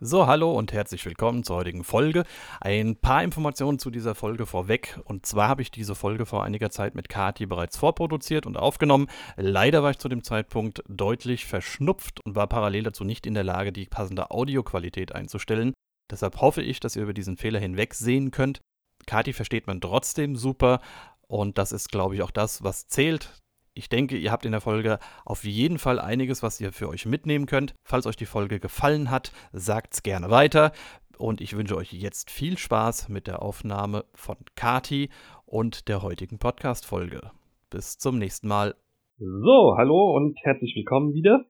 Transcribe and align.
So, 0.00 0.26
hallo 0.26 0.52
und 0.52 0.72
herzlich 0.72 1.06
willkommen 1.06 1.44
zur 1.44 1.54
heutigen 1.54 1.84
Folge. 1.84 2.24
Ein 2.60 2.96
paar 2.96 3.22
Informationen 3.22 3.78
zu 3.78 3.90
dieser 3.90 4.16
Folge 4.16 4.44
vorweg. 4.44 4.98
Und 5.04 5.24
zwar 5.24 5.48
habe 5.48 5.62
ich 5.62 5.70
diese 5.70 5.94
Folge 5.94 6.26
vor 6.26 6.42
einiger 6.42 6.68
Zeit 6.70 6.96
mit 6.96 7.08
Kati 7.08 7.46
bereits 7.46 7.76
vorproduziert 7.76 8.44
und 8.44 8.56
aufgenommen. 8.56 9.06
Leider 9.36 9.84
war 9.84 9.92
ich 9.92 9.98
zu 9.98 10.08
dem 10.08 10.24
Zeitpunkt 10.24 10.82
deutlich 10.88 11.46
verschnupft 11.46 12.20
und 12.26 12.34
war 12.34 12.48
parallel 12.48 12.82
dazu 12.82 13.04
nicht 13.04 13.24
in 13.24 13.34
der 13.34 13.44
Lage, 13.44 13.72
die 13.72 13.86
passende 13.86 14.32
Audioqualität 14.32 15.14
einzustellen. 15.14 15.74
Deshalb 16.10 16.40
hoffe 16.40 16.60
ich, 16.60 16.80
dass 16.80 16.96
ihr 16.96 17.04
über 17.04 17.14
diesen 17.14 17.36
Fehler 17.36 17.60
hinwegsehen 17.60 18.32
könnt. 18.32 18.60
Kati 19.06 19.32
versteht 19.32 19.68
man 19.68 19.80
trotzdem 19.80 20.34
super 20.34 20.80
und 21.28 21.56
das 21.56 21.70
ist, 21.70 21.92
glaube 21.92 22.16
ich, 22.16 22.22
auch 22.22 22.32
das, 22.32 22.64
was 22.64 22.88
zählt. 22.88 23.43
Ich 23.76 23.88
denke, 23.88 24.16
ihr 24.16 24.30
habt 24.30 24.46
in 24.46 24.52
der 24.52 24.60
Folge 24.60 25.00
auf 25.24 25.42
jeden 25.42 25.78
Fall 25.78 25.98
einiges, 25.98 26.44
was 26.44 26.60
ihr 26.60 26.70
für 26.70 26.88
euch 26.88 27.06
mitnehmen 27.06 27.46
könnt. 27.46 27.74
Falls 27.82 28.06
euch 28.06 28.14
die 28.14 28.24
Folge 28.24 28.60
gefallen 28.60 29.10
hat, 29.10 29.32
sagt's 29.52 30.04
gerne 30.04 30.30
weiter. 30.30 30.70
Und 31.18 31.40
ich 31.40 31.56
wünsche 31.56 31.76
euch 31.76 31.92
jetzt 31.92 32.30
viel 32.30 32.56
Spaß 32.56 33.08
mit 33.08 33.26
der 33.26 33.42
Aufnahme 33.42 34.04
von 34.14 34.36
Kati 34.54 35.10
und 35.44 35.88
der 35.88 36.02
heutigen 36.02 36.38
Podcast-Folge. 36.38 37.32
Bis 37.68 37.98
zum 37.98 38.18
nächsten 38.18 38.46
Mal. 38.46 38.76
So, 39.18 39.74
hallo 39.76 40.14
und 40.14 40.38
herzlich 40.44 40.76
willkommen 40.76 41.12
wieder. 41.12 41.44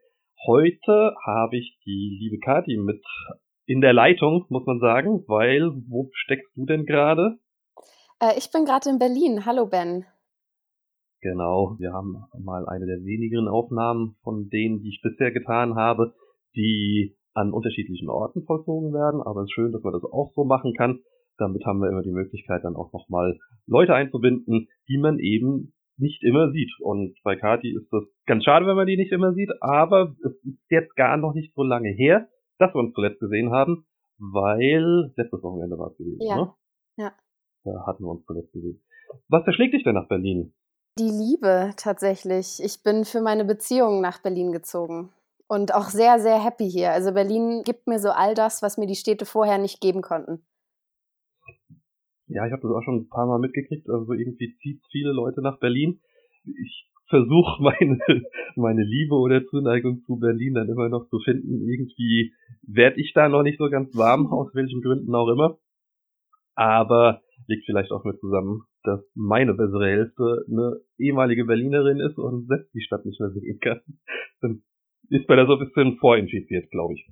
Heute 0.47 1.15
habe 1.27 1.59
ich 1.59 1.79
die 1.85 2.17
liebe 2.21 2.39
Kati 2.39 2.79
mit 2.79 3.05
in 3.67 3.83
der 3.83 3.93
Leitung, 3.93 4.47
muss 4.49 4.65
man 4.65 4.81
sagen, 4.81 5.25
weil 5.27 5.73
wo 5.89 6.09
steckst 6.15 6.51
du 6.57 6.65
denn 6.65 6.87
gerade? 6.87 7.39
Äh, 8.19 8.39
ich 8.39 8.51
bin 8.51 8.65
gerade 8.65 8.89
in 8.89 8.99
Berlin. 8.99 9.45
Hallo 9.45 9.67
Ben. 9.67 10.07
Genau, 11.25 11.77
wir 11.79 11.95
haben 11.95 12.23
mal 12.39 12.69
eine 12.69 12.85
der 12.85 13.03
wenigeren 13.03 13.49
Aufnahmen 13.49 14.15
von 14.23 14.51
denen, 14.51 14.81
die 14.83 14.91
ich 14.91 15.01
bisher 15.03 15.33
getan 15.33 15.75
habe, 15.75 16.13
die 16.55 17.17
an 17.33 17.51
unterschiedlichen 17.51 18.11
Orten 18.11 18.45
vollzogen 18.45 18.93
werden. 18.93 19.23
Aber 19.23 19.41
es 19.41 19.47
ist 19.47 19.55
schön, 19.55 19.73
dass 19.73 19.83
man 19.83 19.95
das 19.95 20.05
auch 20.05 20.33
so 20.35 20.45
machen 20.45 20.75
kann. 20.77 21.01
Damit 21.39 21.65
haben 21.65 21.81
wir 21.81 21.89
immer 21.89 22.03
die 22.03 22.13
Möglichkeit, 22.13 22.63
dann 22.63 22.77
auch 22.77 22.93
nochmal 22.93 23.39
Leute 23.67 23.95
einzubinden, 23.95 24.69
die 24.87 24.99
man 24.99 25.19
eben 25.19 25.73
nicht 25.97 26.23
immer 26.23 26.53
sieht. 26.53 26.71
Und 26.81 27.17
bei 27.25 27.37
Kati 27.37 27.75
ist 27.75 27.89
das 27.91 28.05
ganz 28.27 28.45
schade, 28.45 28.67
wenn 28.67 28.77
man 28.77 28.87
die 28.87 28.99
nicht 28.99 29.11
immer 29.13 29.33
sieht, 29.33 29.51
aber 29.63 30.15
es 30.23 30.35
ist 30.45 30.59
jetzt 30.69 30.95
gar 30.95 31.17
noch 31.17 31.33
nicht 31.33 31.55
so 31.55 31.63
lange 31.63 31.89
her, 31.89 32.29
dass 32.59 32.75
wir 32.75 32.81
uns 32.81 32.93
zuletzt 32.93 33.21
gesehen 33.21 33.51
haben, 33.51 33.87
weil 34.19 35.11
letztes 35.17 35.43
Wochenende 35.43 35.79
war 35.79 35.91
es 35.91 35.97
gewesen, 35.97 36.21
Ja. 36.21 36.37
ne? 36.37 36.53
Ja. 36.99 37.13
Da 37.65 37.87
hatten 37.87 38.05
wir 38.05 38.11
uns 38.11 38.27
zuletzt 38.27 38.53
gesehen. 38.53 38.83
Was 39.29 39.45
verschlägt 39.45 39.73
dich 39.73 39.85
denn 39.85 39.95
nach 39.95 40.09
Berlin? 40.09 40.53
Die 40.97 41.11
Liebe 41.11 41.73
tatsächlich. 41.77 42.61
Ich 42.63 42.85
bin 42.85 43.05
für 43.05 43.21
meine 43.21 43.45
Beziehung 43.45 44.01
nach 44.01 44.23
Berlin 44.23 44.53
gezogen 44.53 45.11
und 45.49 45.75
auch 45.75 45.89
sehr, 45.91 46.21
sehr 46.21 46.43
happy 46.43 46.71
hier. 46.71 46.93
Also 46.93 47.13
Berlin 47.13 47.63
gibt 47.65 47.89
mir 47.89 47.99
so 47.99 48.11
all 48.11 48.35
das, 48.35 48.63
was 48.63 48.79
mir 48.79 48.87
die 48.87 48.95
Städte 48.95 49.27
vorher 49.27 49.59
nicht 49.59 49.81
geben 49.81 50.03
konnten. 50.03 50.47
Ja, 52.29 52.47
ich 52.47 52.53
habe 52.53 52.63
das 52.63 52.71
auch 52.71 52.83
schon 52.85 53.01
ein 53.01 53.09
paar 53.09 53.27
Mal 53.27 53.41
mitgekriegt. 53.41 53.91
Also 53.91 54.13
irgendwie 54.13 54.57
zieht 54.63 54.83
viele 54.93 55.11
Leute 55.11 55.43
nach 55.43 55.59
Berlin. 55.59 56.01
Ich 56.45 56.89
versuche 57.09 57.61
meine, 57.61 57.99
meine 58.55 58.85
Liebe 58.85 59.17
oder 59.17 59.45
Zuneigung 59.47 60.03
zu 60.07 60.17
Berlin 60.17 60.55
dann 60.55 60.69
immer 60.69 60.89
noch 60.89 61.09
zu 61.09 61.19
finden. 61.19 61.69
Irgendwie 61.69 62.33
werde 62.63 63.01
ich 63.01 63.13
da 63.15 63.29
noch 63.29 63.43
nicht 63.43 63.59
so 63.59 63.69
ganz 63.69 63.97
warm, 63.97 64.27
aus 64.33 64.55
welchen 64.55 64.81
Gründen 64.81 65.13
auch 65.15 65.29
immer. 65.29 65.59
Aber 66.55 67.21
liegt 67.49 67.67
vielleicht 67.67 67.91
auch 67.91 68.05
mit 68.05 68.21
zusammen, 68.21 68.63
dass 68.85 69.01
meine 69.15 69.55
bessere 69.55 69.87
Hälfte 69.87 70.45
eine 70.49 70.81
ehemalige 70.99 71.45
Berlinerin 71.45 72.01
ist 72.01 72.19
und 72.19 72.47
selbst 72.47 72.73
die 72.75 72.83
Stadt 72.83 73.05
nicht 73.05 73.19
mehr 73.19 73.31
sehen 73.31 73.59
kann. 73.61 73.81
Dann 74.41 74.63
ist 75.09 75.27
bei 75.27 75.37
der 75.37 75.47
so 75.47 75.55
ein 75.55 75.59
bisschen 75.59 75.99
vorinfiziert, 75.99 76.71
glaube 76.71 76.95
ich. 76.95 77.11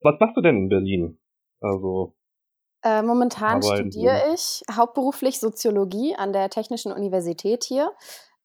Was 0.00 0.18
machst 0.20 0.36
du 0.36 0.40
denn 0.40 0.56
in 0.56 0.68
Berlin? 0.68 1.18
Also, 1.60 2.14
Äh, 2.82 3.02
momentan 3.02 3.62
studiere 3.62 4.34
ich 4.34 4.62
hauptberuflich 4.70 5.40
Soziologie 5.40 6.14
an 6.16 6.32
der 6.32 6.50
Technischen 6.50 6.92
Universität 6.92 7.64
hier 7.64 7.90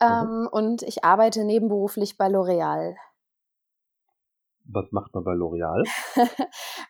ähm, 0.01 0.47
und 0.51 0.81
ich 0.83 1.03
arbeite 1.03 1.45
nebenberuflich 1.45 2.17
bei 2.17 2.27
L'Oreal. 2.27 2.95
Was 4.73 4.91
macht 4.91 5.13
man 5.13 5.23
bei 5.23 5.33
L'Oreal? 5.33 5.83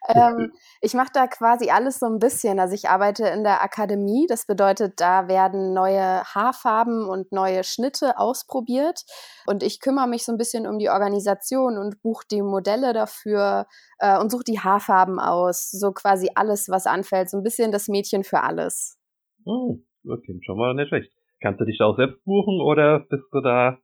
ähm, 0.07 0.51
ich 0.81 0.93
mache 0.93 1.11
da 1.13 1.27
quasi 1.27 1.69
alles 1.69 1.99
so 1.99 2.05
ein 2.05 2.19
bisschen. 2.19 2.59
Also 2.59 2.73
ich 2.73 2.89
arbeite 2.89 3.27
in 3.27 3.43
der 3.43 3.61
Akademie. 3.63 4.25
Das 4.27 4.45
bedeutet, 4.45 4.99
da 4.99 5.27
werden 5.27 5.73
neue 5.73 6.23
Haarfarben 6.23 7.07
und 7.07 7.31
neue 7.31 7.63
Schnitte 7.63 8.17
ausprobiert. 8.17 9.03
Und 9.47 9.63
ich 9.63 9.79
kümmere 9.79 10.07
mich 10.07 10.25
so 10.25 10.31
ein 10.31 10.37
bisschen 10.37 10.67
um 10.67 10.79
die 10.79 10.89
Organisation 10.89 11.77
und 11.77 12.01
buche 12.01 12.25
die 12.29 12.41
Modelle 12.41 12.93
dafür 12.93 13.65
äh, 13.99 14.19
und 14.19 14.31
suche 14.31 14.43
die 14.43 14.59
Haarfarben 14.59 15.19
aus. 15.19 15.69
So 15.71 15.91
quasi 15.91 16.29
alles, 16.35 16.69
was 16.69 16.85
anfällt. 16.85 17.29
So 17.29 17.37
ein 17.37 17.43
bisschen 17.43 17.71
das 17.71 17.87
Mädchen 17.87 18.23
für 18.23 18.41
alles. 18.41 18.97
Das 20.03 20.21
klingt 20.23 20.45
schon 20.45 20.57
mal 20.57 20.73
nicht 20.73 20.89
schlecht. 20.89 21.11
Kannst 21.41 21.59
du 21.59 21.65
dich 21.65 21.77
da 21.79 21.85
auch 21.85 21.97
selbst 21.97 22.23
buchen 22.23 22.61
oder 22.61 22.99
bist 22.99 23.25
du 23.31 23.41
da 23.41 23.77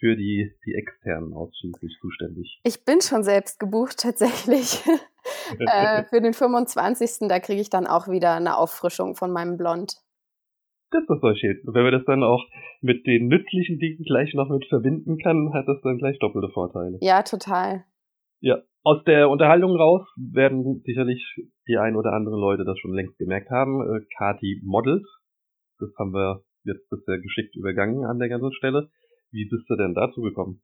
für 0.00 0.16
die, 0.16 0.50
die 0.64 0.74
externen 0.74 1.32
ausschließlich 1.34 1.98
zuständig? 2.00 2.60
Ich 2.64 2.84
bin 2.84 3.00
schon 3.00 3.22
selbst 3.22 3.60
gebucht 3.60 3.98
tatsächlich. 4.00 4.82
äh, 5.58 6.04
für 6.04 6.20
den 6.20 6.32
25. 6.32 7.28
Da 7.28 7.38
kriege 7.38 7.60
ich 7.60 7.70
dann 7.70 7.86
auch 7.86 8.08
wieder 8.08 8.34
eine 8.34 8.56
Auffrischung 8.56 9.14
von 9.14 9.30
meinem 9.30 9.56
Blond. 9.56 9.94
Das 10.90 11.02
ist 11.02 11.22
doch 11.22 11.36
schön. 11.36 11.60
Und 11.64 11.74
wenn 11.74 11.84
man 11.84 11.92
das 11.92 12.04
dann 12.04 12.24
auch 12.24 12.42
mit 12.80 13.06
den 13.06 13.28
nützlichen 13.28 13.78
Dingen 13.78 14.02
gleich 14.04 14.34
noch 14.34 14.48
mit 14.48 14.66
verbinden 14.66 15.18
kann, 15.18 15.52
hat 15.52 15.68
das 15.68 15.80
dann 15.82 15.98
gleich 15.98 16.18
doppelte 16.18 16.48
Vorteile. 16.52 16.98
Ja, 17.00 17.22
total. 17.22 17.84
Ja. 18.40 18.62
Aus 18.82 19.04
der 19.04 19.28
Unterhaltung 19.28 19.76
raus 19.76 20.08
werden 20.16 20.80
sicherlich 20.86 21.22
die 21.68 21.76
ein 21.76 21.96
oder 21.96 22.14
anderen 22.14 22.40
Leute 22.40 22.64
das 22.64 22.78
schon 22.78 22.94
längst 22.94 23.18
gemerkt 23.18 23.50
haben. 23.50 23.82
Äh, 23.82 24.00
Kati 24.16 24.62
modelt. 24.64 25.04
Das 25.78 25.90
haben 25.98 26.12
wir 26.12 26.42
jetzt 26.64 26.88
bisher 26.88 27.18
geschickt 27.18 27.54
übergangen 27.56 28.06
an 28.06 28.18
der 28.18 28.30
ganzen 28.30 28.52
Stelle. 28.54 28.88
Wie 29.32 29.48
bist 29.48 29.68
du 29.68 29.76
denn 29.76 29.94
dazu 29.94 30.22
gekommen? 30.22 30.62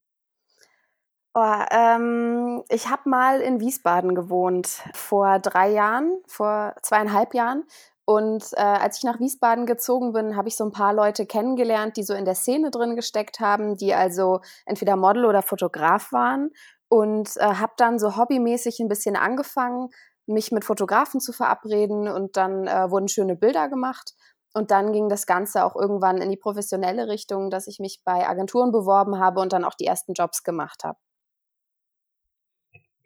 Oh, 1.38 1.62
ähm, 1.70 2.62
ich 2.70 2.88
habe 2.88 3.10
mal 3.10 3.42
in 3.42 3.60
Wiesbaden 3.60 4.14
gewohnt, 4.14 4.82
vor 4.94 5.38
drei 5.38 5.70
Jahren, 5.70 6.16
vor 6.26 6.74
zweieinhalb 6.80 7.34
Jahren. 7.34 7.64
Und 8.06 8.52
äh, 8.52 8.62
als 8.62 8.98
ich 8.98 9.04
nach 9.04 9.20
Wiesbaden 9.20 9.66
gezogen 9.66 10.12
bin, 10.12 10.36
habe 10.36 10.48
ich 10.48 10.56
so 10.56 10.64
ein 10.64 10.72
paar 10.72 10.94
Leute 10.94 11.26
kennengelernt, 11.26 11.96
die 11.96 12.04
so 12.04 12.14
in 12.14 12.24
der 12.24 12.36
Szene 12.36 12.70
drin 12.70 12.96
gesteckt 12.96 13.40
haben, 13.40 13.76
die 13.76 13.92
also 13.92 14.40
entweder 14.64 14.96
Model 14.96 15.26
oder 15.26 15.42
Fotograf 15.42 16.12
waren. 16.12 16.52
Und 16.88 17.36
äh, 17.36 17.42
habe 17.42 17.72
dann 17.76 17.98
so 17.98 18.16
hobbymäßig 18.16 18.80
ein 18.80 18.88
bisschen 18.88 19.16
angefangen, 19.16 19.88
mich 20.26 20.52
mit 20.52 20.64
Fotografen 20.64 21.20
zu 21.20 21.32
verabreden. 21.32 22.08
Und 22.08 22.38
dann 22.38 22.66
äh, 22.66 22.90
wurden 22.90 23.08
schöne 23.08 23.36
Bilder 23.36 23.68
gemacht. 23.68 24.14
Und 24.56 24.70
dann 24.70 24.94
ging 24.94 25.10
das 25.10 25.26
Ganze 25.26 25.66
auch 25.66 25.76
irgendwann 25.76 26.16
in 26.16 26.30
die 26.30 26.38
professionelle 26.38 27.08
Richtung, 27.08 27.50
dass 27.50 27.66
ich 27.66 27.78
mich 27.78 28.00
bei 28.06 28.26
Agenturen 28.26 28.72
beworben 28.72 29.18
habe 29.18 29.40
und 29.40 29.52
dann 29.52 29.64
auch 29.64 29.74
die 29.74 29.84
ersten 29.84 30.14
Jobs 30.14 30.44
gemacht 30.44 30.82
habe. 30.82 30.96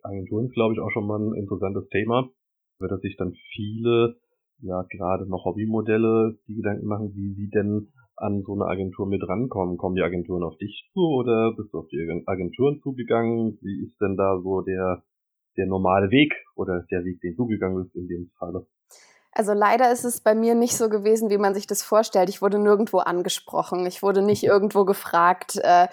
Agenturen 0.04 0.46
ist, 0.46 0.54
glaube 0.54 0.74
ich, 0.74 0.80
auch 0.80 0.92
schon 0.92 1.08
mal 1.08 1.18
ein 1.18 1.34
interessantes 1.34 1.88
Thema, 1.88 2.30
weil 2.78 2.88
dass 2.88 3.00
sich 3.00 3.16
dann 3.16 3.34
viele, 3.52 4.20
ja, 4.60 4.82
gerade 4.90 5.28
noch 5.28 5.44
Hobbymodelle, 5.44 6.38
die 6.46 6.54
Gedanken 6.54 6.86
machen, 6.86 7.16
wie 7.16 7.34
sie 7.34 7.50
denn 7.50 7.92
an 8.14 8.44
so 8.46 8.54
eine 8.54 8.66
Agentur 8.66 9.08
mit 9.08 9.26
rankommen. 9.28 9.76
Kommen 9.76 9.96
die 9.96 10.02
Agenturen 10.02 10.44
auf 10.44 10.56
dich 10.58 10.88
zu 10.92 11.00
oder 11.00 11.52
bist 11.56 11.74
du 11.74 11.80
auf 11.80 11.88
die 11.88 12.22
Agenturen 12.26 12.78
zugegangen? 12.80 13.58
Wie 13.60 13.86
ist 13.86 14.00
denn 14.00 14.16
da 14.16 14.38
so 14.40 14.60
der, 14.60 15.02
der 15.56 15.66
normale 15.66 16.12
Weg 16.12 16.32
oder 16.54 16.86
der 16.92 17.04
Weg, 17.04 17.20
den 17.22 17.34
du 17.34 17.48
gegangen 17.48 17.82
bist 17.82 17.96
in 17.96 18.06
dem 18.06 18.30
Falle? 18.38 18.68
Also 19.40 19.54
leider 19.54 19.90
ist 19.90 20.04
es 20.04 20.20
bei 20.20 20.34
mir 20.34 20.54
nicht 20.54 20.76
so 20.76 20.90
gewesen, 20.90 21.30
wie 21.30 21.38
man 21.38 21.54
sich 21.54 21.66
das 21.66 21.82
vorstellt. 21.82 22.28
Ich 22.28 22.42
wurde 22.42 22.58
nirgendwo 22.58 22.98
angesprochen. 22.98 23.86
Ich 23.86 24.02
wurde 24.02 24.20
nicht 24.20 24.44
irgendwo 24.44 24.84
gefragt, 24.84 25.56
äh, 25.56 25.88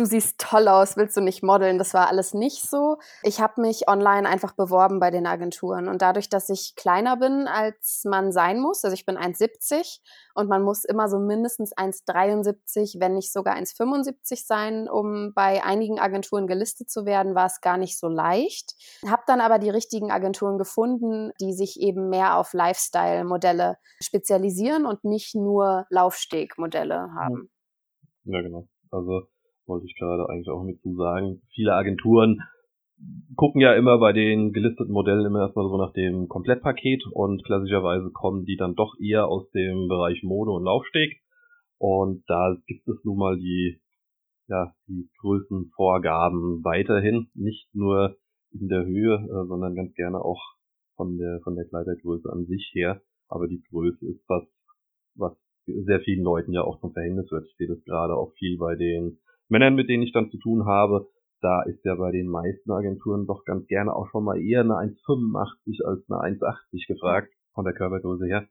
du 0.00 0.06
siehst 0.06 0.38
toll 0.38 0.66
aus, 0.66 0.96
willst 0.96 1.16
du 1.16 1.20
nicht 1.20 1.42
modeln? 1.42 1.78
Das 1.78 1.92
war 1.92 2.08
alles 2.08 2.32
nicht 2.32 2.68
so. 2.68 2.98
Ich 3.22 3.40
habe 3.40 3.60
mich 3.60 3.88
online 3.88 4.28
einfach 4.28 4.52
beworben 4.52 4.98
bei 4.98 5.10
den 5.10 5.26
Agenturen. 5.26 5.88
Und 5.88 6.00
dadurch, 6.00 6.28
dass 6.28 6.48
ich 6.48 6.74
kleiner 6.74 7.16
bin, 7.18 7.46
als 7.46 8.02
man 8.04 8.32
sein 8.32 8.60
muss, 8.60 8.82
also 8.84 8.94
ich 8.94 9.04
bin 9.04 9.18
1,70 9.18 10.00
und 10.34 10.48
man 10.48 10.62
muss 10.62 10.84
immer 10.84 11.08
so 11.08 11.18
mindestens 11.18 11.76
1,73, 11.76 12.98
wenn 12.98 13.14
nicht 13.14 13.32
sogar 13.32 13.56
1,75 13.56 14.46
sein, 14.46 14.88
um 14.88 15.32
bei 15.34 15.62
einigen 15.62 16.00
Agenturen 16.00 16.46
gelistet 16.46 16.90
zu 16.90 17.04
werden, 17.04 17.34
war 17.34 17.46
es 17.46 17.60
gar 17.60 17.76
nicht 17.76 17.98
so 17.98 18.08
leicht. 18.08 18.74
Habe 19.06 19.22
dann 19.26 19.40
aber 19.40 19.58
die 19.58 19.70
richtigen 19.70 20.10
Agenturen 20.10 20.56
gefunden, 20.56 21.32
die 21.40 21.52
sich 21.52 21.78
eben 21.78 22.08
mehr 22.08 22.38
auf 22.38 22.54
Lifestyle-Modelle 22.54 23.76
spezialisieren 24.02 24.86
und 24.86 25.04
nicht 25.04 25.34
nur 25.34 25.84
Laufsteg-Modelle 25.90 27.10
haben. 27.14 27.50
Ja, 28.24 28.40
genau. 28.40 28.66
Also 28.90 29.22
wollte 29.70 29.86
ich 29.86 29.96
gerade 29.96 30.28
eigentlich 30.28 30.50
auch 30.50 30.64
mit 30.64 30.82
zu 30.82 30.94
sagen. 30.96 31.40
Viele 31.54 31.74
Agenturen 31.74 32.42
gucken 33.36 33.60
ja 33.60 33.72
immer 33.74 33.98
bei 33.98 34.12
den 34.12 34.52
gelisteten 34.52 34.92
Modellen 34.92 35.24
immer 35.24 35.40
erstmal 35.40 35.68
so 35.68 35.78
nach 35.78 35.92
dem 35.92 36.28
Komplettpaket 36.28 37.04
und 37.12 37.44
klassischerweise 37.44 38.10
kommen 38.10 38.44
die 38.44 38.56
dann 38.56 38.74
doch 38.74 38.94
eher 39.00 39.28
aus 39.28 39.48
dem 39.52 39.88
Bereich 39.88 40.22
Mode 40.22 40.50
und 40.50 40.64
Laufsteg. 40.64 41.22
Und 41.78 42.24
da 42.26 42.56
gibt 42.66 42.86
es 42.88 43.02
nun 43.04 43.16
mal 43.16 43.38
die, 43.38 43.80
ja, 44.48 44.74
die 44.86 45.08
Größenvorgaben 45.20 46.62
weiterhin, 46.62 47.28
nicht 47.34 47.74
nur 47.74 48.18
in 48.52 48.68
der 48.68 48.84
Höhe, 48.84 49.14
äh, 49.14 49.46
sondern 49.46 49.74
ganz 49.74 49.94
gerne 49.94 50.20
auch 50.20 50.42
von 50.96 51.16
der, 51.16 51.40
von 51.42 51.54
der 51.54 51.64
Kleidergröße 51.66 52.30
an 52.30 52.44
sich 52.44 52.70
her. 52.74 53.00
Aber 53.28 53.46
die 53.46 53.62
Größe 53.70 54.06
ist 54.06 54.22
was, 54.28 54.42
was 55.14 55.32
sehr 55.64 56.00
vielen 56.00 56.24
Leuten 56.24 56.52
ja 56.52 56.62
auch 56.62 56.80
zum 56.80 56.92
Verhängnis 56.92 57.30
wird. 57.30 57.46
Ich 57.46 57.56
sehe 57.56 57.68
das 57.68 57.82
gerade 57.84 58.14
auch 58.14 58.34
viel 58.34 58.58
bei 58.58 58.74
den 58.74 59.18
Männern, 59.50 59.74
mit 59.74 59.88
denen 59.88 60.02
ich 60.02 60.12
dann 60.12 60.30
zu 60.30 60.38
tun 60.38 60.66
habe. 60.66 61.06
Da 61.42 61.62
ist 61.62 61.84
ja 61.84 61.94
bei 61.94 62.10
den 62.10 62.28
meisten 62.28 62.70
Agenturen 62.70 63.26
doch 63.26 63.44
ganz 63.44 63.66
gerne 63.66 63.94
auch 63.94 64.08
schon 64.10 64.24
mal 64.24 64.40
eher 64.40 64.60
eine 64.60 64.74
1,85 64.74 65.84
als 65.84 66.08
eine 66.10 66.36
1,80 66.38 66.86
gefragt 66.86 67.32
von 67.54 67.64
der 67.64 67.74
Körpergröße 67.74 68.26
her. 68.26 68.46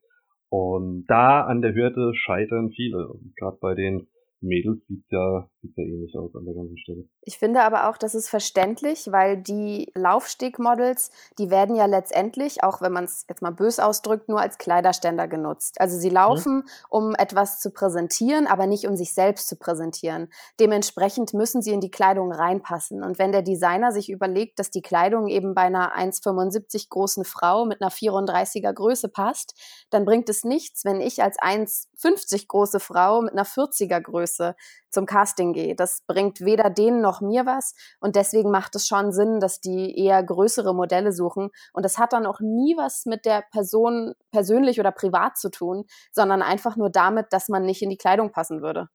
Und 0.50 1.06
da 1.08 1.42
an 1.42 1.62
der 1.62 1.76
Hürde 1.76 2.14
scheitern 2.16 2.72
viele. 2.72 3.14
Gerade 3.38 3.58
bei 3.62 3.76
den 3.76 4.08
Mädels 4.42 4.86
sieht 4.88 5.06
ja, 5.10 5.48
sieht 5.62 5.78
ja 5.78 5.84
ähnlich 5.84 6.16
aus 6.18 6.34
an 6.36 6.46
der 6.46 6.54
ganzen 6.54 6.78
Stelle. 6.78 7.04
Ich 7.22 7.38
finde 7.38 7.62
aber 7.62 7.90
auch, 7.90 7.98
das 7.98 8.16
ist 8.16 8.30
verständlich, 8.30 9.12
weil 9.12 9.38
die 9.38 9.92
Laufstegmodels, 9.96 11.12
die 11.38 11.50
werden 11.50 11.76
ja 11.76 11.86
letztendlich, 11.86 12.64
auch 12.64 12.82
wenn 12.82 12.92
man 12.92 13.06
es 13.06 13.26
jetzt 13.28 13.42
mal 13.42 13.52
bös 13.52 13.80
ausdrückt, 13.80 14.30
nur 14.30 14.40
als 14.40 14.58
Kleiderständer 14.58 15.28
genutzt. 15.28 15.80
Also 15.80 15.98
sie 15.98 16.10
laufen, 16.10 16.58
mhm. 16.58 16.66
um 16.90 17.16
etwas 17.16 17.60
zu 17.60 17.72
präsentieren, 17.72 18.48
aber 18.48 18.68
nicht 18.68 18.88
um 18.88 18.96
sich 18.96 19.14
selbst 19.14 19.48
zu 19.48 19.56
präsentieren. 19.56 20.30
Dementsprechend 20.60 21.34
müssen 21.34 21.62
sie 21.62 21.72
in 21.72 21.82
die 21.82 21.92
Kleidung 21.92 22.32
reinpassen. 22.32 23.04
Und 23.04 23.20
wenn 23.20 23.32
der 23.32 23.42
Designer 23.42 23.92
sich 23.92 24.10
überlegt, 24.10 24.60
dass 24.60 24.72
die 24.72 24.82
Kleidung 24.82 25.28
eben 25.28 25.56
bei 25.56 25.64
einer 25.64 25.98
1,75 25.98 26.90
großen 26.90 27.26
Frau 27.26 27.66
mit 27.66 27.82
einer 27.82 27.92
34er 27.92 28.74
Größe 28.74 29.10
passt, 29.10 29.54
dann 29.90 30.06
bringt 30.06 30.30
es 30.30 30.44
nichts, 30.44 30.86
wenn 30.86 31.02
ich 31.02 31.22
als 31.24 31.38
1,50 31.40 32.48
große 32.48 32.80
Frau 32.80 33.22
mit 33.22 33.34
einer 33.34 33.46
40er 33.46 34.00
Größe 34.02 34.20
Größe 34.30 34.56
zum 34.90 35.06
Casting 35.06 35.49
gehe. 35.54 35.76
Das 35.76 36.04
bringt 36.08 36.42
weder 36.42 36.70
denen 36.70 37.02
noch 37.02 37.22
mir 37.22 37.46
was 37.46 37.76
und 38.00 38.16
deswegen 38.16 38.52
macht 38.52 38.76
es 38.76 38.88
schon 38.88 39.12
Sinn, 39.12 39.40
dass 39.40 39.62
die 39.62 39.98
eher 39.98 40.24
größere 40.24 40.74
Modelle 40.74 41.12
suchen 41.12 41.50
und 41.74 41.84
das 41.84 41.98
hat 41.98 42.14
dann 42.14 42.26
auch 42.26 42.40
nie 42.40 42.76
was 42.78 43.06
mit 43.06 43.26
der 43.26 43.44
Person 43.52 44.14
persönlich 44.32 44.80
oder 44.80 44.92
privat 44.92 45.38
zu 45.38 45.50
tun, 45.50 45.86
sondern 46.12 46.42
einfach 46.42 46.78
nur 46.78 46.90
damit, 46.90 47.28
dass 47.32 47.50
man 47.50 47.64
nicht 47.64 47.82
in 47.82 47.90
die 47.90 47.98
Kleidung 47.98 48.32
passen 48.32 48.62
würde. 48.62 48.88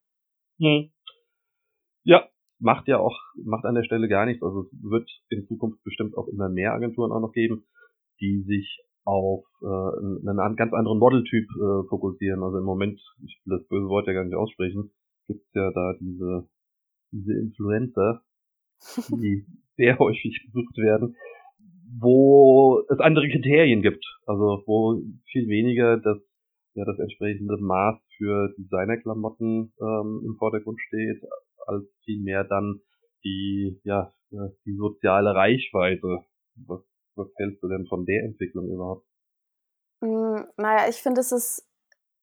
Hm. 0.58 0.92
Ja, 2.04 2.28
macht 2.58 2.88
ja 2.88 2.98
auch, 2.98 3.18
macht 3.44 3.64
an 3.64 3.74
der 3.74 3.84
Stelle 3.84 4.08
gar 4.08 4.26
nichts. 4.26 4.42
Also 4.42 4.62
es 4.62 4.82
wird 4.82 5.08
in 5.30 5.46
Zukunft 5.46 5.82
bestimmt 5.84 6.16
auch 6.16 6.28
immer 6.28 6.48
mehr 6.48 6.72
Agenturen 6.72 7.12
auch 7.12 7.20
noch 7.20 7.32
geben, 7.32 7.66
die 8.20 8.42
sich 8.46 8.80
auf 9.04 9.44
äh, 9.60 9.66
einen 9.66 10.56
ganz 10.56 10.72
anderen 10.72 10.98
Modeltyp 10.98 11.48
äh, 11.50 11.88
fokussieren. 11.88 12.42
Also 12.42 12.58
im 12.58 12.64
Moment, 12.64 13.00
ich 13.24 13.40
will 13.44 13.58
das 13.58 13.68
böse 13.68 13.88
Wort 13.88 14.06
ja 14.06 14.14
gar 14.14 14.24
nicht 14.24 14.34
aussprechen, 14.34 14.92
gibt's 15.26 15.52
ja 15.54 15.70
da 15.72 15.94
diese, 16.00 16.48
diese 17.12 17.32
Influencer, 17.34 18.22
die 19.10 19.46
sehr 19.76 19.98
häufig 19.98 20.40
besucht 20.46 20.76
werden, 20.76 21.16
wo 21.98 22.82
es 22.88 22.98
andere 23.00 23.28
Kriterien 23.28 23.82
gibt. 23.82 24.04
Also 24.26 24.62
wo 24.66 25.00
viel 25.30 25.48
weniger 25.48 25.98
das, 25.98 26.18
ja, 26.74 26.84
das 26.84 26.98
entsprechende 26.98 27.56
Maß 27.58 28.00
für 28.16 28.54
Designerklamotten 28.58 29.72
ähm, 29.80 30.22
im 30.24 30.36
Vordergrund 30.38 30.80
steht, 30.80 31.22
als 31.66 31.84
vielmehr 32.04 32.44
dann 32.44 32.80
die, 33.24 33.80
ja, 33.84 34.12
die 34.30 34.74
soziale 34.76 35.34
Reichweite. 35.34 36.24
Was, 36.66 36.82
was 37.16 37.28
hältst 37.36 37.62
du 37.62 37.68
denn 37.68 37.86
von 37.86 38.04
der 38.04 38.24
Entwicklung 38.24 38.70
überhaupt? 38.70 39.06
Hm, 40.02 40.46
naja, 40.56 40.88
ich 40.88 40.96
finde, 40.96 41.20
es 41.20 41.32
ist 41.32 41.68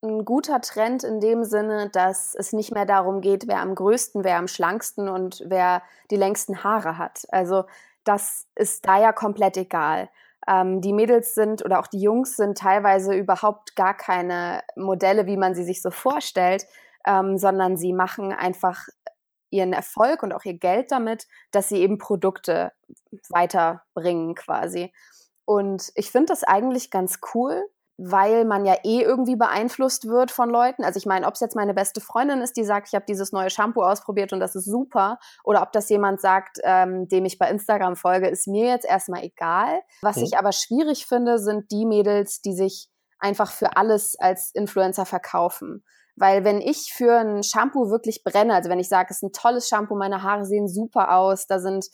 ein 0.03 0.25
guter 0.25 0.61
Trend 0.61 1.03
in 1.03 1.19
dem 1.19 1.43
Sinne, 1.43 1.89
dass 1.89 2.33
es 2.35 2.53
nicht 2.53 2.73
mehr 2.73 2.85
darum 2.85 3.21
geht, 3.21 3.47
wer 3.47 3.59
am 3.59 3.75
größten, 3.75 4.23
wer 4.23 4.37
am 4.37 4.47
schlanksten 4.47 5.07
und 5.07 5.43
wer 5.45 5.83
die 6.09 6.15
längsten 6.15 6.63
Haare 6.63 6.97
hat. 6.97 7.25
Also 7.29 7.65
das 8.03 8.47
ist 8.55 8.87
da 8.87 8.99
ja 8.99 9.11
komplett 9.13 9.57
egal. 9.57 10.09
Ähm, 10.47 10.81
die 10.81 10.93
Mädels 10.93 11.35
sind 11.35 11.63
oder 11.63 11.79
auch 11.79 11.87
die 11.87 12.01
Jungs 12.01 12.35
sind 12.35 12.57
teilweise 12.57 13.13
überhaupt 13.13 13.75
gar 13.75 13.95
keine 13.95 14.63
Modelle, 14.75 15.27
wie 15.27 15.37
man 15.37 15.53
sie 15.53 15.63
sich 15.63 15.81
so 15.83 15.91
vorstellt, 15.91 16.65
ähm, 17.05 17.37
sondern 17.37 17.77
sie 17.77 17.93
machen 17.93 18.33
einfach 18.33 18.87
ihren 19.51 19.73
Erfolg 19.73 20.23
und 20.23 20.33
auch 20.33 20.45
ihr 20.45 20.57
Geld 20.57 20.91
damit, 20.91 21.27
dass 21.51 21.69
sie 21.69 21.77
eben 21.77 21.99
Produkte 21.99 22.71
weiterbringen 23.29 24.33
quasi. 24.33 24.91
Und 25.45 25.91
ich 25.95 26.09
finde 26.09 26.27
das 26.27 26.43
eigentlich 26.43 26.89
ganz 26.89 27.19
cool, 27.35 27.63
weil 28.03 28.45
man 28.45 28.65
ja 28.65 28.75
eh 28.83 29.01
irgendwie 29.01 29.35
beeinflusst 29.35 30.07
wird 30.07 30.31
von 30.31 30.49
Leuten. 30.49 30.83
Also 30.83 30.97
ich 30.97 31.05
meine, 31.05 31.27
ob 31.27 31.35
es 31.35 31.39
jetzt 31.39 31.55
meine 31.55 31.73
beste 31.73 32.01
Freundin 32.01 32.41
ist, 32.41 32.57
die 32.57 32.63
sagt, 32.63 32.87
ich 32.87 32.95
habe 32.95 33.05
dieses 33.07 33.31
neue 33.31 33.51
Shampoo 33.51 33.83
ausprobiert 33.83 34.33
und 34.33 34.39
das 34.39 34.55
ist 34.55 34.65
super, 34.65 35.19
oder 35.43 35.61
ob 35.61 35.71
das 35.71 35.87
jemand 35.89 36.19
sagt, 36.19 36.57
ähm, 36.63 37.07
dem 37.07 37.25
ich 37.25 37.37
bei 37.37 37.49
Instagram 37.49 37.95
folge, 37.95 38.27
ist 38.27 38.47
mir 38.47 38.67
jetzt 38.67 38.85
erstmal 38.85 39.23
egal. 39.23 39.81
Was 40.01 40.17
okay. 40.17 40.25
ich 40.25 40.37
aber 40.37 40.51
schwierig 40.51 41.05
finde, 41.05 41.37
sind 41.37 41.71
die 41.71 41.85
Mädels, 41.85 42.41
die 42.41 42.53
sich 42.53 42.89
einfach 43.19 43.51
für 43.51 43.77
alles 43.77 44.15
als 44.19 44.51
Influencer 44.55 45.05
verkaufen. 45.05 45.83
Weil 46.15 46.43
wenn 46.43 46.59
ich 46.59 46.91
für 46.93 47.19
ein 47.19 47.43
Shampoo 47.43 47.89
wirklich 47.89 48.23
brenne, 48.23 48.55
also 48.55 48.69
wenn 48.69 48.79
ich 48.79 48.89
sage, 48.89 49.07
es 49.11 49.17
ist 49.17 49.23
ein 49.23 49.31
tolles 49.31 49.69
Shampoo, 49.69 49.95
meine 49.95 50.23
Haare 50.23 50.45
sehen 50.45 50.67
super 50.67 51.15
aus, 51.15 51.45
da 51.45 51.59
sind 51.59 51.85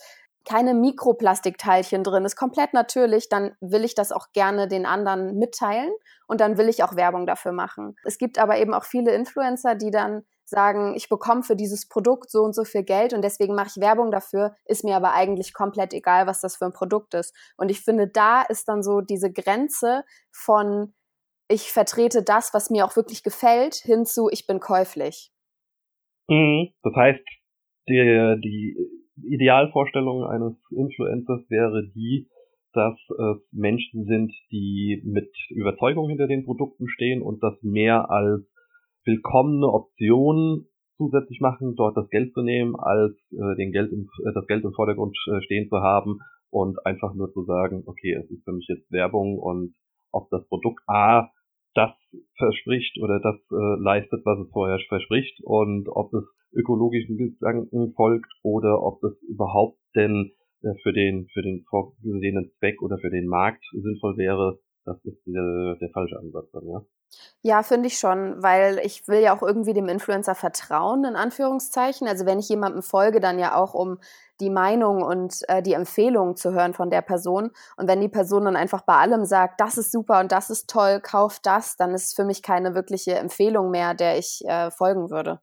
keine 0.47 0.73
Mikroplastikteilchen 0.73 2.03
drin, 2.03 2.23
ist 2.23 2.35
komplett 2.35 2.73
natürlich, 2.73 3.27
dann 3.29 3.55
will 3.59 3.83
ich 3.83 3.95
das 3.95 4.11
auch 4.11 4.31
gerne 4.31 4.67
den 4.67 4.85
anderen 4.85 5.37
mitteilen 5.37 5.91
und 6.27 6.39
dann 6.39 6.57
will 6.57 6.69
ich 6.69 6.83
auch 6.83 6.95
Werbung 6.95 7.27
dafür 7.27 7.51
machen. 7.51 7.95
Es 8.05 8.17
gibt 8.17 8.39
aber 8.39 8.57
eben 8.57 8.73
auch 8.73 8.85
viele 8.85 9.13
Influencer, 9.13 9.75
die 9.75 9.91
dann 9.91 10.23
sagen, 10.45 10.95
ich 10.95 11.09
bekomme 11.09 11.43
für 11.43 11.57
dieses 11.57 11.89
Produkt 11.89 12.31
so 12.31 12.43
und 12.43 12.55
so 12.55 12.63
viel 12.63 12.83
Geld 12.83 13.13
und 13.13 13.21
deswegen 13.21 13.55
mache 13.55 13.67
ich 13.75 13.81
Werbung 13.81 14.09
dafür, 14.09 14.55
ist 14.65 14.85
mir 14.85 14.95
aber 14.95 15.13
eigentlich 15.13 15.53
komplett 15.53 15.93
egal, 15.93 16.27
was 16.27 16.39
das 16.39 16.55
für 16.55 16.65
ein 16.65 16.73
Produkt 16.73 17.13
ist. 17.13 17.35
Und 17.57 17.69
ich 17.69 17.81
finde, 17.81 18.07
da 18.07 18.41
ist 18.43 18.69
dann 18.69 18.81
so 18.83 19.01
diese 19.01 19.31
Grenze 19.31 20.05
von 20.31 20.93
ich 21.49 21.71
vertrete 21.71 22.23
das, 22.23 22.53
was 22.53 22.69
mir 22.69 22.85
auch 22.85 22.95
wirklich 22.95 23.23
gefällt, 23.23 23.75
hinzu 23.75 24.29
ich 24.31 24.47
bin 24.47 24.59
käuflich. 24.59 25.31
Mhm. 26.29 26.73
Das 26.83 26.93
heißt, 26.95 27.23
die, 27.87 28.41
die 28.43 28.75
Idealvorstellung 29.23 30.23
eines 30.23 30.53
Influencers 30.71 31.49
wäre 31.49 31.87
die, 31.93 32.27
dass 32.73 32.95
es 33.09 33.51
Menschen 33.51 34.05
sind, 34.05 34.31
die 34.51 35.01
mit 35.05 35.31
Überzeugung 35.49 36.09
hinter 36.09 36.27
den 36.27 36.45
Produkten 36.45 36.87
stehen 36.87 37.21
und 37.21 37.41
das 37.41 37.55
mehr 37.63 38.11
als 38.11 38.43
willkommene 39.05 39.67
Option 39.67 40.67
zusätzlich 40.97 41.39
machen, 41.39 41.75
dort 41.75 41.95
das 41.95 42.09
Geld 42.09 42.33
zu 42.33 42.41
nehmen, 42.41 42.75
als 42.75 43.15
äh, 43.31 43.55
den 43.55 43.71
Geld 43.71 43.91
im, 43.91 44.09
äh, 44.25 44.33
das 44.33 44.45
Geld 44.47 44.63
im 44.63 44.73
Vordergrund 44.73 45.15
äh, 45.31 45.41
stehen 45.41 45.69
zu 45.69 45.77
haben 45.77 46.19
und 46.49 46.85
einfach 46.85 47.13
nur 47.13 47.31
zu 47.33 47.43
sagen, 47.43 47.83
okay, 47.85 48.13
es 48.13 48.29
ist 48.29 48.43
für 48.43 48.51
mich 48.51 48.67
jetzt 48.67 48.91
Werbung 48.91 49.37
und 49.39 49.75
ob 50.11 50.29
das 50.29 50.47
Produkt 50.47 50.81
A 50.87 51.29
das 51.77 51.91
verspricht 52.37 52.97
oder 52.99 53.19
das 53.19 53.35
äh, 53.51 53.81
leistet, 53.81 54.25
was 54.25 54.39
es 54.39 54.51
vorher 54.51 54.79
verspricht 54.89 55.39
und 55.43 55.87
ob 55.89 56.11
es 56.13 56.23
ökologischen 56.53 57.17
Gedanken 57.17 57.93
folgt 57.93 58.31
oder 58.41 58.81
ob 58.81 58.99
das 59.01 59.13
überhaupt 59.29 59.77
denn 59.95 60.31
äh, 60.63 60.73
für 60.81 60.91
den 60.91 61.27
für 61.33 61.43
den 61.43 61.63
vorgesehenen 61.69 62.51
Zweck 62.57 62.81
oder 62.81 62.97
für 62.97 63.11
den 63.11 63.27
Markt 63.27 63.63
sinnvoll 63.71 64.17
wäre, 64.17 64.59
das 64.85 64.97
ist 65.05 65.21
der, 65.27 65.77
der 65.79 65.89
falsche 65.93 66.17
Ansatz 66.17 66.49
dann, 66.51 66.67
ja. 66.67 66.81
Ja, 67.41 67.63
finde 67.63 67.87
ich 67.87 67.97
schon, 67.97 68.41
weil 68.41 68.79
ich 68.83 69.07
will 69.07 69.19
ja 69.19 69.35
auch 69.35 69.41
irgendwie 69.41 69.73
dem 69.73 69.87
Influencer 69.87 70.35
vertrauen, 70.35 71.05
in 71.05 71.15
Anführungszeichen. 71.15 72.07
Also 72.07 72.25
wenn 72.25 72.39
ich 72.39 72.49
jemandem 72.49 72.81
folge, 72.81 73.19
dann 73.19 73.39
ja 73.39 73.55
auch 73.55 73.73
um 73.73 73.99
die 74.39 74.49
Meinung 74.49 75.01
und 75.01 75.41
äh, 75.47 75.61
die 75.61 75.73
Empfehlung 75.73 76.35
zu 76.35 76.53
hören 76.53 76.73
von 76.73 76.89
der 76.89 77.01
Person. 77.01 77.51
Und 77.77 77.87
wenn 77.87 78.01
die 78.01 78.09
Person 78.09 78.45
dann 78.45 78.55
einfach 78.55 78.83
bei 78.85 78.95
allem 78.95 79.25
sagt, 79.25 79.59
das 79.59 79.77
ist 79.77 79.91
super 79.91 80.19
und 80.19 80.31
das 80.31 80.49
ist 80.49 80.69
toll, 80.69 80.99
kauf 81.01 81.39
das, 81.43 81.75
dann 81.77 81.93
ist 81.93 82.15
für 82.15 82.25
mich 82.25 82.43
keine 82.43 82.75
wirkliche 82.75 83.15
Empfehlung 83.15 83.71
mehr, 83.71 83.93
der 83.93 84.17
ich 84.17 84.41
äh, 84.45 84.69
folgen 84.71 85.09
würde. 85.09 85.39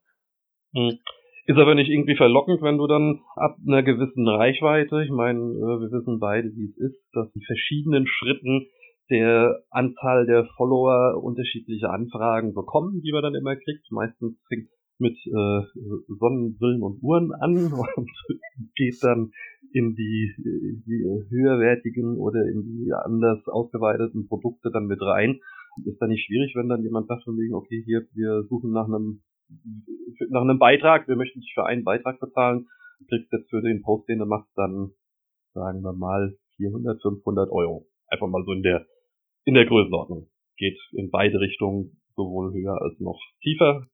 Hm. 0.73 0.99
Ist 1.47 1.57
aber 1.59 1.75
nicht 1.75 1.89
irgendwie 1.89 2.15
verlockend, 2.15 2.63
wenn 2.63 2.77
du 2.77 2.87
dann 2.87 3.21
ab 3.35 3.57
einer 3.67 3.83
gewissen 3.83 4.27
Reichweite, 4.27 5.03
ich 5.03 5.11
meine, 5.11 5.39
äh, 5.39 5.79
wir 5.79 5.91
wissen 5.91 6.19
beide, 6.19 6.49
wie 6.55 6.65
es 6.65 6.77
ist, 6.77 7.03
dass 7.13 7.27
in 7.35 7.41
verschiedenen 7.41 8.07
Schritten 8.07 8.67
der 9.09 9.63
Anzahl 9.69 10.25
der 10.25 10.45
Follower 10.57 11.21
unterschiedliche 11.21 11.89
Anfragen 11.89 12.53
bekommen, 12.53 13.01
die 13.01 13.11
man 13.11 13.23
dann 13.23 13.35
immer 13.35 13.55
kriegt. 13.55 13.91
Meistens 13.91 14.35
fängt 14.47 14.69
mit 14.97 15.17
äh, 15.27 15.61
Sonnenbrillen 16.19 16.81
und 16.81 17.03
Uhren 17.03 17.31
an 17.33 17.73
und 17.95 18.11
geht 18.75 18.97
dann 19.03 19.31
in 19.73 19.95
die, 19.95 20.33
in 20.37 20.83
die 20.85 21.03
höherwertigen 21.29 22.17
oder 22.17 22.41
in 22.45 22.63
die 22.63 22.93
anders 22.93 23.45
ausgeweiteten 23.47 24.27
Produkte 24.27 24.71
dann 24.71 24.85
mit 24.85 25.01
rein. 25.01 25.39
Ist 25.83 25.99
dann 25.99 26.09
nicht 26.09 26.25
schwierig, 26.25 26.53
wenn 26.55 26.69
dann 26.69 26.83
jemand 26.83 27.07
sagt 27.07 27.25
von 27.25 27.37
wegen, 27.37 27.53
okay, 27.53 27.83
hier, 27.85 28.07
wir 28.13 28.43
suchen 28.49 28.71
nach 28.71 28.87
einem 28.87 29.21
nach 30.29 30.41
einem 30.41 30.57
Beitrag, 30.57 31.07
wir 31.07 31.17
möchten 31.17 31.41
dich 31.41 31.51
für 31.53 31.65
einen 31.65 31.83
Beitrag 31.83 32.19
bezahlen, 32.19 32.67
du 32.99 33.05
kriegst 33.07 33.31
jetzt 33.31 33.49
für 33.49 33.61
den 33.61 33.81
Post, 33.83 34.09
den 34.09 34.19
du 34.19 34.25
machst, 34.25 34.49
dann 34.55 34.91
sagen 35.53 35.81
wir 35.81 35.93
mal 35.93 36.35
400, 36.57 37.01
500 37.01 37.51
Euro. 37.51 37.85
Einfach 38.07 38.27
mal 38.27 38.43
so 38.45 38.53
in 38.53 38.63
der 38.63 38.85
in 39.45 39.53
der 39.53 39.65
Größenordnung. 39.65 40.27
Geht 40.57 40.77
in 40.93 41.09
beide 41.09 41.39
Richtungen, 41.39 42.01
sowohl 42.15 42.53
höher 42.53 42.81
als 42.81 42.99
noch 42.99 43.19
tiefer 43.41 43.87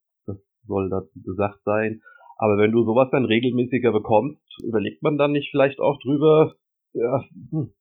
soll 0.67 0.89
dazu 0.89 1.21
gesagt 1.21 1.59
sein. 1.63 2.01
Aber 2.37 2.57
wenn 2.57 2.71
du 2.71 2.83
sowas 2.83 3.09
dann 3.11 3.25
regelmäßiger 3.25 3.91
bekommst, 3.91 4.41
überlegt 4.63 5.03
man 5.03 5.17
dann 5.17 5.31
nicht 5.31 5.51
vielleicht 5.51 5.79
auch 5.79 5.99
drüber, 6.01 6.55
ja, 6.93 7.23
hm, 7.51 7.73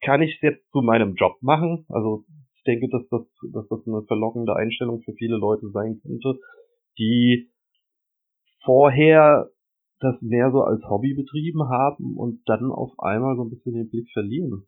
kann 0.00 0.22
ich 0.22 0.34
es 0.36 0.42
jetzt 0.42 0.70
zu 0.72 0.80
meinem 0.82 1.14
Job 1.14 1.36
machen? 1.40 1.84
Also 1.88 2.24
ich 2.56 2.62
denke, 2.64 2.88
dass 2.88 3.06
das, 3.08 3.22
dass 3.52 3.68
das 3.68 3.86
eine 3.86 4.02
verlockende 4.02 4.54
Einstellung 4.56 5.02
für 5.02 5.12
viele 5.12 5.36
Leute 5.36 5.70
sein 5.70 6.00
könnte, 6.02 6.38
die 6.98 7.50
vorher 8.64 9.50
das 10.00 10.20
mehr 10.20 10.50
so 10.50 10.62
als 10.62 10.82
Hobby 10.88 11.14
betrieben 11.14 11.68
haben 11.68 12.16
und 12.16 12.42
dann 12.46 12.70
auf 12.70 12.92
einmal 12.98 13.36
so 13.36 13.42
ein 13.42 13.50
bisschen 13.50 13.74
den 13.74 13.88
Blick 13.88 14.08
verlieren. 14.12 14.66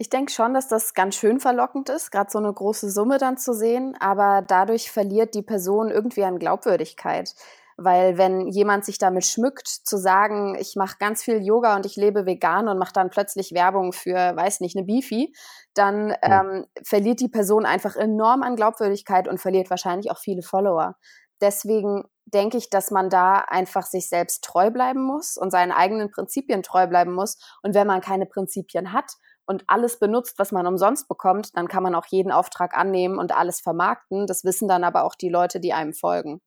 Ich 0.00 0.10
denke 0.10 0.30
schon, 0.30 0.54
dass 0.54 0.68
das 0.68 0.94
ganz 0.94 1.16
schön 1.16 1.40
verlockend 1.40 1.88
ist, 1.88 2.12
gerade 2.12 2.30
so 2.30 2.38
eine 2.38 2.52
große 2.52 2.88
Summe 2.88 3.18
dann 3.18 3.36
zu 3.36 3.52
sehen, 3.52 3.96
aber 3.98 4.44
dadurch 4.46 4.92
verliert 4.92 5.34
die 5.34 5.42
Person 5.42 5.90
irgendwie 5.90 6.22
an 6.22 6.38
Glaubwürdigkeit. 6.38 7.34
Weil 7.76 8.16
wenn 8.18 8.48
jemand 8.48 8.84
sich 8.84 8.98
damit 8.98 9.24
schmückt, 9.24 9.68
zu 9.68 9.96
sagen, 9.96 10.56
ich 10.58 10.74
mache 10.76 10.96
ganz 10.98 11.22
viel 11.22 11.44
Yoga 11.44 11.76
und 11.76 11.86
ich 11.86 11.96
lebe 11.96 12.26
vegan 12.26 12.68
und 12.68 12.78
mache 12.78 12.92
dann 12.92 13.10
plötzlich 13.10 13.52
Werbung 13.52 13.92
für, 13.92 14.14
weiß 14.14 14.60
nicht, 14.60 14.76
eine 14.76 14.84
Beefy, 14.84 15.32
dann 15.74 16.14
ähm, 16.22 16.66
verliert 16.84 17.20
die 17.20 17.28
Person 17.28 17.66
einfach 17.66 17.96
enorm 17.96 18.42
an 18.42 18.56
Glaubwürdigkeit 18.56 19.28
und 19.28 19.40
verliert 19.40 19.70
wahrscheinlich 19.70 20.10
auch 20.10 20.18
viele 20.18 20.42
Follower. 20.42 20.96
Deswegen 21.40 22.04
denke 22.24 22.56
ich, 22.56 22.68
dass 22.70 22.90
man 22.90 23.10
da 23.10 23.38
einfach 23.46 23.86
sich 23.86 24.08
selbst 24.08 24.44
treu 24.44 24.70
bleiben 24.70 25.02
muss 25.02 25.36
und 25.36 25.50
seinen 25.50 25.72
eigenen 25.72 26.10
Prinzipien 26.10 26.62
treu 26.62 26.86
bleiben 26.86 27.14
muss. 27.14 27.36
Und 27.62 27.74
wenn 27.74 27.86
man 27.86 28.00
keine 28.00 28.26
Prinzipien 28.26 28.92
hat 28.92 29.12
und 29.48 29.64
alles 29.66 29.98
benutzt, 29.98 30.38
was 30.38 30.52
man 30.52 30.66
umsonst 30.66 31.08
bekommt, 31.08 31.56
dann 31.56 31.68
kann 31.68 31.82
man 31.82 31.94
auch 31.94 32.06
jeden 32.06 32.30
Auftrag 32.30 32.76
annehmen 32.76 33.18
und 33.18 33.36
alles 33.36 33.60
vermarkten. 33.60 34.26
Das 34.26 34.44
wissen 34.44 34.68
dann 34.68 34.84
aber 34.84 35.04
auch 35.04 35.14
die 35.14 35.30
Leute, 35.30 35.58
die 35.58 35.72
einem 35.72 35.94
folgen. 35.94 36.40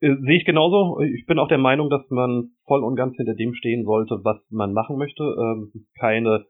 Äh, 0.00 0.16
sehe 0.20 0.38
ich 0.38 0.44
genauso. 0.44 1.00
Ich 1.00 1.24
bin 1.26 1.38
auch 1.38 1.48
der 1.48 1.58
Meinung, 1.58 1.88
dass 1.88 2.02
man 2.10 2.50
voll 2.66 2.82
und 2.82 2.96
ganz 2.96 3.16
hinter 3.16 3.34
dem 3.34 3.54
stehen 3.54 3.84
sollte, 3.84 4.20
was 4.24 4.38
man 4.50 4.72
machen 4.72 4.98
möchte. 4.98 5.22
Ähm, 5.22 5.86
keine, 5.98 6.44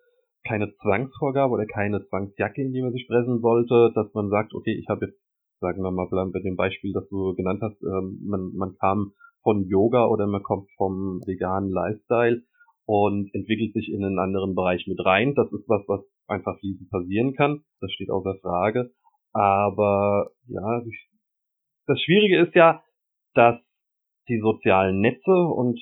keine 0.48 0.74
Zwangsvorgabe 0.82 1.52
oder 1.52 1.66
keine 1.66 2.04
Zwangsjacke, 2.08 2.62
in 2.62 2.72
die 2.72 2.80
man 2.80 2.92
sich 2.92 3.06
pressen 3.06 3.40
sollte, 3.40 3.92
dass 3.94 4.12
man 4.14 4.30
sagt, 4.30 4.54
okay, 4.54 4.72
ich 4.72 4.88
habe 4.88 5.06
jetzt, 5.06 5.20
sagen 5.60 5.82
wir 5.82 5.90
mal 5.90 6.08
bei 6.10 6.40
dem 6.40 6.56
Beispiel, 6.56 6.92
das 6.94 7.06
du 7.08 7.34
genannt 7.34 7.60
hast, 7.62 7.80
ähm, 7.82 8.18
man, 8.26 8.52
man 8.54 8.74
kam 8.80 9.12
von 9.42 9.64
Yoga 9.68 10.06
oder 10.06 10.26
man 10.26 10.42
kommt 10.42 10.70
vom 10.76 11.20
veganen 11.26 11.70
Lifestyle 11.70 12.42
und 12.86 13.34
entwickelt 13.34 13.72
sich 13.74 13.88
in 13.92 14.04
einen 14.04 14.18
anderen 14.18 14.54
Bereich 14.54 14.86
mit 14.86 15.04
rein. 15.04 15.34
Das 15.34 15.52
ist 15.52 15.68
was, 15.68 15.82
was 15.88 16.00
einfach 16.28 16.58
fließend 16.60 16.88
passieren 16.90 17.34
kann. 17.34 17.62
Das 17.80 17.92
steht 17.92 18.10
außer 18.10 18.36
Frage. 18.40 18.90
Aber 19.32 20.30
ja, 20.46 20.82
das 21.86 22.00
Schwierige 22.00 22.40
ist 22.40 22.54
ja, 22.54 22.82
dass 23.34 23.60
die 24.28 24.40
sozialen 24.40 25.00
Netze 25.00 25.32
und 25.32 25.78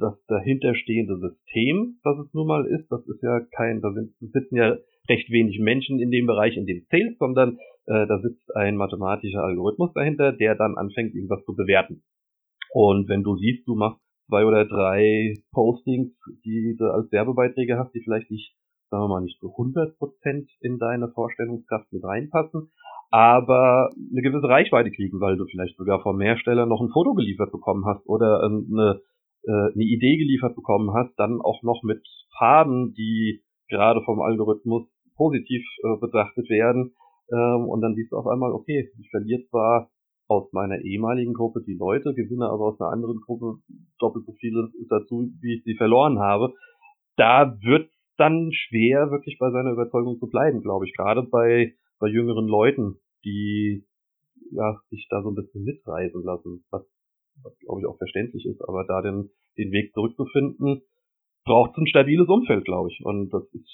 das 0.00 0.14
dahinterstehende 0.26 1.18
System, 1.18 1.98
was 2.02 2.18
es 2.26 2.32
nun 2.32 2.46
mal 2.46 2.66
ist, 2.66 2.90
das 2.90 3.06
ist 3.06 3.22
ja 3.22 3.40
kein, 3.56 3.80
da 3.80 3.92
sitzen 4.20 4.56
ja 4.56 4.76
recht 5.08 5.30
wenig 5.30 5.58
Menschen 5.58 6.00
in 6.00 6.10
dem 6.10 6.26
Bereich, 6.26 6.56
in 6.56 6.66
dem 6.66 6.78
es 6.78 6.88
zählt, 6.88 7.18
sondern 7.18 7.58
äh, 7.86 8.06
da 8.06 8.20
sitzt 8.20 8.54
ein 8.54 8.76
mathematischer 8.76 9.42
Algorithmus 9.42 9.92
dahinter, 9.94 10.32
der 10.32 10.54
dann 10.54 10.76
anfängt, 10.76 11.14
irgendwas 11.14 11.44
zu 11.44 11.54
bewerten. 11.54 12.02
Und 12.72 13.08
wenn 13.08 13.22
du 13.22 13.36
siehst, 13.36 13.66
du 13.66 13.74
machst 13.74 14.00
zwei 14.28 14.44
oder 14.44 14.66
drei 14.66 15.34
Postings, 15.52 16.12
die 16.44 16.76
du 16.78 16.84
als 16.86 17.10
Werbebeiträge 17.10 17.78
hast, 17.78 17.92
die 17.94 18.02
vielleicht 18.02 18.30
nicht, 18.30 18.54
sagen 18.90 19.04
wir 19.04 19.08
mal, 19.08 19.22
nicht 19.22 19.40
so 19.40 19.48
100% 19.48 20.46
in 20.60 20.78
deine 20.78 21.08
Vorstellungskraft 21.08 21.92
mit 21.92 22.04
reinpassen, 22.04 22.70
aber 23.10 23.90
eine 23.96 24.22
gewisse 24.22 24.48
Reichweite 24.48 24.90
kriegen, 24.90 25.20
weil 25.20 25.36
du 25.36 25.46
vielleicht 25.46 25.76
sogar 25.76 26.02
vom 26.02 26.20
Hersteller 26.20 26.66
noch 26.66 26.80
ein 26.80 26.90
Foto 26.90 27.14
geliefert 27.14 27.50
bekommen 27.50 27.84
hast 27.86 28.06
oder 28.06 28.42
ähm, 28.44 28.68
eine, 28.70 29.00
äh, 29.44 29.72
eine 29.72 29.84
Idee 29.84 30.18
geliefert 30.18 30.54
bekommen 30.54 30.92
hast, 30.92 31.14
dann 31.18 31.40
auch 31.40 31.62
noch 31.62 31.82
mit 31.82 32.06
Farben, 32.38 32.92
die 32.94 33.42
gerade 33.68 34.02
vom 34.04 34.20
Algorithmus 34.20 34.86
positiv 35.16 35.62
äh, 35.82 35.98
betrachtet 36.00 36.48
werden. 36.50 36.94
Ähm, 37.30 37.68
und 37.68 37.80
dann 37.80 37.94
siehst 37.94 38.12
du 38.12 38.16
auf 38.16 38.26
einmal, 38.26 38.52
okay, 38.52 38.90
ich 38.98 39.10
verliere 39.10 39.44
zwar 39.50 39.90
aus 40.28 40.52
meiner 40.52 40.80
ehemaligen 40.80 41.34
Gruppe 41.34 41.62
die 41.66 41.74
Leute, 41.74 42.14
gewinne 42.14 42.48
aber 42.48 42.66
aus 42.66 42.80
einer 42.80 42.90
anderen 42.90 43.20
Gruppe 43.20 43.60
doppelt 43.98 44.26
so 44.26 44.32
viele 44.38 44.70
dazu, 44.88 45.30
wie 45.40 45.56
ich 45.56 45.64
sie 45.64 45.74
verloren 45.74 46.18
habe. 46.18 46.52
Da 47.16 47.58
wird 47.62 47.90
dann 48.16 48.50
schwer, 48.52 49.10
wirklich 49.10 49.38
bei 49.38 49.50
seiner 49.50 49.72
Überzeugung 49.72 50.18
zu 50.18 50.28
bleiben, 50.28 50.60
glaube 50.60 50.86
ich. 50.86 50.94
Gerade 50.94 51.22
bei 51.22 51.74
bei 51.98 52.08
jüngeren 52.08 52.46
Leuten, 52.46 53.00
die 53.24 53.84
ja 54.52 54.80
sich 54.90 55.06
da 55.10 55.22
so 55.22 55.30
ein 55.30 55.34
bisschen 55.34 55.64
mitreisen 55.64 56.22
lassen, 56.22 56.64
was, 56.70 56.82
was 57.42 57.58
glaube 57.58 57.80
ich 57.80 57.86
auch 57.86 57.98
verständlich 57.98 58.46
ist, 58.46 58.62
aber 58.62 58.84
da 58.84 59.02
den, 59.02 59.30
den 59.56 59.72
Weg 59.72 59.92
zurückzufinden, 59.92 60.82
braucht 61.44 61.72
es 61.72 61.78
ein 61.78 61.86
stabiles 61.86 62.28
Umfeld, 62.28 62.64
glaube 62.64 62.90
ich. 62.90 63.04
Und 63.04 63.30
das 63.30 63.42
ist, 63.52 63.70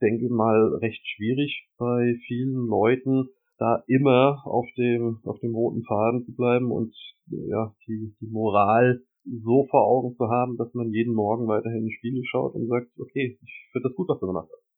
denke 0.00 0.28
mal, 0.28 0.76
recht 0.76 1.04
schwierig 1.06 1.68
bei 1.78 2.16
vielen 2.26 2.66
Leuten, 2.68 3.28
da 3.58 3.82
immer 3.86 4.42
auf 4.44 4.66
dem, 4.76 5.20
auf 5.24 5.38
dem 5.40 5.54
roten 5.54 5.82
Faden 5.84 6.24
zu 6.24 6.34
bleiben 6.34 6.70
und 6.70 6.94
ja, 7.26 7.74
die, 7.86 8.14
die 8.20 8.30
Moral 8.30 9.02
so 9.44 9.66
vor 9.70 9.84
Augen 9.86 10.16
zu 10.16 10.28
haben, 10.28 10.56
dass 10.56 10.72
man 10.74 10.90
jeden 10.92 11.14
Morgen 11.14 11.48
weiterhin 11.48 11.84
in 11.84 11.90
Spiegel 11.90 12.22
schaut 12.24 12.54
und 12.54 12.68
sagt, 12.68 12.88
okay, 12.98 13.38
ich 13.42 13.68
finde 13.72 13.88
das 13.88 13.96
gut, 13.96 14.08
was 14.08 14.20
du 14.20 14.26
gemacht 14.26 14.48
hast. 14.50 14.68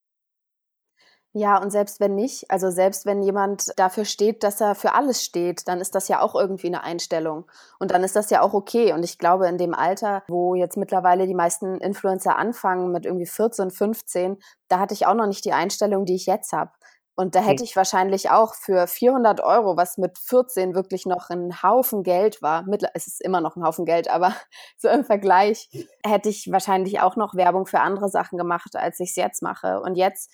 Ja, 1.32 1.62
und 1.62 1.70
selbst 1.70 2.00
wenn 2.00 2.16
nicht, 2.16 2.50
also 2.50 2.70
selbst 2.70 3.06
wenn 3.06 3.22
jemand 3.22 3.68
dafür 3.76 4.04
steht, 4.04 4.42
dass 4.42 4.60
er 4.60 4.74
für 4.74 4.94
alles 4.94 5.22
steht, 5.22 5.68
dann 5.68 5.80
ist 5.80 5.94
das 5.94 6.08
ja 6.08 6.20
auch 6.20 6.34
irgendwie 6.34 6.66
eine 6.66 6.82
Einstellung. 6.82 7.48
Und 7.78 7.92
dann 7.92 8.02
ist 8.02 8.16
das 8.16 8.30
ja 8.30 8.42
auch 8.42 8.52
okay. 8.52 8.92
Und 8.92 9.04
ich 9.04 9.16
glaube, 9.16 9.46
in 9.46 9.56
dem 9.56 9.72
Alter, 9.72 10.24
wo 10.26 10.56
jetzt 10.56 10.76
mittlerweile 10.76 11.28
die 11.28 11.34
meisten 11.34 11.76
Influencer 11.76 12.36
anfangen 12.36 12.90
mit 12.90 13.06
irgendwie 13.06 13.26
14, 13.26 13.70
15, 13.70 14.38
da 14.66 14.80
hatte 14.80 14.94
ich 14.94 15.06
auch 15.06 15.14
noch 15.14 15.28
nicht 15.28 15.44
die 15.44 15.52
Einstellung, 15.52 16.04
die 16.04 16.16
ich 16.16 16.26
jetzt 16.26 16.52
habe. 16.52 16.72
Und 17.16 17.34
da 17.34 17.40
hätte 17.40 17.64
ich 17.64 17.76
wahrscheinlich 17.76 18.30
auch 18.30 18.54
für 18.54 18.86
400 18.86 19.40
Euro, 19.40 19.76
was 19.76 19.98
mit 19.98 20.16
14 20.18 20.74
wirklich 20.74 21.04
noch 21.04 21.28
ein 21.28 21.62
Haufen 21.62 22.02
Geld 22.02 22.40
war, 22.40 22.64
es 22.94 23.06
ist 23.06 23.20
immer 23.20 23.40
noch 23.40 23.56
ein 23.56 23.64
Haufen 23.64 23.84
Geld, 23.84 24.08
aber 24.08 24.34
so 24.78 24.88
im 24.88 25.04
Vergleich, 25.04 25.68
hätte 26.04 26.28
ich 26.28 26.50
wahrscheinlich 26.50 27.00
auch 27.00 27.16
noch 27.16 27.34
Werbung 27.34 27.66
für 27.66 27.80
andere 27.80 28.08
Sachen 28.08 28.38
gemacht, 28.38 28.74
als 28.74 29.00
ich 29.00 29.10
es 29.10 29.16
jetzt 29.16 29.42
mache. 29.42 29.80
Und 29.80 29.96
jetzt 29.96 30.30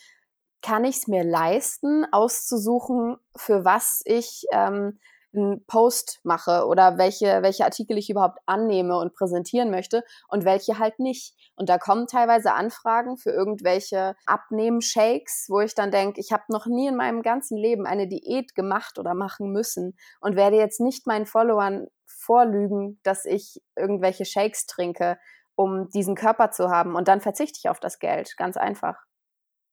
kann 0.62 0.84
ich 0.84 0.96
es 0.96 1.06
mir 1.08 1.24
leisten, 1.24 2.06
auszusuchen, 2.12 3.16
für 3.36 3.64
was 3.64 4.02
ich 4.04 4.46
ähm, 4.52 4.98
einen 5.34 5.64
Post 5.66 6.20
mache 6.22 6.66
oder 6.66 6.98
welche, 6.98 7.42
welche 7.42 7.64
Artikel 7.64 7.98
ich 7.98 8.10
überhaupt 8.10 8.38
annehme 8.46 8.98
und 8.98 9.14
präsentieren 9.14 9.70
möchte 9.70 10.02
und 10.28 10.44
welche 10.44 10.78
halt 10.78 10.98
nicht. 10.98 11.34
Und 11.56 11.68
da 11.68 11.78
kommen 11.78 12.06
teilweise 12.06 12.52
Anfragen 12.54 13.16
für 13.16 13.30
irgendwelche 13.30 14.14
Abnehmen-Shakes, 14.26 15.46
wo 15.48 15.60
ich 15.60 15.74
dann 15.74 15.90
denke, 15.90 16.20
ich 16.20 16.32
habe 16.32 16.44
noch 16.48 16.66
nie 16.66 16.88
in 16.88 16.96
meinem 16.96 17.22
ganzen 17.22 17.56
Leben 17.56 17.86
eine 17.86 18.08
Diät 18.08 18.54
gemacht 18.54 18.98
oder 18.98 19.14
machen 19.14 19.52
müssen 19.52 19.96
und 20.20 20.36
werde 20.36 20.56
jetzt 20.56 20.80
nicht 20.80 21.06
meinen 21.06 21.26
Followern 21.26 21.86
vorlügen, 22.06 22.98
dass 23.02 23.24
ich 23.24 23.62
irgendwelche 23.76 24.24
Shakes 24.24 24.66
trinke, 24.66 25.18
um 25.54 25.88
diesen 25.90 26.14
Körper 26.14 26.50
zu 26.50 26.70
haben. 26.70 26.94
Und 26.94 27.08
dann 27.08 27.20
verzichte 27.20 27.58
ich 27.58 27.68
auf 27.68 27.80
das 27.80 27.98
Geld, 27.98 28.36
ganz 28.36 28.56
einfach. 28.56 28.96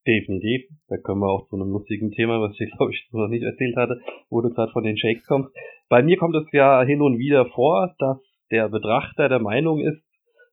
Definitiv. 0.05 0.69
Da 0.89 0.97
kommen 0.97 1.21
wir 1.21 1.29
auch 1.29 1.47
zu 1.47 1.55
einem 1.55 1.71
lustigen 1.71 2.11
Thema, 2.11 2.41
was 2.41 2.59
ich 2.59 2.71
glaube 2.77 2.91
ich 2.91 3.07
noch 3.11 3.27
nicht 3.27 3.43
erzählt 3.43 3.75
hatte, 3.75 4.01
wo 4.29 4.41
du 4.41 4.49
gerade 4.49 4.71
von 4.71 4.83
den 4.83 4.97
Shakes 4.97 5.25
kommst. 5.25 5.55
Bei 5.89 6.03
mir 6.03 6.17
kommt 6.17 6.35
es 6.35 6.45
ja 6.51 6.83
hin 6.83 7.01
und 7.01 7.17
wieder 7.17 7.45
vor, 7.47 7.93
dass 7.99 8.17
der 8.51 8.69
Betrachter 8.69 9.29
der 9.29 9.39
Meinung 9.39 9.79
ist, 9.79 10.03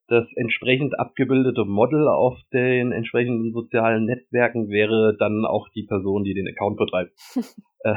das 0.09 0.27
entsprechend 0.35 0.99
abgebildete 0.99 1.65
Model 1.65 2.09
auf 2.09 2.37
den 2.53 2.91
entsprechenden 2.91 3.53
sozialen 3.53 4.07
Netzwerken 4.07 4.69
wäre 4.69 5.17
dann 5.19 5.45
auch 5.45 5.69
die 5.69 5.85
Person, 5.85 6.25
die 6.25 6.35
den 6.35 6.49
Account 6.49 6.77
betreibt. 6.77 7.13
äh, 7.85 7.95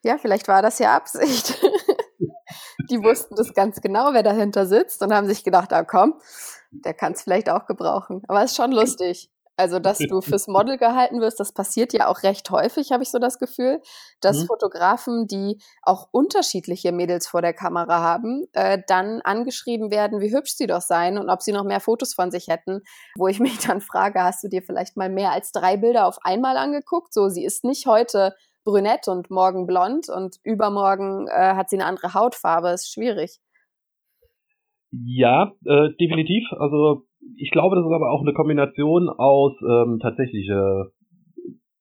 Ja, 0.04 0.18
vielleicht 0.18 0.48
war 0.48 0.62
das 0.62 0.80
ja 0.80 0.96
Absicht 0.96 1.60
die 2.90 3.04
wussten 3.04 3.36
das 3.36 3.54
ganz 3.54 3.82
genau, 3.82 4.14
wer 4.14 4.24
dahinter 4.24 4.66
sitzt 4.66 5.02
und 5.02 5.14
haben 5.14 5.28
sich 5.28 5.44
gedacht, 5.44 5.74
ah 5.74 5.84
komm, 5.84 6.16
der 6.72 6.94
kann 6.94 7.14
es 7.14 7.22
vielleicht 7.22 7.50
auch 7.50 7.66
gebrauchen. 7.66 8.22
Aber 8.28 8.44
es 8.44 8.52
ist 8.52 8.58
schon 8.58 8.72
lustig. 8.72 9.30
Also, 9.56 9.78
dass 9.78 10.00
du 10.00 10.22
fürs 10.22 10.48
Model 10.48 10.78
gehalten 10.78 11.22
wirst, 11.22 11.40
das 11.40 11.52
passiert 11.52 11.94
ja 11.94 12.08
auch 12.08 12.24
recht 12.24 12.50
häufig, 12.50 12.92
habe 12.92 13.04
ich 13.04 13.12
so 13.12 13.20
das 13.20 13.38
Gefühl, 13.38 13.82
dass 14.20 14.42
mhm. 14.42 14.48
Fotografen, 14.48 15.28
die 15.28 15.62
auch 15.84 16.08
unterschiedliche 16.12 16.92
Mädels 16.92 17.28
vor 17.28 17.42
der 17.42 17.54
Kamera 17.54 18.00
haben, 18.00 18.46
äh, 18.54 18.80
dann 18.88 19.22
angeschrieben 19.22 19.92
werden, 19.92 20.22
wie 20.22 20.36
hübsch 20.36 20.54
sie 20.56 20.68
doch 20.68 20.82
seien 20.82 21.18
und 21.18 21.30
ob 21.30 21.42
sie 21.42 21.52
noch 21.52 21.66
mehr 21.66 21.80
Fotos 21.80 22.14
von 22.14 22.32
sich 22.32 22.48
hätten, 22.48 22.82
wo 23.16 23.28
ich 23.28 23.40
mich 23.40 23.60
dann 23.60 23.82
frage, 23.82 24.24
hast 24.24 24.44
du 24.44 24.48
dir 24.48 24.64
vielleicht 24.64 24.98
mal 24.98 25.10
mehr 25.10 25.32
als 25.32 25.52
drei 25.52 25.78
Bilder 25.78 26.08
auf 26.08 26.18
einmal 26.24 26.58
angeguckt? 26.58 27.14
So, 27.14 27.30
sie 27.30 27.46
ist 27.46 27.64
nicht 27.64 27.86
heute 27.86 28.36
brünett 28.64 29.08
und 29.08 29.30
morgen 29.30 29.68
blond 29.68 30.08
und 30.10 30.38
übermorgen 30.44 31.28
äh, 31.28 31.56
hat 31.56 31.70
sie 31.70 31.78
eine 31.78 31.86
andere 31.86 32.14
Hautfarbe, 32.14 32.70
ist 32.70 32.92
schwierig. 32.92 33.40
Ja, 34.92 35.54
äh, 35.66 35.90
definitiv. 36.00 36.44
Also 36.52 37.06
ich 37.38 37.52
glaube, 37.52 37.76
das 37.76 37.86
ist 37.86 37.92
aber 37.92 38.12
auch 38.12 38.22
eine 38.22 38.34
Kombination 38.34 39.10
aus 39.10 39.54
ähm, 39.62 40.00
tatsächlicher 40.00 40.92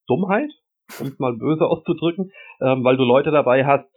Dummheit, 0.06 0.50
um 1.00 1.08
es 1.08 1.18
mal 1.18 1.36
böse 1.36 1.66
auszudrücken, 1.68 2.32
ähm, 2.60 2.84
weil 2.84 2.96
du 2.96 3.04
Leute 3.04 3.30
dabei 3.30 3.64
hast, 3.66 3.88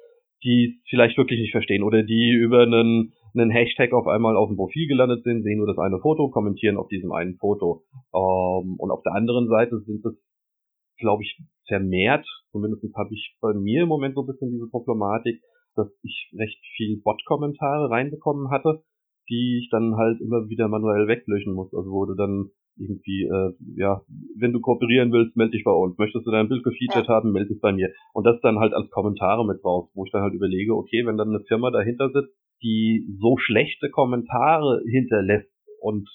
die 0.43 0.75
es 0.75 0.89
vielleicht 0.89 1.17
wirklich 1.17 1.39
nicht 1.39 1.51
verstehen 1.51 1.83
oder 1.83 2.03
die 2.03 2.29
über 2.29 2.61
einen, 2.61 3.13
einen 3.33 3.49
Hashtag 3.49 3.93
auf 3.93 4.07
einmal 4.07 4.35
auf 4.35 4.49
dem 4.49 4.57
Profil 4.57 4.87
gelandet 4.87 5.23
sind, 5.23 5.43
sehen 5.43 5.57
nur 5.57 5.67
das 5.67 5.77
eine 5.77 5.99
Foto, 5.99 6.29
kommentieren 6.29 6.77
auf 6.77 6.87
diesem 6.87 7.11
einen 7.11 7.37
Foto. 7.37 7.83
Ähm, 8.13 8.75
und 8.77 8.91
auf 8.91 9.01
der 9.03 9.13
anderen 9.13 9.47
Seite 9.47 9.79
sind 9.85 10.05
es, 10.05 10.13
glaube 10.97 11.23
ich, 11.23 11.39
vermehrt, 11.67 12.25
zumindest 12.51 12.83
habe 12.95 13.13
ich 13.13 13.35
bei 13.41 13.53
mir 13.53 13.83
im 13.83 13.89
Moment 13.89 14.15
so 14.15 14.21
ein 14.21 14.27
bisschen 14.27 14.51
diese 14.51 14.69
Problematik, 14.69 15.41
dass 15.75 15.87
ich 16.03 16.31
recht 16.37 16.59
viel 16.75 17.01
Bot-Kommentare 17.01 17.89
reinbekommen 17.89 18.49
hatte, 18.49 18.83
die 19.29 19.59
ich 19.61 19.69
dann 19.71 19.95
halt 19.95 20.21
immer 20.21 20.47
wieder 20.49 20.67
manuell 20.67 21.07
weglöschen 21.07 21.53
muss. 21.53 21.73
Also 21.73 21.89
wurde 21.89 22.15
dann 22.15 22.51
irgendwie, 22.77 23.23
äh, 23.23 23.53
ja, 23.77 24.01
wenn 24.37 24.51
du 24.51 24.59
kooperieren 24.59 25.11
willst, 25.11 25.35
melde 25.35 25.51
dich 25.51 25.63
bei 25.63 25.71
uns. 25.71 25.97
Möchtest 25.97 26.25
du 26.25 26.31
dein 26.31 26.49
Bild 26.49 26.63
gefeatured 26.63 27.07
ja. 27.07 27.13
haben, 27.13 27.31
melde 27.31 27.53
dich 27.53 27.61
bei 27.61 27.71
mir. 27.71 27.89
Und 28.13 28.25
das 28.25 28.39
dann 28.41 28.59
halt 28.59 28.73
als 28.73 28.89
Kommentare 28.91 29.45
mit 29.45 29.63
raus, 29.63 29.89
wo 29.93 30.05
ich 30.05 30.11
dann 30.11 30.21
halt 30.21 30.33
überlege, 30.33 30.75
okay, 30.75 31.05
wenn 31.05 31.17
dann 31.17 31.29
eine 31.29 31.43
Firma 31.47 31.71
dahinter 31.71 32.09
sitzt, 32.11 32.35
die 32.61 33.07
so 33.19 33.37
schlechte 33.37 33.89
Kommentare 33.89 34.81
hinterlässt 34.89 35.51
und 35.79 36.07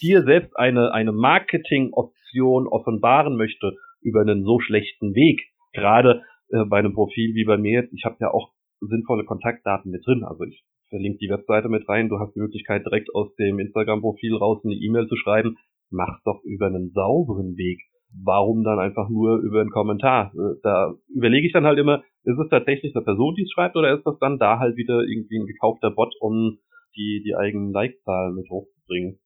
dir 0.00 0.22
selbst 0.22 0.56
eine, 0.56 0.92
eine 0.92 1.12
Marketing-Option 1.12 2.66
offenbaren 2.66 3.36
möchte 3.36 3.76
über 4.00 4.20
einen 4.20 4.44
so 4.44 4.58
schlechten 4.60 5.14
Weg, 5.14 5.42
gerade 5.72 6.22
äh, 6.50 6.64
bei 6.64 6.78
einem 6.78 6.94
Profil 6.94 7.34
wie 7.34 7.44
bei 7.44 7.56
mir 7.56 7.88
ich 7.92 8.04
habe 8.04 8.16
ja 8.20 8.30
auch 8.30 8.52
sinnvolle 8.80 9.24
Kontaktdaten 9.24 9.90
mit 9.90 10.06
drin. 10.06 10.24
Also 10.24 10.44
ich 10.44 10.64
verlinke 10.88 11.18
die 11.18 11.30
Webseite 11.30 11.68
mit 11.68 11.88
rein. 11.88 12.08
Du 12.08 12.18
hast 12.18 12.34
die 12.34 12.40
Möglichkeit, 12.40 12.84
direkt 12.84 13.14
aus 13.14 13.34
dem 13.36 13.58
Instagram-Profil 13.58 14.36
raus 14.36 14.60
eine 14.64 14.74
E-Mail 14.74 15.08
zu 15.08 15.16
schreiben. 15.16 15.56
Mach's 15.90 16.22
doch 16.24 16.42
über 16.44 16.66
einen 16.66 16.90
sauberen 16.90 17.56
Weg. 17.56 17.80
Warum 18.24 18.62
dann 18.62 18.78
einfach 18.78 19.08
nur 19.08 19.38
über 19.38 19.60
einen 19.60 19.70
Kommentar? 19.70 20.32
Äh, 20.34 20.60
da 20.62 20.94
überlege 21.08 21.46
ich 21.46 21.52
dann 21.52 21.64
halt 21.64 21.78
immer, 21.78 22.02
ist 22.24 22.38
es 22.38 22.48
tatsächlich 22.50 22.94
eine 22.94 23.04
Person, 23.04 23.34
die 23.34 23.42
es 23.42 23.50
schreibt, 23.50 23.76
oder 23.76 23.96
ist 23.96 24.04
das 24.04 24.18
dann 24.18 24.38
da 24.38 24.58
halt 24.58 24.76
wieder 24.76 25.00
irgendwie 25.02 25.38
ein 25.38 25.46
gekaufter 25.46 25.90
Bot, 25.90 26.14
um 26.20 26.58
die, 26.94 27.22
die 27.24 27.34
eigenen 27.34 27.72
Like-Zahlen 27.72 28.34
mit 28.34 28.50
hochzubringen? 28.50 29.18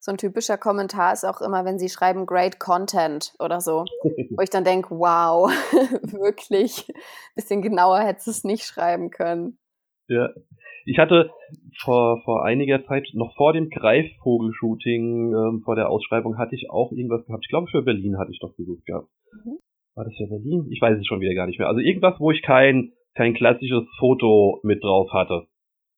So 0.00 0.12
ein 0.12 0.18
typischer 0.18 0.56
Kommentar 0.56 1.12
ist 1.12 1.24
auch 1.24 1.40
immer, 1.40 1.64
wenn 1.64 1.78
sie 1.78 1.88
schreiben 1.88 2.26
Great 2.26 2.60
Content 2.60 3.34
oder 3.40 3.60
so, 3.60 3.84
wo 4.02 4.42
ich 4.42 4.50
dann 4.50 4.64
denke, 4.64 4.90
wow, 4.90 5.50
wirklich, 6.02 6.86
bisschen 7.34 7.62
genauer 7.62 8.00
hättest 8.00 8.26
du 8.26 8.30
es 8.30 8.44
nicht 8.44 8.64
schreiben 8.64 9.10
können. 9.10 9.58
Ja, 10.08 10.30
ich 10.86 10.98
hatte 10.98 11.30
vor, 11.82 12.22
vor 12.24 12.44
einiger 12.44 12.84
Zeit, 12.86 13.08
noch 13.12 13.34
vor 13.36 13.52
dem 13.52 13.68
Greifvogel-Shooting, 13.68 15.34
ähm, 15.34 15.62
vor 15.62 15.76
der 15.76 15.90
Ausschreibung, 15.90 16.38
hatte 16.38 16.54
ich 16.54 16.70
auch 16.70 16.92
irgendwas 16.92 17.26
gehabt. 17.26 17.44
Ich 17.44 17.50
glaube, 17.50 17.66
für 17.70 17.82
Berlin 17.82 18.18
hatte 18.18 18.30
ich 18.32 18.38
doch 18.40 18.56
gesucht 18.56 18.86
gehabt. 18.86 19.08
Mhm. 19.44 19.58
War 19.94 20.04
das 20.04 20.14
für 20.16 20.28
Berlin? 20.28 20.66
Ich 20.70 20.80
weiß 20.80 20.98
es 20.98 21.06
schon 21.06 21.20
wieder 21.20 21.34
gar 21.34 21.46
nicht 21.46 21.58
mehr. 21.58 21.68
Also 21.68 21.80
irgendwas, 21.80 22.18
wo 22.20 22.30
ich 22.30 22.40
kein, 22.40 22.92
kein 23.14 23.34
klassisches 23.34 23.84
Foto 23.98 24.60
mit 24.62 24.82
drauf 24.82 25.10
hatte. 25.12 25.46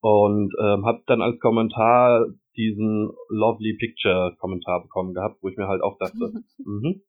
Und 0.00 0.52
ähm, 0.58 0.86
habe 0.86 1.02
dann 1.06 1.20
als 1.22 1.38
Kommentar 1.38 2.26
diesen 2.60 3.10
Lovely 3.28 3.74
Picture 3.78 4.36
Kommentar 4.38 4.82
bekommen 4.82 5.14
gehabt, 5.14 5.38
wo 5.42 5.48
ich 5.48 5.56
mir 5.56 5.68
halt 5.68 5.82
auch 5.82 5.96
dachte, 5.98 6.32
mhm, 6.64 7.02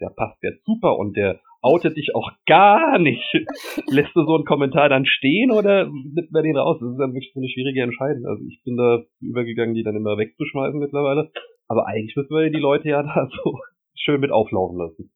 der 0.00 0.10
passt 0.10 0.42
jetzt 0.42 0.64
super 0.64 0.98
und 0.98 1.16
der 1.16 1.40
outet 1.62 1.96
dich 1.96 2.14
auch 2.14 2.30
gar 2.46 2.98
nicht. 2.98 3.24
Lässt 3.88 4.14
du 4.14 4.24
so 4.24 4.34
einen 4.34 4.44
Kommentar 4.44 4.88
dann 4.88 5.06
stehen 5.06 5.50
oder 5.50 5.86
nimmt 5.86 6.32
man 6.32 6.44
den 6.44 6.56
raus? 6.56 6.78
Das 6.80 6.90
ist 6.90 6.98
dann 6.98 7.12
wirklich 7.12 7.32
so 7.34 7.40
eine 7.40 7.48
schwierige 7.48 7.82
Entscheidung. 7.82 8.26
Also 8.26 8.44
ich 8.48 8.62
bin 8.64 8.76
da 8.76 9.02
übergegangen, 9.20 9.74
die 9.74 9.82
dann 9.82 9.96
immer 9.96 10.16
wegzuschmeißen 10.16 10.78
mittlerweile. 10.78 11.30
Aber 11.68 11.86
eigentlich 11.86 12.16
müssen 12.16 12.34
wir 12.34 12.50
die 12.50 12.58
Leute 12.58 12.88
ja 12.88 13.02
da 13.14 13.28
so 13.42 13.58
schön 13.94 14.20
mit 14.20 14.32
auflaufen 14.32 14.78
lassen. 14.78 15.12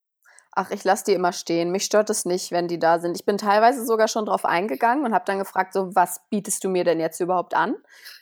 Ach, 0.57 0.71
ich 0.71 0.85
lasse 0.85 1.05
die 1.05 1.15
immer 1.15 1.33
stehen. 1.33 1.73
Mich 1.73 1.85
stört 1.85 2.11
es 2.11 2.25
nicht, 2.25 2.53
wenn 2.53 2.69
die 2.69 2.79
da 2.79 3.01
sind. 3.01 3.17
Ich 3.17 3.25
bin 3.25 3.39
teilweise 3.39 3.85
sogar 3.85 4.07
schon 4.07 4.27
drauf 4.27 4.45
eingegangen 4.45 5.05
und 5.05 5.13
habe 5.13 5.25
dann 5.27 5.39
gefragt, 5.39 5.73
so, 5.73 5.95
was 5.97 6.21
bietest 6.31 6.63
du 6.63 6.69
mir 6.69 6.85
denn 6.85 7.01
jetzt 7.01 7.19
überhaupt 7.19 7.55
an? 7.55 7.75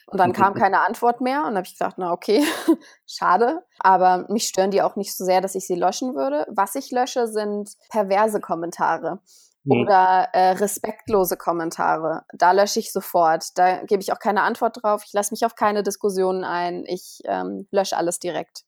Und 0.06 0.18
dann 0.18 0.32
kam 0.32 0.54
keine 0.54 0.86
Antwort 0.86 1.20
mehr 1.20 1.44
und 1.46 1.56
habe 1.56 1.66
ich 1.66 1.72
gesagt, 1.72 1.98
na 1.98 2.12
okay, 2.12 2.42
schade. 3.06 3.62
Aber 3.78 4.26
mich 4.30 4.48
stören 4.48 4.70
die 4.70 4.82
auch 4.82 4.96
nicht 4.96 5.16
so 5.16 5.24
sehr, 5.24 5.40
dass 5.42 5.54
ich 5.54 5.66
sie 5.66 5.74
löschen 5.74 6.14
würde. 6.14 6.46
Was 6.48 6.74
ich 6.74 6.90
lösche, 6.90 7.26
sind 7.26 7.70
perverse 7.90 8.40
Kommentare 8.40 9.20
hm. 9.64 9.80
oder 9.80 10.28
äh, 10.32 10.52
respektlose 10.52 11.36
Kommentare. 11.36 12.24
Da 12.32 12.52
lösche 12.52 12.78
ich 12.78 12.92
sofort. 12.92 13.58
Da 13.58 13.84
gebe 13.84 14.00
ich 14.00 14.12
auch 14.12 14.18
keine 14.18 14.42
Antwort 14.42 14.82
drauf. 14.82 15.02
Ich 15.04 15.12
lasse 15.12 15.34
mich 15.34 15.44
auf 15.44 15.54
keine 15.54 15.82
Diskussionen 15.82 16.44
ein. 16.44 16.84
Ich 16.86 17.20
ähm, 17.24 17.66
lösche 17.70 17.96
alles 17.96 18.18
direkt. 18.18 18.64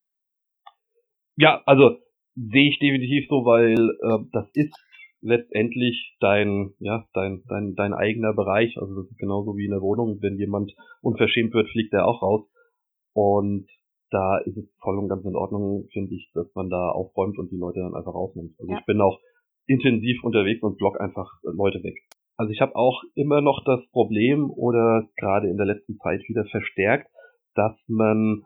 Ja, 1.37 1.63
also 1.67 2.04
sehe 2.37 2.71
ich 2.71 2.79
definitiv 2.79 3.27
so, 3.29 3.45
weil 3.45 3.79
äh, 3.79 4.25
das 4.33 4.51
ist 4.55 4.75
letztendlich 5.25 6.17
dein, 6.21 6.75
ja, 6.79 7.07
dein, 7.15 7.43
dein, 7.49 7.75
dein 7.75 7.95
eigener 7.95 8.35
Bereich. 8.35 8.77
Also 8.77 8.95
das 8.95 9.11
ist 9.11 9.19
genauso 9.19 9.57
wie 9.57 9.65
in 9.65 9.71
der 9.71 9.81
Wohnung. 9.81 10.19
Wenn 10.21 10.39
jemand 10.39 10.73
unverschämt 11.01 11.55
wird, 11.55 11.69
fliegt 11.71 11.95
er 11.95 12.07
auch 12.07 12.23
raus. 12.23 12.47
Und 13.15 13.67
da 14.11 14.39
ist 14.39 14.57
es 14.57 14.69
voll 14.81 14.99
und 14.99 15.09
ganz 15.09 15.25
in 15.25 15.35
Ordnung, 15.35 15.89
finde 15.93 16.15
ich, 16.15 16.31
dass 16.35 16.47
man 16.55 16.69
da 16.69 16.91
aufräumt 16.91 17.39
und 17.39 17.51
die 17.51 17.57
Leute 17.57 17.81
dann 17.81 17.95
einfach 17.95 18.15
rausnimmt. 18.15 18.55
Also 18.59 18.71
ja. 18.71 18.79
ich 18.79 18.85
bin 18.85 19.01
auch 19.01 19.19
intensiv 19.67 20.23
unterwegs 20.23 20.63
und 20.63 20.77
block 20.77 21.01
einfach 21.01 21.31
Leute 21.43 21.83
weg. 21.83 21.97
Also 22.37 22.53
ich 22.53 22.61
habe 22.61 22.77
auch 22.77 23.03
immer 23.15 23.41
noch 23.41 23.65
das 23.65 23.81
Problem 23.93 24.51
oder 24.51 25.09
gerade 25.17 25.49
in 25.49 25.57
der 25.57 25.67
letzten 25.67 25.97
Zeit 25.99 26.21
wieder 26.29 26.45
verstärkt, 26.45 27.09
dass 27.55 27.75
man 27.87 28.43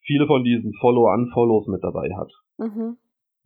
viele 0.00 0.26
von 0.26 0.42
diesen 0.42 0.72
Follow-Unfollows 0.80 1.68
mit 1.68 1.84
dabei 1.84 2.08
hat. 2.16 2.32
Mhm 2.58 2.96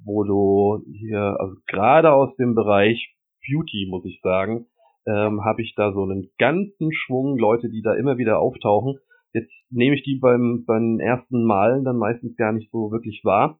wo 0.05 0.25
du 0.25 0.85
hier, 0.93 1.37
also 1.39 1.57
gerade 1.67 2.13
aus 2.13 2.35
dem 2.37 2.55
Bereich 2.55 3.15
Beauty, 3.47 3.87
muss 3.91 4.05
ich 4.05 4.21
sagen, 4.23 4.67
ähm, 5.07 5.45
habe 5.45 5.63
ich 5.63 5.75
da 5.77 5.93
so 5.93 6.03
einen 6.03 6.31
ganzen 6.39 6.93
Schwung 6.93 7.39
Leute, 7.39 7.69
die 7.71 7.83
da 7.83 7.95
immer 7.95 8.19
wieder 8.19 8.39
auftauchen. 8.39 8.99
Jetzt 9.33 9.53
nehme 9.71 9.97
ich 9.97 10.03
die 10.03 10.19
beim, 10.19 10.65
beim 10.67 10.99
ersten 11.01 11.45
Malen 11.45 11.85
dann 11.85 11.97
meistens 11.97 12.37
gar 12.37 12.53
nicht 12.53 12.71
so 12.71 12.91
wirklich 12.91 13.23
wahr. 13.25 13.59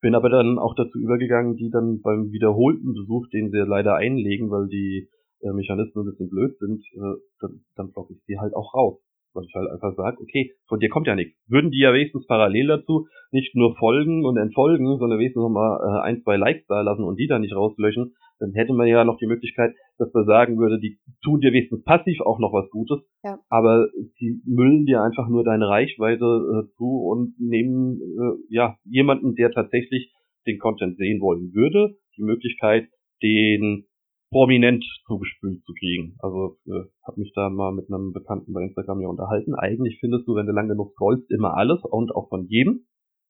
Bin 0.00 0.14
aber 0.14 0.28
dann 0.28 0.58
auch 0.58 0.74
dazu 0.74 0.98
übergegangen, 0.98 1.56
die 1.56 1.70
dann 1.70 2.00
beim 2.02 2.30
wiederholten 2.30 2.94
Besuch, 2.94 3.26
den 3.28 3.50
sie 3.50 3.58
leider 3.58 3.96
einlegen, 3.96 4.50
weil 4.50 4.68
die 4.68 5.08
äh, 5.40 5.52
Mechanismen 5.52 6.04
ein 6.04 6.10
bisschen 6.10 6.30
blöd 6.30 6.56
sind, 6.58 6.82
äh, 6.94 7.20
dann, 7.40 7.64
dann 7.76 7.92
blocke 7.92 8.14
ich 8.14 8.22
die 8.28 8.38
halt 8.38 8.54
auch 8.54 8.74
raus 8.74 9.00
ich 9.46 9.54
halt 9.54 9.70
einfach 9.70 9.94
sage, 9.94 10.18
okay, 10.20 10.52
von 10.66 10.80
dir 10.80 10.88
kommt 10.88 11.06
ja 11.06 11.14
nichts. 11.14 11.36
Würden 11.48 11.70
die 11.70 11.80
ja 11.80 11.92
wenigstens 11.92 12.26
parallel 12.26 12.66
dazu 12.66 13.06
nicht 13.30 13.54
nur 13.54 13.76
folgen 13.76 14.24
und 14.24 14.36
entfolgen, 14.36 14.98
sondern 14.98 15.18
wenigstens 15.18 15.42
nochmal 15.42 15.78
äh, 15.80 16.00
ein, 16.02 16.22
zwei 16.22 16.36
Likes 16.36 16.66
da 16.66 16.80
lassen 16.80 17.04
und 17.04 17.18
die 17.18 17.26
dann 17.26 17.42
nicht 17.42 17.54
rauslöschen, 17.54 18.14
dann 18.38 18.52
hätte 18.52 18.72
man 18.72 18.86
ja 18.86 19.04
noch 19.04 19.18
die 19.18 19.26
Möglichkeit, 19.26 19.74
dass 19.98 20.12
man 20.14 20.24
sagen 20.26 20.58
würde, 20.58 20.78
die 20.78 20.98
tun 21.22 21.40
dir 21.40 21.52
wenigstens 21.52 21.82
passiv 21.84 22.20
auch 22.20 22.38
noch 22.38 22.52
was 22.52 22.70
Gutes, 22.70 23.00
ja. 23.24 23.38
aber 23.48 23.88
die 24.20 24.40
müllen 24.46 24.86
dir 24.86 25.02
einfach 25.02 25.28
nur 25.28 25.44
deine 25.44 25.68
Reichweite 25.68 26.24
äh, 26.24 26.76
zu 26.76 26.84
und 26.84 27.34
nehmen 27.38 28.00
äh, 28.00 28.54
ja 28.54 28.76
jemanden, 28.84 29.34
der 29.34 29.50
tatsächlich 29.50 30.12
den 30.46 30.58
Content 30.58 30.96
sehen 30.96 31.20
wollen 31.20 31.52
würde, 31.52 31.96
die 32.16 32.22
Möglichkeit, 32.22 32.88
den 33.22 33.87
prominent 34.30 34.84
zugespült 35.06 35.64
zu 35.64 35.72
kriegen. 35.72 36.16
Also 36.20 36.58
äh, 36.66 36.84
habe 37.06 37.20
mich 37.20 37.32
da 37.34 37.48
mal 37.48 37.72
mit 37.72 37.90
einem 37.90 38.12
Bekannten 38.12 38.52
bei 38.52 38.62
Instagram 38.62 39.00
ja 39.00 39.08
unterhalten. 39.08 39.54
Eigentlich 39.54 39.98
findest 40.00 40.26
du, 40.28 40.34
wenn 40.34 40.46
du 40.46 40.52
lange 40.52 40.70
genug 40.70 40.92
scrollst, 40.92 41.30
immer 41.30 41.54
alles 41.56 41.82
und 41.82 42.14
auch 42.14 42.28
von 42.28 42.46
jedem. 42.46 42.86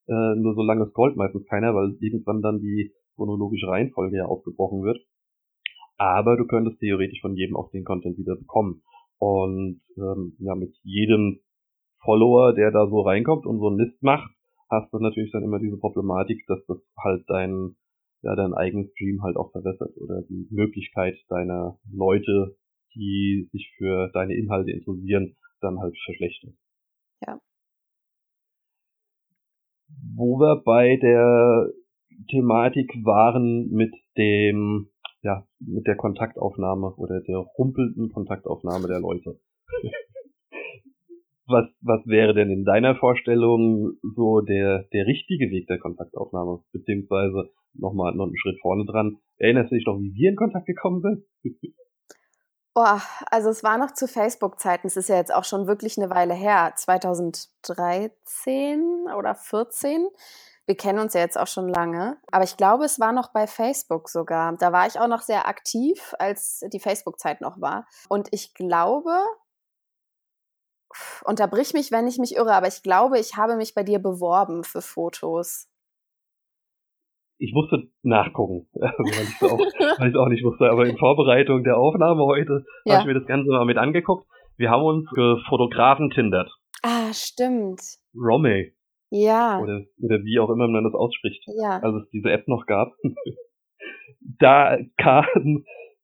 Äh, 0.07 0.35
nur 0.35 0.55
so 0.55 0.63
lange 0.63 0.87
scrollt 0.89 1.15
meistens 1.15 1.45
keiner, 1.47 1.73
weil 1.73 1.95
irgendwann 1.99 2.41
dann 2.41 2.59
die 2.59 2.91
chronologische 3.15 3.67
Reihenfolge 3.67 4.17
ja 4.17 4.25
aufgebrochen 4.25 4.83
wird. 4.83 4.99
Aber 5.97 6.37
du 6.37 6.45
könntest 6.47 6.79
theoretisch 6.79 7.21
von 7.21 7.35
jedem 7.35 7.55
auch 7.55 7.69
den 7.71 7.83
Content 7.83 8.17
wieder 8.17 8.35
bekommen. 8.35 8.81
Und 9.19 9.81
ähm, 9.97 10.35
ja, 10.39 10.55
mit 10.55 10.75
jedem 10.83 11.39
Follower, 12.03 12.53
der 12.53 12.71
da 12.71 12.87
so 12.87 13.01
reinkommt 13.01 13.45
und 13.45 13.59
so 13.59 13.67
einen 13.67 13.77
List 13.77 14.01
macht, 14.01 14.31
hast 14.69 14.91
du 14.93 14.99
natürlich 14.99 15.31
dann 15.31 15.43
immer 15.43 15.59
diese 15.59 15.77
Problematik, 15.77 16.45
dass 16.47 16.65
das 16.67 16.77
halt 16.97 17.23
dein 17.27 17.75
ja, 18.21 18.35
deinen 18.35 18.53
eigenen 18.53 18.89
Stream 18.89 19.21
halt 19.23 19.37
auch 19.37 19.51
verbessert 19.51 19.95
oder 19.97 20.21
die 20.23 20.47
Möglichkeit 20.51 21.15
deiner 21.29 21.79
Leute, 21.91 22.57
die 22.95 23.49
sich 23.51 23.73
für 23.77 24.09
deine 24.13 24.35
Inhalte 24.35 24.71
interessieren, 24.71 25.35
dann 25.61 25.79
halt 25.79 25.95
verschlechtert. 26.05 26.53
Ja. 27.25 27.39
wo 30.15 30.39
wir 30.39 30.61
bei 30.63 30.97
der 30.97 31.69
Thematik 32.29 32.93
waren 33.03 33.69
mit 33.69 33.93
dem, 34.17 34.89
ja, 35.21 35.47
mit 35.59 35.87
der 35.87 35.95
Kontaktaufnahme 35.95 36.93
oder 36.95 37.21
der 37.21 37.37
rumpelnden 37.37 38.11
Kontaktaufnahme 38.11 38.87
der 38.87 38.99
Leute. 38.99 39.39
was, 41.49 41.65
was 41.81 42.05
wäre 42.05 42.33
denn 42.33 42.49
in 42.49 42.65
deiner 42.65 42.95
Vorstellung 42.95 43.97
so 44.15 44.41
der, 44.41 44.83
der 44.93 45.05
richtige 45.05 45.49
Weg 45.49 45.67
der 45.67 45.79
Kontaktaufnahme? 45.79 46.63
Beziehungsweise 46.71 47.49
nochmal 47.73 48.15
noch 48.15 48.27
einen 48.27 48.37
Schritt 48.37 48.59
vorne 48.61 48.85
dran. 48.85 49.17
Erinnerst 49.37 49.71
du 49.71 49.75
dich 49.75 49.85
noch, 49.85 49.99
wie 49.99 50.13
wir 50.13 50.29
in 50.29 50.35
Kontakt 50.35 50.65
gekommen 50.65 51.01
sind? 51.01 51.23
Boah, 52.73 53.01
also 53.29 53.49
es 53.49 53.63
war 53.63 53.77
noch 53.77 53.91
zu 53.91 54.07
Facebook-Zeiten. 54.07 54.87
Es 54.87 54.95
ist 54.95 55.09
ja 55.09 55.17
jetzt 55.17 55.33
auch 55.33 55.43
schon 55.43 55.67
wirklich 55.67 55.97
eine 55.97 56.09
Weile 56.09 56.33
her. 56.33 56.71
2013 56.75 59.07
oder 59.17 59.35
14. 59.35 60.07
Wir 60.65 60.77
kennen 60.77 60.99
uns 60.99 61.15
ja 61.15 61.21
jetzt 61.21 61.37
auch 61.37 61.47
schon 61.47 61.67
lange. 61.67 62.17
Aber 62.31 62.43
ich 62.43 62.55
glaube, 62.55 62.85
es 62.85 62.99
war 62.99 63.11
noch 63.11 63.33
bei 63.33 63.47
Facebook 63.47 64.07
sogar. 64.07 64.55
Da 64.55 64.71
war 64.71 64.85
ich 64.85 64.99
auch 64.99 65.07
noch 65.07 65.21
sehr 65.21 65.47
aktiv, 65.47 66.13
als 66.19 66.63
die 66.71 66.79
Facebook-Zeit 66.79 67.41
noch 67.41 67.59
war. 67.59 67.87
Und 68.07 68.27
ich 68.31 68.53
glaube, 68.53 69.19
unterbrich 71.23 71.73
mich, 71.73 71.91
wenn 71.91 72.07
ich 72.07 72.17
mich 72.17 72.35
irre, 72.35 72.53
aber 72.53 72.67
ich 72.67 72.81
glaube, 72.83 73.19
ich 73.19 73.37
habe 73.37 73.55
mich 73.55 73.73
bei 73.75 73.83
dir 73.83 73.99
beworben 73.99 74.63
für 74.63 74.81
Fotos. 74.81 75.67
Ich 77.37 77.53
musste 77.53 77.89
nachgucken, 78.03 78.67
also 78.81 78.97
weil 78.97 79.23
ich 79.23 79.41
es 79.41 80.15
auch, 80.15 80.21
auch 80.25 80.29
nicht 80.29 80.43
wusste. 80.43 80.69
Aber 80.69 80.85
in 80.85 80.97
Vorbereitung 80.97 81.63
der 81.63 81.77
Aufnahme 81.77 82.23
heute 82.25 82.65
ja. 82.85 82.95
habe 82.95 83.01
ich 83.01 83.07
mir 83.13 83.19
das 83.19 83.27
Ganze 83.27 83.49
mal 83.49 83.65
mit 83.65 83.77
angeguckt. 83.77 84.27
Wir 84.57 84.69
haben 84.69 84.83
uns 84.83 85.07
für 85.13 85.41
Fotografen 85.47 86.09
tindert. 86.09 86.51
Ah, 86.83 87.13
stimmt. 87.13 87.81
Rome. 88.13 88.71
Ja. 89.09 89.59
Oder, 89.59 89.85
oder 90.01 90.23
wie 90.23 90.39
auch 90.39 90.49
immer 90.49 90.67
man 90.67 90.83
das 90.83 90.93
ausspricht. 90.93 91.43
Ja. 91.57 91.79
Als 91.79 92.03
es 92.03 92.09
diese 92.11 92.29
App 92.29 92.47
noch 92.47 92.65
gab. 92.65 92.93
da 94.39 94.77
kam, 94.97 95.63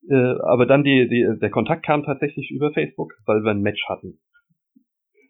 äh, 0.10 0.36
aber 0.44 0.66
dann 0.66 0.84
die, 0.84 1.08
die, 1.10 1.40
der 1.40 1.50
Kontakt 1.50 1.86
kam 1.86 2.04
tatsächlich 2.04 2.50
über 2.52 2.72
Facebook, 2.72 3.14
weil 3.26 3.44
wir 3.44 3.52
ein 3.52 3.62
Match 3.62 3.84
hatten. 3.88 4.20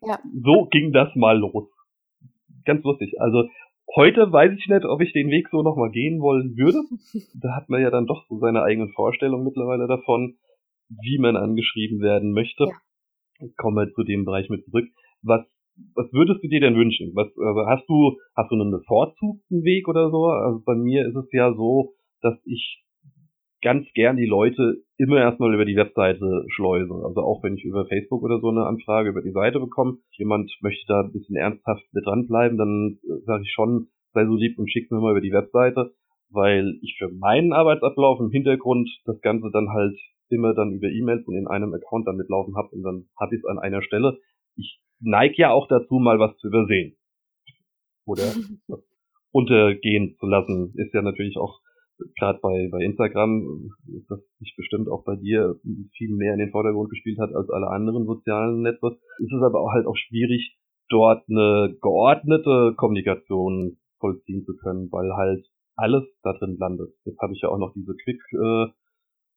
Ja. 0.06 0.20
So 0.44 0.68
ging 0.72 0.92
das 0.92 1.14
mal 1.16 1.38
los. 1.38 1.70
Ganz 2.66 2.84
lustig. 2.84 3.14
Also 3.20 3.48
heute 3.96 4.32
weiß 4.32 4.52
ich 4.58 4.68
nicht, 4.68 4.86
ob 4.86 5.02
ich 5.02 5.14
den 5.14 5.30
Weg 5.30 5.48
so 5.52 5.62
nochmal 5.62 5.92
gehen 5.92 6.22
wollen 6.22 6.56
würde. 6.58 6.80
Da 7.42 7.56
hat 7.56 7.70
man 7.70 7.82
ja 7.82 7.92
dann 7.92 8.08
doch 8.08 8.26
so 8.28 8.40
seine 8.40 8.64
eigenen 8.64 8.92
Vorstellungen 8.94 9.44
mittlerweile 9.44 9.88
davon, 9.88 10.38
wie 10.90 11.18
man 11.20 11.36
angeschrieben 11.36 12.00
werden 12.02 12.32
möchte. 12.32 12.66
Ja. 12.66 13.48
Kommen 13.58 13.78
wir 13.78 13.94
zu 13.94 14.04
dem 14.04 14.26
Bereich 14.26 14.50
mit 14.50 14.64
zurück. 14.66 14.86
Was, 15.22 15.46
was 15.96 16.12
würdest 16.14 16.44
du 16.44 16.48
dir 16.48 16.62
denn 16.62 16.76
wünschen? 16.76 17.12
Was, 17.16 17.28
also 17.38 17.68
hast 17.68 17.88
du, 17.90 18.18
hast 18.36 18.52
du 18.52 18.56
einen 18.56 18.72
bevorzugten 18.72 19.64
Weg 19.64 19.88
oder 19.88 20.10
so? 20.10 20.26
Also 20.28 20.62
bei 20.66 20.76
mir 20.76 21.06
ist 21.08 21.16
es 21.16 21.32
ja 21.32 21.54
so, 21.54 21.94
dass 22.22 22.36
ich 22.46 22.85
ganz 23.66 23.88
gern 23.96 24.16
die 24.16 24.28
Leute 24.28 24.84
immer 24.96 25.18
erstmal 25.18 25.52
über 25.52 25.66
die 25.66 25.76
Webseite 25.76 26.46
schleuse. 26.50 26.94
Also 27.04 27.22
auch 27.22 27.42
wenn 27.42 27.58
ich 27.58 27.64
über 27.64 27.88
Facebook 27.88 28.22
oder 28.22 28.40
so 28.40 28.50
eine 28.50 28.68
Anfrage 28.68 29.10
über 29.10 29.24
die 29.24 29.32
Seite 29.32 29.60
bekomme, 29.60 29.98
jemand 30.12 30.56
möchte 30.62 30.86
da 30.88 31.02
ein 31.02 31.12
bisschen 31.12 31.36
ernsthaft 31.36 31.84
mit 31.92 32.06
dranbleiben, 32.06 32.60
dann 32.60 33.00
äh, 33.02 33.26
sage 33.26 33.42
ich 33.42 33.52
schon, 33.52 33.88
sei 34.14 34.24
so 34.26 34.36
lieb 34.36 34.60
und 34.60 34.70
schick 34.70 34.92
mir 34.92 35.02
mal 35.02 35.12
über 35.12 35.22
die 35.22 35.32
Webseite, 35.32 35.96
weil 36.30 36.78
ich 36.84 36.96
für 37.00 37.10
meinen 37.10 37.54
Arbeitsablauf 37.54 38.20
im 38.20 38.30
Hintergrund 38.30 38.88
das 39.06 39.20
Ganze 39.22 39.50
dann 39.52 39.70
halt 39.70 39.98
immer 40.30 40.54
dann 40.54 40.72
über 40.72 40.88
E-Mails 40.88 41.26
und 41.26 41.36
in 41.36 41.48
einem 41.48 41.74
Account 41.74 42.08
dann 42.08 42.18
mitlaufen 42.18 42.56
habe 42.56 42.70
und 42.70 42.84
dann 42.84 43.06
habe 43.20 43.34
ich 43.34 43.42
es 43.42 43.50
an 43.50 43.58
einer 43.58 43.82
Stelle. 43.82 44.20
Ich 44.58 44.80
neige 45.00 45.38
ja 45.38 45.50
auch 45.50 45.68
dazu, 45.68 45.96
mal 45.96 46.20
was 46.20 46.38
zu 46.38 46.50
übersehen. 46.50 46.98
Oder 48.06 48.32
untergehen 49.32 50.18
zu 50.20 50.28
lassen, 50.28 50.72
ist 50.76 50.94
ja 50.94 51.02
natürlich 51.02 51.38
auch 51.38 51.60
gerade 52.18 52.40
bei, 52.42 52.70
bei 52.72 52.84
Instagram, 52.84 53.70
das 54.10 54.20
sich 54.40 54.54
bestimmt 54.58 54.90
auch 54.90 55.04
bei 55.04 55.16
dir 55.16 55.56
viel 55.98 56.16
mehr 56.16 56.34
in 56.34 56.40
den 56.40 56.52
Vordergrund 56.52 56.90
gespielt 56.90 57.20
hat 57.20 57.34
als 57.34 57.50
alle 57.50 57.68
anderen 57.68 58.06
sozialen 58.06 58.62
Netze, 58.62 58.98
ist 59.20 59.34
es 59.34 59.44
aber 59.44 59.62
auch 59.62 59.72
halt 59.72 59.88
auch 59.88 59.96
schwierig, 59.96 60.58
dort 60.90 61.24
eine 61.30 61.76
geordnete 61.82 62.74
Kommunikation 62.78 63.78
vollziehen 64.00 64.44
zu 64.46 64.56
können, 64.56 64.92
weil 64.92 65.12
halt 65.16 65.46
alles 65.76 66.04
da 66.24 66.34
drin 66.34 66.58
landet. 66.58 66.94
Jetzt 67.06 67.20
habe 67.20 67.34
ich 67.34 67.42
ja 67.42 67.50
auch 67.50 67.58
noch 67.58 67.74
diese 67.74 67.96
Quick 67.96 68.22
äh, 68.34 68.68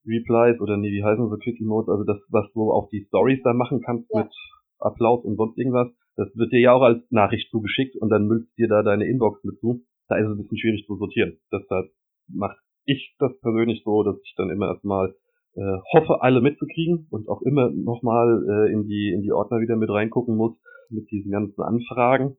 Replies 0.06 0.60
oder 0.60 0.76
nee, 0.76 0.90
wie 0.90 1.04
heißen 1.04 1.28
sie 1.28 1.38
Quick 1.38 1.60
Emotes, 1.60 1.88
also 1.88 2.04
das, 2.04 2.18
was 2.30 2.50
du 2.52 2.70
auf 2.70 2.88
die 2.90 3.04
Stories 3.08 3.40
da 3.42 3.52
machen 3.52 3.80
kannst 3.84 4.08
ja. 4.12 4.22
mit 4.22 4.32
Applaus 4.78 5.24
und 5.24 5.36
sonst 5.36 5.58
irgendwas, 5.58 5.88
das 6.16 6.28
wird 6.36 6.52
dir 6.52 6.60
ja 6.60 6.72
auch 6.72 6.82
als 6.82 7.02
Nachricht 7.10 7.50
zugeschickt 7.50 7.96
und 7.96 8.10
dann 8.10 8.26
müllst 8.26 8.56
dir 8.58 8.68
da 8.68 8.82
deine 8.82 9.06
Inbox 9.06 9.42
mit 9.44 9.58
zu. 9.60 9.84
Da 10.08 10.16
ist 10.16 10.24
es 10.24 10.30
ein 10.30 10.42
bisschen 10.42 10.58
schwierig 10.58 10.86
zu 10.86 10.96
sortieren. 10.96 11.38
Deshalb 11.52 11.90
mache 12.28 12.56
ich 12.84 13.14
das 13.18 13.38
persönlich 13.40 13.82
so, 13.84 14.02
dass 14.02 14.16
ich 14.22 14.34
dann 14.36 14.50
immer 14.50 14.68
erstmal 14.68 15.14
äh, 15.54 15.78
hoffe, 15.92 16.22
alle 16.22 16.40
mitzukriegen 16.40 17.06
und 17.10 17.28
auch 17.28 17.42
immer 17.42 17.70
nochmal 17.70 18.44
äh, 18.48 18.72
in 18.72 18.86
die 18.86 19.12
in 19.14 19.22
die 19.22 19.32
Ordner 19.32 19.60
wieder 19.60 19.76
mit 19.76 19.90
reingucken 19.90 20.36
muss 20.36 20.56
mit 20.90 21.10
diesen 21.10 21.30
ganzen 21.30 21.60
Anfragen 21.62 22.36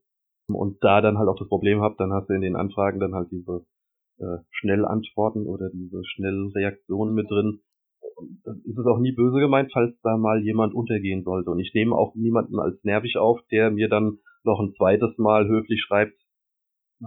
und 0.47 0.84
da 0.84 1.02
dann 1.02 1.17
halt 1.17 1.30
auch 1.30 1.38
das 1.38 1.47
Problem 1.47 1.82
habe, 1.82 1.95
dann 1.97 2.13
hast 2.13 2.30
du 2.30 2.34
in 2.34 2.41
den 2.41 2.56
Anfragen 2.56 2.99
dann 2.99 3.13
halt 3.13 3.30
diese 3.32 3.65
äh, 4.19 4.38
Schnellantworten 4.52 5.45
oder 5.45 5.69
diese 5.69 6.04
Schnellreaktionen 6.04 7.13
mit 7.13 7.30
drin. 7.30 7.62
Dann 8.43 8.62
ist 8.65 8.78
es 8.78 8.86
auch 8.86 8.99
nie 8.99 9.13
böse 9.13 9.39
gemeint, 9.39 9.71
falls 9.71 9.95
da 10.02 10.17
mal 10.17 10.41
jemand 10.41 10.73
untergehen 10.73 11.23
sollte. 11.23 11.52
Und 11.52 11.60
ich 11.60 11.73
nehme 11.73 11.95
auch 11.95 12.15
niemanden 12.15 12.60
als 12.60 12.84
nervig 12.84 13.17
auf, 13.17 13.39
der 13.52 13.71
mir 13.71 13.88
dann 13.88 14.17
noch 14.43 14.60
ein 14.60 14.73
zweites 14.75 15.17
Mal 15.17 15.47
höflich 15.47 15.82
schreibt, 15.82 16.19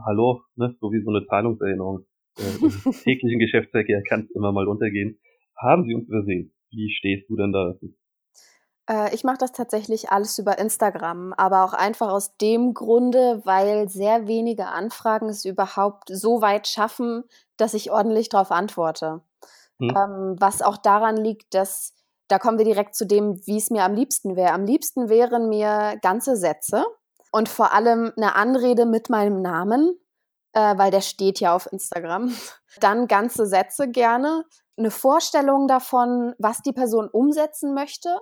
hallo, 0.07 0.43
ne, 0.57 0.75
so 0.81 0.93
wie 0.93 1.03
so 1.03 1.11
eine 1.11 1.27
Zahlungserinnerung 1.27 2.07
äh, 2.39 2.65
im 2.65 2.93
täglichen 2.93 3.39
Geschäftsverkehr 3.39 4.03
kann 4.09 4.27
es 4.29 4.31
immer 4.35 4.53
mal 4.53 4.69
untergehen. 4.69 5.19
Haben 5.57 5.85
Sie 5.85 5.95
uns 5.95 6.09
übersehen? 6.09 6.53
Wie 6.71 6.91
stehst 6.91 7.29
du 7.29 7.37
denn 7.37 7.53
da? 7.53 7.75
Äh, 8.89 9.15
ich 9.15 9.25
mache 9.25 9.39
das 9.39 9.53
tatsächlich 9.53 10.11
alles 10.11 10.39
über 10.39 10.59
Instagram, 10.59 11.33
aber 11.35 11.65
auch 11.65 11.73
einfach 11.73 12.11
aus 12.11 12.37
dem 12.37 12.75
Grunde, 12.75 13.43
weil 13.45 13.89
sehr 13.89 14.27
wenige 14.27 14.67
Anfragen 14.67 15.29
es 15.29 15.45
überhaupt 15.45 16.09
so 16.09 16.41
weit 16.41 16.67
schaffen, 16.67 17.25
dass 17.57 17.75
ich 17.75 17.91
ordentlich 17.91 18.29
darauf 18.29 18.51
antworte. 18.51 19.21
Hm. 19.79 19.91
Ähm, 19.91 20.37
was 20.39 20.63
auch 20.63 20.77
daran 20.77 21.17
liegt, 21.17 21.55
dass 21.55 21.95
da 22.29 22.39
kommen 22.39 22.57
wir 22.57 22.65
direkt 22.65 22.95
zu 22.95 23.07
dem, 23.07 23.47
wie 23.47 23.59
es 23.59 23.71
mir 23.71 23.85
am 23.85 23.95
liebsten 23.95 24.37
wäre. 24.37 24.53
Am 24.53 24.65
liebsten 24.65 25.11
wären 25.11 25.51
mir 25.51 25.99
ganze 26.01 26.37
Sätze 26.37 26.85
und 27.31 27.49
vor 27.49 27.75
allem 27.75 28.13
eine 28.17 28.37
Anrede 28.37 28.87
mit 28.87 29.11
meinem 29.11 29.43
Namen, 29.43 29.99
äh, 30.53 30.77
weil 30.77 30.91
der 30.91 31.01
steht 31.01 31.41
ja 31.41 31.55
auf 31.55 31.71
Instagram. 31.71 32.35
Dann 32.81 33.07
ganze 33.07 33.47
Sätze 33.47 33.89
gerne, 33.89 34.45
eine 34.77 34.91
Vorstellung 34.91 35.69
davon, 35.69 36.35
was 36.39 36.63
die 36.63 36.73
Person 36.73 37.09
umsetzen 37.09 37.75
möchte, 37.75 38.19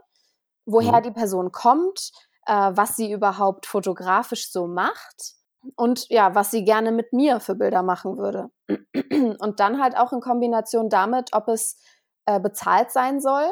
woher 0.67 0.99
mhm. 0.99 1.03
die 1.05 1.11
Person 1.13 1.53
kommt, 1.53 2.11
äh, 2.47 2.53
was 2.53 2.97
sie 2.97 3.13
überhaupt 3.13 3.67
fotografisch 3.67 4.51
so 4.51 4.67
macht 4.67 5.35
und 5.77 6.09
ja, 6.09 6.35
was 6.35 6.51
sie 6.51 6.65
gerne 6.65 6.93
mit 6.93 7.13
mir 7.13 7.41
für 7.41 7.55
Bilder 7.55 7.83
machen 7.83 8.17
würde. 8.17 8.51
Und 9.39 9.61
dann 9.61 9.83
halt 9.83 9.97
auch 9.97 10.13
in 10.13 10.21
Kombination 10.21 10.89
damit, 10.89 11.31
ob 11.33 11.49
es 11.49 11.79
äh, 12.25 12.41
bezahlt 12.41 12.91
sein 12.91 13.21
soll 13.21 13.51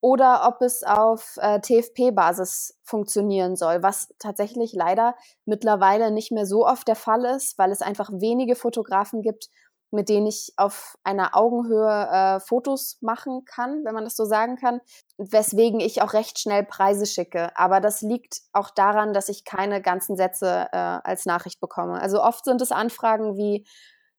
oder 0.00 0.46
ob 0.46 0.62
es 0.62 0.84
auf 0.84 1.38
äh, 1.40 1.60
TFP-Basis 1.60 2.78
funktionieren 2.84 3.56
soll, 3.56 3.82
was 3.82 4.08
tatsächlich 4.18 4.72
leider 4.72 5.16
mittlerweile 5.44 6.10
nicht 6.10 6.30
mehr 6.30 6.46
so 6.46 6.66
oft 6.66 6.86
der 6.86 6.96
Fall 6.96 7.24
ist, 7.24 7.58
weil 7.58 7.72
es 7.72 7.82
einfach 7.82 8.10
wenige 8.12 8.54
Fotografen 8.54 9.22
gibt, 9.22 9.48
mit 9.90 10.08
denen 10.08 10.26
ich 10.26 10.52
auf 10.56 10.98
einer 11.02 11.34
Augenhöhe 11.34 12.08
äh, 12.10 12.40
Fotos 12.40 12.98
machen 13.00 13.44
kann, 13.44 13.84
wenn 13.84 13.94
man 13.94 14.04
das 14.04 14.16
so 14.16 14.24
sagen 14.24 14.56
kann, 14.56 14.80
weswegen 15.16 15.80
ich 15.80 16.02
auch 16.02 16.12
recht 16.12 16.38
schnell 16.38 16.64
Preise 16.64 17.06
schicke. 17.06 17.56
Aber 17.56 17.80
das 17.80 18.02
liegt 18.02 18.42
auch 18.52 18.70
daran, 18.70 19.12
dass 19.14 19.28
ich 19.28 19.44
keine 19.44 19.80
ganzen 19.80 20.16
Sätze 20.16 20.68
äh, 20.72 20.76
als 20.76 21.24
Nachricht 21.24 21.60
bekomme. 21.60 22.00
Also 22.00 22.22
oft 22.22 22.44
sind 22.44 22.60
es 22.60 22.70
Anfragen 22.70 23.36
wie, 23.36 23.66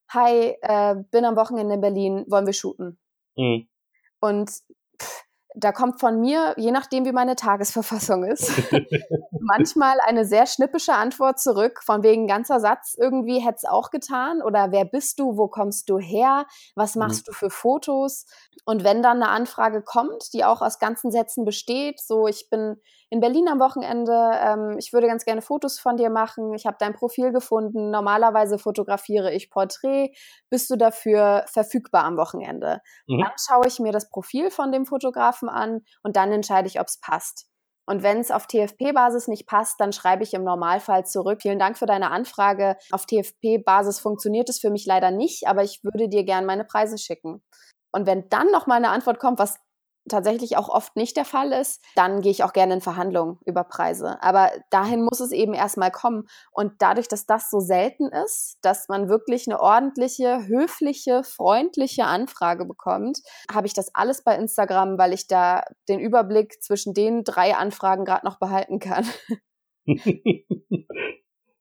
hi, 0.10 0.58
äh, 0.62 0.96
bin 1.12 1.24
am 1.24 1.36
Wochenende 1.36 1.76
in 1.76 1.82
Berlin, 1.82 2.26
wollen 2.28 2.48
wir 2.48 2.54
shooten? 2.54 3.00
Mhm. 3.38 3.70
Und 4.20 4.50
pff, 5.00 5.29
da 5.56 5.72
kommt 5.72 6.00
von 6.00 6.20
mir, 6.20 6.54
je 6.58 6.72
nachdem 6.72 7.06
wie 7.06 7.12
meine 7.12 7.36
Tagesverfassung 7.36 8.24
ist, 8.24 8.52
manchmal 9.42 9.98
eine 10.06 10.26
sehr 10.26 10.46
schnippische 10.46 10.94
Antwort 10.94 11.40
zurück, 11.40 11.82
von 11.84 12.04
wegen 12.04 12.28
ganzer 12.28 12.60
Satz, 12.60 12.96
irgendwie 12.98 13.40
hätte 13.40 13.58
es 13.58 13.66
auch 13.66 13.90
getan 13.90 14.42
oder 14.42 14.72
wer 14.72 14.86
bist 14.86 15.20
du, 15.20 15.38
wo 15.38 15.48
kommst 15.48 15.90
du 15.90 15.98
her, 15.98 16.46
was 16.76 16.96
mhm. 16.96 17.00
machst 17.00 17.28
mhm. 17.28 17.32
du 17.32 17.34
für 17.34 17.50
Fotos? 17.50 18.26
Und 18.66 18.84
wenn 18.84 19.02
dann 19.02 19.24
eine 19.24 19.32
Anfrage 19.32 19.82
kommt, 19.82 20.34
die 20.34 20.46
auch 20.46 20.62
aus 20.62 20.78
ganzen 20.80 21.12
Sätzen 21.12 21.46
besteht, 21.46 22.00
so 22.00 22.28
ich 22.28 22.50
bin 22.50 22.80
in 23.10 23.20
Berlin 23.20 23.48
am 23.48 23.60
Wochenende, 23.60 24.14
ähm, 24.14 24.78
ich 24.78 24.94
würde 24.94 25.08
ganz 25.08 25.26
gerne 25.26 25.42
Fotos 25.42 25.80
von 25.80 25.98
dir 25.98 26.10
machen, 26.10 26.54
ich 26.54 26.66
habe 26.66 26.78
dein 26.80 26.94
Profil 26.94 27.32
gefunden, 27.32 27.90
normalerweise 27.90 28.60
fotografiere 28.60 29.34
ich 29.34 29.50
Porträt, 29.50 30.14
bist 30.50 30.70
du 30.70 30.76
dafür 30.76 31.44
verfügbar 31.48 32.04
am 32.04 32.18
Wochenende? 32.18 32.82
Mhm. 33.08 33.22
Dann 33.22 33.32
schaue 33.38 33.68
ich 33.68 33.80
mir 33.80 33.92
das 33.92 34.10
Profil 34.10 34.52
von 34.52 34.72
dem 34.72 34.86
Fotografen 34.86 35.50
an 35.50 35.82
und 36.04 36.16
dann 36.16 36.32
entscheide 36.32 36.68
ich, 36.68 36.80
ob 36.80 36.88
es 36.88 37.00
passt. 37.00 37.48
Und 37.88 38.04
wenn 38.04 38.20
es 38.20 38.30
auf 38.30 38.46
TFP-Basis 38.46 39.28
nicht 39.28 39.48
passt, 39.48 39.82
dann 39.82 39.92
schreibe 39.92 40.22
ich 40.22 40.36
im 40.36 40.44
Normalfall 40.44 41.08
zurück. 41.08 41.42
Vielen 41.42 41.58
Dank 41.58 41.76
für 41.76 41.88
deine 41.88 42.12
Anfrage. 42.12 42.78
Auf 42.92 43.08
TFP-Basis 43.08 44.00
funktioniert 44.00 44.48
es 44.48 44.60
für 44.60 44.70
mich 44.70 44.86
leider 44.86 45.10
nicht, 45.10 45.48
aber 45.48 45.64
ich 45.64 45.84
würde 45.84 46.08
dir 46.08 46.24
gern 46.24 46.46
meine 46.46 46.66
Preise 46.66 47.00
schicken. 47.00 47.42
Und 47.92 48.06
wenn 48.06 48.30
dann 48.30 48.52
noch 48.52 48.68
mal 48.68 48.76
eine 48.76 48.90
Antwort 48.90 49.18
kommt, 49.18 49.40
was 49.40 49.60
tatsächlich 50.08 50.58
auch 50.58 50.70
oft 50.70 50.96
nicht 50.96 51.18
der 51.18 51.26
Fall 51.26 51.52
ist, 51.52 51.84
dann 51.96 52.22
gehe 52.22 52.32
ich 52.32 52.44
auch 52.44 52.54
gerne 52.54 52.76
in 52.76 52.82
Verhandlungen 52.82 53.38
über 53.46 53.64
Preise. 53.64 54.22
Aber 54.22 54.50
dahin 54.70 55.04
muss 55.04 55.20
es 55.20 55.32
eben 55.32 55.54
erstmal 55.54 55.92
kommen. 55.92 56.28
Und 56.52 56.74
dadurch, 56.80 57.08
dass 57.08 57.26
das 57.26 57.50
so 57.50 57.60
selten 57.60 58.08
ist, 58.08 58.58
dass 58.62 58.88
man 58.90 59.10
wirklich 59.10 59.48
eine 59.48 59.60
ordentliche, 59.60 60.48
höfliche, 60.48 61.24
freundliche 61.24 62.06
Anfrage 62.06 62.66
bekommt, 62.66 63.20
habe 63.52 63.68
ich 63.68 63.74
das 63.74 63.94
alles 63.94 64.24
bei 64.24 64.36
Instagram, 64.36 64.98
weil 64.98 65.14
ich 65.14 65.28
da 65.28 65.64
den 65.88 66.00
Überblick 66.00 66.62
zwischen 66.62 66.94
den 66.94 67.24
drei 67.24 67.56
Anfragen 67.56 68.06
gerade 68.06 68.26
noch 68.26 68.40
behalten 68.40 68.80
kann. 68.80 69.06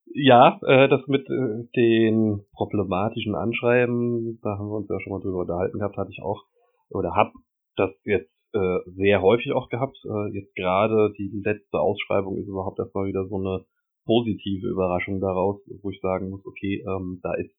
ja, 0.06 0.60
äh, 0.66 0.88
das 0.88 1.06
mit 1.06 1.28
äh, 1.28 1.68
den 1.76 2.44
problematischen 2.52 3.34
Anschreiben, 3.34 4.40
da 4.42 4.58
haben 4.58 4.68
wir 4.68 4.76
uns 4.76 4.88
ja 4.88 5.00
schon 5.00 5.12
mal 5.12 5.20
drüber 5.20 5.40
unterhalten 5.40 5.78
gehabt, 5.78 5.96
hatte 5.96 6.10
ich 6.10 6.22
auch 6.22 6.44
oder 6.90 7.14
hab 7.14 7.32
das 7.78 7.90
jetzt 8.04 8.32
äh, 8.52 8.78
sehr 8.86 9.22
häufig 9.22 9.52
auch 9.52 9.68
gehabt. 9.68 9.96
Äh, 10.04 10.34
jetzt 10.34 10.54
gerade 10.54 11.12
die 11.18 11.30
letzte 11.44 11.78
Ausschreibung 11.80 12.36
ist 12.38 12.48
überhaupt 12.48 12.78
erstmal 12.78 13.06
wieder 13.06 13.26
so 13.26 13.36
eine 13.36 13.64
positive 14.06 14.66
Überraschung 14.66 15.20
daraus, 15.20 15.60
wo 15.82 15.90
ich 15.90 16.00
sagen 16.00 16.30
muss, 16.30 16.44
okay, 16.46 16.82
ähm, 16.88 17.20
da 17.22 17.34
ist 17.34 17.54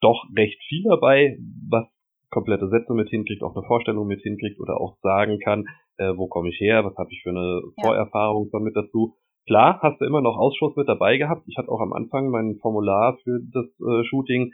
doch 0.00 0.24
recht 0.36 0.60
viel 0.68 0.84
dabei, 0.84 1.38
was 1.68 1.86
komplette 2.30 2.68
Sätze 2.68 2.94
mit 2.94 3.08
hinkriegt, 3.10 3.42
auch 3.42 3.54
eine 3.54 3.66
Vorstellung 3.66 4.06
mit 4.06 4.22
hinkriegt 4.22 4.58
oder 4.60 4.80
auch 4.80 4.96
sagen 5.02 5.38
kann, 5.38 5.66
äh, 5.98 6.16
wo 6.16 6.28
komme 6.28 6.48
ich 6.48 6.58
her, 6.60 6.84
was 6.84 6.96
habe 6.96 7.10
ich 7.12 7.22
für 7.22 7.30
eine 7.30 7.62
ja. 7.76 7.82
Vorerfahrung 7.82 8.48
damit 8.52 8.74
dazu. 8.76 9.14
Klar, 9.46 9.80
hast 9.82 10.00
du 10.00 10.04
immer 10.04 10.20
noch 10.20 10.38
Ausschuss 10.38 10.76
mit 10.76 10.88
dabei 10.88 11.18
gehabt. 11.18 11.42
Ich 11.46 11.58
hatte 11.58 11.68
auch 11.68 11.80
am 11.80 11.92
Anfang 11.92 12.30
mein 12.30 12.56
Formular 12.62 13.18
für 13.24 13.40
das 13.52 13.66
äh, 13.80 14.04
Shooting 14.04 14.52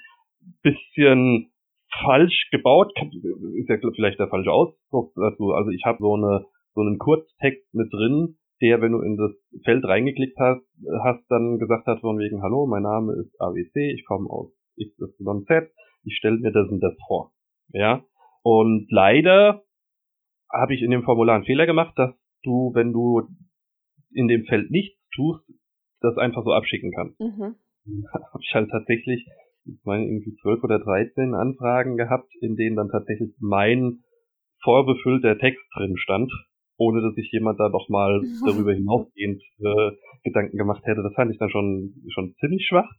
bisschen 0.62 1.50
falsch 2.02 2.48
gebaut, 2.50 2.92
ist 3.56 3.68
ja 3.68 3.76
vielleicht 3.94 4.18
der 4.18 4.28
falsche 4.28 4.52
Ausdruck 4.52 5.12
dazu. 5.14 5.52
Also 5.52 5.70
ich 5.70 5.84
habe 5.84 5.98
so 6.00 6.14
eine 6.14 6.46
so 6.78 6.82
einen 6.82 6.98
Kurztext 6.98 7.74
mit 7.74 7.92
drin, 7.92 8.36
der, 8.60 8.80
wenn 8.80 8.92
du 8.92 9.00
in 9.00 9.16
das 9.16 9.32
Feld 9.64 9.84
reingeklickt 9.84 10.38
hast, 10.38 10.62
hast 11.02 11.24
dann 11.28 11.58
gesagt 11.58 11.86
hat 11.86 12.00
von 12.00 12.18
wegen, 12.18 12.40
hallo, 12.42 12.66
mein 12.66 12.82
Name 12.82 13.14
ist 13.14 13.34
AWC, 13.40 13.94
ich 13.94 14.04
komme 14.04 14.30
aus 14.30 14.52
XYZ, 14.76 15.72
ich 16.04 16.16
stelle 16.16 16.38
mir 16.38 16.52
das 16.52 16.68
und 16.68 16.80
das 16.80 16.94
vor. 17.06 17.32
Ja. 17.72 18.04
Und 18.42 18.86
leider 18.90 19.64
habe 20.52 20.74
ich 20.74 20.82
in 20.82 20.90
dem 20.90 21.02
Formular 21.02 21.34
einen 21.34 21.44
Fehler 21.44 21.66
gemacht, 21.66 21.94
dass 21.96 22.14
du, 22.44 22.72
wenn 22.74 22.92
du 22.92 23.22
in 24.12 24.28
dem 24.28 24.44
Feld 24.44 24.70
nichts 24.70 24.98
tust, 25.14 25.44
das 26.00 26.16
einfach 26.16 26.44
so 26.44 26.52
abschicken 26.52 26.92
kannst. 26.92 27.18
Mhm. 27.18 27.56
habe 28.12 28.42
ich 28.42 28.54
halt 28.54 28.70
tatsächlich 28.70 29.26
ich 29.64 29.84
meine, 29.84 30.06
irgendwie 30.06 30.34
zwölf 30.36 30.62
oder 30.64 30.78
dreizehn 30.78 31.34
Anfragen 31.34 31.96
gehabt, 31.96 32.30
in 32.40 32.56
denen 32.56 32.76
dann 32.76 32.90
tatsächlich 32.90 33.34
mein 33.38 34.00
vorbefüllter 34.62 35.38
Text 35.38 35.64
drin 35.74 35.96
stand, 35.96 36.32
ohne 36.76 37.02
dass 37.02 37.14
sich 37.14 37.30
jemand 37.32 37.60
da 37.60 37.68
doch 37.68 37.88
mal 37.88 38.20
darüber 38.46 38.72
hinausgehend 38.72 39.42
äh, 39.60 39.90
Gedanken 40.24 40.56
gemacht 40.56 40.84
hätte. 40.84 41.02
Das 41.02 41.14
fand 41.14 41.30
ich 41.32 41.38
dann 41.38 41.50
schon, 41.50 41.94
schon 42.12 42.34
ziemlich 42.40 42.66
schwach. 42.66 42.90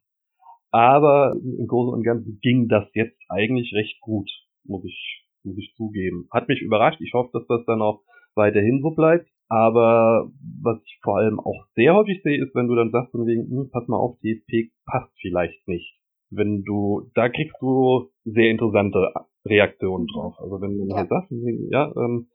Aber 0.71 1.35
im 1.35 1.65
Großen 1.67 1.93
und 1.93 2.03
Ganzen 2.03 2.39
ging 2.41 2.67
das 2.67 2.87
jetzt 2.93 3.19
eigentlich 3.29 3.73
recht 3.73 3.99
gut, 4.01 4.29
muss 4.65 4.85
ich, 4.85 5.25
muss 5.43 5.57
ich 5.57 5.73
zugeben. 5.75 6.27
Hat 6.31 6.47
mich 6.47 6.61
überrascht. 6.61 7.01
Ich 7.01 7.13
hoffe, 7.13 7.31
dass 7.33 7.47
das 7.47 7.65
dann 7.65 7.81
auch 7.81 8.03
weiterhin 8.35 8.81
so 8.81 8.91
bleibt. 8.91 9.27
Aber 9.47 10.29
was 10.61 10.79
ich 10.85 10.99
vor 11.01 11.17
allem 11.17 11.39
auch 11.39 11.65
sehr 11.73 11.95
häufig 11.95 12.21
sehe, 12.21 12.43
ist, 12.43 12.53
wenn 12.53 12.67
du 12.67 12.75
dann 12.75 12.91
sagst, 12.91 13.11
von 13.11 13.25
wegen, 13.25 13.49
hm, 13.49 13.69
pass 13.71 13.87
mal 13.87 13.97
auf, 13.97 14.19
DFP 14.19 14.69
passt 14.85 15.11
vielleicht 15.19 15.67
nicht 15.67 15.98
wenn 16.29 16.63
du, 16.63 17.09
da 17.15 17.29
kriegst 17.29 17.55
du 17.61 18.09
sehr 18.23 18.51
interessante 18.51 19.11
Reaktionen 19.45 20.03
mhm. 20.03 20.13
drauf. 20.13 20.35
Also 20.39 20.61
wenn 20.61 20.77
du 20.77 20.95
halt 20.95 21.09
sagst, 21.09 21.31
ja, 21.71 21.91
ähm, 21.95 22.29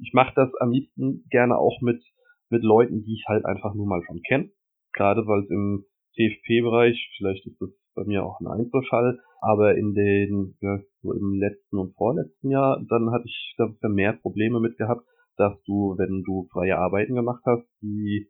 ich 0.00 0.12
mache 0.12 0.32
das 0.36 0.54
am 0.60 0.70
liebsten 0.70 1.24
gerne 1.30 1.58
auch 1.58 1.80
mit 1.80 2.02
mit 2.50 2.62
Leuten, 2.62 3.02
die 3.02 3.14
ich 3.14 3.24
halt 3.26 3.44
einfach 3.44 3.74
nur 3.74 3.86
mal 3.86 4.02
schon 4.06 4.20
kenne. 4.22 4.50
Gerade 4.92 5.26
weil 5.26 5.42
es 5.44 5.50
im 5.50 5.84
TFP-Bereich, 6.14 7.14
vielleicht 7.16 7.46
ist 7.46 7.60
das 7.60 7.70
bei 7.94 8.04
mir 8.04 8.24
auch 8.24 8.40
ein 8.40 8.46
Einzelfall, 8.46 9.18
aber 9.40 9.76
in 9.76 9.94
den, 9.94 10.56
ja, 10.60 10.78
so 11.02 11.12
im 11.12 11.34
letzten 11.34 11.78
und 11.78 11.94
vorletzten 11.94 12.50
Jahr, 12.50 12.82
dann 12.88 13.10
hatte 13.10 13.26
ich 13.26 13.54
da 13.58 13.68
vermehrt 13.80 14.22
Probleme 14.22 14.60
mit 14.60 14.76
gehabt, 14.78 15.06
dass 15.36 15.52
du, 15.64 15.94
wenn 15.98 16.22
du 16.24 16.48
freie 16.52 16.78
Arbeiten 16.78 17.14
gemacht 17.14 17.42
hast, 17.44 17.66
die, 17.80 18.28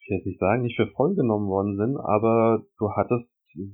ich 0.00 0.08
will 0.08 0.18
jetzt 0.18 0.26
nicht 0.26 0.40
sagen, 0.40 0.62
nicht 0.62 0.76
für 0.76 0.86
voll 0.88 1.14
genommen 1.14 1.48
worden 1.48 1.76
sind, 1.76 1.96
aber 1.98 2.64
du 2.78 2.90
hattest 2.92 3.28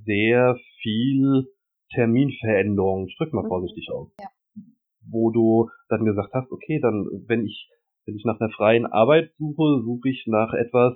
sehr 0.05 0.57
viel 0.81 1.47
Terminveränderung, 1.95 3.07
ich 3.09 3.16
drück 3.16 3.33
mal 3.33 3.45
mhm. 3.45 3.49
vorsichtig 3.49 3.88
aus, 3.92 4.09
ja. 4.18 4.29
wo 5.11 5.31
du 5.31 5.68
dann 5.88 6.05
gesagt 6.05 6.33
hast, 6.33 6.51
okay, 6.51 6.81
dann 6.81 7.07
wenn 7.27 7.45
ich 7.45 7.68
wenn 8.05 8.16
ich 8.16 8.25
nach 8.25 8.40
einer 8.40 8.51
freien 8.51 8.87
Arbeit 8.87 9.33
suche, 9.38 9.83
suche 9.85 10.09
ich 10.09 10.25
nach 10.27 10.53
etwas, 10.55 10.95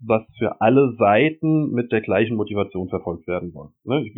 was 0.00 0.22
für 0.38 0.60
alle 0.60 0.94
Seiten 0.98 1.70
mit 1.72 1.92
der 1.92 2.00
gleichen 2.00 2.36
Motivation 2.36 2.88
verfolgt 2.88 3.26
werden 3.26 3.52
soll. 3.52 3.68
Ne? 3.84 4.02
Ich, 4.04 4.14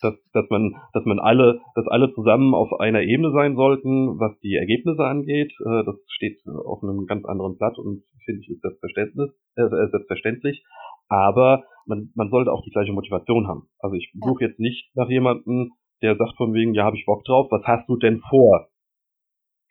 dass, 0.00 0.14
dass 0.32 0.48
man, 0.48 0.76
dass 0.92 1.04
man 1.04 1.18
alle, 1.18 1.60
dass 1.74 1.88
alle 1.88 2.12
zusammen 2.14 2.54
auf 2.54 2.78
einer 2.78 3.02
Ebene 3.02 3.32
sein 3.32 3.56
sollten, 3.56 4.18
was 4.20 4.38
die 4.40 4.54
Ergebnisse 4.54 5.04
angeht. 5.04 5.52
Äh, 5.64 5.84
das 5.84 5.96
steht 6.06 6.40
auf 6.46 6.82
einem 6.82 7.06
ganz 7.06 7.24
anderen 7.24 7.56
Blatt 7.56 7.78
und 7.78 8.04
finde 8.28 8.42
ich 8.44 8.50
ist 8.50 8.60
selbstverständlich. 8.60 9.32
Äh, 9.56 9.88
selbstverständlich 9.88 10.62
aber 11.08 11.64
man, 11.86 12.10
man 12.14 12.30
sollte 12.30 12.52
auch 12.52 12.62
die 12.62 12.70
gleiche 12.70 12.92
Motivation 12.92 13.48
haben. 13.48 13.68
Also 13.78 13.96
ich 13.96 14.12
suche 14.20 14.44
jetzt 14.44 14.60
nicht 14.60 14.90
nach 14.94 15.08
jemandem, 15.08 15.72
der 16.02 16.16
sagt 16.16 16.36
von 16.36 16.52
wegen, 16.52 16.74
ja, 16.74 16.84
habe 16.84 16.96
ich 16.96 17.06
Bock 17.06 17.24
drauf, 17.24 17.48
was 17.50 17.64
hast 17.64 17.88
du 17.88 17.96
denn 17.96 18.20
vor? 18.28 18.68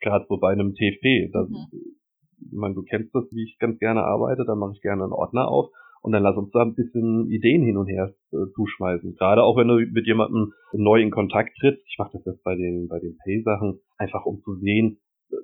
Gerade 0.00 0.26
so 0.28 0.38
bei 0.38 0.52
einem 0.52 0.74
TFP. 0.74 1.30
Das, 1.32 1.48
mhm. 1.48 1.96
Ich 2.40 2.58
meine, 2.58 2.74
du 2.74 2.82
kennst 2.82 3.14
das, 3.14 3.24
wie 3.32 3.44
ich 3.44 3.58
ganz 3.58 3.78
gerne 3.78 4.02
arbeite, 4.04 4.44
dann 4.44 4.58
mache 4.58 4.72
ich 4.74 4.80
gerne 4.80 5.04
einen 5.04 5.12
Ordner 5.12 5.48
auf 5.48 5.70
und 6.02 6.12
dann 6.12 6.22
lass 6.22 6.36
uns 6.36 6.50
da 6.52 6.62
ein 6.62 6.74
bisschen 6.74 7.28
Ideen 7.30 7.62
hin 7.62 7.76
und 7.76 7.88
her 7.88 8.14
äh, 8.32 8.50
zuschmeißen. 8.54 9.14
Gerade 9.16 9.42
auch 9.42 9.56
wenn 9.56 9.68
du 9.68 9.74
mit 9.74 10.06
jemandem 10.06 10.52
neu 10.72 11.00
in 11.00 11.10
Kontakt 11.10 11.56
trittst. 11.58 11.84
Ich 11.88 11.96
mache 11.98 12.12
das 12.12 12.24
jetzt 12.24 12.44
bei 12.44 12.54
den, 12.54 12.88
bei 12.88 13.00
den 13.00 13.16
Pay-Sachen, 13.24 13.80
einfach 13.96 14.24
um 14.24 14.40
zu 14.42 14.54
sehen, 14.56 15.00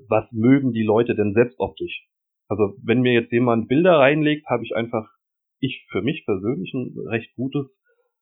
was 0.08 0.24
mögen 0.32 0.72
die 0.72 0.84
Leute 0.84 1.14
denn 1.14 1.34
selbst 1.34 1.58
optisch. 1.58 2.06
Also 2.54 2.76
wenn 2.84 3.00
mir 3.00 3.12
jetzt 3.12 3.32
jemand 3.32 3.66
Bilder 3.66 3.98
reinlegt, 3.98 4.46
habe 4.48 4.62
ich 4.62 4.76
einfach 4.76 5.08
ich 5.58 5.84
für 5.90 6.02
mich 6.02 6.24
persönlich 6.24 6.72
ein 6.72 6.94
recht 7.08 7.34
gutes 7.34 7.66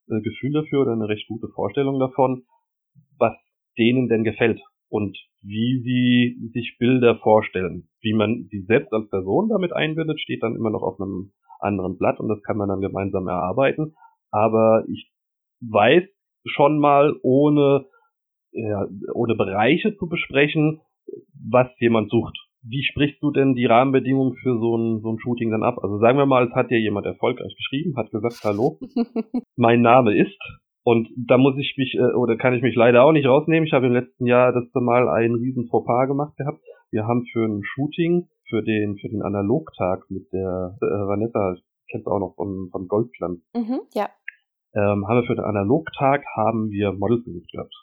äh, 0.09 0.23
Gefühl 0.23 0.53
dafür 0.53 0.81
oder 0.81 0.93
eine 0.93 1.07
recht 1.07 1.29
gute 1.29 1.49
Vorstellung 1.49 2.01
davon, 2.01 2.45
was 3.19 3.35
denen 3.77 4.09
denn 4.09 4.25
gefällt 4.25 4.59
und 4.89 5.19
wie 5.43 5.83
sie 5.83 6.51
sich 6.55 6.79
Bilder 6.79 7.19
vorstellen. 7.19 7.91
Wie 8.01 8.15
man 8.15 8.49
sie 8.51 8.63
selbst 8.63 8.91
als 8.95 9.11
Person 9.11 9.51
damit 9.51 9.75
einbindet, 9.75 10.19
steht 10.19 10.43
dann 10.43 10.57
immer 10.57 10.71
noch 10.71 10.83
auf 10.83 10.99
einem 10.99 11.33
anderen 11.59 11.99
Blatt 11.99 12.19
und 12.19 12.29
das 12.29 12.43
kann 12.43 12.57
man 12.57 12.71
dann 12.71 12.81
gemeinsam 12.81 13.29
erarbeiten. 13.29 13.95
Aber 14.31 14.85
ich 14.89 15.13
weiß 15.61 16.05
schon 16.47 16.79
mal, 16.79 17.19
ohne, 17.23 17.85
ja, 18.53 18.87
ohne 19.13 19.35
Bereiche 19.35 19.95
zu 19.99 20.09
besprechen, 20.09 20.81
was 21.35 21.69
jemand 21.81 22.09
sucht 22.09 22.39
wie 22.63 22.85
sprichst 22.85 23.23
du 23.23 23.31
denn 23.31 23.55
die 23.55 23.67
Rahmenbedingungen 23.67 24.35
für 24.35 24.59
so 24.59 24.77
ein, 24.77 25.01
so 25.01 25.11
ein 25.11 25.19
Shooting 25.19 25.51
dann 25.51 25.63
ab? 25.63 25.79
Also 25.83 25.99
sagen 25.99 26.19
wir 26.19 26.27
mal, 26.27 26.47
es 26.47 26.55
hat 26.55 26.71
dir 26.71 26.81
jemand 26.81 27.07
erfolgreich 27.07 27.55
geschrieben, 27.57 27.97
hat 27.97 28.11
gesagt, 28.11 28.41
hallo, 28.45 28.79
mein 29.57 29.81
Name 29.83 30.17
ist, 30.17 30.39
und 30.85 31.09
da 31.17 31.39
muss 31.39 31.57
ich 31.59 31.75
mich, 31.77 31.95
äh, 31.95 32.15
oder 32.15 32.37
kann 32.37 32.55
ich 32.55 32.63
mich 32.63 32.75
leider 32.75 33.05
auch 33.05 33.13
nicht 33.13 33.27
rausnehmen. 33.27 33.67
Ich 33.67 33.73
habe 33.73 33.87
im 33.87 33.93
letzten 33.93 34.27
Jahr 34.27 34.53
das 34.53 34.65
Mal 34.75 35.09
einen 35.09 35.37
riesen 35.37 35.69
Fauxpas 35.69 36.09
gemacht 36.09 36.37
gehabt. 36.37 36.61
Wir 36.91 37.07
haben 37.07 37.25
für 37.33 37.45
ein 37.45 37.63
Shooting, 37.63 38.29
für 38.49 38.63
den, 38.63 38.97
für 38.99 39.09
den 39.09 39.23
Analogtag 39.23 40.05
mit 40.11 40.31
der 40.33 40.77
äh, 40.81 40.85
Vanessa, 40.85 41.55
kennst 41.91 42.07
du 42.07 42.11
auch 42.11 42.19
noch 42.19 42.35
von, 42.35 42.69
von 42.71 42.89
Goldglanz. 42.89 43.41
Mhm, 43.55 43.81
ja. 43.95 44.09
Ähm, 44.75 45.07
haben 45.07 45.21
wir 45.21 45.25
für 45.25 45.37
den 45.37 45.45
Analogtag 45.45 46.25
haben 46.35 46.71
wir 46.71 46.93
Models 46.93 47.25
gesucht 47.25 47.51
gehabt. 47.53 47.75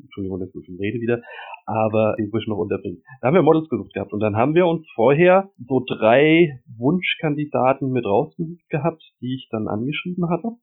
Entschuldigung, 0.00 0.40
das 0.40 0.48
ist 0.48 0.54
so 0.54 0.60
viel 0.60 0.76
Rede 0.78 1.00
wieder, 1.00 1.22
aber 1.66 2.16
ich 2.18 2.30
muss 2.32 2.46
noch 2.46 2.58
unterbringen. 2.58 3.02
Da 3.20 3.28
haben 3.28 3.34
wir 3.34 3.42
Models 3.42 3.68
gesucht 3.68 3.94
gehabt 3.94 4.12
und 4.12 4.20
dann 4.20 4.36
haben 4.36 4.54
wir 4.54 4.66
uns 4.66 4.86
vorher 4.94 5.50
so 5.68 5.84
drei 5.86 6.60
Wunschkandidaten 6.76 7.90
mit 7.90 8.04
rausgesucht 8.04 8.68
gehabt, 8.68 9.02
die 9.20 9.34
ich 9.34 9.48
dann 9.50 9.68
angeschrieben 9.68 10.28
hatte. 10.28 10.56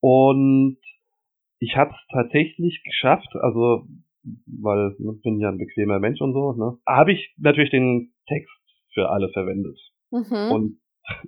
Und 0.00 0.78
ich 1.58 1.76
habe 1.76 1.90
es 1.90 2.06
tatsächlich 2.12 2.82
geschafft, 2.84 3.28
also 3.40 3.86
weil 4.46 4.94
ich 4.98 5.22
bin 5.22 5.40
ja 5.40 5.48
ein 5.48 5.58
bequemer 5.58 5.98
Mensch 5.98 6.20
und 6.20 6.32
so, 6.32 6.52
ne, 6.52 6.78
habe 6.86 7.12
ich 7.12 7.34
natürlich 7.38 7.70
den 7.70 8.12
Text 8.26 8.52
für 8.92 9.10
alle 9.10 9.28
verwendet. 9.30 9.78
Mhm. 10.10 10.52
Und 10.52 10.80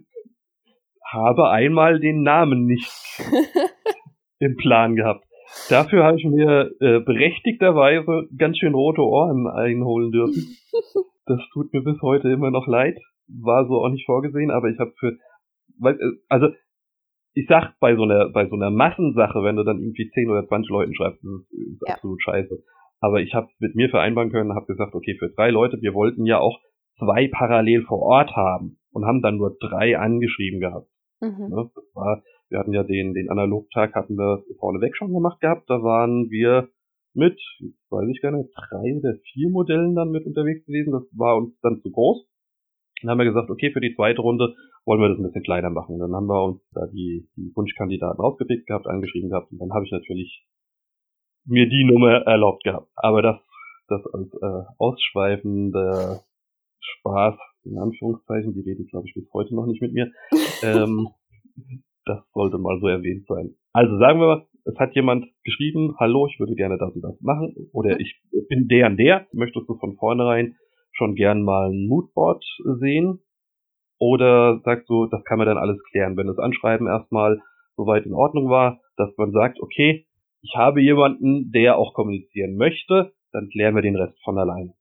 habe 1.04 1.50
einmal 1.50 2.00
den 2.00 2.22
Namen 2.22 2.66
nicht 2.66 2.90
im 4.38 4.56
Plan 4.56 4.96
gehabt. 4.96 5.24
Dafür 5.68 6.04
habe 6.04 6.18
ich 6.18 6.24
mir 6.24 6.70
äh, 6.80 7.00
berechtigterweise 7.00 8.28
ganz 8.36 8.58
schön 8.58 8.74
rote 8.74 9.02
Ohren 9.02 9.46
einholen 9.46 10.12
dürfen. 10.12 10.56
Das 11.28 11.40
tut 11.52 11.72
mir 11.72 11.82
bis 11.82 12.00
heute 12.02 12.30
immer 12.30 12.52
noch 12.52 12.68
leid. 12.68 12.96
War 13.26 13.66
so 13.66 13.84
auch 13.84 13.88
nicht 13.88 14.06
vorgesehen, 14.06 14.52
aber 14.52 14.68
ich 14.68 14.78
habe 14.78 14.92
für, 14.96 15.18
äh, 15.82 15.96
also 16.28 16.50
ich 17.34 17.46
sag 17.48 17.74
bei 17.80 17.96
so 17.96 18.04
einer 18.04 18.30
bei 18.30 18.48
so 18.48 18.54
einer 18.54 18.70
Massensache, 18.70 19.42
wenn 19.42 19.56
du 19.56 19.64
dann 19.64 19.80
irgendwie 19.80 20.08
10 20.08 20.30
oder 20.30 20.46
20 20.46 20.70
Leuten 20.70 20.94
schreibst, 20.94 21.24
das 21.24 21.32
ist, 21.32 21.52
ist 21.52 21.82
ja. 21.84 21.94
absolut 21.94 22.22
scheiße. 22.22 22.62
Aber 23.00 23.20
ich 23.20 23.34
habe 23.34 23.48
mit 23.58 23.74
mir 23.74 23.90
vereinbaren 23.90 24.30
können, 24.30 24.54
habe 24.54 24.66
gesagt, 24.66 24.94
okay, 24.94 25.16
für 25.18 25.30
drei 25.30 25.50
Leute, 25.50 25.78
wir 25.82 25.94
wollten 25.94 26.24
ja 26.26 26.38
auch 26.38 26.60
zwei 26.98 27.28
parallel 27.28 27.82
vor 27.82 28.00
Ort 28.02 28.34
haben 28.36 28.78
und 28.90 29.04
haben 29.04 29.20
dann 29.20 29.36
nur 29.36 29.56
drei 29.60 29.98
angeschrieben 29.98 30.60
gehabt. 30.60 30.88
Mhm. 31.20 31.48
Ne, 31.48 31.70
das 31.74 31.84
war, 31.94 32.22
wir 32.48 32.58
hatten 32.58 32.72
ja 32.72 32.84
den 32.84 33.14
den 33.14 33.30
Analogtag 33.30 33.94
hatten 33.94 34.16
wir 34.16 34.44
vorneweg 34.58 34.96
schon 34.96 35.12
gemacht 35.12 35.40
gehabt. 35.40 35.68
Da 35.68 35.82
waren 35.82 36.30
wir 36.30 36.68
mit, 37.14 37.40
weiß 37.90 38.08
ich 38.10 38.20
gar 38.20 38.30
nicht, 38.30 38.50
drei 38.54 38.94
oder 38.96 39.14
vier 39.32 39.50
Modellen 39.50 39.94
dann 39.94 40.10
mit 40.10 40.26
unterwegs 40.26 40.64
gewesen. 40.66 40.92
Das 40.92 41.02
war 41.12 41.36
uns 41.36 41.58
dann 41.60 41.80
zu 41.80 41.90
groß. 41.90 42.26
Dann 43.00 43.10
haben 43.10 43.18
wir 43.18 43.24
gesagt, 43.24 43.50
okay, 43.50 43.72
für 43.72 43.80
die 43.80 43.94
zweite 43.94 44.20
Runde 44.20 44.54
wollen 44.84 45.00
wir 45.00 45.08
das 45.08 45.18
ein 45.18 45.24
bisschen 45.24 45.42
kleiner 45.42 45.70
machen. 45.70 45.98
Dann 45.98 46.14
haben 46.14 46.26
wir 46.26 46.44
uns 46.44 46.62
da 46.72 46.86
die, 46.86 47.28
die 47.36 47.52
Wunschkandidaten 47.54 48.20
rausgepickt 48.20 48.66
gehabt, 48.66 48.86
angeschrieben 48.86 49.30
gehabt 49.30 49.50
und 49.50 49.58
dann 49.58 49.72
habe 49.72 49.84
ich 49.84 49.92
natürlich 49.92 50.46
mir 51.44 51.68
die 51.68 51.84
Nummer 51.84 52.22
erlaubt 52.26 52.64
gehabt. 52.64 52.88
Aber 52.94 53.22
das, 53.22 53.40
das 53.88 54.02
als 54.12 54.32
äh, 54.34 54.68
ausschweifender 54.78 56.22
Spaß, 56.80 57.34
in 57.64 57.78
Anführungszeichen, 57.78 58.54
die 58.54 58.60
redet, 58.60 58.90
glaube 58.90 59.06
ich, 59.08 59.14
bis 59.14 59.32
heute 59.32 59.54
noch 59.54 59.66
nicht 59.66 59.82
mit 59.82 59.92
mir. 59.92 60.10
ähm, 60.62 61.08
das 62.06 62.20
sollte 62.32 62.58
mal 62.58 62.78
so 62.80 62.86
erwähnt 62.86 63.26
sein. 63.26 63.54
Also 63.72 63.98
sagen 63.98 64.20
wir 64.20 64.26
mal, 64.26 64.46
es 64.64 64.78
hat 64.78 64.94
jemand 64.94 65.26
geschrieben, 65.44 65.94
hallo, 65.98 66.26
ich 66.26 66.40
würde 66.40 66.54
gerne 66.54 66.78
das 66.78 66.94
und 66.94 67.02
das 67.02 67.20
machen, 67.20 67.54
oder 67.72 68.00
ich 68.00 68.20
bin 68.48 68.68
der 68.68 68.86
und 68.86 68.96
der, 68.96 69.26
möchtest 69.32 69.68
du 69.68 69.76
von 69.78 69.96
vornherein 69.96 70.56
schon 70.92 71.14
gern 71.14 71.42
mal 71.42 71.70
ein 71.70 71.86
Moodboard 71.86 72.44
sehen? 72.80 73.20
Oder 73.98 74.60
sagst 74.64 74.88
du, 74.88 75.06
das 75.06 75.24
kann 75.24 75.38
man 75.38 75.46
dann 75.46 75.58
alles 75.58 75.82
klären, 75.90 76.16
wenn 76.16 76.26
das 76.26 76.38
Anschreiben 76.38 76.86
erstmal 76.86 77.40
soweit 77.76 78.06
in 78.06 78.14
Ordnung 78.14 78.48
war, 78.48 78.80
dass 78.96 79.10
man 79.16 79.32
sagt, 79.32 79.60
okay, 79.60 80.06
ich 80.42 80.54
habe 80.56 80.80
jemanden, 80.80 81.50
der 81.52 81.76
auch 81.76 81.92
kommunizieren 81.94 82.56
möchte, 82.56 83.12
dann 83.32 83.48
klären 83.48 83.74
wir 83.74 83.82
den 83.82 83.96
Rest 83.96 84.16
von 84.22 84.38
alleine. 84.38 84.74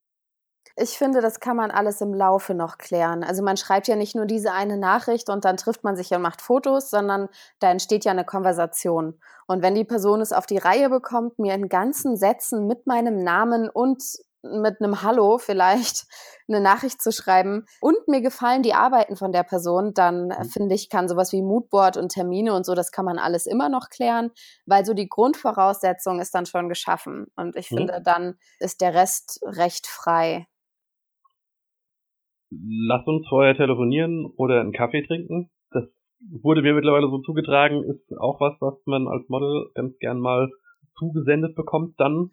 Ich 0.76 0.98
finde, 0.98 1.22
das 1.22 1.40
kann 1.40 1.56
man 1.56 1.72
alles 1.72 2.02
im 2.02 2.14
Laufe 2.14 2.54
noch 2.54 2.78
klären. 2.78 3.24
Also 3.24 3.44
man 3.44 3.58
schreibt 3.58 3.88
ja 3.88 3.96
nicht 3.96 4.16
nur 4.16 4.26
diese 4.26 4.52
eine 4.52 4.78
Nachricht 4.78 5.30
und 5.30 5.46
dann 5.46 5.58
trifft 5.58 5.84
man 5.84 5.96
sich 5.96 6.12
und 6.12 6.22
macht 6.22 6.42
Fotos, 6.42 6.90
sondern 6.90 7.30
da 7.60 7.72
entsteht 7.72 8.04
ja 8.04 8.12
eine 8.12 8.26
Konversation. 8.26 9.20
Und 9.48 9.62
wenn 9.62 9.76
die 9.76 9.86
Person 9.86 10.22
es 10.22 10.34
auf 10.34 10.46
die 10.46 10.58
Reihe 10.58 10.90
bekommt, 10.90 11.40
mir 11.40 11.54
in 11.54 11.70
ganzen 11.70 12.18
Sätzen 12.18 12.68
mit 12.68 12.88
meinem 12.88 13.24
Namen 13.24 13.70
und 13.70 14.04
mit 14.46 14.80
einem 14.80 15.02
Hallo 15.02 15.38
vielleicht 15.38 16.06
eine 16.48 16.60
Nachricht 16.60 17.02
zu 17.02 17.12
schreiben 17.12 17.66
und 17.80 18.08
mir 18.08 18.22
gefallen 18.22 18.62
die 18.62 18.74
Arbeiten 18.74 19.16
von 19.16 19.32
der 19.32 19.44
Person, 19.44 19.94
dann 19.94 20.28
mhm. 20.28 20.46
finde 20.46 20.76
ich, 20.76 20.90
kann 20.90 21.08
sowas 21.08 21.32
wie 21.32 21.42
Moodboard 21.42 21.98
und 21.98 22.10
Termine 22.10 22.54
und 22.54 22.66
so, 22.66 22.76
das 22.76 22.92
kann 22.92 23.06
man 23.06 23.18
alles 23.18 23.46
immer 23.46 23.70
noch 23.70 23.90
klären, 23.90 24.32
weil 24.66 24.86
so 24.86 24.94
die 24.94 25.10
Grundvoraussetzung 25.10 26.20
ist 26.20 26.36
dann 26.36 26.46
schon 26.46 26.70
geschaffen. 26.70 27.28
Und 27.36 27.56
ich 27.56 27.72
mhm. 27.72 27.78
finde, 27.78 28.02
dann 28.04 28.38
ist 28.60 28.82
der 28.82 28.94
Rest 28.94 29.40
recht 29.44 29.88
frei. 29.88 30.48
Lass 32.88 33.06
uns 33.08 33.28
vorher 33.28 33.56
telefonieren 33.56 34.26
oder 34.38 34.62
einen 34.62 34.72
Kaffee 34.72 35.04
trinken. 35.04 35.50
Das 35.72 35.86
wurde 36.42 36.62
mir 36.62 36.74
mittlerweile 36.74 37.10
so 37.10 37.20
zugetragen, 37.20 37.84
ist 37.84 38.18
auch 38.18 38.40
was, 38.40 38.54
was 38.60 38.76
man 38.86 39.08
als 39.08 39.28
Model 39.30 39.70
ganz 39.74 39.98
gern 40.00 40.20
mal 40.20 40.50
zugesendet 40.98 41.56
bekommt 41.56 42.00
dann 42.00 42.32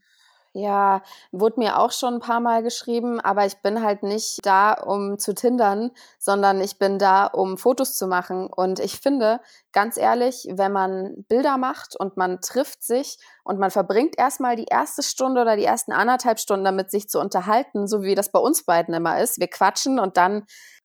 ja, 0.55 1.03
wurde 1.31 1.61
mir 1.61 1.79
auch 1.79 1.93
schon 1.93 2.15
ein 2.15 2.21
paar 2.21 2.41
Mal 2.41 2.62
geschrieben, 2.62 3.21
aber 3.21 3.47
ich 3.47 3.57
bin 3.62 3.83
halt 3.83 4.03
nicht 4.03 4.41
da, 4.45 4.73
um 4.75 5.19
zu 5.19 5.35
tindern, 5.35 5.93
sondern 6.19 6.61
ich 6.61 6.79
bin 6.79 6.99
da, 6.99 7.27
um 7.27 7.57
Fotos 7.57 7.97
zu 7.97 8.07
machen. 8.07 8.49
Und 8.49 8.79
ich 8.79 9.01
finde, 9.01 9.41
ganz 9.73 9.97
ehrlich, 9.97 10.47
wenn 10.51 10.73
man 10.73 11.25
Bilder 11.29 11.57
macht 11.57 11.97
und 11.97 12.19
man 12.19 12.41
trifft 12.43 12.83
sich 12.83 13.19
und 13.45 13.59
man 13.59 13.71
verbringt 13.71 14.19
erstmal 14.19 14.57
die 14.57 14.67
erste 14.67 15.03
Stunde 15.03 15.41
oder 15.41 15.57
die 15.57 15.65
ersten 15.65 15.93
anderthalb 15.93 16.38
Stunden 16.38 16.65
damit, 16.65 16.91
sich 16.91 17.09
zu 17.09 17.19
unterhalten, 17.19 17.87
so 17.87 18.03
wie 18.03 18.15
das 18.15 18.31
bei 18.31 18.38
uns 18.38 18.65
beiden 18.65 18.93
immer 18.93 19.21
ist. 19.21 19.41
Wir 19.41 19.49
quatschen 19.49 19.99
und 19.99 20.19
dann 20.19 20.45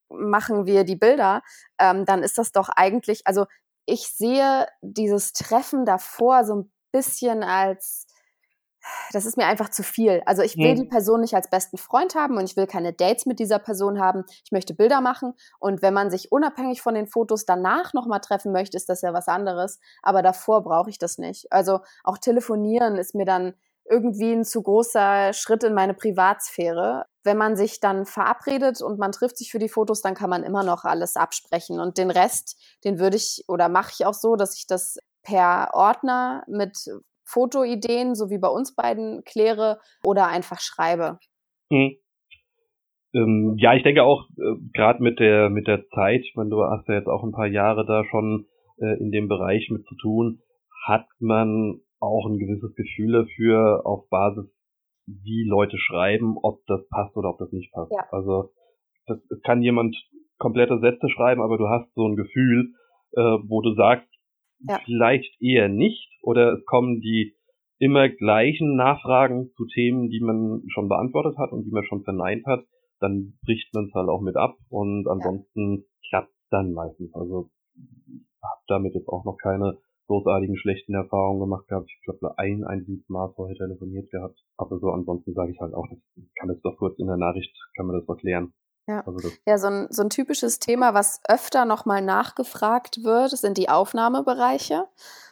machen 0.10 0.65
wir 0.65 0.86
die 0.86 0.95
Bilder, 0.95 1.41
ähm, 1.77 2.06
dann 2.06 2.23
ist 2.23 2.38
das 2.38 2.53
doch 2.53 2.69
eigentlich, 2.69 3.27
also 3.27 3.45
ich 3.86 4.08
sehe 4.08 4.67
dieses 4.82 5.34
Treffen 5.34 5.86
davor 5.86 6.45
so 6.45 6.56
ein 6.56 6.71
bisschen 6.93 7.43
als 7.43 8.07
das 9.12 9.26
ist 9.26 9.38
mir 9.38 9.45
einfach 9.45 9.69
zu 9.69 9.84
viel. 9.84 10.21
Also 10.26 10.41
ich 10.41 10.58
will 10.58 10.73
mhm. 10.73 10.82
die 10.82 10.86
Person 10.86 11.21
nicht 11.21 11.36
als 11.36 11.50
besten 11.50 11.78
Freund 11.78 12.15
haben 12.15 12.38
und 12.38 12.43
ich 12.43 12.58
will 12.58 12.67
keine 12.67 12.93
Dates 12.93 13.26
mit 13.26 13.39
dieser 13.39 13.60
Person 13.60 14.00
haben. 14.00 14.26
Ich 14.43 14.52
möchte 14.52 14.73
Bilder 14.73 15.02
machen 15.02 15.34
und 15.60 15.82
wenn 15.82 15.93
man 15.93 16.10
sich 16.10 16.32
unabhängig 16.32 16.82
von 16.82 16.95
den 16.95 17.08
Fotos 17.08 17.45
danach 17.45 17.93
nochmal 17.93 18.19
treffen 18.19 18.52
möchte, 18.52 18.78
ist 18.78 18.89
das 18.89 19.02
ja 19.02 19.13
was 19.13 19.28
anderes. 19.28 19.80
Aber 20.02 20.21
davor 20.21 20.63
brauche 20.63 20.89
ich 20.89 21.00
das 21.00 21.17
nicht. 21.17 21.52
Also 21.52 21.80
auch 22.04 22.17
telefonieren 22.17 22.97
ist 22.97 23.15
mir 23.15 23.26
dann 23.26 23.54
irgendwie 23.89 24.34
ein 24.34 24.43
zu 24.43 24.62
großer 24.62 25.34
Schritt 25.34 25.63
in 25.63 25.73
meine 25.73 25.93
Privatsphäre. 25.93 27.06
Wenn 27.23 27.38
man 27.38 27.56
sich 27.56 27.80
dann 27.80 28.06
verabredet 28.06 28.82
und 28.82 29.00
man 29.00 29.12
trifft 29.12 29.38
sich 29.38 29.52
für 29.52 29.60
die 29.60 29.69
Fotos, 29.69 30.02
dann 30.02 30.13
kann 30.13 30.30
man 30.30 30.43
immer 30.43 30.63
noch 30.63 30.84
alles 30.84 31.15
absprechen. 31.15 31.80
Und 31.80 31.97
den 31.97 32.12
Rest, 32.12 32.58
den 32.84 33.00
würde 33.00 33.17
ich 33.17 33.45
oder 33.47 33.69
mache 33.69 33.91
ich 33.97 34.06
auch 34.06 34.13
so, 34.13 34.36
dass 34.36 34.56
ich 34.58 34.67
das 34.67 34.97
per 35.23 35.69
Ordner 35.73 36.43
mit 36.47 36.89
Fotoideen, 37.27 38.15
so 38.15 38.29
wie 38.29 38.39
bei 38.39 38.47
uns 38.47 38.75
beiden, 38.75 39.23
kläre 39.23 39.79
oder 40.03 40.27
einfach 40.27 40.59
schreibe. 40.59 41.19
Hm. 41.71 41.97
Ähm, 43.13 43.55
ja, 43.57 43.73
ich 43.73 43.83
denke 43.83 44.03
auch, 44.03 44.27
äh, 44.37 44.55
gerade 44.73 45.01
mit 45.01 45.19
der 45.19 45.49
mit 45.49 45.67
der 45.67 45.87
Zeit, 45.89 46.21
ich 46.21 46.33
meine, 46.35 46.49
du 46.49 46.63
hast 46.63 46.87
ja 46.87 46.95
jetzt 46.95 47.07
auch 47.07 47.23
ein 47.23 47.31
paar 47.31 47.47
Jahre 47.47 47.85
da 47.85 48.03
schon 48.05 48.45
äh, 48.79 48.99
in 48.99 49.11
dem 49.11 49.27
Bereich 49.27 49.69
mit 49.69 49.85
zu 49.87 49.95
tun, 49.95 50.41
hat 50.85 51.07
man 51.19 51.79
auch 51.99 52.27
ein 52.27 52.37
gewisses 52.37 52.75
Gefühl 52.75 53.13
dafür 53.13 53.81
auf 53.85 54.07
Basis, 54.09 54.45
wie 55.07 55.45
Leute 55.47 55.77
schreiben, 55.77 56.37
ob 56.41 56.65
das 56.67 56.87
passt 56.89 57.15
oder 57.15 57.29
ob 57.29 57.39
das 57.39 57.51
nicht 57.51 57.71
passt. 57.71 57.91
Ja. 57.91 58.05
Also 58.11 58.51
das, 59.07 59.17
das 59.29 59.41
kann 59.41 59.61
jemand 59.61 59.95
komplette 60.37 60.79
Sätze 60.79 61.09
schreiben, 61.09 61.41
aber 61.41 61.57
du 61.57 61.67
hast 61.67 61.91
so 61.95 62.07
ein 62.07 62.15
Gefühl, 62.15 62.73
äh, 63.13 63.37
wo 63.47 63.61
du 63.61 63.73
sagst, 63.73 64.07
ja. 64.60 64.80
vielleicht 64.86 65.41
eher 65.41 65.70
nicht 65.70 66.10
oder 66.22 66.54
es 66.54 66.65
kommen 66.65 67.02
die 67.02 67.36
immer 67.80 68.10
gleichen 68.10 68.76
Nachfragen 68.76 69.52
zu 69.56 69.65
Themen, 69.65 70.10
die 70.10 70.20
man 70.20 70.63
schon 70.70 70.89
beantwortet 70.89 71.38
hat 71.38 71.52
und 71.52 71.63
die 71.65 71.72
man 71.72 71.86
schon 71.86 72.04
verneint 72.04 72.46
hat, 72.46 72.65
dann 73.00 73.38
bricht 73.46 73.74
man 73.74 73.86
es 73.86 73.93
halt 73.93 74.10
auch 74.10 74.22
mit 74.22 74.36
ab 74.36 74.58
und 74.70 75.08
ansonsten 75.08 75.78
ja. 75.78 75.84
klappt 76.10 76.34
dann 76.50 76.74
meistens. 76.74 77.13
Also 77.13 77.50
habe 78.41 78.62
damit 78.67 78.96
jetzt 78.96 79.10
auch 79.10 79.26
noch 79.26 79.38
keine 79.38 79.78
großartigen 80.08 80.58
schlechten 80.58 80.93
Erfahrungen 80.93 81.41
gemacht 81.41 81.67
gehabt. 81.67 81.89
Ich 81.89 82.04
glaube, 82.06 82.38
ein 82.38 82.63
einziges 82.63 83.08
Mal 83.10 83.32
vorher 83.36 83.58
telefoniert 83.58 84.10
gehabt. 84.10 84.39
Aber 84.58 84.80
so 84.80 84.89
ansonsten 84.89 85.34
sage 85.34 85.52
ich 85.52 85.60
halt 85.60 85.74
auch, 85.74 85.88
das 85.89 86.00
kann 86.39 86.48
das 86.48 86.62
doch 86.62 86.78
kurz 86.78 86.98
in 86.98 87.08
der 87.08 87.17
Nachricht, 87.17 87.54
kann 87.76 87.88
man 87.88 88.00
das 88.00 88.08
erklären. 88.08 88.54
Ja, 88.88 89.04
also 89.06 89.30
ja 89.45 89.58
so, 89.58 89.67
ein, 89.67 89.88
so 89.89 90.02
ein 90.02 90.10
typisches 90.10 90.60
Thema, 90.60 90.93
was 90.93 91.19
öfter 91.28 91.65
nochmal 91.65 92.02
nachgefragt 92.02 93.04
wird, 93.04 93.38
sind 93.38 93.58
die 93.58 93.69
Aufnahmebereiche. 93.69 94.88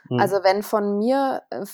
Mhm. 0.10 0.20
Also 0.20 0.44
wenn 0.44 0.62
von 0.62 0.98
mir 0.98 1.42
äh, 1.50 1.66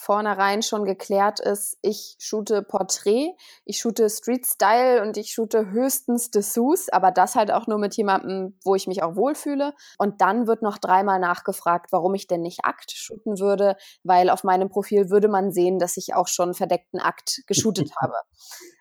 vornherein 0.00 0.62
schon 0.62 0.86
geklärt 0.86 1.40
ist, 1.40 1.76
ich 1.82 2.16
shoote 2.18 2.62
Porträt, 2.62 3.34
ich 3.66 3.78
shoote 3.78 4.08
Street 4.08 4.46
Style 4.46 5.02
und 5.02 5.18
ich 5.18 5.32
shoote 5.32 5.70
höchstens 5.70 6.30
Dessous, 6.30 6.88
aber 6.88 7.10
das 7.10 7.34
halt 7.34 7.50
auch 7.50 7.66
nur 7.66 7.78
mit 7.78 7.96
jemandem, 7.96 8.58
wo 8.64 8.74
ich 8.74 8.86
mich 8.86 9.02
auch 9.02 9.14
wohlfühle. 9.14 9.74
Und 9.98 10.22
dann 10.22 10.46
wird 10.46 10.62
noch 10.62 10.78
dreimal 10.78 11.20
nachgefragt, 11.20 11.92
warum 11.92 12.14
ich 12.14 12.26
denn 12.26 12.40
nicht 12.40 12.64
Akt 12.64 12.92
shooten 12.92 13.38
würde, 13.38 13.76
weil 14.02 14.30
auf 14.30 14.42
meinem 14.42 14.70
Profil 14.70 15.10
würde 15.10 15.28
man 15.28 15.52
sehen, 15.52 15.78
dass 15.78 15.98
ich 15.98 16.14
auch 16.14 16.28
schon 16.28 16.54
verdeckten 16.54 16.98
Akt 17.00 17.42
geshootet 17.46 17.90
habe. 18.00 18.14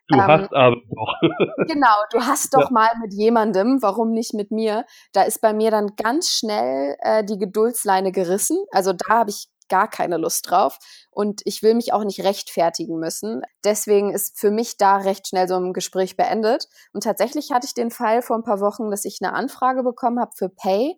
Du 0.08 0.18
ähm, 0.18 0.22
hast 0.26 0.54
aber 0.54 0.76
doch. 0.76 1.68
genau, 1.68 1.96
du 2.12 2.22
hast 2.22 2.54
doch 2.54 2.62
ja. 2.62 2.72
mal 2.72 2.90
mit 3.02 3.14
jemandem, 3.14 3.82
warum 3.82 4.12
nicht 4.12 4.34
mit 4.34 4.52
mir? 4.52 4.86
Da 5.12 5.24
ist 5.24 5.42
bei 5.42 5.54
mir 5.54 5.70
dann 5.70 5.96
ganz 5.98 6.30
schnell 6.30 6.96
äh, 7.02 7.26
die 7.26 7.38
Geduldsleine 7.38 8.14
gerissen. 8.14 8.58
Also 8.72 8.94
da 8.94 9.06
habe 9.10 9.32
ich 9.32 9.50
gar 9.70 9.90
keine 9.90 10.18
Lust 10.18 10.50
drauf 10.50 10.78
und 11.12 11.42
ich 11.46 11.64
will 11.64 11.76
mich 11.76 11.94
auch 11.94 12.04
nicht 12.04 12.24
rechtfertigen 12.24 13.00
müssen. 13.00 13.42
Deswegen 13.64 14.14
ist 14.14 14.40
für 14.40 14.52
mich 14.52 14.78
da 14.78 14.98
recht 14.98 15.28
schnell 15.28 15.48
so 15.48 15.56
ein 15.56 15.74
Gespräch 15.74 16.18
beendet. 16.18 16.68
Und 16.94 17.04
tatsächlich 17.04 17.52
hatte 17.52 17.68
ich 17.68 17.74
den 17.74 17.92
Fall 17.92 18.22
vor 18.22 18.38
ein 18.38 18.44
paar 18.44 18.60
Wochen, 18.60 18.92
dass 18.92 19.06
ich 19.06 19.20
eine 19.22 19.34
Anfrage 19.34 19.84
bekommen 19.84 20.20
habe 20.20 20.32
für 20.36 20.50
Pay 20.50 20.98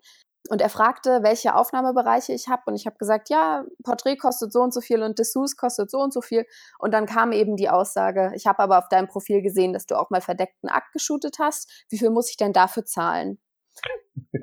und 0.49 0.61
er 0.61 0.69
fragte, 0.69 1.21
welche 1.23 1.55
Aufnahmebereiche 1.55 2.33
ich 2.33 2.47
habe. 2.47 2.63
Und 2.65 2.75
ich 2.75 2.85
habe 2.85 2.97
gesagt, 2.97 3.29
ja, 3.29 3.63
Porträt 3.83 4.17
kostet 4.17 4.51
so 4.51 4.61
und 4.61 4.73
so 4.73 4.81
viel 4.81 5.03
und 5.03 5.19
Dessous 5.19 5.55
kostet 5.55 5.91
so 5.91 5.99
und 5.99 6.13
so 6.13 6.21
viel. 6.21 6.45
Und 6.79 6.93
dann 6.93 7.05
kam 7.05 7.31
eben 7.31 7.55
die 7.55 7.69
Aussage, 7.69 8.31
ich 8.35 8.47
habe 8.47 8.59
aber 8.59 8.79
auf 8.79 8.89
deinem 8.89 9.07
Profil 9.07 9.41
gesehen, 9.41 9.73
dass 9.73 9.85
du 9.85 9.95
auch 9.95 10.09
mal 10.09 10.21
verdeckten 10.21 10.69
Akt 10.69 10.93
geshootet 10.93 11.37
hast. 11.39 11.85
Wie 11.89 11.99
viel 11.99 12.09
muss 12.09 12.29
ich 12.29 12.37
denn 12.37 12.53
dafür 12.53 12.85
zahlen? 12.85 13.39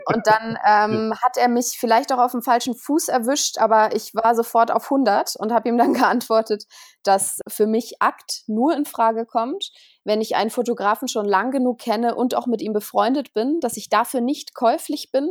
Und 0.07 0.27
dann 0.27 0.59
ähm, 0.67 1.15
hat 1.23 1.37
er 1.37 1.49
mich 1.49 1.77
vielleicht 1.79 2.13
auch 2.13 2.19
auf 2.19 2.33
dem 2.33 2.43
falschen 2.43 2.75
Fuß 2.75 3.09
erwischt, 3.09 3.59
aber 3.59 3.95
ich 3.95 4.15
war 4.15 4.35
sofort 4.35 4.71
auf 4.71 4.85
100 4.85 5.37
und 5.37 5.53
habe 5.53 5.69
ihm 5.69 5.79
dann 5.79 5.93
geantwortet, 5.95 6.65
dass 7.05 7.39
für 7.49 7.67
mich 7.67 8.01
Akt 8.01 8.43
nur 8.47 8.75
in 8.77 8.85
Frage 8.85 9.25
kommt, 9.25 9.71
wenn 10.05 10.21
ich 10.21 10.37
einen 10.37 10.51
Fotografen 10.51 11.09
schon 11.09 11.27
lang 11.27 11.51
genug 11.51 11.79
kenne 11.79 12.15
und 12.15 12.35
auch 12.35 12.47
mit 12.47 12.63
ihm 12.63 12.73
befreundet 12.73 13.33
bin, 13.33 13.61
dass 13.61 13.77
ich 13.77 13.89
dafür 13.89 14.21
nicht 14.21 14.55
käuflich 14.55 15.11
bin 15.13 15.31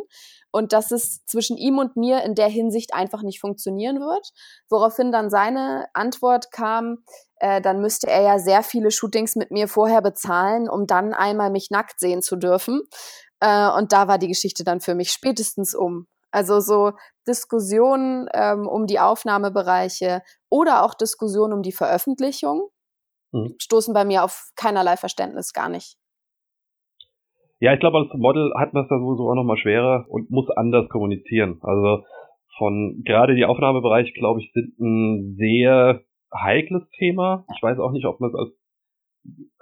und 0.52 0.74
dass 0.74 0.91
es 0.91 1.26
zwischen 1.26 1.58
ihm 1.58 1.78
und 1.78 1.98
mir 1.98 2.24
in 2.24 2.36
der 2.36 2.48
Hinsicht 2.48 2.93
einfach 2.93 3.22
nicht 3.22 3.39
funktionieren 3.39 4.00
wird. 4.00 4.30
Woraufhin 4.70 5.12
dann 5.12 5.30
seine 5.30 5.88
Antwort 5.93 6.52
kam, 6.52 7.04
äh, 7.39 7.62
dann 7.62 7.82
müsste 7.82 8.08
er 8.08 8.22
ja 8.22 8.39
sehr 8.39 8.64
viele 8.64 8.91
Shootings 8.91 9.36
mit 9.36 9.52
mir 9.52 9.68
vorher 9.68 10.02
bezahlen, 10.02 10.70
um 10.70 10.88
dann 10.88 11.14
einmal 11.14 11.52
mich 11.52 11.70
nackt 11.70 12.00
sehen 12.00 12.22
zu 12.22 12.36
dürfen. 12.36 12.82
Äh, 13.40 13.70
und 13.78 13.92
da 13.92 14.08
war 14.08 14.18
die 14.18 14.28
Geschichte 14.28 14.64
dann 14.64 14.80
für 14.80 14.96
mich 14.96 15.12
spätestens 15.12 15.76
um. 15.76 16.08
Also 16.32 16.60
so 16.60 16.94
Diskussionen 17.28 18.28
ähm, 18.34 18.68
um 18.68 18.86
die 18.86 19.00
Aufnahmebereiche 19.00 20.22
oder 20.50 20.84
auch 20.84 20.94
Diskussionen 20.94 21.54
um 21.54 21.62
die 21.62 21.72
Veröffentlichung 21.72 22.70
mhm. 23.32 23.56
stoßen 23.60 23.94
bei 23.94 24.06
mir 24.06 24.24
auf 24.24 24.52
keinerlei 24.56 24.98
Verständnis, 24.98 25.54
gar 25.54 25.70
nicht. 25.70 25.98
Ja, 27.60 27.74
ich 27.74 27.80
glaube, 27.80 27.98
als 27.98 28.14
Model 28.14 28.54
hat 28.56 28.74
man 28.74 28.84
es 28.84 28.90
da 28.90 29.00
sowieso 29.00 29.30
auch 29.30 29.36
nochmal 29.36 29.58
schwerer 29.58 30.06
und 30.10 30.30
muss 30.30 30.50
anders 30.52 30.90
kommunizieren. 30.90 31.60
Also 31.64 32.04
von 32.58 33.02
gerade 33.04 33.36
die 33.36 33.46
Aufnahmebereiche, 33.46 34.14
glaube 34.14 34.42
ich, 34.42 34.52
sind 34.54 34.80
ein 34.80 35.36
sehr 35.38 36.04
heikles 36.34 36.84
Thema. 36.98 37.46
Ich 37.56 37.64
weiß 37.64 37.80
auch 37.80 37.92
nicht, 37.92 38.06
ob 38.06 38.20
man 38.20 38.30
es 38.30 38.36
als 38.36 38.50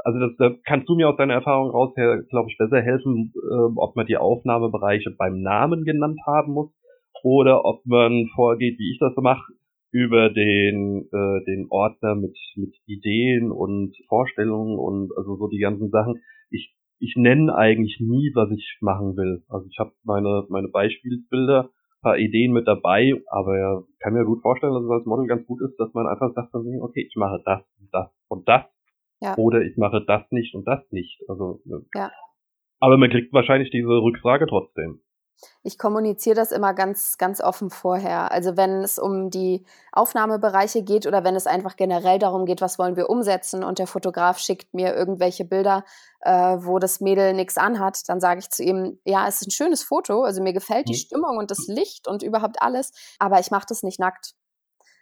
also 0.06 0.20
das, 0.20 0.38
da 0.38 0.51
kannst 0.66 0.88
du 0.88 0.95
mir 0.95 1.10
aus 1.10 1.18
deiner 1.18 1.34
Erfahrung 1.34 1.72
raus 1.72 1.91
her, 1.97 2.22
glaube 2.30 2.51
ich, 2.51 2.58
besser 2.60 2.80
helfen, 2.80 3.34
äh, 3.36 3.74
ob 3.76 3.95
man 3.95 4.06
die 4.06 4.18
Aufnahmebereiche 4.18 5.10
beim 5.18 5.41
Namen 5.41 5.84
genannt 5.84 6.20
haben 6.28 6.53
muss 6.53 6.72
oder 7.24 7.66
ob 7.66 7.84
man 7.88 8.28
vorgeht, 8.36 8.78
wie 8.78 8.91
ich 8.91 8.99
das 8.99 9.16
so 9.16 9.22
mache, 9.22 9.51
über 9.91 10.30
den 10.30 11.10
äh, 11.12 11.43
den 11.45 11.66
Ordner 11.72 12.14
mit 12.14 12.38
mit 12.56 12.76
Ideen 12.86 13.51
und 13.51 13.95
Vorstellungen 14.08 14.78
und 14.78 15.12
also 15.18 15.38
so 15.38 15.47
die 15.47 15.58
ganzen 15.58 15.89
Sachen. 15.89 16.22
Ich 16.51 16.76
ich 16.99 17.16
nenne 17.18 17.56
eigentlich 17.56 17.97
nie, 17.99 18.32
was 18.36 18.51
ich 18.51 18.78
machen 18.82 19.18
will. 19.18 19.41
Also 19.49 19.66
ich 19.72 19.80
habe 19.80 19.93
meine 20.03 20.45
meine 20.49 20.68
Beispielbilder, 20.68 21.72
paar 22.03 22.20
Ideen 22.20 22.53
mit 22.53 22.68
dabei, 22.68 23.14
aber 23.32 23.86
kann 23.99 24.14
mir 24.14 24.24
gut 24.24 24.43
vorstellen, 24.43 24.74
dass 24.74 24.84
es 24.84 24.91
als 24.91 25.06
Model 25.08 25.26
ganz 25.26 25.47
gut 25.47 25.62
ist, 25.62 25.76
dass 25.80 25.91
man 25.95 26.06
einfach 26.06 26.32
sagt, 26.36 26.53
okay, 26.53 27.08
ich 27.10 27.16
mache 27.16 27.41
das 27.43 27.64
und 27.80 27.89
das 27.91 28.12
und 28.28 28.47
das 28.47 28.75
ja. 29.22 29.36
Oder 29.38 29.61
ich 29.61 29.78
mache 29.78 30.03
das 30.05 30.24
nicht 30.32 30.55
und 30.55 30.68
das 30.68 30.82
nicht. 30.91 31.22
Also, 31.28 31.61
ja. 31.93 32.11
Aber 32.80 32.97
man 32.97 33.09
kriegt 33.09 33.34
wahrscheinlich 33.34 33.72
diese 33.72 33.88
Rückfrage 33.88 34.45
trotzdem. 34.47 35.01
Ich 35.63 35.78
kommuniziere 35.78 36.36
das 36.36 36.51
immer 36.51 36.74
ganz, 36.74 37.18
ganz 37.18 37.41
offen 37.41 37.70
vorher. 37.70 38.32
Also 38.32 38.55
wenn 38.55 38.82
es 38.84 38.97
um 38.97 39.30
die 39.30 39.66
Aufnahmebereiche 39.91 40.84
geht 40.84 41.07
oder 41.07 41.24
wenn 41.24 41.36
es 41.36 41.47
einfach 41.47 41.76
generell 41.76 42.20
darum 42.20 42.45
geht, 42.45 42.61
was 42.61 42.80
wollen 42.80 42.95
wir 42.95 43.09
umsetzen 43.09 43.63
und 43.63 43.80
der 43.80 43.88
Fotograf 43.88 44.39
schickt 44.39 44.74
mir 44.74 44.95
irgendwelche 44.95 45.43
Bilder, 45.43 45.84
äh, 46.22 46.32
wo 46.32 46.80
das 46.80 47.01
Mädel 47.01 47.34
nichts 47.34 47.57
anhat, 47.57 48.07
dann 48.07 48.22
sage 48.22 48.39
ich 48.39 48.49
zu 48.49 48.63
ihm, 48.63 48.99
ja, 49.03 49.28
es 49.28 49.41
ist 49.41 49.47
ein 49.47 49.51
schönes 49.51 49.84
Foto, 49.84 50.24
also 50.24 50.41
mir 50.41 50.53
gefällt 50.53 50.88
die 50.88 50.93
hm. 50.93 50.99
Stimmung 50.99 51.38
und 51.38 51.51
das 51.51 51.68
Licht 51.68 52.07
und 52.07 52.24
überhaupt 52.24 52.61
alles, 52.61 52.93
aber 53.20 53.39
ich 53.39 53.51
mache 53.51 53.66
das 53.68 53.84
nicht 53.84 53.99
nackt. 53.99 54.36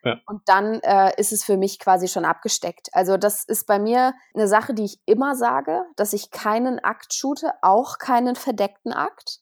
Ja. 0.04 0.20
Und 0.26 0.42
dann 0.48 0.82
äh, 0.82 1.14
ist 1.18 1.32
es 1.32 1.44
für 1.44 1.56
mich 1.56 1.80
quasi 1.80 2.08
schon 2.08 2.26
abgesteckt. 2.26 2.90
Also 2.94 3.18
das 3.18 3.44
ist 3.46 3.68
bei 3.68 3.80
mir 3.80 4.14
eine 4.34 4.48
Sache, 4.48 4.74
die 4.74 4.84
ich 4.84 5.00
immer 5.06 5.36
sage, 5.36 5.86
dass 5.96 6.14
ich 6.14 6.30
keinen 6.30 6.84
Akt 6.84 7.14
shoote, 7.14 7.54
auch 7.62 8.00
keinen 8.00 8.36
verdeckten 8.36 8.92
Akt. 8.92 9.40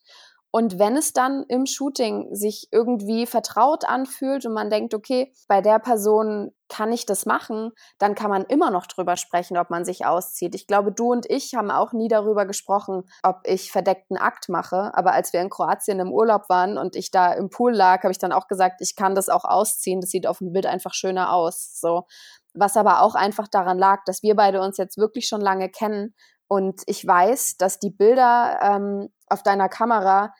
Und 0.54 0.78
wenn 0.78 0.98
es 0.98 1.14
dann 1.14 1.44
im 1.48 1.64
Shooting 1.64 2.34
sich 2.34 2.68
irgendwie 2.72 3.24
vertraut 3.24 3.88
anfühlt 3.88 4.44
und 4.44 4.52
man 4.52 4.68
denkt, 4.68 4.92
okay, 4.92 5.32
bei 5.48 5.62
der 5.62 5.78
Person 5.78 6.52
kann 6.68 6.92
ich 6.92 7.06
das 7.06 7.24
machen, 7.24 7.72
dann 7.98 8.14
kann 8.14 8.28
man 8.28 8.44
immer 8.44 8.70
noch 8.70 8.86
drüber 8.86 9.16
sprechen, 9.16 9.56
ob 9.56 9.70
man 9.70 9.86
sich 9.86 10.04
auszieht. 10.04 10.54
Ich 10.54 10.66
glaube, 10.66 10.92
du 10.92 11.10
und 11.10 11.24
ich 11.30 11.54
haben 11.54 11.70
auch 11.70 11.94
nie 11.94 12.08
darüber 12.08 12.44
gesprochen, 12.44 13.04
ob 13.22 13.40
ich 13.44 13.72
verdeckten 13.72 14.18
Akt 14.18 14.50
mache. 14.50 14.90
Aber 14.94 15.12
als 15.12 15.32
wir 15.32 15.40
in 15.40 15.48
Kroatien 15.48 16.00
im 16.00 16.12
Urlaub 16.12 16.50
waren 16.50 16.76
und 16.76 16.96
ich 16.96 17.10
da 17.10 17.32
im 17.32 17.48
Pool 17.48 17.72
lag, 17.72 18.02
habe 18.02 18.12
ich 18.12 18.18
dann 18.18 18.32
auch 18.32 18.46
gesagt, 18.46 18.82
ich 18.82 18.94
kann 18.94 19.14
das 19.14 19.30
auch 19.30 19.46
ausziehen. 19.46 20.02
Das 20.02 20.10
sieht 20.10 20.26
auf 20.26 20.38
dem 20.38 20.52
Bild 20.52 20.66
einfach 20.66 20.92
schöner 20.92 21.32
aus. 21.32 21.80
So. 21.80 22.04
Was 22.52 22.76
aber 22.76 23.00
auch 23.00 23.14
einfach 23.14 23.48
daran 23.48 23.78
lag, 23.78 24.04
dass 24.04 24.22
wir 24.22 24.36
beide 24.36 24.60
uns 24.60 24.76
jetzt 24.76 24.98
wirklich 24.98 25.26
schon 25.26 25.40
lange 25.40 25.70
kennen 25.70 26.14
und 26.52 26.82
ich 26.84 27.06
weiß, 27.06 27.56
dass 27.56 27.78
die 27.78 27.88
Bilder 27.88 28.58
ähm, 28.60 29.08
auf 29.26 29.42
deiner 29.42 29.70
Kamera 29.70 30.34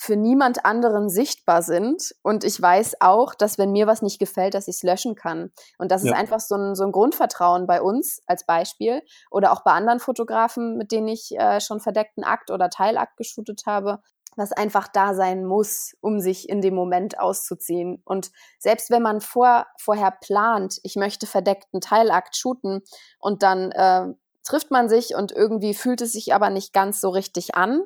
für 0.00 0.16
niemand 0.16 0.64
anderen 0.64 1.10
sichtbar 1.10 1.60
sind. 1.60 2.14
Und 2.22 2.44
ich 2.44 2.62
weiß 2.62 3.02
auch, 3.02 3.34
dass 3.34 3.58
wenn 3.58 3.70
mir 3.70 3.86
was 3.86 4.00
nicht 4.00 4.18
gefällt, 4.18 4.54
dass 4.54 4.68
ich 4.68 4.76
es 4.76 4.82
löschen 4.82 5.16
kann. 5.16 5.52
Und 5.76 5.92
das 5.92 6.02
ja. 6.02 6.12
ist 6.12 6.18
einfach 6.18 6.40
so 6.40 6.54
ein, 6.54 6.74
so 6.74 6.84
ein 6.84 6.92
Grundvertrauen 6.92 7.66
bei 7.66 7.82
uns 7.82 8.22
als 8.26 8.46
Beispiel 8.46 9.02
oder 9.30 9.52
auch 9.52 9.62
bei 9.62 9.72
anderen 9.72 10.00
Fotografen, 10.00 10.78
mit 10.78 10.92
denen 10.92 11.08
ich 11.08 11.38
äh, 11.38 11.60
schon 11.60 11.80
verdeckten 11.80 12.24
Akt 12.24 12.50
oder 12.50 12.70
Teilakt 12.70 13.18
geshootet 13.18 13.64
habe, 13.66 14.00
was 14.36 14.52
einfach 14.52 14.88
da 14.88 15.12
sein 15.12 15.44
muss, 15.44 15.94
um 16.00 16.20
sich 16.20 16.48
in 16.48 16.62
dem 16.62 16.74
Moment 16.74 17.20
auszuziehen. 17.20 18.00
Und 18.06 18.30
selbst 18.58 18.88
wenn 18.90 19.02
man 19.02 19.20
vor, 19.20 19.66
vorher 19.78 20.10
plant, 20.10 20.78
ich 20.84 20.96
möchte 20.96 21.26
verdeckten 21.26 21.82
Teilakt 21.82 22.34
shooten 22.34 22.80
und 23.18 23.42
dann 23.42 23.72
äh, 23.72 24.06
trifft 24.44 24.70
man 24.70 24.88
sich 24.88 25.14
und 25.16 25.32
irgendwie 25.32 25.74
fühlt 25.74 26.00
es 26.00 26.12
sich 26.12 26.34
aber 26.34 26.50
nicht 26.50 26.72
ganz 26.72 27.00
so 27.00 27.10
richtig 27.10 27.54
an, 27.54 27.82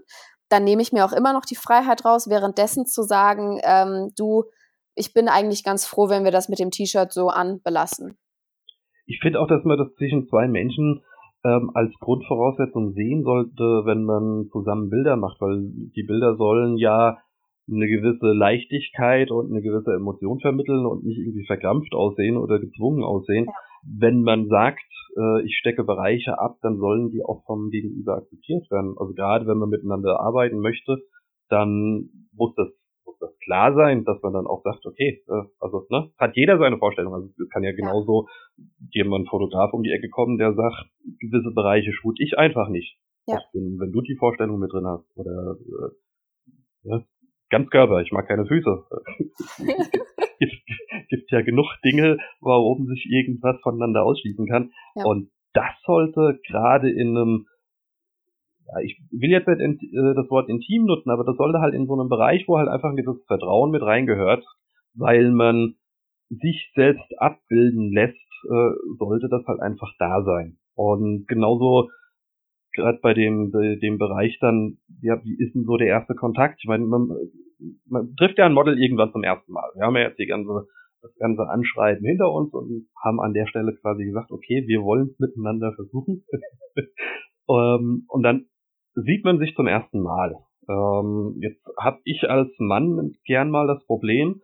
dann 0.48 0.64
nehme 0.64 0.82
ich 0.82 0.92
mir 0.92 1.04
auch 1.04 1.12
immer 1.12 1.32
noch 1.32 1.44
die 1.44 1.56
Freiheit 1.56 2.04
raus, 2.04 2.28
währenddessen 2.28 2.86
zu 2.86 3.02
sagen, 3.02 3.60
ähm, 3.64 4.12
du, 4.16 4.44
ich 4.94 5.12
bin 5.12 5.28
eigentlich 5.28 5.64
ganz 5.64 5.86
froh, 5.86 6.08
wenn 6.08 6.24
wir 6.24 6.30
das 6.30 6.48
mit 6.48 6.58
dem 6.58 6.70
T-Shirt 6.70 7.12
so 7.12 7.28
anbelassen. 7.28 8.16
Ich 9.06 9.20
finde 9.20 9.40
auch, 9.40 9.48
dass 9.48 9.64
man 9.64 9.78
das 9.78 9.92
zwischen 9.96 10.28
zwei 10.28 10.48
Menschen 10.48 11.02
ähm, 11.44 11.70
als 11.74 11.92
Grundvoraussetzung 12.00 12.92
sehen 12.94 13.22
sollte, 13.22 13.82
wenn 13.84 14.04
man 14.04 14.48
zusammen 14.50 14.90
Bilder 14.90 15.16
macht, 15.16 15.40
weil 15.40 15.60
die 15.94 16.04
Bilder 16.04 16.36
sollen 16.36 16.76
ja 16.78 17.18
eine 17.70 17.86
gewisse 17.86 18.32
Leichtigkeit 18.32 19.30
und 19.30 19.50
eine 19.50 19.62
gewisse 19.62 19.92
Emotion 19.94 20.40
vermitteln 20.40 20.86
und 20.86 21.04
nicht 21.04 21.18
irgendwie 21.18 21.46
verkrampft 21.46 21.94
aussehen 21.94 22.36
oder 22.36 22.58
gezwungen 22.58 23.02
aussehen. 23.02 23.46
Ja. 23.46 23.52
Wenn 23.86 24.22
man 24.22 24.48
sagt, 24.48 24.82
äh, 25.16 25.44
ich 25.44 25.56
stecke 25.58 25.84
Bereiche 25.84 26.38
ab, 26.38 26.58
dann 26.62 26.78
sollen 26.78 27.10
die 27.10 27.22
auch 27.24 27.44
vom 27.46 27.70
Gegenüber 27.70 28.16
akzeptiert 28.16 28.70
werden. 28.70 28.94
Also 28.98 29.14
gerade 29.14 29.46
wenn 29.46 29.58
man 29.58 29.68
miteinander 29.68 30.20
arbeiten 30.20 30.58
möchte, 30.58 30.98
dann 31.48 32.08
muss 32.32 32.54
das, 32.56 32.68
muss 33.04 33.18
das 33.20 33.36
klar 33.44 33.74
sein, 33.74 34.04
dass 34.04 34.20
man 34.22 34.32
dann 34.32 34.46
auch 34.46 34.62
sagt, 34.62 34.84
okay, 34.86 35.22
äh, 35.28 35.42
also 35.60 35.86
ne, 35.90 36.10
hat 36.18 36.36
jeder 36.36 36.58
seine 36.58 36.78
Vorstellung. 36.78 37.14
Also 37.14 37.28
es 37.28 37.48
kann 37.50 37.62
ja 37.62 37.72
genauso 37.72 38.26
jemand 38.90 39.28
Fotograf 39.28 39.72
um 39.72 39.82
die 39.82 39.92
Ecke 39.92 40.08
kommen, 40.08 40.38
der 40.38 40.54
sagt, 40.54 40.86
gewisse 41.20 41.52
Bereiche 41.54 41.92
shoot 41.92 42.18
ich 42.20 42.38
einfach 42.38 42.68
nicht. 42.68 42.98
Ja. 43.26 43.40
Wenn, 43.52 43.78
wenn 43.78 43.92
du 43.92 44.00
die 44.02 44.16
Vorstellung 44.16 44.58
mit 44.58 44.72
drin 44.72 44.86
hast 44.86 45.06
oder 45.16 45.56
äh, 45.56 46.88
ja, 46.88 47.02
ganz 47.50 47.70
Körper, 47.70 48.02
ich 48.02 48.12
mag 48.12 48.26
keine 48.26 48.46
Füße. 48.46 48.84
gibt, 51.14 51.30
ja 51.30 51.42
genug 51.42 51.66
Dinge, 51.84 52.18
warum 52.40 52.86
sich 52.86 53.06
irgendwas 53.10 53.60
voneinander 53.62 54.04
ausschließen 54.04 54.46
kann. 54.46 54.70
Ja. 54.94 55.04
Und 55.04 55.30
das 55.52 55.72
sollte 55.84 56.40
gerade 56.46 56.90
in 56.90 57.16
einem, 57.16 57.46
ja, 58.66 58.80
ich 58.82 59.00
will 59.10 59.30
jetzt 59.30 59.48
nicht 59.48 59.82
äh, 59.82 60.14
das 60.14 60.28
Wort 60.30 60.48
intim 60.48 60.84
nutzen, 60.84 61.10
aber 61.10 61.24
das 61.24 61.36
sollte 61.36 61.60
halt 61.60 61.74
in 61.74 61.86
so 61.86 61.94
einem 61.94 62.08
Bereich, 62.08 62.44
wo 62.46 62.58
halt 62.58 62.68
einfach 62.68 62.90
ein 62.90 62.96
gewisses 62.96 63.24
Vertrauen 63.26 63.70
mit 63.70 63.82
reingehört, 63.82 64.44
weil 64.94 65.30
man 65.30 65.74
sich 66.30 66.70
selbst 66.74 67.06
abbilden 67.18 67.92
lässt, 67.92 68.16
äh, 68.50 68.70
sollte 68.98 69.28
das 69.28 69.46
halt 69.46 69.60
einfach 69.60 69.92
da 69.98 70.22
sein. 70.24 70.58
Und 70.74 71.26
genauso 71.28 71.88
gerade 72.74 72.98
bei 73.00 73.14
dem 73.14 73.52
dem 73.52 73.98
Bereich 73.98 74.36
dann, 74.40 74.78
ja, 75.00 75.22
wie 75.22 75.36
ist 75.38 75.54
denn 75.54 75.64
so 75.64 75.76
der 75.76 75.86
erste 75.86 76.14
Kontakt? 76.14 76.58
Ich 76.60 76.68
meine, 76.68 76.84
man, 76.84 77.08
man 77.86 78.14
trifft 78.16 78.38
ja 78.38 78.46
ein 78.46 78.52
Model 78.52 78.80
irgendwann 78.80 79.12
zum 79.12 79.22
ersten 79.22 79.52
Mal. 79.52 79.70
Wir 79.74 79.86
haben 79.86 79.96
ja 79.96 80.02
jetzt 80.02 80.18
die 80.18 80.26
ganze 80.26 80.66
das 81.04 81.14
ganze 81.18 81.42
Anschreiben 81.48 82.04
hinter 82.04 82.32
uns 82.32 82.52
und 82.54 82.86
haben 83.02 83.20
an 83.20 83.34
der 83.34 83.46
Stelle 83.46 83.74
quasi 83.80 84.04
gesagt, 84.04 84.30
okay, 84.30 84.64
wir 84.66 84.82
wollen 84.82 85.10
es 85.12 85.18
miteinander 85.18 85.72
versuchen. 85.74 86.24
ähm, 87.48 88.06
und 88.08 88.22
dann 88.22 88.46
sieht 88.94 89.24
man 89.24 89.38
sich 89.38 89.54
zum 89.54 89.66
ersten 89.66 90.00
Mal. 90.00 90.34
Ähm, 90.68 91.36
jetzt 91.40 91.62
habe 91.78 92.00
ich 92.04 92.28
als 92.28 92.50
Mann 92.58 93.12
gern 93.26 93.50
mal 93.50 93.66
das 93.66 93.84
Problem, 93.86 94.40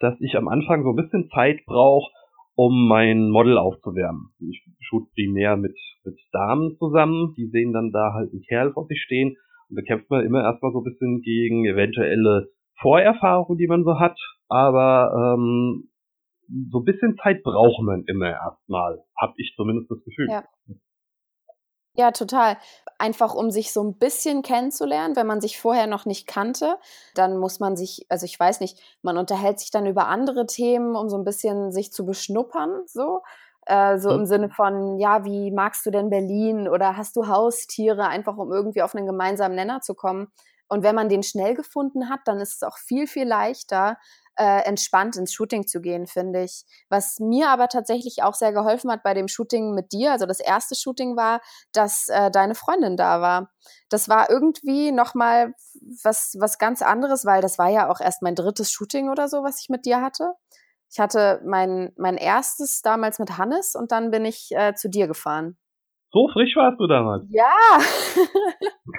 dass 0.00 0.20
ich 0.20 0.36
am 0.36 0.48
Anfang 0.48 0.82
so 0.82 0.90
ein 0.90 0.96
bisschen 0.96 1.28
Zeit 1.30 1.60
brauche, 1.66 2.10
um 2.56 2.88
mein 2.88 3.30
Model 3.30 3.56
aufzuwärmen. 3.56 4.30
Ich 4.40 4.64
shoot 4.80 5.08
primär 5.14 5.56
mit, 5.56 5.78
mit 6.04 6.18
Damen 6.32 6.76
zusammen, 6.78 7.34
die 7.36 7.46
sehen 7.46 7.72
dann 7.72 7.92
da 7.92 8.12
halt 8.14 8.32
einen 8.32 8.42
Kerl 8.42 8.72
vor 8.72 8.86
sich 8.86 9.00
stehen 9.00 9.36
und 9.68 9.76
da 9.76 9.82
kämpft 9.82 10.10
man 10.10 10.24
immer 10.24 10.42
erstmal 10.42 10.72
so 10.72 10.80
ein 10.80 10.84
bisschen 10.84 11.22
gegen 11.22 11.64
eventuelle 11.64 12.48
Vorerfahrungen, 12.80 13.58
die 13.58 13.68
man 13.68 13.84
so 13.84 14.00
hat, 14.00 14.18
aber 14.48 15.36
ähm, 15.36 15.89
so 16.70 16.78
ein 16.80 16.84
bisschen 16.84 17.16
Zeit 17.22 17.42
braucht 17.42 17.82
man 17.82 18.04
immer 18.06 18.30
erstmal, 18.30 19.04
habe 19.16 19.34
ich 19.36 19.52
zumindest 19.56 19.90
das 19.90 20.02
Gefühl. 20.04 20.28
Ja. 20.28 20.44
Ja, 21.94 22.12
total. 22.12 22.56
Einfach 22.98 23.34
um 23.34 23.50
sich 23.50 23.72
so 23.72 23.82
ein 23.82 23.98
bisschen 23.98 24.42
kennenzulernen, 24.42 25.16
wenn 25.16 25.26
man 25.26 25.40
sich 25.40 25.60
vorher 25.60 25.86
noch 25.86 26.06
nicht 26.06 26.26
kannte, 26.26 26.76
dann 27.14 27.36
muss 27.36 27.58
man 27.58 27.76
sich, 27.76 28.06
also 28.08 28.24
ich 28.26 28.38
weiß 28.38 28.60
nicht, 28.60 28.80
man 29.02 29.18
unterhält 29.18 29.58
sich 29.58 29.70
dann 29.70 29.86
über 29.86 30.06
andere 30.06 30.46
Themen, 30.46 30.94
um 30.94 31.08
so 31.08 31.18
ein 31.18 31.24
bisschen 31.24 31.72
sich 31.72 31.92
zu 31.92 32.06
beschnuppern, 32.06 32.82
so. 32.86 33.22
Äh, 33.66 33.98
so 33.98 34.10
im 34.10 34.24
Sinne 34.24 34.48
von, 34.48 34.98
ja, 34.98 35.24
wie 35.24 35.50
magst 35.50 35.84
du 35.84 35.90
denn 35.90 36.10
Berlin 36.10 36.68
oder 36.68 36.96
hast 36.96 37.16
du 37.16 37.26
Haustiere, 37.26 38.08
einfach 38.08 38.36
um 38.38 38.50
irgendwie 38.50 38.82
auf 38.82 38.94
einen 38.94 39.06
gemeinsamen 39.06 39.54
Nenner 39.54 39.80
zu 39.80 39.94
kommen. 39.94 40.28
Und 40.68 40.82
wenn 40.82 40.94
man 40.94 41.08
den 41.08 41.22
schnell 41.22 41.54
gefunden 41.54 42.08
hat, 42.08 42.20
dann 42.24 42.38
ist 42.38 42.54
es 42.54 42.62
auch 42.62 42.78
viel, 42.78 43.06
viel 43.06 43.26
leichter, 43.26 43.98
äh, 44.40 44.62
entspannt 44.64 45.16
ins 45.16 45.34
Shooting 45.34 45.66
zu 45.66 45.82
gehen, 45.82 46.06
finde 46.06 46.42
ich. 46.42 46.64
Was 46.88 47.18
mir 47.20 47.50
aber 47.50 47.68
tatsächlich 47.68 48.22
auch 48.22 48.34
sehr 48.34 48.52
geholfen 48.54 48.90
hat 48.90 49.02
bei 49.02 49.12
dem 49.12 49.28
Shooting 49.28 49.74
mit 49.74 49.92
dir, 49.92 50.12
also 50.12 50.24
das 50.24 50.40
erste 50.40 50.74
Shooting 50.74 51.14
war, 51.14 51.42
dass 51.72 52.08
äh, 52.08 52.30
deine 52.30 52.54
Freundin 52.54 52.96
da 52.96 53.20
war. 53.20 53.50
Das 53.90 54.08
war 54.08 54.30
irgendwie 54.30 54.92
nochmal 54.92 55.52
was, 56.02 56.36
was 56.38 56.56
ganz 56.56 56.80
anderes, 56.80 57.26
weil 57.26 57.42
das 57.42 57.58
war 57.58 57.68
ja 57.68 57.90
auch 57.90 58.00
erst 58.00 58.22
mein 58.22 58.34
drittes 58.34 58.72
Shooting 58.72 59.10
oder 59.10 59.28
so, 59.28 59.42
was 59.42 59.60
ich 59.60 59.68
mit 59.68 59.84
dir 59.84 60.00
hatte. 60.00 60.32
Ich 60.90 60.98
hatte 60.98 61.42
mein, 61.44 61.92
mein 61.96 62.16
erstes 62.16 62.80
damals 62.80 63.18
mit 63.18 63.36
Hannes 63.36 63.74
und 63.74 63.92
dann 63.92 64.10
bin 64.10 64.24
ich 64.24 64.52
äh, 64.52 64.74
zu 64.74 64.88
dir 64.88 65.06
gefahren. 65.06 65.58
So 66.12 66.28
frisch 66.32 66.56
warst 66.56 66.80
du 66.80 66.88
damals. 66.88 67.24
Ja. 67.30 67.52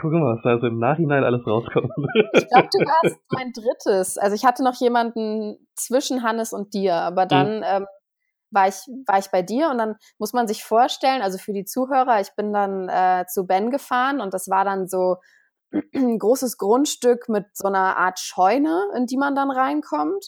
Guck 0.02 0.12
mal, 0.12 0.36
was 0.36 0.42
da 0.44 0.60
so 0.60 0.68
im 0.68 0.80
Nachhinein 0.80 1.24
alles 1.26 1.46
rauskommt. 1.46 1.92
ich 2.34 2.48
glaube, 2.48 2.70
du 2.72 2.80
warst 2.86 3.20
mein 3.32 3.52
drittes. 3.52 4.18
Also 4.18 4.36
ich 4.36 4.46
hatte 4.46 4.64
noch 4.64 4.76
jemanden 4.76 5.58
zwischen 5.76 6.24
Hannes 6.24 6.54
und 6.54 6.74
dir, 6.74 6.96
aber 6.96 7.26
dann 7.26 7.58
mhm. 7.58 7.64
ähm, 7.66 7.86
war 8.52 8.68
ich, 8.68 8.76
war 9.08 9.20
ich 9.20 9.30
bei 9.30 9.42
dir 9.42 9.70
und 9.70 9.78
dann 9.78 9.96
muss 10.20 10.34
man 10.34 10.48
sich 10.48 10.64
vorstellen, 10.64 11.22
also 11.22 11.38
für 11.38 11.54
die 11.54 11.66
Zuhörer, 11.66 12.22
ich 12.22 12.34
bin 12.36 12.54
dann 12.54 12.88
äh, 12.88 13.26
zu 13.28 13.46
Ben 13.46 13.72
gefahren 13.72 14.22
und 14.22 14.34
das 14.34 14.50
war 14.50 14.64
dann 14.64 14.88
so 14.88 15.18
ein 15.94 16.20
großes 16.20 16.58
Grundstück 16.58 17.30
mit 17.30 17.46
so 17.54 17.68
einer 17.68 17.98
Art 17.98 18.20
Scheune, 18.20 18.90
in 18.96 19.06
die 19.06 19.18
man 19.18 19.36
dann 19.36 19.52
reinkommt, 19.52 20.28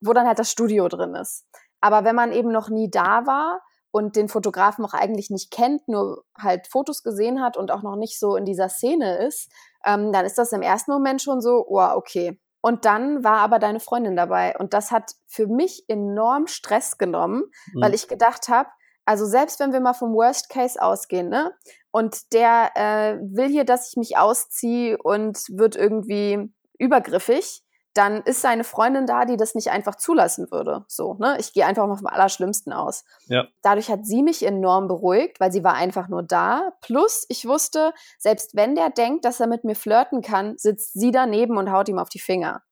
wo 0.00 0.12
dann 0.12 0.26
halt 0.26 0.38
das 0.38 0.50
Studio 0.50 0.88
drin 0.88 1.14
ist. 1.14 1.46
Aber 1.80 2.04
wenn 2.04 2.16
man 2.16 2.32
eben 2.32 2.50
noch 2.50 2.70
nie 2.70 2.90
da 2.90 3.26
war, 3.26 3.60
und 3.94 4.16
den 4.16 4.28
Fotografen 4.28 4.84
auch 4.84 4.92
eigentlich 4.92 5.30
nicht 5.30 5.52
kennt, 5.52 5.86
nur 5.86 6.24
halt 6.36 6.66
Fotos 6.66 7.04
gesehen 7.04 7.40
hat 7.40 7.56
und 7.56 7.70
auch 7.70 7.84
noch 7.84 7.94
nicht 7.94 8.18
so 8.18 8.34
in 8.34 8.44
dieser 8.44 8.68
Szene 8.68 9.24
ist, 9.24 9.52
ähm, 9.86 10.12
dann 10.12 10.26
ist 10.26 10.36
das 10.36 10.50
im 10.50 10.62
ersten 10.62 10.90
Moment 10.90 11.22
schon 11.22 11.40
so, 11.40 11.64
oh, 11.68 11.90
okay. 11.94 12.40
Und 12.60 12.86
dann 12.86 13.22
war 13.22 13.38
aber 13.38 13.60
deine 13.60 13.78
Freundin 13.78 14.16
dabei 14.16 14.56
und 14.58 14.74
das 14.74 14.90
hat 14.90 15.12
für 15.28 15.46
mich 15.46 15.84
enorm 15.86 16.48
Stress 16.48 16.98
genommen, 16.98 17.44
mhm. 17.72 17.82
weil 17.82 17.94
ich 17.94 18.08
gedacht 18.08 18.48
habe, 18.48 18.68
also 19.04 19.26
selbst 19.26 19.60
wenn 19.60 19.72
wir 19.72 19.78
mal 19.78 19.94
vom 19.94 20.12
Worst 20.12 20.48
Case 20.48 20.82
ausgehen, 20.82 21.28
ne? 21.28 21.52
Und 21.92 22.32
der 22.32 22.72
äh, 22.74 23.18
will 23.20 23.48
hier, 23.48 23.64
dass 23.64 23.90
ich 23.90 23.96
mich 23.96 24.18
ausziehe 24.18 24.98
und 25.00 25.38
wird 25.50 25.76
irgendwie 25.76 26.52
übergriffig, 26.80 27.63
dann 27.94 28.22
ist 28.22 28.42
seine 28.42 28.64
Freundin 28.64 29.06
da, 29.06 29.24
die 29.24 29.36
das 29.36 29.54
nicht 29.54 29.70
einfach 29.70 29.94
zulassen 29.94 30.50
würde. 30.50 30.84
So, 30.88 31.14
ne? 31.14 31.36
Ich 31.38 31.52
gehe 31.52 31.64
einfach 31.64 31.86
mal 31.86 31.96
vom 31.96 32.08
Allerschlimmsten 32.08 32.72
aus. 32.72 33.04
Ja. 33.26 33.46
Dadurch 33.62 33.88
hat 33.88 34.04
sie 34.04 34.22
mich 34.22 34.44
enorm 34.44 34.88
beruhigt, 34.88 35.40
weil 35.40 35.52
sie 35.52 35.64
war 35.64 35.74
einfach 35.74 36.08
nur 36.08 36.22
da. 36.22 36.72
Plus, 36.80 37.24
ich 37.28 37.46
wusste, 37.46 37.92
selbst 38.18 38.56
wenn 38.56 38.74
der 38.74 38.90
denkt, 38.90 39.24
dass 39.24 39.40
er 39.40 39.46
mit 39.46 39.64
mir 39.64 39.76
flirten 39.76 40.22
kann, 40.22 40.58
sitzt 40.58 40.92
sie 40.94 41.12
daneben 41.12 41.56
und 41.56 41.70
haut 41.70 41.88
ihm 41.88 41.98
auf 41.98 42.08
die 42.08 42.18
Finger. 42.18 42.62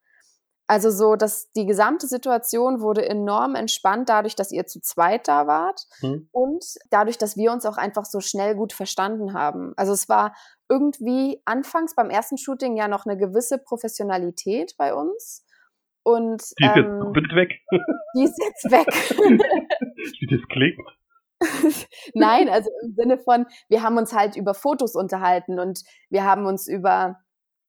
Also 0.73 0.89
so, 0.89 1.17
dass 1.17 1.53
die 1.53 1.67
gesamte 1.67 2.07
Situation 2.07 2.81
wurde 2.81 3.07
enorm 3.07 3.57
entspannt 3.57 4.09
dadurch, 4.09 4.37
dass 4.37 4.51
ihr 4.51 4.65
zu 4.67 4.81
zweit 4.81 5.29
da 5.29 5.47
wart 5.47 5.83
hm. 6.01 6.31
und 6.33 6.65
dadurch, 6.89 7.19
dass 7.19 7.37
wir 7.37 7.53
uns 7.53 7.67
auch 7.67 7.77
einfach 7.77 8.07
so 8.07 8.21
schnell 8.21 8.55
gut 8.55 8.73
verstanden 8.73 9.35
haben. 9.35 9.75
Also 9.77 9.93
es 9.93 10.09
war 10.09 10.35
irgendwie 10.71 11.43
anfangs 11.45 11.95
beim 11.95 12.09
ersten 12.09 12.39
Shooting 12.39 12.75
ja 12.79 12.89
noch 12.89 13.05
eine 13.05 13.19
gewisse 13.19 13.59
Professionalität 13.59 14.73
bei 14.79 14.95
uns. 14.95 15.45
Und 16.05 16.43
die 16.59 16.65
ist 16.65 16.77
ähm, 16.77 17.13
jetzt 17.17 17.35
weg. 17.35 17.51
Die 18.17 18.25
ist 18.25 18.43
jetzt 18.43 18.71
weg. 18.71 18.87
Wie 20.21 20.27
das 20.27 20.41
klingt. 20.49 20.81
Nein, 22.15 22.49
also 22.49 22.71
im 22.83 22.95
Sinne 22.95 23.19
von, 23.19 23.45
wir 23.69 23.83
haben 23.83 23.99
uns 23.99 24.15
halt 24.15 24.37
über 24.37 24.55
Fotos 24.55 24.95
unterhalten 24.95 25.59
und 25.59 25.83
wir 26.09 26.25
haben 26.25 26.47
uns 26.47 26.67
über 26.67 27.22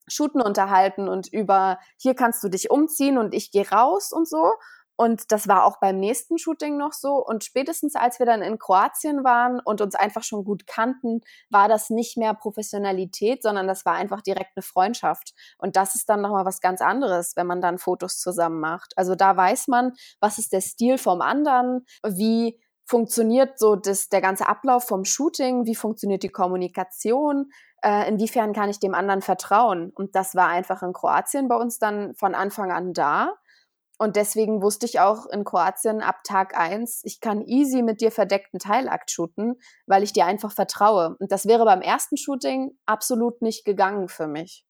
Shooten 0.08 0.41
unterhalten 0.41 1.08
und 1.08 1.32
über 1.32 1.80
hier 1.97 2.16
kannst 2.16 2.43
du 2.43 2.49
dich 2.49 2.70
umziehen 2.70 3.18
und 3.18 3.34
ich 3.34 3.51
gehe 3.51 3.70
raus 3.70 4.12
und 4.12 4.28
so. 4.28 4.54
Und 4.95 5.32
das 5.32 5.47
war 5.47 5.66
auch 5.66 5.80
beim 5.80 5.99
nächsten 5.99 6.38
Shooting 6.38 6.78
noch 6.78 6.93
so. 6.93 7.16
Und 7.16 7.43
spätestens 7.43 7.95
als 7.95 8.20
wir 8.20 8.26
dann 8.28 8.43
in 8.43 8.60
Kroatien 8.60 9.24
waren 9.24 9.60
und 9.60 9.82
uns 9.82 9.95
einfach 9.95 10.24
schon 10.24 10.45
gut 10.45 10.68
kannten, 10.68 11.22
war 11.49 11.68
das 11.68 11.89
nicht 11.89 12.16
mehr 12.16 12.34
Professionalität, 12.36 13.41
sondern 13.41 13.68
das 13.68 13.86
war 13.86 13.93
einfach 13.93 14.22
direkt 14.22 14.51
eine 14.56 14.62
Freundschaft. 14.62 15.34
Und 15.58 15.76
das 15.76 15.95
ist 15.95 16.10
dann 16.10 16.22
nochmal 16.22 16.45
was 16.45 16.62
ganz 16.62 16.82
anderes, 16.82 17.36
wenn 17.36 17.47
man 17.47 17.62
dann 17.62 17.80
Fotos 17.80 18.20
zusammen 18.20 18.60
macht. 18.60 18.93
Also 18.95 19.16
da 19.16 19.36
weiß 19.36 19.68
man, 19.68 19.93
was 20.20 20.38
ist 20.38 20.54
der 20.54 20.62
Stil 20.62 20.97
vom 20.99 21.22
anderen, 21.22 21.86
wie 22.06 22.60
funktioniert 22.86 23.58
so 23.58 23.76
das, 23.76 24.10
der 24.10 24.22
ganze 24.22 24.47
Ablauf 24.47 24.84
vom 24.88 25.06
Shooting, 25.06 25.66
wie 25.66 25.76
funktioniert 25.76 26.22
die 26.22 26.30
Kommunikation, 26.30 27.51
äh, 27.84 28.07
inwiefern 28.09 28.53
kann 28.53 28.69
ich 28.69 28.79
dem 28.79 28.95
anderen 28.95 29.21
vertrauen. 29.21 29.91
Und 29.93 30.15
das 30.15 30.36
war 30.36 30.47
einfach 30.47 30.81
in 30.84 30.93
Kroatien 30.93 31.47
bei 31.47 31.55
uns 31.55 31.79
dann 31.79 32.13
von 32.15 32.34
Anfang 32.34 32.71
an 32.71 32.93
da. 32.93 33.34
Und 33.99 34.15
deswegen 34.15 34.61
wusste 34.61 34.86
ich 34.86 34.99
auch 34.99 35.27
in 35.27 35.43
Kroatien 35.43 36.01
ab 36.01 36.23
Tag 36.23 36.57
eins, 36.57 37.03
ich 37.05 37.21
kann 37.21 37.41
easy 37.45 37.84
mit 37.84 38.01
dir 38.01 38.11
verdeckten 38.11 38.59
Teilakt 38.59 39.11
shooten, 39.11 39.55
weil 39.86 40.03
ich 40.03 40.13
dir 40.13 40.25
einfach 40.25 40.51
vertraue. 40.51 41.15
Und 41.19 41.31
das 41.31 41.47
wäre 41.47 41.63
beim 41.63 41.81
ersten 41.81 42.17
Shooting 42.17 42.71
absolut 42.86 43.41
nicht 43.41 43.65
gegangen 43.65 44.07
für 44.07 44.27
mich. 44.27 44.65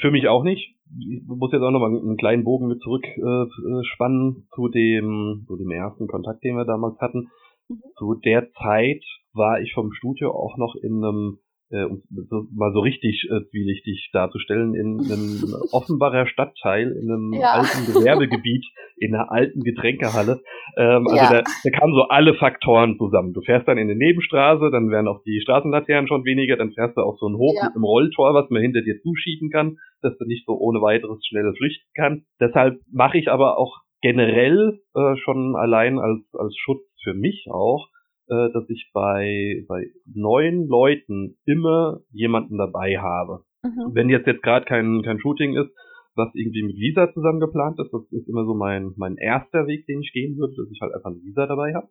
Für 0.00 0.10
mich 0.10 0.28
auch 0.28 0.44
nicht. 0.44 0.76
Ich 1.00 1.22
muss 1.26 1.52
jetzt 1.52 1.62
auch 1.62 1.70
noch 1.70 1.80
mal 1.80 1.88
einen 1.88 2.16
kleinen 2.16 2.44
Bogen 2.44 2.68
mit 2.68 2.80
zurückspannen 2.82 4.46
äh, 4.46 4.54
zu 4.54 4.68
dem, 4.68 5.44
zu 5.46 5.56
dem 5.56 5.70
ersten 5.70 6.06
Kontakt, 6.06 6.44
den 6.44 6.56
wir 6.56 6.64
damals 6.64 6.98
hatten. 7.00 7.30
Mhm. 7.68 7.82
Zu 7.96 8.14
der 8.14 8.52
Zeit 8.52 9.02
war 9.32 9.60
ich 9.60 9.72
vom 9.74 9.92
Studio 9.92 10.30
auch 10.32 10.56
noch 10.56 10.74
in 10.76 11.04
einem 11.04 11.38
äh, 11.70 11.84
um 11.84 12.02
so, 12.30 12.46
mal 12.54 12.72
so 12.72 12.80
richtig 12.80 13.28
äh, 13.30 13.44
zwielichtig 13.50 14.10
darzustellen, 14.12 14.74
in 14.74 15.00
einem 15.00 15.54
Offenbarer 15.72 16.26
Stadtteil, 16.26 16.92
in 16.92 17.10
einem 17.10 17.32
ja. 17.34 17.52
alten 17.52 17.92
Gewerbegebiet, 17.92 18.64
in 18.96 19.14
einer 19.14 19.30
alten 19.30 19.60
Getränkehalle. 19.60 20.40
Ähm, 20.76 21.06
also 21.06 21.16
ja. 21.16 21.30
da, 21.30 21.42
da 21.42 21.70
kamen 21.70 21.94
so 21.94 22.08
alle 22.08 22.34
Faktoren 22.34 22.96
zusammen. 22.96 23.32
Du 23.32 23.42
fährst 23.42 23.68
dann 23.68 23.78
in 23.78 23.90
eine 23.90 23.98
Nebenstraße, 23.98 24.70
dann 24.70 24.90
werden 24.90 25.08
auch 25.08 25.22
die 25.24 25.40
Straßenlaternen 25.42 26.08
schon 26.08 26.24
weniger, 26.24 26.56
dann 26.56 26.72
fährst 26.72 26.96
du 26.96 27.02
auf 27.02 27.18
so 27.18 27.26
einen 27.26 27.36
Hof 27.36 27.54
ja. 27.56 27.66
mit 27.66 27.76
einem 27.76 27.84
Rolltor, 27.84 28.34
was 28.34 28.48
man 28.50 28.62
hinter 28.62 28.82
dir 28.82 29.00
zuschieben 29.02 29.50
kann, 29.50 29.76
dass 30.00 30.16
du 30.18 30.24
nicht 30.24 30.46
so 30.46 30.52
ohne 30.52 30.80
weiteres 30.80 31.24
schnell 31.26 31.52
flüchten 31.56 31.90
kannst. 31.94 32.26
Deshalb 32.40 32.80
mache 32.90 33.18
ich 33.18 33.28
aber 33.30 33.58
auch 33.58 33.78
generell 34.00 34.80
äh, 34.94 35.16
schon 35.16 35.56
allein 35.56 35.98
als, 35.98 36.22
als 36.32 36.56
Schutz 36.56 36.82
für 37.02 37.14
mich 37.14 37.46
auch 37.50 37.88
äh, 38.28 38.52
dass 38.52 38.68
ich 38.68 38.90
bei, 38.92 39.64
bei 39.68 39.86
neuen 40.06 40.68
Leuten 40.68 41.36
immer 41.46 42.00
jemanden 42.10 42.58
dabei 42.58 42.98
habe. 42.98 43.44
Mhm. 43.62 43.94
Wenn 43.94 44.08
jetzt 44.08 44.26
jetzt 44.26 44.42
gerade 44.42 44.66
kein, 44.66 45.02
kein 45.02 45.20
Shooting 45.20 45.56
ist, 45.56 45.70
was 46.14 46.34
irgendwie 46.34 46.64
mit 46.64 46.76
Visa 46.76 47.12
zusammen 47.12 47.40
geplant 47.40 47.78
ist, 47.80 47.92
das 47.92 48.02
ist 48.10 48.28
immer 48.28 48.44
so 48.44 48.54
mein, 48.54 48.92
mein 48.96 49.16
erster 49.16 49.66
Weg, 49.66 49.86
den 49.86 50.00
ich 50.00 50.12
gehen 50.12 50.36
würde, 50.36 50.54
dass 50.56 50.70
ich 50.70 50.80
halt 50.80 50.92
einfach 50.92 51.10
ein 51.10 51.22
Visa 51.22 51.46
dabei 51.46 51.74
habe. 51.74 51.88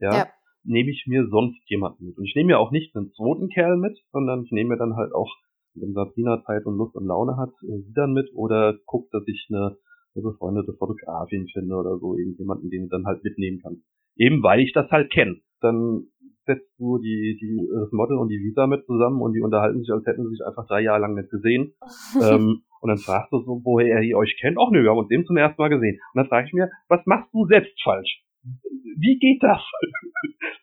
Ja. 0.00 0.12
ja. 0.12 0.26
Nehme 0.64 0.90
ich 0.90 1.04
mir 1.06 1.26
sonst 1.28 1.60
jemanden 1.68 2.06
mit. 2.06 2.18
Und 2.18 2.24
ich 2.24 2.34
nehme 2.34 2.48
mir 2.48 2.58
auch 2.58 2.70
nicht 2.70 2.94
einen 2.96 3.12
zweiten 3.12 3.48
Kerl 3.48 3.76
mit, 3.76 3.98
sondern 4.12 4.44
ich 4.44 4.50
nehme 4.50 4.70
mir 4.70 4.78
dann 4.78 4.96
halt 4.96 5.12
auch, 5.12 5.30
wenn 5.74 5.92
Sabrina 5.92 6.42
Zeit 6.44 6.66
und 6.66 6.76
Lust 6.76 6.96
und 6.96 7.06
Laune 7.06 7.36
hat, 7.36 7.50
äh, 7.62 7.80
sie 7.80 7.92
dann 7.94 8.12
mit 8.12 8.28
oder 8.34 8.76
guckt, 8.86 9.14
dass 9.14 9.26
ich 9.26 9.46
eine, 9.50 9.76
eine 10.14 10.22
befreundete 10.22 10.72
Fotografin 10.74 11.46
finde 11.52 11.76
oder 11.76 11.98
so, 11.98 12.16
irgendjemanden, 12.16 12.70
den 12.70 12.84
ich 12.84 12.90
dann 12.90 13.06
halt 13.06 13.22
mitnehmen 13.22 13.60
kann. 13.62 13.82
Eben 14.16 14.42
weil 14.42 14.60
ich 14.60 14.72
das 14.72 14.90
halt 14.90 15.12
kenne 15.12 15.40
dann 15.60 16.06
setzt 16.46 16.70
du 16.78 16.98
die, 16.98 17.38
die, 17.40 17.68
das 17.72 17.92
Model 17.92 18.18
und 18.18 18.28
die 18.28 18.40
Visa 18.42 18.66
mit 18.66 18.84
zusammen 18.86 19.20
und 19.20 19.32
die 19.32 19.40
unterhalten 19.40 19.80
sich, 19.80 19.90
als 19.90 20.06
hätten 20.06 20.24
sie 20.24 20.36
sich 20.36 20.46
einfach 20.46 20.66
drei 20.66 20.80
Jahre 20.80 21.00
lang 21.00 21.14
nicht 21.14 21.30
gesehen. 21.30 21.74
ähm, 22.22 22.62
und 22.80 22.88
dann 22.88 22.98
fragst 22.98 23.32
du 23.32 23.40
so, 23.40 23.60
woher 23.62 24.00
ihr 24.02 24.16
euch 24.16 24.36
kennt. 24.40 24.56
Ach 24.58 24.70
nö, 24.70 24.82
wir 24.82 24.90
haben 24.90 24.98
uns 24.98 25.08
dem 25.08 25.24
zum 25.26 25.36
ersten 25.36 25.60
Mal 25.60 25.68
gesehen. 25.68 26.00
Und 26.14 26.16
dann 26.18 26.28
frage 26.28 26.46
ich 26.46 26.52
mir, 26.52 26.70
was 26.88 27.04
machst 27.04 27.32
du 27.32 27.46
selbst 27.46 27.78
falsch? 27.82 28.24
Wie 28.42 29.18
geht 29.18 29.42
das? 29.42 29.60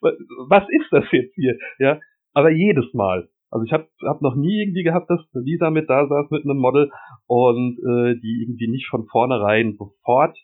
was 0.48 0.64
ist 0.68 0.90
das 0.90 1.04
jetzt 1.12 1.34
hier? 1.34 1.56
Ja, 1.78 2.00
aber 2.34 2.50
jedes 2.50 2.92
Mal. 2.92 3.28
Also 3.50 3.64
ich 3.64 3.72
habe 3.72 3.88
hab 4.04 4.20
noch 4.20 4.34
nie 4.34 4.62
irgendwie 4.62 4.82
gehabt, 4.82 5.08
dass 5.08 5.20
Lisa 5.32 5.70
mit 5.70 5.88
da 5.88 6.06
saß 6.06 6.30
mit 6.30 6.44
einem 6.44 6.58
Model 6.58 6.90
und 7.26 7.78
äh, 7.78 8.20
die 8.20 8.42
irgendwie 8.42 8.68
nicht 8.68 8.88
von 8.88 9.06
vornherein 9.06 9.76
sofort 9.78 10.36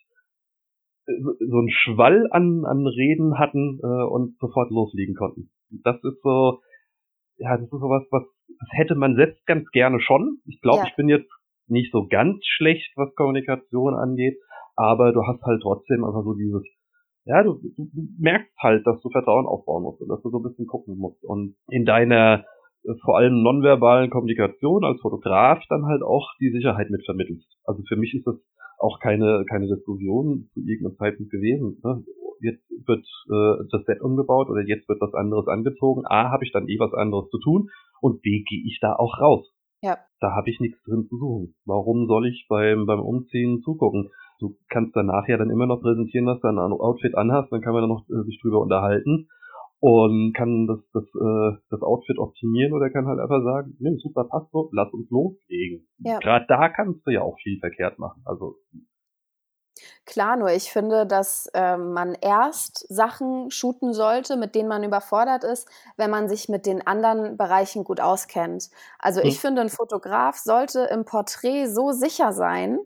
so 1.05 1.57
einen 1.57 1.69
Schwall 1.69 2.27
an, 2.31 2.65
an 2.65 2.85
Reden 2.87 3.37
hatten 3.37 3.79
äh, 3.83 4.03
und 4.09 4.37
sofort 4.39 4.71
loslegen 4.71 5.15
konnten. 5.15 5.49
Das 5.83 5.97
ist 6.03 6.21
so, 6.21 6.59
ja, 7.37 7.57
das 7.57 7.65
ist 7.65 7.71
sowas, 7.71 8.03
was 8.11 8.23
das 8.59 8.69
hätte 8.71 8.95
man 8.95 9.15
selbst 9.15 9.45
ganz 9.45 9.69
gerne 9.71 9.99
schon. 9.99 10.37
Ich 10.45 10.61
glaube, 10.61 10.79
ja. 10.79 10.87
ich 10.87 10.95
bin 10.95 11.09
jetzt 11.09 11.29
nicht 11.67 11.91
so 11.91 12.07
ganz 12.07 12.37
schlecht, 12.45 12.91
was 12.95 13.13
Kommunikation 13.15 13.95
angeht, 13.95 14.37
aber 14.75 15.13
du 15.13 15.21
hast 15.25 15.41
halt 15.43 15.61
trotzdem 15.61 16.03
einfach 16.03 16.23
so 16.23 16.33
dieses, 16.33 16.63
ja, 17.25 17.43
du, 17.43 17.59
du, 17.75 17.89
du 17.91 18.01
merkst 18.19 18.53
halt, 18.59 18.85
dass 18.85 19.01
du 19.01 19.09
Vertrauen 19.09 19.47
aufbauen 19.47 19.83
musst 19.83 20.01
und 20.01 20.09
dass 20.09 20.21
du 20.21 20.29
so 20.29 20.39
ein 20.39 20.43
bisschen 20.43 20.67
gucken 20.67 20.97
musst. 20.97 21.23
Und 21.23 21.55
in 21.69 21.85
deiner 21.85 22.45
äh, 22.83 22.93
vor 23.03 23.17
allem 23.17 23.41
nonverbalen 23.41 24.09
Kommunikation 24.09 24.83
als 24.83 25.01
Fotograf 25.01 25.63
dann 25.69 25.85
halt 25.85 26.03
auch 26.03 26.29
die 26.39 26.51
Sicherheit 26.51 26.89
mit 26.89 27.03
vermittelst. 27.05 27.47
Also 27.63 27.81
für 27.87 27.95
mich 27.95 28.13
ist 28.13 28.27
das 28.27 28.35
auch 28.79 28.99
keine, 28.99 29.45
keine 29.49 29.67
Diskussion 29.67 30.49
zu 30.53 30.61
irgendeinem 30.61 30.97
Zeitpunkt 30.97 31.31
gewesen. 31.31 31.79
Ne? 31.83 32.03
Jetzt 32.41 32.63
wird 32.87 33.05
äh, 33.29 33.67
das 33.71 33.85
Set 33.85 34.01
umgebaut 34.01 34.49
oder 34.49 34.61
jetzt 34.61 34.87
wird 34.89 35.01
was 35.01 35.13
anderes 35.13 35.47
angezogen. 35.47 36.03
A, 36.05 36.31
habe 36.31 36.43
ich 36.43 36.51
dann 36.51 36.67
eh 36.67 36.79
was 36.79 36.93
anderes 36.93 37.29
zu 37.29 37.39
tun 37.39 37.69
und 38.01 38.21
B, 38.21 38.43
gehe 38.43 38.63
ich 38.65 38.79
da 38.81 38.95
auch 38.95 39.19
raus. 39.19 39.51
Ja. 39.81 39.97
Da 40.19 40.35
habe 40.35 40.49
ich 40.49 40.59
nichts 40.59 40.81
drin 40.83 41.05
zu 41.07 41.17
suchen. 41.17 41.55
Warum 41.65 42.07
soll 42.07 42.27
ich 42.27 42.47
beim, 42.49 42.85
beim 42.85 42.99
Umziehen 42.99 43.61
zugucken? 43.61 44.09
Du 44.39 44.57
kannst 44.69 44.95
dann 44.95 45.05
nachher 45.05 45.37
dann 45.37 45.49
immer 45.49 45.65
noch 45.65 45.81
präsentieren, 45.81 46.25
was 46.27 46.41
du 46.41 46.47
an 46.47 46.57
Outfit 46.57 47.15
anhast, 47.15 47.51
dann 47.51 47.61
kann 47.61 47.73
man 47.73 47.83
dann 47.83 47.89
noch 47.89 48.03
äh, 48.09 48.23
sich 48.25 48.39
drüber 48.41 48.61
unterhalten 48.61 49.29
und 49.79 50.33
kann 50.33 50.67
das, 50.67 50.79
das, 50.93 51.03
äh, 51.03 51.57
das 51.69 51.81
Outfit 51.81 52.17
optimieren 52.17 52.73
oder 52.73 52.89
kann 52.89 53.05
halt 53.05 53.19
einfach 53.19 53.43
sagen, 53.43 53.75
nee, 53.79 53.97
super, 53.97 54.25
passt 54.25 54.51
so, 54.51 54.69
lass 54.71 54.91
uns 54.93 55.09
loslegen. 55.09 55.87
Ja. 55.99 56.19
Gerade 56.19 56.45
da 56.47 56.69
kannst 56.69 57.05
du 57.05 57.11
ja 57.11 57.21
auch 57.21 57.37
viel 57.41 57.59
verkehrt 57.59 57.99
machen. 57.99 58.21
Also 58.25 58.57
Klar, 60.05 60.37
nur 60.37 60.51
ich 60.51 60.71
finde, 60.71 61.05
dass 61.05 61.47
äh, 61.53 61.77
man 61.77 62.15
erst 62.21 62.87
Sachen 62.93 63.51
shooten 63.51 63.93
sollte, 63.93 64.37
mit 64.37 64.55
denen 64.55 64.69
man 64.69 64.83
überfordert 64.83 65.43
ist, 65.43 65.67
wenn 65.97 66.09
man 66.09 66.29
sich 66.29 66.47
mit 66.47 66.65
den 66.65 66.85
anderen 66.85 67.37
Bereichen 67.37 67.83
gut 67.83 67.99
auskennt. 67.99 68.69
Also 68.99 69.21
hm. 69.21 69.27
ich 69.27 69.39
finde, 69.39 69.61
ein 69.61 69.69
Fotograf 69.69 70.37
sollte 70.37 70.81
im 70.91 71.05
Porträt 71.05 71.67
so 71.67 71.91
sicher 71.91 72.31
sein, 72.31 72.79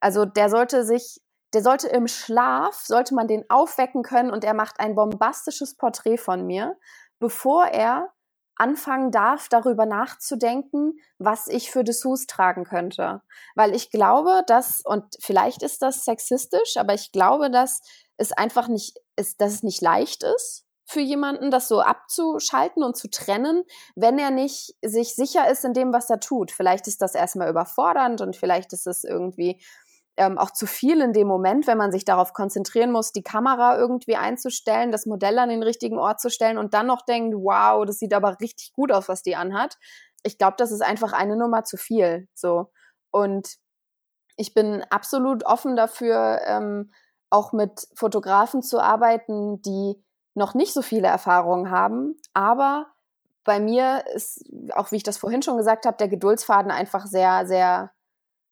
also 0.00 0.24
der 0.24 0.48
sollte 0.48 0.84
sich 0.84 1.20
der 1.52 1.62
sollte 1.62 1.88
im 1.88 2.06
Schlaf, 2.06 2.76
sollte 2.84 3.14
man 3.14 3.26
den 3.26 3.44
aufwecken 3.48 4.02
können 4.02 4.30
und 4.30 4.44
er 4.44 4.54
macht 4.54 4.80
ein 4.80 4.94
bombastisches 4.94 5.76
Porträt 5.76 6.18
von 6.18 6.46
mir, 6.46 6.76
bevor 7.18 7.66
er 7.66 8.12
anfangen 8.60 9.10
darf, 9.10 9.48
darüber 9.48 9.86
nachzudenken, 9.86 10.92
was 11.18 11.48
ich 11.48 11.70
für 11.70 11.82
Dessous 11.82 12.26
tragen 12.26 12.64
könnte. 12.64 13.22
Weil 13.54 13.74
ich 13.74 13.90
glaube, 13.90 14.42
dass, 14.46 14.82
und 14.84 15.16
vielleicht 15.18 15.62
ist 15.62 15.80
das 15.80 16.04
sexistisch, 16.04 16.76
aber 16.76 16.92
ich 16.92 17.10
glaube, 17.10 17.50
dass 17.50 17.80
es 18.18 18.32
einfach 18.32 18.68
nicht, 18.68 18.98
ist, 19.16 19.40
dass 19.40 19.54
es 19.54 19.62
nicht 19.62 19.80
leicht 19.80 20.22
ist, 20.22 20.66
für 20.84 21.00
jemanden, 21.00 21.50
das 21.50 21.68
so 21.68 21.80
abzuschalten 21.80 22.82
und 22.82 22.96
zu 22.96 23.08
trennen, 23.08 23.64
wenn 23.94 24.18
er 24.18 24.30
nicht 24.30 24.74
sich 24.82 25.14
sicher 25.14 25.48
ist 25.48 25.64
in 25.64 25.72
dem, 25.72 25.92
was 25.92 26.10
er 26.10 26.20
tut. 26.20 26.50
Vielleicht 26.50 26.86
ist 26.88 27.00
das 27.00 27.14
erstmal 27.14 27.48
überfordernd 27.48 28.20
und 28.20 28.36
vielleicht 28.36 28.72
ist 28.72 28.86
es 28.86 29.04
irgendwie 29.04 29.62
ähm, 30.20 30.36
auch 30.36 30.50
zu 30.50 30.66
viel 30.66 31.00
in 31.00 31.14
dem 31.14 31.26
Moment, 31.26 31.66
wenn 31.66 31.78
man 31.78 31.92
sich 31.92 32.04
darauf 32.04 32.34
konzentrieren 32.34 32.92
muss, 32.92 33.12
die 33.12 33.22
Kamera 33.22 33.78
irgendwie 33.78 34.16
einzustellen, 34.16 34.92
das 34.92 35.06
Modell 35.06 35.38
an 35.38 35.48
den 35.48 35.62
richtigen 35.62 35.98
Ort 35.98 36.20
zu 36.20 36.28
stellen 36.28 36.58
und 36.58 36.74
dann 36.74 36.86
noch 36.86 37.06
denkt, 37.06 37.34
wow, 37.34 37.86
das 37.86 37.98
sieht 37.98 38.12
aber 38.12 38.38
richtig 38.38 38.74
gut 38.74 38.92
aus, 38.92 39.08
was 39.08 39.22
die 39.22 39.34
anhat. 39.34 39.78
Ich 40.22 40.36
glaube, 40.36 40.56
das 40.58 40.72
ist 40.72 40.82
einfach 40.82 41.14
eine 41.14 41.36
Nummer 41.36 41.64
zu 41.64 41.78
viel. 41.78 42.28
So. 42.34 42.70
Und 43.10 43.56
ich 44.36 44.52
bin 44.52 44.84
absolut 44.90 45.46
offen 45.46 45.74
dafür, 45.74 46.42
ähm, 46.44 46.92
auch 47.30 47.54
mit 47.54 47.88
Fotografen 47.94 48.60
zu 48.60 48.78
arbeiten, 48.78 49.62
die 49.62 50.04
noch 50.34 50.52
nicht 50.52 50.74
so 50.74 50.82
viele 50.82 51.08
Erfahrungen 51.08 51.70
haben, 51.70 52.20
aber 52.34 52.88
bei 53.44 53.58
mir 53.58 54.04
ist, 54.14 54.44
auch 54.74 54.92
wie 54.92 54.96
ich 54.96 55.02
das 55.02 55.16
vorhin 55.16 55.42
schon 55.42 55.56
gesagt 55.56 55.86
habe, 55.86 55.96
der 55.96 56.08
Geduldsfaden 56.08 56.70
einfach 56.70 57.06
sehr, 57.06 57.46
sehr 57.46 57.90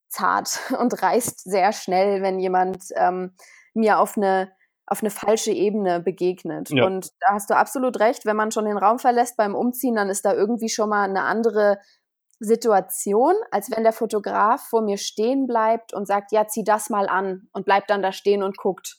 zart 0.09 0.59
und 0.79 1.01
reißt 1.01 1.43
sehr 1.43 1.71
schnell, 1.73 2.21
wenn 2.21 2.39
jemand 2.39 2.85
ähm, 2.95 3.33
mir 3.73 3.99
auf 3.99 4.17
eine 4.17 4.51
auf 4.89 5.03
eine 5.03 5.11
falsche 5.11 5.51
Ebene 5.51 5.99
begegnet. 5.99 6.71
Ja. 6.71 6.85
Und 6.85 7.11
da 7.19 7.33
hast 7.33 7.51
du 7.51 7.55
absolut 7.55 7.99
recht, 7.99 8.25
wenn 8.25 8.35
man 8.35 8.51
schon 8.51 8.65
den 8.65 8.77
Raum 8.77 8.97
verlässt 8.97 9.37
beim 9.37 9.53
Umziehen, 9.53 9.93
dann 9.93 10.09
ist 10.09 10.25
da 10.25 10.33
irgendwie 10.33 10.67
schon 10.67 10.89
mal 10.89 11.07
eine 11.07 11.25
andere 11.25 11.77
Situation, 12.39 13.35
als 13.51 13.69
wenn 13.69 13.83
der 13.83 13.93
Fotograf 13.93 14.61
vor 14.67 14.81
mir 14.81 14.97
stehen 14.97 15.45
bleibt 15.45 15.93
und 15.93 16.07
sagt, 16.07 16.31
ja, 16.31 16.47
zieh 16.47 16.63
das 16.63 16.89
mal 16.89 17.07
an 17.07 17.49
und 17.51 17.65
bleibt 17.65 17.89
dann 17.89 18.01
da 18.01 18.11
stehen 18.11 18.41
und 18.41 18.57
guckt. 18.57 18.97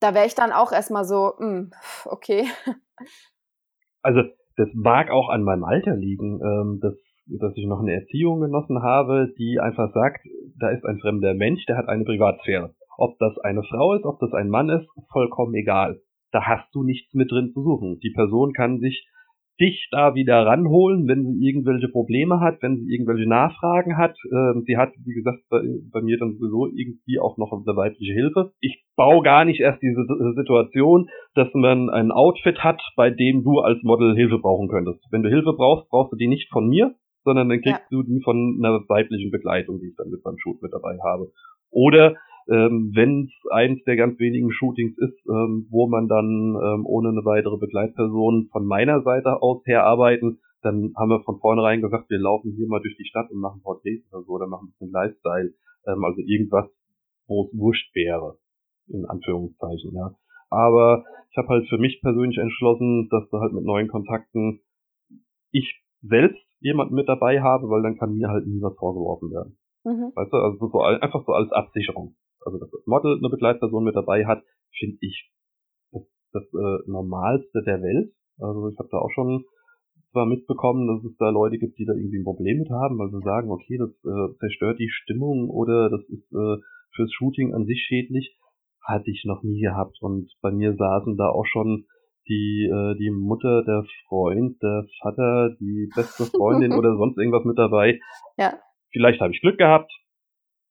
Da 0.00 0.14
wäre 0.14 0.26
ich 0.26 0.34
dann 0.34 0.52
auch 0.52 0.72
erstmal 0.72 1.04
so, 1.04 1.34
mh, 1.38 1.46
hm, 1.46 1.72
okay. 2.06 2.48
Also 4.04 4.22
das 4.56 4.68
mag 4.74 5.10
auch 5.10 5.28
an 5.28 5.44
meinem 5.44 5.62
Alter 5.62 5.94
liegen. 5.94 6.40
Ähm, 6.40 6.80
das 6.82 6.94
dass 7.40 7.56
ich 7.56 7.66
noch 7.66 7.80
eine 7.80 7.94
Erziehung 7.94 8.40
genossen 8.40 8.82
habe, 8.82 9.32
die 9.38 9.58
einfach 9.60 9.92
sagt, 9.92 10.26
da 10.58 10.70
ist 10.70 10.84
ein 10.84 10.98
fremder 10.98 11.34
Mensch, 11.34 11.64
der 11.66 11.76
hat 11.76 11.88
eine 11.88 12.04
Privatsphäre. 12.04 12.74
Ob 12.98 13.18
das 13.18 13.38
eine 13.38 13.62
Frau 13.62 13.94
ist, 13.94 14.04
ob 14.04 14.18
das 14.20 14.32
ein 14.32 14.48
Mann 14.48 14.68
ist, 14.68 14.86
vollkommen 15.12 15.54
egal. 15.54 16.00
Da 16.30 16.46
hast 16.46 16.74
du 16.74 16.82
nichts 16.82 17.12
mit 17.14 17.30
drin 17.30 17.50
zu 17.52 17.62
suchen. 17.62 17.98
Die 18.02 18.12
Person 18.14 18.52
kann 18.52 18.78
sich 18.78 19.06
dich 19.60 19.88
da 19.90 20.14
wieder 20.14 20.46
ranholen, 20.46 21.06
wenn 21.08 21.24
sie 21.24 21.46
irgendwelche 21.46 21.88
Probleme 21.88 22.40
hat, 22.40 22.62
wenn 22.62 22.76
sie 22.78 22.90
irgendwelche 22.90 23.28
Nachfragen 23.28 23.96
hat. 23.96 24.16
Ähm, 24.32 24.64
sie 24.66 24.76
hat, 24.76 24.92
wie 25.04 25.14
gesagt, 25.14 25.38
bei, 25.50 25.60
bei, 25.92 26.00
mir 26.00 26.18
dann 26.18 26.32
sowieso 26.32 26.66
irgendwie 26.66 27.20
auch 27.20 27.36
noch 27.36 27.52
eine 27.52 27.76
weibliche 27.76 28.12
Hilfe. 28.12 28.52
Ich 28.60 28.82
baue 28.96 29.22
gar 29.22 29.44
nicht 29.44 29.60
erst 29.60 29.82
diese 29.82 30.04
Situation, 30.34 31.08
dass 31.34 31.48
man 31.54 31.90
ein 31.90 32.10
Outfit 32.10 32.64
hat, 32.64 32.80
bei 32.96 33.10
dem 33.10 33.44
du 33.44 33.60
als 33.60 33.82
Model 33.82 34.14
Hilfe 34.16 34.38
brauchen 34.38 34.68
könntest. 34.68 35.06
Wenn 35.10 35.22
du 35.22 35.28
Hilfe 35.28 35.52
brauchst, 35.52 35.88
brauchst 35.90 36.12
du 36.12 36.16
die 36.16 36.28
nicht 36.28 36.50
von 36.50 36.68
mir, 36.68 36.94
sondern 37.24 37.48
dann 37.48 37.60
kriegst 37.60 37.80
ja. 37.80 37.86
du 37.90 38.02
die 38.02 38.20
von 38.22 38.58
einer 38.58 38.80
weiblichen 38.88 39.30
Begleitung, 39.30 39.80
die 39.80 39.88
ich 39.88 39.96
dann 39.96 40.10
mit 40.10 40.22
beim 40.22 40.38
Shoot 40.38 40.60
mit 40.62 40.72
dabei 40.72 40.98
habe. 41.02 41.32
Oder 41.70 42.16
ähm, 42.48 42.92
wenn 42.94 43.24
es 43.24 43.50
eins 43.50 43.82
der 43.84 43.96
ganz 43.96 44.18
wenigen 44.18 44.50
Shootings 44.50 44.96
ist, 44.98 45.26
ähm, 45.28 45.66
wo 45.70 45.88
man 45.88 46.08
dann 46.08 46.56
ähm, 46.56 46.86
ohne 46.86 47.10
eine 47.10 47.24
weitere 47.24 47.56
Begleitperson 47.56 48.48
von 48.50 48.66
meiner 48.66 49.02
Seite 49.02 49.40
aus 49.42 49.62
herarbeiten, 49.64 50.40
dann 50.62 50.92
haben 50.96 51.10
wir 51.10 51.22
von 51.22 51.38
vornherein 51.40 51.82
gesagt, 51.82 52.10
wir 52.10 52.18
laufen 52.18 52.52
hier 52.56 52.68
mal 52.68 52.80
durch 52.80 52.96
die 52.96 53.06
Stadt 53.06 53.30
und 53.30 53.40
machen 53.40 53.62
Porträts 53.62 54.12
oder 54.12 54.22
so, 54.24 54.32
oder 54.32 54.46
machen 54.46 54.68
ein 54.68 54.70
bisschen 54.72 54.92
Lifestyle, 54.92 55.54
ähm, 55.86 56.04
also 56.04 56.20
irgendwas, 56.20 56.66
wo 57.26 57.46
es 57.46 57.58
wurscht 57.58 57.94
wäre, 57.94 58.38
in 58.88 59.04
Anführungszeichen, 59.06 59.94
ja. 59.94 60.14
Aber 60.50 61.04
ich 61.30 61.36
habe 61.38 61.48
halt 61.48 61.68
für 61.68 61.78
mich 61.78 62.00
persönlich 62.02 62.38
entschlossen, 62.38 63.08
dass 63.10 63.28
du 63.30 63.38
halt 63.38 63.52
mit 63.52 63.64
neuen 63.64 63.88
Kontakten 63.88 64.60
ich 65.50 65.82
selbst 66.02 66.42
jemanden 66.62 66.94
mit 66.94 67.08
dabei 67.08 67.40
habe, 67.40 67.68
weil 67.68 67.82
dann 67.82 67.98
kann 67.98 68.14
mir 68.14 68.28
halt 68.28 68.46
nie 68.46 68.62
was 68.62 68.76
vorgeworfen 68.76 69.30
werden. 69.30 69.58
Mhm. 69.84 70.12
Weißt 70.14 70.32
du, 70.32 70.36
also 70.36 70.68
so 70.68 70.80
einfach 70.80 71.24
so 71.26 71.32
als 71.32 71.50
Absicherung. 71.52 72.14
Also 72.44 72.58
dass 72.58 72.70
das 72.70 72.86
Model 72.86 73.18
eine 73.18 73.28
Begleitperson 73.28 73.84
mit 73.84 73.96
dabei 73.96 74.26
hat, 74.26 74.42
finde 74.78 74.98
ich 75.00 75.30
das, 75.92 76.02
das 76.32 76.44
äh, 76.54 76.90
Normalste 76.90 77.62
der 77.62 77.82
Welt. 77.82 78.12
Also 78.38 78.68
ich 78.68 78.78
habe 78.78 78.88
da 78.90 78.98
auch 78.98 79.10
schon 79.10 79.44
zwar 80.12 80.26
mitbekommen, 80.26 80.86
dass 80.86 81.10
es 81.10 81.16
da 81.18 81.30
Leute 81.30 81.58
gibt, 81.58 81.78
die 81.78 81.84
da 81.84 81.94
irgendwie 81.94 82.18
ein 82.18 82.24
Problem 82.24 82.58
mit 82.58 82.70
haben, 82.70 82.98
weil 82.98 83.10
sie 83.10 83.24
sagen, 83.24 83.50
okay, 83.50 83.78
das 83.78 83.90
äh, 84.04 84.36
zerstört 84.38 84.78
die 84.78 84.90
Stimmung 84.90 85.48
oder 85.50 85.90
das 85.90 86.02
ist 86.08 86.32
äh, 86.32 86.56
fürs 86.94 87.12
Shooting 87.12 87.54
an 87.54 87.64
sich 87.64 87.80
schädlich. 87.86 88.36
Hatte 88.84 89.10
ich 89.10 89.24
noch 89.24 89.42
nie 89.42 89.60
gehabt. 89.60 89.98
Und 90.00 90.30
bei 90.42 90.50
mir 90.50 90.74
saßen 90.74 91.16
da 91.16 91.28
auch 91.28 91.46
schon 91.46 91.86
die, 92.28 92.68
äh, 92.70 92.96
die 92.98 93.10
Mutter, 93.10 93.62
der 93.64 93.84
Freund, 94.08 94.60
der 94.62 94.86
Vater, 95.00 95.56
die 95.60 95.90
beste 95.94 96.24
Freundin 96.24 96.72
oder 96.78 96.96
sonst 96.96 97.18
irgendwas 97.18 97.44
mit 97.44 97.58
dabei. 97.58 98.00
Ja. 98.36 98.54
Vielleicht 98.92 99.20
habe 99.20 99.32
ich 99.32 99.40
Glück 99.40 99.58
gehabt. 99.58 99.90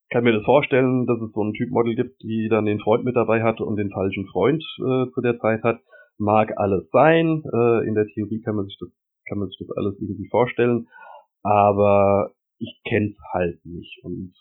Kann 0.09 0.23
mir 0.23 0.33
das 0.33 0.43
vorstellen, 0.43 1.05
dass 1.05 1.19
es 1.21 1.31
so 1.33 1.41
einen 1.41 1.53
Typmodel 1.53 1.95
gibt, 1.95 2.21
die 2.21 2.49
dann 2.49 2.65
den 2.65 2.79
Freund 2.79 3.05
mit 3.05 3.15
dabei 3.15 3.43
hat 3.43 3.61
und 3.61 3.77
den 3.77 3.91
falschen 3.91 4.27
Freund 4.27 4.63
äh, 4.79 5.09
zu 5.13 5.21
der 5.21 5.39
Zeit 5.39 5.63
hat. 5.63 5.79
Mag 6.17 6.57
alles 6.57 6.89
sein. 6.91 7.43
Äh, 7.45 7.87
in 7.87 7.95
der 7.95 8.07
Theorie 8.07 8.41
kann 8.41 8.55
man 8.55 8.65
sich 8.65 8.77
das, 8.79 8.89
kann 9.27 9.39
man 9.39 9.47
sich 9.47 9.57
das 9.59 9.75
alles 9.77 9.95
irgendwie 9.99 10.27
vorstellen. 10.29 10.87
Aber 11.43 12.31
ich 12.59 12.81
kenn's 12.87 13.17
halt 13.33 13.65
nicht. 13.65 14.03
Und 14.03 14.33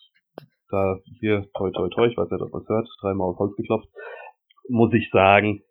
da 0.70 0.98
hier, 1.20 1.46
toi 1.54 1.70
toi 1.70 1.88
toi, 1.88 2.06
ich 2.06 2.16
weiß 2.16 2.28
ja, 2.30 2.38
dass 2.38 2.52
man 2.52 2.66
hört, 2.66 2.88
dreimal 3.00 3.28
auf 3.28 3.38
Holz 3.38 3.56
geklopft, 3.56 3.88
muss 4.68 4.92
ich 4.92 5.08
sagen, 5.10 5.62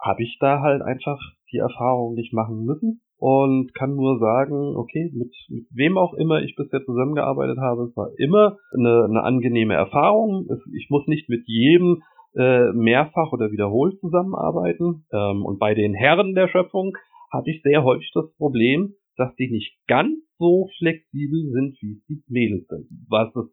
habe 0.00 0.22
ich 0.22 0.38
da 0.40 0.60
halt 0.60 0.82
einfach 0.82 1.18
die 1.52 1.58
Erfahrung 1.58 2.14
nicht 2.14 2.32
machen 2.32 2.64
müssen 2.64 3.00
und 3.18 3.74
kann 3.74 3.94
nur 3.94 4.18
sagen, 4.18 4.76
okay, 4.76 5.10
mit, 5.14 5.32
mit 5.48 5.66
wem 5.70 5.98
auch 5.98 6.14
immer 6.14 6.40
ich 6.42 6.56
bisher 6.56 6.84
zusammengearbeitet 6.84 7.58
habe, 7.58 7.84
es 7.84 7.96
war 7.96 8.10
immer 8.18 8.56
eine, 8.72 9.04
eine 9.04 9.22
angenehme 9.22 9.74
Erfahrung. 9.74 10.46
Es, 10.50 10.60
ich 10.74 10.88
muss 10.88 11.06
nicht 11.06 11.28
mit 11.28 11.42
jedem 11.46 12.02
äh, 12.34 12.72
mehrfach 12.72 13.32
oder 13.32 13.50
wiederholt 13.50 14.00
zusammenarbeiten. 14.00 15.04
Ähm, 15.12 15.44
und 15.44 15.58
bei 15.58 15.74
den 15.74 15.94
Herren 15.94 16.34
der 16.34 16.48
Schöpfung 16.48 16.96
hatte 17.30 17.50
ich 17.50 17.62
sehr 17.62 17.84
häufig 17.84 18.10
das 18.14 18.32
Problem, 18.36 18.94
dass 19.16 19.34
die 19.36 19.50
nicht 19.50 19.76
ganz 19.86 20.16
so 20.38 20.68
flexibel 20.78 21.50
sind, 21.52 21.76
wie 21.82 22.00
die 22.08 22.22
Mädels 22.28 22.66
sind, 22.68 22.88
was 23.08 23.34
es 23.36 23.52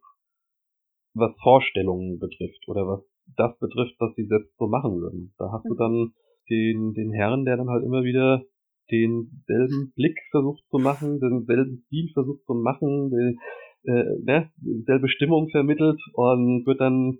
was 1.13 1.35
Vorstellungen 1.41 2.19
betrifft 2.19 2.67
oder 2.67 2.87
was 2.87 3.01
das 3.35 3.57
betrifft, 3.59 3.95
was 3.99 4.15
sie 4.15 4.25
selbst 4.25 4.55
so 4.57 4.67
machen 4.67 5.01
würden. 5.01 5.33
Da 5.37 5.51
hast 5.51 5.65
du 5.65 5.71
hm. 5.71 5.77
dann 5.77 6.13
den, 6.49 6.93
den 6.93 7.11
Herrn, 7.11 7.45
der 7.45 7.57
dann 7.57 7.69
halt 7.69 7.83
immer 7.83 8.03
wieder 8.03 8.43
denselben 8.89 9.91
Blick 9.95 10.17
versucht 10.31 10.63
zu 10.69 10.77
machen, 10.77 11.19
denselben 11.19 11.83
Stil 11.87 12.09
versucht 12.13 12.45
zu 12.45 12.53
machen, 12.53 13.09
den, 13.09 13.39
äh, 13.83 14.03
ne, 14.23 14.49
dieselbe 14.57 15.09
Stimmung 15.09 15.49
vermittelt 15.49 15.99
und 16.13 16.65
wird 16.65 16.79
dann 16.79 17.19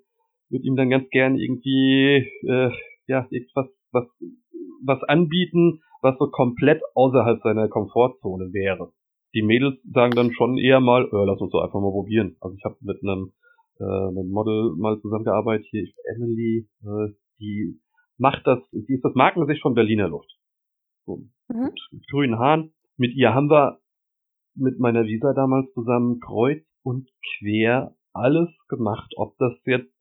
wird 0.49 0.63
ihm 0.63 0.75
dann 0.75 0.89
ganz 0.89 1.09
gern 1.09 1.38
irgendwie 1.38 2.25
äh, 2.47 2.71
ja, 3.07 3.28
irgendwas, 3.30 3.67
was, 3.91 4.05
was 4.84 5.03
anbieten, 5.03 5.82
was 6.01 6.17
so 6.19 6.28
komplett 6.30 6.82
außerhalb 6.93 7.41
seiner 7.41 7.67
Komfortzone 7.67 8.53
wäre. 8.53 8.91
Die 9.34 9.41
Mädels 9.41 9.75
sagen 9.93 10.15
dann 10.15 10.32
schon 10.32 10.57
eher 10.57 10.80
mal, 10.80 11.03
äh, 11.03 11.25
lass 11.25 11.39
uns 11.41 11.51
doch 11.51 11.63
einfach 11.63 11.80
mal 11.82 11.91
probieren. 11.91 12.38
Also 12.39 12.55
ich 12.55 12.63
habe 12.63 12.78
mit 12.82 13.01
einem, 13.03 13.34
äh, 13.80 13.84
einem 13.84 14.30
Model 14.30 14.73
mal 14.78 14.99
zusammengearbeitet, 15.01 15.67
hier 15.69 15.88
Emily, 16.15 16.67
äh, 16.84 17.13
die 17.39 17.80
macht 18.18 18.45
das, 18.45 18.59
die 18.72 18.95
ist 18.95 19.03
das 19.03 19.15
Markengesicht 19.15 19.61
von 19.61 19.74
Berliner 19.74 20.07
Luft. 20.07 20.32
So, 21.05 21.18
mhm. 21.49 21.63
mit, 21.65 21.80
mit 21.91 22.07
grünen 22.09 22.39
Haaren. 22.39 22.74
Mit 22.97 23.15
ihr 23.15 23.34
haben 23.34 23.49
wir 23.49 23.80
mit 24.55 24.80
meiner 24.80 25.05
Visa 25.05 25.34
damals 25.34 25.72
zusammen 25.74 26.20
kreuz 26.20 26.63
und 26.84 27.09
quer 27.38 27.95
alles 28.13 28.49
gemacht. 28.68 29.13
Ob 29.18 29.38
das 29.38 29.53
jetzt 29.65 29.93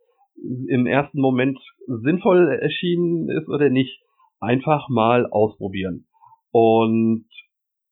im 0.68 0.86
ersten 0.86 1.20
Moment 1.20 1.58
sinnvoll 1.86 2.58
erschienen 2.60 3.28
ist 3.30 3.48
oder 3.48 3.70
nicht, 3.70 4.02
einfach 4.40 4.88
mal 4.88 5.26
ausprobieren. 5.26 6.06
Und 6.50 7.26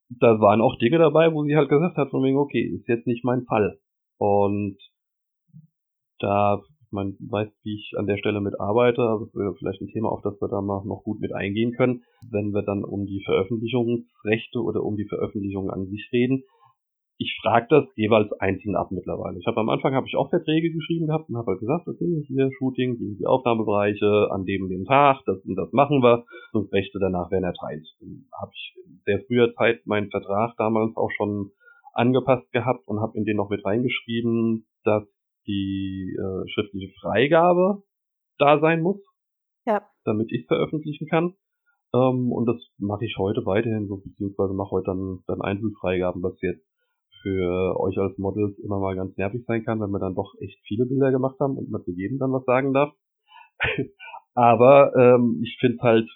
da 0.08 0.40
waren 0.40 0.60
auch 0.60 0.76
Dinge 0.78 0.98
dabei, 0.98 1.32
wo 1.32 1.44
sie 1.44 1.56
halt 1.56 1.68
gesagt 1.68 1.96
hat, 1.96 2.10
von 2.10 2.22
wegen, 2.22 2.38
okay, 2.38 2.62
ist 2.62 2.88
jetzt 2.88 3.06
nicht 3.06 3.24
mein 3.24 3.44
Fall. 3.44 3.78
Und 4.18 4.78
da, 6.18 6.62
man 6.94 7.16
weiß, 7.18 7.48
wie 7.62 7.74
ich 7.74 7.92
an 7.98 8.06
der 8.06 8.16
Stelle 8.16 8.40
mit 8.40 8.58
arbeite, 8.58 9.02
das 9.20 9.34
wäre 9.34 9.54
vielleicht 9.58 9.82
ein 9.82 9.88
Thema, 9.88 10.08
auf 10.08 10.22
das 10.22 10.40
wir 10.40 10.48
da 10.48 10.62
mal 10.62 10.82
noch 10.86 11.02
gut 11.04 11.20
mit 11.20 11.34
eingehen 11.34 11.72
können, 11.72 12.02
wenn 12.30 12.54
wir 12.54 12.62
dann 12.62 12.84
um 12.84 13.04
die 13.04 13.22
Veröffentlichungsrechte 13.24 14.62
oder 14.62 14.82
um 14.82 14.96
die 14.96 15.08
Veröffentlichung 15.08 15.70
an 15.70 15.86
sich 15.86 16.08
reden 16.12 16.44
ich 17.18 17.38
frage 17.42 17.66
das 17.70 17.84
jeweils 17.94 18.32
einzeln 18.40 18.74
ab 18.74 18.90
mittlerweile. 18.90 19.38
Ich 19.38 19.46
habe 19.46 19.60
am 19.60 19.68
Anfang 19.68 19.94
habe 19.94 20.06
ich 20.06 20.16
auch 20.16 20.30
Verträge 20.30 20.72
geschrieben 20.72 21.06
gehabt 21.06 21.28
und 21.28 21.36
habe 21.36 21.52
halt 21.52 21.60
gesagt, 21.60 21.86
okay, 21.86 22.24
hier 22.26 22.50
Shooting, 22.58 22.98
die, 22.98 23.16
die 23.18 23.26
Aufnahmebereiche, 23.26 24.28
an 24.30 24.44
dem 24.44 24.68
dem 24.68 24.84
Tag, 24.84 25.20
das 25.26 25.38
und 25.44 25.56
das 25.56 25.72
machen 25.72 26.02
wir 26.02 26.24
und 26.52 26.72
Rechte 26.72 26.98
danach 26.98 27.30
werden 27.30 27.44
erteilt. 27.44 27.86
Habe 28.40 28.50
ich 28.52 28.74
sehr 29.04 29.20
früher 29.26 29.54
Zeit 29.54 29.86
meinen 29.86 30.10
Vertrag 30.10 30.56
damals 30.56 30.96
auch 30.96 31.10
schon 31.16 31.50
angepasst 31.92 32.50
gehabt 32.50 32.88
und 32.88 33.00
habe 33.00 33.16
in 33.16 33.24
den 33.24 33.36
noch 33.36 33.50
mit 33.50 33.64
reingeschrieben, 33.64 34.66
dass 34.82 35.04
die 35.46 36.16
äh, 36.18 36.48
schriftliche 36.48 36.92
Freigabe 37.00 37.82
da 38.38 38.60
sein 38.60 38.82
muss, 38.82 39.00
ja. 39.66 39.82
damit 40.04 40.32
ich 40.32 40.46
veröffentlichen 40.46 41.06
kann. 41.06 41.34
Ähm, 41.94 42.32
und 42.32 42.46
das 42.46 42.56
mache 42.78 43.04
ich 43.04 43.16
heute 43.18 43.46
weiterhin 43.46 43.86
so, 43.86 43.98
beziehungsweise 43.98 44.54
mache 44.54 44.70
heute 44.70 44.86
dann, 44.86 45.20
dann 45.26 45.40
Einzelfreigaben, 45.40 46.22
was 46.22 46.40
jetzt 46.40 46.66
für 47.22 47.80
euch 47.80 47.96
als 47.98 48.18
Models 48.18 48.58
immer 48.58 48.78
mal 48.78 48.96
ganz 48.96 49.16
nervig 49.16 49.44
sein 49.46 49.64
kann, 49.64 49.80
wenn 49.80 49.90
wir 49.90 49.98
dann 49.98 50.14
doch 50.14 50.34
echt 50.40 50.58
viele 50.66 50.84
Bilder 50.84 51.10
gemacht 51.10 51.38
haben 51.40 51.56
und 51.56 51.70
man 51.70 51.82
zu 51.84 51.92
jedem 51.92 52.18
dann 52.18 52.32
was 52.32 52.44
sagen 52.44 52.72
darf. 52.72 52.92
Aber 54.34 54.92
ähm, 54.96 55.40
ich 55.42 55.56
finde 55.60 55.78
halt 55.80 56.08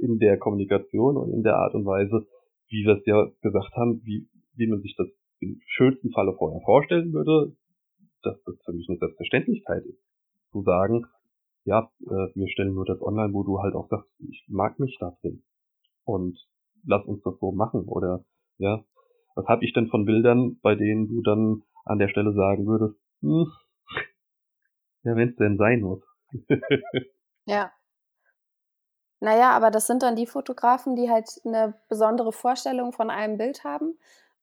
in 0.00 0.18
der 0.18 0.38
Kommunikation 0.38 1.16
und 1.16 1.32
in 1.32 1.42
der 1.42 1.56
Art 1.56 1.74
und 1.74 1.84
Weise, 1.84 2.26
wie 2.68 2.84
wir 2.84 2.96
es 2.96 3.06
ja 3.06 3.26
gesagt 3.42 3.74
haben, 3.76 4.00
wie, 4.04 4.28
wie 4.56 4.66
man 4.66 4.80
sich 4.80 4.94
das 4.96 5.08
im 5.40 5.60
schönsten 5.66 6.10
Falle 6.10 6.34
vorher 6.36 6.60
vorstellen 6.64 7.12
würde, 7.12 7.54
dass 8.28 8.42
das 8.44 8.54
für 8.64 8.72
mich 8.72 8.88
eine 8.88 8.98
Selbstverständlichkeit 8.98 9.84
ist. 9.84 9.98
Zu 10.52 10.62
sagen, 10.62 11.06
ja, 11.64 11.90
äh, 12.02 12.28
wir 12.34 12.48
stellen 12.48 12.74
nur 12.74 12.84
das 12.84 13.00
online, 13.02 13.32
wo 13.32 13.42
du 13.42 13.60
halt 13.60 13.74
auch 13.74 13.88
sagst, 13.88 14.08
ich 14.20 14.44
mag 14.48 14.78
mich 14.78 14.96
da 15.00 15.16
drin. 15.20 15.42
Und 16.04 16.38
lass 16.86 17.04
uns 17.06 17.22
das 17.22 17.34
so 17.40 17.52
machen. 17.52 17.84
Oder 17.86 18.24
ja, 18.58 18.84
was 19.34 19.46
habe 19.46 19.64
ich 19.64 19.72
denn 19.72 19.88
von 19.88 20.04
Bildern, 20.04 20.58
bei 20.62 20.74
denen 20.74 21.08
du 21.08 21.22
dann 21.22 21.62
an 21.84 21.98
der 21.98 22.08
Stelle 22.08 22.32
sagen 22.32 22.66
würdest, 22.66 22.98
hm, 23.20 23.46
ja, 25.04 25.16
wenn 25.16 25.30
es 25.30 25.36
denn 25.36 25.56
sein 25.56 25.80
muss. 25.80 26.02
ja. 27.46 27.72
Naja, 29.20 29.50
aber 29.50 29.70
das 29.70 29.86
sind 29.86 30.02
dann 30.02 30.16
die 30.16 30.26
Fotografen, 30.26 30.94
die 30.94 31.10
halt 31.10 31.28
eine 31.44 31.74
besondere 31.88 32.32
Vorstellung 32.32 32.92
von 32.92 33.10
einem 33.10 33.36
Bild 33.36 33.64
haben 33.64 33.98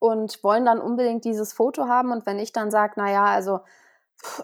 und 0.10 0.44
wollen 0.44 0.66
dann 0.66 0.80
unbedingt 0.80 1.26
dieses 1.26 1.54
Foto 1.54 1.88
haben. 1.88 2.12
Und 2.12 2.26
wenn 2.26 2.40
ich 2.40 2.52
dann 2.52 2.72
sage, 2.72 2.94
naja, 2.98 3.26
also 3.26 3.60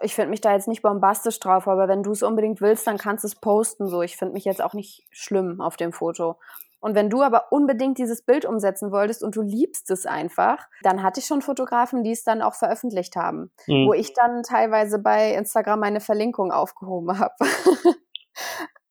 ich 0.01 0.15
finde 0.15 0.31
mich 0.31 0.41
da 0.41 0.53
jetzt 0.53 0.67
nicht 0.67 0.81
bombastisch 0.81 1.39
drauf, 1.39 1.67
aber 1.67 1.87
wenn 1.87 2.03
du 2.03 2.11
es 2.11 2.23
unbedingt 2.23 2.61
willst, 2.61 2.87
dann 2.87 2.97
kannst 2.97 3.23
du 3.23 3.27
es 3.27 3.35
posten. 3.35 3.87
So, 3.87 4.01
ich 4.01 4.17
finde 4.17 4.33
mich 4.33 4.45
jetzt 4.45 4.61
auch 4.61 4.73
nicht 4.73 5.07
schlimm 5.11 5.61
auf 5.61 5.77
dem 5.77 5.93
Foto. 5.93 6.37
Und 6.81 6.95
wenn 6.95 7.11
du 7.11 7.21
aber 7.21 7.51
unbedingt 7.51 7.99
dieses 7.99 8.23
Bild 8.23 8.43
umsetzen 8.43 8.91
wolltest 8.91 9.23
und 9.23 9.35
du 9.35 9.43
liebst 9.43 9.91
es 9.91 10.07
einfach, 10.07 10.67
dann 10.81 11.03
hatte 11.03 11.19
ich 11.19 11.27
schon 11.27 11.43
Fotografen, 11.43 12.03
die 12.03 12.11
es 12.11 12.23
dann 12.23 12.41
auch 12.41 12.55
veröffentlicht 12.55 13.15
haben, 13.15 13.51
mhm. 13.67 13.87
wo 13.87 13.93
ich 13.93 14.13
dann 14.13 14.41
teilweise 14.41 14.97
bei 14.97 15.35
Instagram 15.35 15.79
meine 15.79 16.01
Verlinkung 16.01 16.51
aufgehoben 16.51 17.19
habe. 17.19 17.35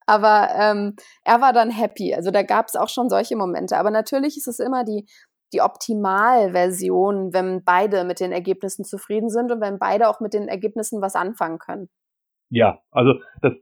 aber 0.07 0.51
ähm, 0.55 0.95
er 1.25 1.41
war 1.41 1.53
dann 1.53 1.71
happy. 1.71 2.15
Also 2.15 2.31
da 2.31 2.43
gab 2.43 2.69
es 2.69 2.77
auch 2.77 2.89
schon 2.89 3.11
solche 3.11 3.35
Momente. 3.35 3.77
Aber 3.77 3.91
natürlich 3.91 4.37
ist 4.37 4.47
es 4.47 4.61
immer 4.61 4.85
die, 4.85 5.07
die 5.53 5.61
Optimalversion, 5.61 7.33
wenn 7.33 7.63
beide 7.65 8.05
mit 8.05 8.21
den 8.21 8.33
Ergebnissen 8.33 8.85
zufrieden 8.85 9.29
sind 9.29 9.51
und 9.51 9.61
wenn 9.61 9.79
beide 9.79 10.09
auch 10.09 10.21
mit 10.21 10.35
den 10.35 10.49
Ergebnissen 10.49 11.01
was 11.03 11.15
anfangen 11.15 11.59
können. 11.59 11.89
Ja, 12.51 12.81
also 12.91 13.15
das 13.43 13.55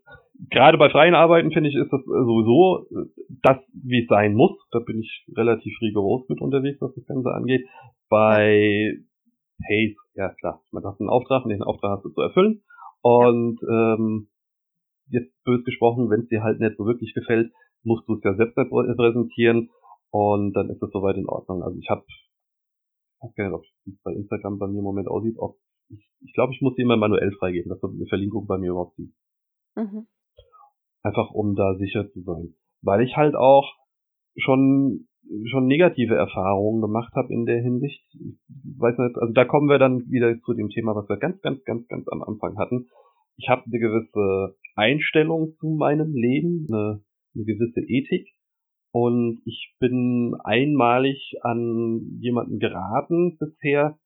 gerade 0.50 0.78
bei 0.78 0.90
freien 0.90 1.14
Arbeiten 1.14 1.50
finde 1.50 1.70
ich, 1.70 1.76
ist 1.76 1.92
das 1.92 2.02
sowieso 2.04 2.86
das, 3.42 3.58
wie 3.72 4.02
es 4.02 4.08
sein 4.08 4.34
muss. 4.34 4.52
Da 4.70 4.78
bin 4.78 5.00
ich 5.00 5.26
relativ 5.36 5.74
rigoros 5.80 6.28
mit 6.28 6.40
unterwegs, 6.40 6.80
was 6.80 6.94
das 6.94 7.06
Ganze 7.06 7.30
angeht. 7.30 7.66
Bei 8.08 8.94
Pace, 9.66 9.96
ja 10.14 10.32
klar, 10.34 10.62
man 10.70 10.84
hat 10.84 11.00
einen 11.00 11.10
Auftrag 11.10 11.44
und 11.44 11.50
den 11.50 11.62
Auftrag 11.62 11.96
hast 11.96 12.04
du 12.04 12.10
zu 12.10 12.20
erfüllen. 12.20 12.62
Und 13.02 13.60
ähm, 13.62 14.28
jetzt 15.10 15.32
bös 15.44 15.64
gesprochen, 15.64 16.10
wenn 16.10 16.22
es 16.22 16.28
dir 16.28 16.42
halt 16.42 16.60
nicht 16.60 16.76
so 16.76 16.86
wirklich 16.86 17.14
gefällt, 17.14 17.52
musst 17.82 18.08
du 18.08 18.14
es 18.14 18.24
ja 18.24 18.34
selbst 18.34 18.54
präsentieren 18.54 19.70
und 20.10 20.52
dann 20.54 20.70
ist 20.70 20.80
das 20.80 20.90
soweit 20.90 21.16
in 21.16 21.28
Ordnung. 21.28 21.62
Also 21.62 21.78
ich 21.78 21.88
habe, 21.88 22.04
ich 22.08 23.20
weiß 23.20 23.34
gar 23.34 23.44
nicht, 23.44 23.54
ob 23.54 23.62
es 23.62 24.02
bei 24.02 24.12
Instagram 24.12 24.58
bei 24.58 24.66
mir 24.66 24.78
im 24.78 24.84
Moment 24.84 25.08
aussieht, 25.08 25.36
ob 25.38 25.56
ich, 25.90 26.10
ich 26.20 26.32
glaube, 26.34 26.52
ich 26.52 26.60
muss 26.60 26.74
die 26.76 26.82
immer 26.82 26.96
manuell 26.96 27.32
freigeben, 27.38 27.70
dass 27.70 27.82
eine 27.82 28.06
Verlinkung 28.08 28.46
bei 28.46 28.58
mir 28.58 28.70
überhaupt 28.70 28.96
sieht. 28.96 29.14
Mhm. 29.76 30.06
Einfach 31.02 31.30
um 31.30 31.54
da 31.54 31.76
sicher 31.76 32.10
zu 32.10 32.22
sein. 32.22 32.54
Weil 32.82 33.02
ich 33.02 33.16
halt 33.16 33.34
auch 33.34 33.74
schon 34.36 35.08
schon 35.50 35.66
negative 35.66 36.14
Erfahrungen 36.14 36.80
gemacht 36.80 37.12
habe 37.14 37.32
in 37.32 37.44
der 37.44 37.60
Hinsicht. 37.60 38.02
Ich 38.14 38.78
weiß 38.78 38.96
nicht, 38.98 39.16
also 39.16 39.32
da 39.32 39.44
kommen 39.44 39.68
wir 39.68 39.78
dann 39.78 40.10
wieder 40.10 40.34
zu 40.40 40.54
dem 40.54 40.70
Thema, 40.70 40.94
was 40.94 41.08
wir 41.08 41.18
ganz, 41.18 41.40
ganz, 41.42 41.62
ganz, 41.64 41.86
ganz 41.88 42.08
am 42.08 42.22
Anfang 42.22 42.56
hatten. 42.56 42.88
Ich 43.36 43.48
habe 43.48 43.64
eine 43.66 43.78
gewisse 43.78 44.56
Einstellung 44.74 45.54
zu 45.60 45.68
meinem 45.68 46.14
Leben, 46.14 46.66
eine, 46.70 47.02
eine 47.34 47.44
gewisse 47.44 47.80
Ethik. 47.80 48.28
Und 48.90 49.42
ich 49.44 49.74
bin 49.78 50.34
einmalig 50.44 51.34
an 51.42 52.18
jemanden 52.20 52.58
geraten 52.58 53.36
bisher, 53.38 53.98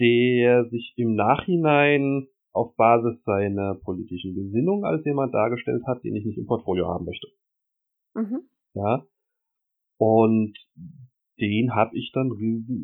der 0.00 0.68
sich 0.70 0.94
im 0.96 1.14
Nachhinein 1.14 2.28
auf 2.52 2.74
Basis 2.76 3.22
seiner 3.24 3.74
politischen 3.74 4.34
Gesinnung 4.34 4.84
als 4.84 5.04
jemand 5.04 5.34
dargestellt 5.34 5.82
hat, 5.86 6.02
den 6.04 6.16
ich 6.16 6.24
nicht 6.24 6.38
im 6.38 6.46
Portfolio 6.46 6.88
haben 6.88 7.04
möchte. 7.04 7.28
Mhm. 8.14 8.42
Ja. 8.74 9.04
Und 9.98 10.56
den 11.40 11.74
habe 11.74 11.96
ich 11.96 12.12
dann 12.12 12.30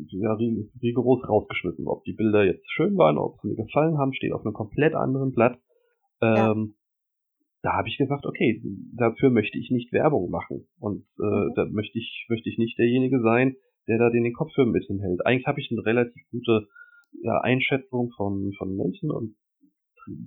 ja, 0.09 0.33
rigoros 0.33 1.27
rausgeschmissen. 1.27 1.87
Ob 1.87 2.03
die 2.03 2.13
Bilder 2.13 2.43
jetzt 2.43 2.69
schön 2.71 2.97
waren, 2.97 3.17
ob 3.17 3.39
sie 3.41 3.49
mir 3.49 3.55
gefallen 3.55 3.97
haben, 3.97 4.13
steht 4.13 4.33
auf 4.33 4.45
einem 4.45 4.53
komplett 4.53 4.95
anderen 4.95 5.31
Blatt. 5.31 5.59
Ähm, 6.21 6.35
ja. 6.35 6.55
Da 7.61 7.73
habe 7.73 7.89
ich 7.89 7.97
gesagt, 7.97 8.25
okay, 8.25 8.61
dafür 8.95 9.29
möchte 9.29 9.57
ich 9.57 9.69
nicht 9.69 9.91
Werbung 9.91 10.29
machen. 10.29 10.67
Und 10.79 11.05
äh, 11.19 11.23
mhm. 11.23 11.53
da 11.55 11.65
möchte 11.65 11.97
ich, 11.99 12.25
möchte 12.29 12.49
ich 12.49 12.57
nicht 12.57 12.77
derjenige 12.77 13.21
sein, 13.21 13.55
der 13.87 13.97
da 13.97 14.09
den 14.09 14.31
Kopf 14.33 14.51
für 14.53 14.65
mit 14.65 14.85
hinhält. 14.85 15.25
Eigentlich 15.25 15.47
habe 15.47 15.59
ich 15.59 15.69
eine 15.71 15.85
relativ 15.85 16.21
gute 16.31 16.67
ja, 17.21 17.39
Einschätzung 17.41 18.11
von, 18.15 18.53
von 18.57 18.75
Menschen 18.75 19.11
und 19.11 19.35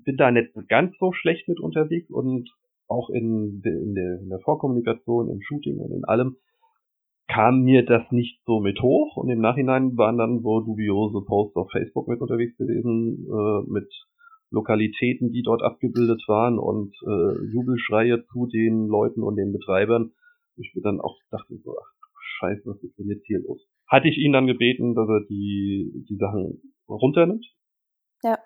bin 0.04 0.16
da 0.16 0.30
nicht 0.30 0.52
ganz 0.68 0.94
so 0.98 1.12
schlecht 1.12 1.48
mit 1.48 1.60
unterwegs 1.60 2.10
und 2.10 2.50
auch 2.88 3.08
in, 3.10 3.62
in, 3.64 3.94
der, 3.94 4.20
in 4.20 4.28
der 4.28 4.40
Vorkommunikation, 4.40 5.30
im 5.30 5.40
Shooting 5.40 5.78
und 5.78 5.92
in 5.92 6.04
allem 6.04 6.36
kam 7.28 7.62
mir 7.62 7.84
das 7.84 8.02
nicht 8.10 8.40
so 8.44 8.60
mit 8.60 8.80
hoch 8.82 9.16
und 9.16 9.30
im 9.30 9.40
Nachhinein 9.40 9.96
waren 9.96 10.18
dann 10.18 10.40
so 10.42 10.60
dubiose 10.60 11.24
Posts 11.24 11.56
auf 11.56 11.70
Facebook 11.70 12.08
mit 12.08 12.20
unterwegs 12.20 12.56
gewesen, 12.58 13.26
äh, 13.26 13.70
mit 13.70 13.88
Lokalitäten, 14.52 15.32
die 15.32 15.42
dort 15.42 15.62
abgebildet 15.62 16.22
waren 16.28 16.58
und 16.58 16.94
äh, 17.02 17.52
Jubelschreie 17.52 18.24
zu 18.26 18.46
den 18.46 18.86
Leuten 18.86 19.22
und 19.22 19.36
den 19.36 19.52
Betreibern. 19.52 20.12
Ich 20.56 20.72
mir 20.74 20.82
dann 20.82 21.00
auch 21.00 21.16
dachte 21.30 21.56
so, 21.64 21.74
ach 21.76 21.92
scheiße, 22.38 22.62
was 22.66 22.82
ist 22.82 22.98
denn 22.98 23.08
jetzt 23.08 23.26
hier 23.26 23.40
los? 23.40 23.66
Hatte 23.88 24.08
ich 24.08 24.18
ihn 24.18 24.32
dann 24.32 24.46
gebeten, 24.46 24.94
dass 24.94 25.08
er 25.08 25.24
die, 25.28 26.04
die 26.08 26.16
Sachen 26.16 26.62
runternimmt. 26.88 27.46
Ja. 28.22 28.38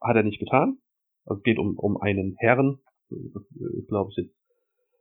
Hat 0.00 0.16
er 0.16 0.22
nicht 0.22 0.38
getan. 0.38 0.78
Also 1.24 1.38
es 1.38 1.44
geht 1.44 1.58
um, 1.58 1.78
um 1.78 1.96
einen 2.00 2.36
Herrn. 2.38 2.78
Das 3.10 3.42
ist, 3.76 3.88
glaube 3.88 4.10
ich, 4.10 4.16
jetzt 4.16 4.34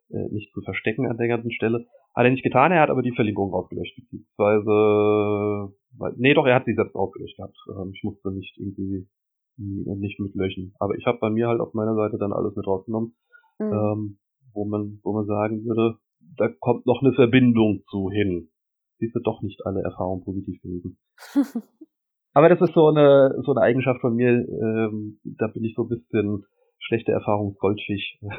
äh, 0.09 0.28
nicht 0.34 0.51
zu 0.53 0.62
verstecken 0.62 1.07
an 1.07 1.18
der 1.18 1.28
ganzen 1.28 1.51
Stelle. 1.51 1.86
Hat 2.16 2.26
er 2.26 2.32
nicht 2.32 2.43
getan, 2.43 2.72
er 2.72 2.82
hat 2.82 2.89
aber 2.89 3.03
die 3.03 3.16
Verlinkung 3.16 3.53
rausgelöscht, 3.53 3.95
beziehungsweise, 3.95 5.74
nee, 6.18 6.34
doch, 6.34 6.45
er 6.45 6.55
hat 6.55 6.66
sie 6.66 6.74
selbst 6.74 6.93
rausgelöscht 6.93 7.38
gehabt. 7.38 7.55
Ähm, 7.70 7.91
ich 7.95 8.03
musste 8.03 8.32
nicht 8.32 8.57
irgendwie 8.57 9.07
nicht 9.62 10.20
mitlöschen. 10.20 10.74
Aber 10.80 10.95
ich 10.95 11.05
habe 11.05 11.20
bei 11.20 11.30
mir 11.30 11.47
halt 11.47 11.62
auf 11.62 11.74
meiner 11.74 11.95
Seite 11.95 12.18
dann 12.18 12.34
alles 12.34 12.55
mit 12.55 12.68
rausgenommen. 12.68 13.16
Mhm. 13.59 13.74
Ähm, 13.74 14.18
wo 14.53 14.66
man, 14.66 14.99
wo 15.03 15.14
man 15.14 15.26
sagen 15.26 15.64
würde, 15.66 15.97
da 16.38 16.49
kommt 16.59 16.86
noch 16.86 17.01
eine 17.01 17.14
Verbindung 17.14 17.84
zu 17.89 18.09
hin. 18.09 18.49
Siehst 18.99 19.16
du 19.16 19.20
doch 19.20 19.41
nicht 19.41 19.66
alle 19.66 19.82
Erfahrungen 19.82 20.24
positiv 20.24 20.62
gewesen. 20.62 20.97
Aber 22.34 22.47
das 22.49 22.62
ist 22.62 22.74
so 22.74 22.88
eine, 22.88 23.36
so 23.43 23.51
eine 23.51 23.62
Eigenschaft 23.62 23.99
von 24.01 24.16
mir, 24.16 24.30
ähm, 24.30 25.20
da 25.24 25.47
bin 25.47 25.64
ich 25.64 25.76
so 25.76 25.84
ein 25.84 25.89
bisschen 25.89 26.45
schlechte 26.80 27.12
Erfahrungsgoldfisch. 27.12 28.20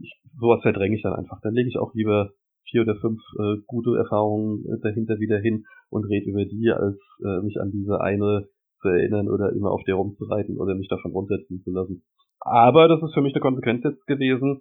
Ich, 0.00 0.10
sowas 0.40 0.62
verdränge 0.62 0.96
ich 0.96 1.02
dann 1.02 1.12
einfach. 1.12 1.38
Dann 1.42 1.52
lege 1.52 1.68
ich 1.68 1.76
auch 1.76 1.92
lieber 1.92 2.30
vier 2.64 2.80
oder 2.80 2.96
fünf 2.96 3.20
äh, 3.38 3.60
gute 3.66 3.94
Erfahrungen 3.98 4.64
äh, 4.64 4.80
dahinter 4.80 5.20
wieder 5.20 5.38
hin 5.38 5.66
und 5.90 6.06
rede 6.06 6.30
über 6.30 6.46
die, 6.46 6.70
als 6.70 6.96
äh, 7.22 7.42
mich 7.42 7.60
an 7.60 7.70
diese 7.72 8.00
eine 8.00 8.48
zu 8.82 8.88
erinnern 8.88 9.28
oder 9.28 9.52
immer 9.52 9.70
auf 9.70 9.82
der 9.84 9.94
rumzureiten 9.94 10.58
oder 10.58 10.74
mich 10.74 10.88
davon 10.88 11.12
runterziehen 11.12 11.62
zu 11.62 11.70
lassen. 11.70 12.04
Aber 12.40 12.88
das 12.88 13.02
ist 13.02 13.14
für 13.14 13.22
mich 13.22 13.34
eine 13.34 13.40
Konsequenz 13.40 13.84
jetzt 13.84 14.06
gewesen, 14.06 14.60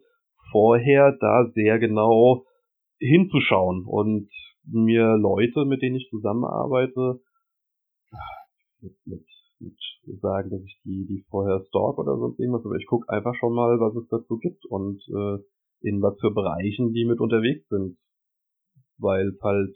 vorher 0.52 1.18
da 1.20 1.50
sehr 1.54 1.80
genau 1.80 2.46
hinzuschauen 3.00 3.86
und 3.86 4.30
mir 4.66 5.18
Leute, 5.18 5.66
mit 5.66 5.82
denen 5.82 5.96
ich 5.96 6.08
zusammenarbeite, 6.10 7.20
mit, 8.82 8.94
mit, 9.06 9.26
mit 9.60 10.22
sagen, 10.22 10.50
dass 10.50 10.62
ich 10.62 10.80
die, 10.84 11.06
die 11.08 11.26
vorher 11.30 11.64
stalk 11.68 11.98
oder 11.98 12.18
sonst 12.18 12.40
irgendwas, 12.40 12.66
aber 12.66 12.76
ich 12.76 12.86
gucke 12.86 13.10
einfach 13.10 13.34
schon 13.36 13.54
mal, 13.54 13.80
was 13.80 13.96
es 13.96 14.08
dazu 14.10 14.38
gibt 14.38 14.66
und 14.66 15.02
äh, 15.10 15.44
in 15.82 16.02
was 16.02 16.20
für 16.20 16.32
Bereichen 16.32 16.94
die 16.94 17.06
mit 17.06 17.20
unterwegs 17.20 17.68
sind. 17.70 17.98
Weil 18.98 19.30
es 19.30 19.42
halt, 19.42 19.76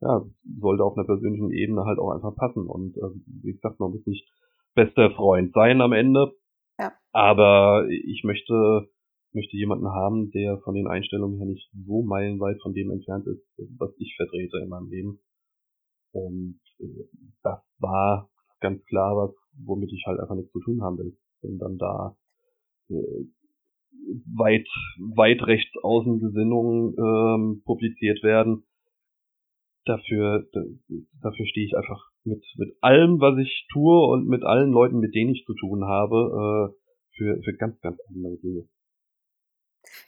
ja, 0.00 0.24
sollte 0.60 0.84
auf 0.84 0.96
einer 0.96 1.06
persönlichen 1.06 1.50
Ebene 1.52 1.84
halt 1.84 1.98
auch 1.98 2.10
einfach 2.10 2.34
passen. 2.34 2.66
Und 2.66 2.96
äh, 2.96 3.10
wie 3.42 3.52
gesagt, 3.52 3.80
man 3.80 3.90
muss 3.90 4.06
nicht 4.06 4.28
bester 4.74 5.10
Freund 5.12 5.52
sein 5.54 5.80
am 5.80 5.92
Ende. 5.92 6.32
Ja. 6.78 6.92
Aber 7.12 7.86
ich 7.88 8.22
möchte, 8.24 8.88
möchte 9.32 9.56
jemanden 9.56 9.88
haben, 9.88 10.30
der 10.30 10.58
von 10.58 10.74
den 10.74 10.86
Einstellungen 10.86 11.38
her 11.38 11.46
nicht 11.46 11.70
so 11.86 12.02
meilenweit 12.02 12.60
von 12.62 12.74
dem 12.74 12.90
entfernt 12.90 13.26
ist, 13.26 13.42
was 13.78 13.90
ich 13.98 14.14
vertrete 14.16 14.58
in 14.58 14.68
meinem 14.68 14.90
Leben. 14.90 15.20
Und 16.12 16.60
äh, 16.78 17.04
das 17.42 17.60
war 17.78 18.28
ganz 18.60 18.84
klar 18.84 19.16
was, 19.16 19.34
womit 19.64 19.92
ich 19.92 20.04
halt 20.06 20.20
einfach 20.20 20.34
nichts 20.34 20.52
zu 20.52 20.60
tun 20.60 20.82
haben 20.82 20.98
will. 20.98 21.16
Wenn 21.40 21.58
dann 21.58 21.78
da 21.78 22.16
äh, 22.90 23.24
weit, 24.36 24.66
weit 25.16 25.42
rechts 25.46 25.72
außen 25.82 26.20
Gesinnungen 26.20 26.94
ähm, 26.98 27.62
publiziert 27.64 28.22
werden, 28.22 28.64
dafür, 29.86 30.46
dafür 31.22 31.46
stehe 31.46 31.66
ich 31.66 31.76
einfach 31.76 32.00
mit, 32.24 32.44
mit 32.56 32.76
allem, 32.80 33.20
was 33.20 33.38
ich 33.38 33.66
tue 33.72 34.06
und 34.06 34.28
mit 34.28 34.44
allen 34.44 34.70
Leuten, 34.70 34.98
mit 34.98 35.14
denen 35.14 35.30
ich 35.30 35.44
zu 35.46 35.54
tun 35.54 35.84
habe, 35.84 36.72
äh, 36.72 36.76
für, 37.16 37.40
für 37.42 37.56
ganz, 37.56 37.80
ganz 37.80 37.98
andere 38.08 38.36
Dinge. 38.38 38.68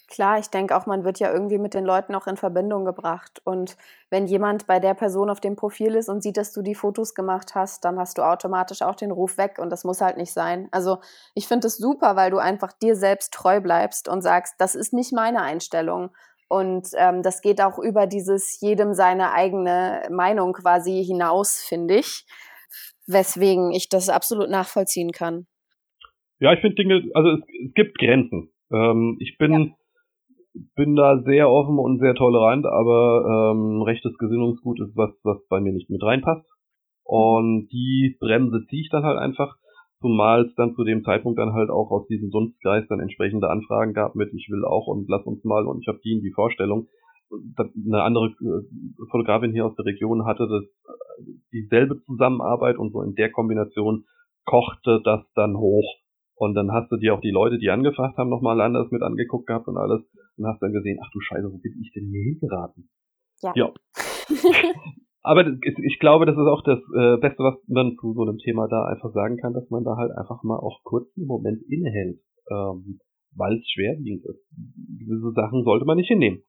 Klar, 0.08 0.38
ich 0.38 0.48
denke 0.48 0.76
auch, 0.76 0.86
man 0.86 1.04
wird 1.04 1.20
ja 1.20 1.32
irgendwie 1.32 1.58
mit 1.58 1.74
den 1.74 1.84
Leuten 1.84 2.14
auch 2.14 2.26
in 2.26 2.36
Verbindung 2.36 2.84
gebracht. 2.84 3.40
Und 3.44 3.76
wenn 4.10 4.26
jemand 4.26 4.66
bei 4.66 4.80
der 4.80 4.94
Person 4.94 5.30
auf 5.30 5.38
dem 5.38 5.54
Profil 5.54 5.94
ist 5.94 6.08
und 6.08 6.22
sieht, 6.22 6.36
dass 6.36 6.52
du 6.52 6.62
die 6.62 6.74
Fotos 6.74 7.14
gemacht 7.14 7.54
hast, 7.54 7.84
dann 7.84 7.98
hast 7.98 8.18
du 8.18 8.22
automatisch 8.22 8.82
auch 8.82 8.96
den 8.96 9.12
Ruf 9.12 9.38
weg 9.38 9.58
und 9.58 9.70
das 9.70 9.84
muss 9.84 10.00
halt 10.00 10.16
nicht 10.16 10.32
sein. 10.32 10.68
Also 10.72 10.98
ich 11.34 11.46
finde 11.46 11.68
es 11.68 11.76
super, 11.76 12.16
weil 12.16 12.30
du 12.30 12.38
einfach 12.38 12.72
dir 12.72 12.96
selbst 12.96 13.32
treu 13.32 13.60
bleibst 13.60 14.08
und 14.08 14.22
sagst, 14.22 14.54
das 14.58 14.74
ist 14.74 14.92
nicht 14.92 15.12
meine 15.12 15.42
Einstellung. 15.42 16.10
Und 16.48 16.88
ähm, 16.96 17.22
das 17.22 17.42
geht 17.42 17.60
auch 17.60 17.78
über 17.78 18.06
dieses 18.06 18.58
jedem 18.60 18.94
seine 18.94 19.32
eigene 19.32 20.02
Meinung 20.10 20.54
quasi 20.54 21.04
hinaus, 21.04 21.62
finde 21.68 21.96
ich. 21.96 22.24
Weswegen 23.06 23.72
ich 23.72 23.88
das 23.88 24.08
absolut 24.08 24.48
nachvollziehen 24.48 25.12
kann. 25.12 25.46
Ja, 26.40 26.52
ich 26.52 26.60
finde 26.60 26.76
Dinge, 26.76 27.02
also 27.14 27.30
es, 27.30 27.40
es 27.66 27.74
gibt 27.74 27.98
Grenzen. 27.98 28.50
Ähm, 28.72 29.16
ich 29.20 29.36
bin, 29.38 29.52
ja. 29.52 30.62
bin 30.76 30.94
da 30.94 31.22
sehr 31.24 31.50
offen 31.50 31.78
und 31.78 31.98
sehr 32.00 32.14
tolerant, 32.14 32.64
aber 32.66 33.52
ähm, 33.52 33.82
rechtes 33.82 34.16
Gesinnungsgut 34.18 34.80
ist 34.80 34.96
was, 34.96 35.10
was 35.24 35.38
bei 35.48 35.60
mir 35.60 35.72
nicht 35.72 35.90
mit 35.90 36.02
reinpasst. 36.02 36.46
Und 37.04 37.68
die 37.72 38.16
Bremse 38.20 38.64
ziehe 38.68 38.82
ich 38.82 38.90
dann 38.90 39.04
halt 39.04 39.18
einfach, 39.18 39.56
zumal 40.00 40.46
es 40.46 40.54
dann 40.54 40.74
zu 40.74 40.84
dem 40.84 41.02
Zeitpunkt 41.04 41.38
dann 41.38 41.52
halt 41.52 41.70
auch 41.70 41.90
aus 41.90 42.06
diesem 42.06 42.30
Dunstkreis 42.30 42.86
dann 42.88 43.00
entsprechende 43.00 43.50
Anfragen 43.50 43.94
gab 43.94 44.14
mit, 44.14 44.32
ich 44.32 44.48
will 44.50 44.64
auch 44.64 44.86
und 44.86 45.08
lass 45.08 45.24
uns 45.24 45.42
mal 45.44 45.66
und 45.66 45.80
ich 45.80 45.88
habe 45.88 46.00
die 46.04 46.12
in 46.12 46.22
die 46.22 46.32
Vorstellung. 46.32 46.88
Eine 47.30 48.02
andere 48.02 48.26
äh, 48.26 49.06
Fotografin 49.10 49.52
hier 49.52 49.66
aus 49.66 49.74
der 49.76 49.84
Region 49.84 50.24
hatte 50.24 50.48
das 50.48 50.64
dieselbe 51.52 52.00
Zusammenarbeit 52.04 52.78
und 52.78 52.92
so 52.92 53.02
in 53.02 53.14
der 53.14 53.30
Kombination 53.30 54.04
kochte 54.44 55.00
das 55.04 55.20
dann 55.34 55.56
hoch. 55.56 55.98
Und 56.36 56.54
dann 56.54 56.70
hast 56.70 56.90
du 56.92 56.96
dir 56.96 57.14
auch 57.14 57.20
die 57.20 57.32
Leute, 57.32 57.58
die 57.58 57.68
angefragt 57.68 58.16
haben, 58.16 58.30
nochmal 58.30 58.60
anders 58.60 58.90
mit 58.92 59.02
angeguckt 59.02 59.48
gehabt 59.48 59.66
und 59.66 59.76
alles 59.76 60.00
und 60.36 60.46
hast 60.46 60.62
dann 60.62 60.72
gesehen, 60.72 60.98
ach 61.02 61.10
du 61.12 61.20
Scheiße, 61.20 61.52
wo 61.52 61.58
bin 61.58 61.74
ich 61.82 61.92
denn 61.92 62.06
hier 62.06 62.22
hingeraten? 62.22 62.88
Ja. 63.42 63.52
ja. 63.56 63.72
Aber 65.28 65.44
ich 65.46 65.98
glaube, 65.98 66.24
das 66.24 66.36
ist 66.36 66.48
auch 66.48 66.62
das 66.62 66.78
äh, 66.96 67.18
Beste, 67.18 67.42
was 67.42 67.54
man 67.66 67.96
zu 68.00 68.14
so 68.14 68.22
einem 68.22 68.38
Thema 68.38 68.66
da 68.66 68.86
einfach 68.86 69.12
sagen 69.12 69.36
kann, 69.36 69.52
dass 69.52 69.68
man 69.68 69.84
da 69.84 69.96
halt 69.96 70.10
einfach 70.16 70.42
mal 70.42 70.58
auch 70.58 70.80
kurz 70.84 71.06
einen 71.18 71.26
Moment 71.26 71.62
innehält, 71.68 72.18
ähm, 72.50 73.00
weil 73.36 73.58
es 73.58 73.68
schwerwiegend 73.68 74.24
ist. 74.24 74.40
Diese 74.50 75.32
Sachen 75.32 75.64
sollte 75.64 75.84
man 75.84 75.98
nicht 75.98 76.08
hinnehmen. 76.08 76.42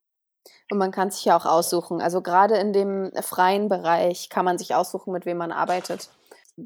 Und 0.71 0.77
man 0.77 0.91
kann 0.91 1.11
sich 1.11 1.25
ja 1.25 1.35
auch 1.35 1.45
aussuchen. 1.45 1.99
Also 1.99 2.21
gerade 2.21 2.55
in 2.55 2.71
dem 2.71 3.11
freien 3.21 3.67
Bereich 3.67 4.29
kann 4.29 4.45
man 4.45 4.57
sich 4.57 4.73
aussuchen, 4.73 5.11
mit 5.11 5.25
wem 5.25 5.37
man 5.37 5.51
arbeitet 5.51 6.09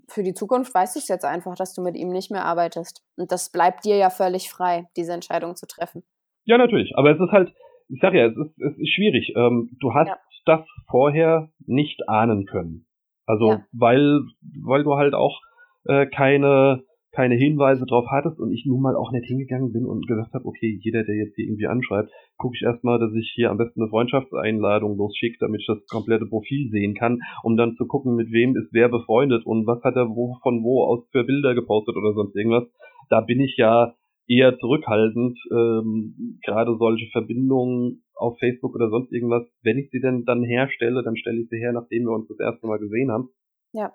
für 0.08 0.24
die 0.24 0.34
Zukunft 0.34 0.74
weißt 0.74 0.96
du 0.96 1.00
es 1.00 1.08
jetzt 1.08 1.26
einfach, 1.26 1.56
dass 1.56 1.74
du 1.74 1.82
mit 1.82 1.96
ihm 1.96 2.10
nicht 2.10 2.32
mehr 2.32 2.46
arbeitest. 2.46 3.04
Und 3.16 3.32
das 3.32 3.52
bleibt 3.52 3.86
dir 3.86 3.96
ja 3.96 4.10
völlig 4.10 4.50
frei, 4.50 4.88
diese 4.98 5.14
Entscheidung 5.14 5.56
zu 5.56 5.68
treffen. 5.68 6.04
Ja, 6.46 6.58
natürlich. 6.58 6.94
Aber 6.96 7.12
es 7.12 7.20
ist 7.20 7.32
halt, 7.32 7.54
ich 7.90 8.00
sag 8.02 8.14
ja, 8.14 8.26
es 8.26 8.36
ist, 8.36 8.60
es 8.60 8.78
ist 8.78 8.90
schwierig. 8.96 9.34
Ähm, 9.36 9.70
du 9.80 9.94
hast 9.94 10.08
ja. 10.08 10.18
Das 10.46 10.62
vorher 10.90 11.50
nicht 11.66 12.08
ahnen 12.08 12.46
können. 12.46 12.86
Also, 13.26 13.52
ja. 13.52 13.66
weil, 13.72 14.22
weil 14.64 14.84
du 14.84 14.96
halt 14.96 15.14
auch 15.14 15.40
äh, 15.86 16.06
keine, 16.08 16.84
keine 17.14 17.36
Hinweise 17.36 17.86
drauf 17.86 18.06
hattest 18.10 18.40
und 18.40 18.52
ich 18.52 18.66
nun 18.66 18.82
mal 18.82 18.96
auch 18.96 19.12
nicht 19.12 19.26
hingegangen 19.26 19.72
bin 19.72 19.86
und 19.86 20.08
gesagt 20.08 20.34
habe, 20.34 20.46
okay, 20.46 20.80
jeder, 20.82 21.04
der 21.04 21.16
jetzt 21.16 21.36
hier 21.36 21.46
irgendwie 21.46 21.68
anschreibt, 21.68 22.10
gucke 22.38 22.56
ich 22.56 22.64
erstmal, 22.64 23.00
dass 23.00 23.14
ich 23.14 23.32
hier 23.36 23.52
am 23.52 23.58
besten 23.58 23.82
eine 23.82 23.90
Freundschaftseinladung 23.90 24.98
losschicke, 24.98 25.38
damit 25.40 25.62
ich 25.62 25.68
das 25.68 25.86
komplette 25.88 26.26
Profil 26.26 26.70
sehen 26.72 26.96
kann, 26.96 27.20
um 27.44 27.56
dann 27.56 27.76
zu 27.76 27.86
gucken, 27.86 28.16
mit 28.16 28.32
wem 28.32 28.58
ist 28.58 28.74
wer 28.74 28.90
befreundet 28.90 29.46
und 29.46 29.68
was 29.68 29.82
hat 29.84 29.96
er 29.96 30.10
wo 30.10 30.38
von 30.42 30.64
wo 30.64 30.84
aus 30.84 31.08
für 31.12 31.24
Bilder 31.24 31.56
gepostet 31.56 31.96
oder 31.96 32.14
sonst 32.14 32.36
irgendwas. 32.36 32.68
Da 33.10 33.22
bin 33.22 33.40
ich 33.40 33.56
ja 33.58 33.94
eher 34.28 34.58
zurückhaltend, 34.58 35.38
ähm, 35.52 36.40
gerade 36.44 36.76
solche 36.78 37.08
Verbindungen 37.12 38.04
auf 38.24 38.40
Facebook 38.40 38.74
oder 38.76 38.90
sonst 38.90 39.12
irgendwas, 39.12 39.44
wenn 39.62 39.78
ich 39.78 39.92
sie 39.92 40.00
denn 40.00 40.26
dann 40.26 40.44
herstelle, 40.44 41.04
dann 41.04 41.18
stelle 41.18 41.42
ich 41.42 41.50
sie 41.50 41.58
her, 41.58 41.74
nachdem 41.74 42.06
wir 42.06 42.12
uns 42.12 42.28
das 42.28 42.40
erste 42.40 42.66
Mal 42.66 42.80
gesehen 42.80 43.12
haben. 43.12 43.30
Ja 43.74 43.94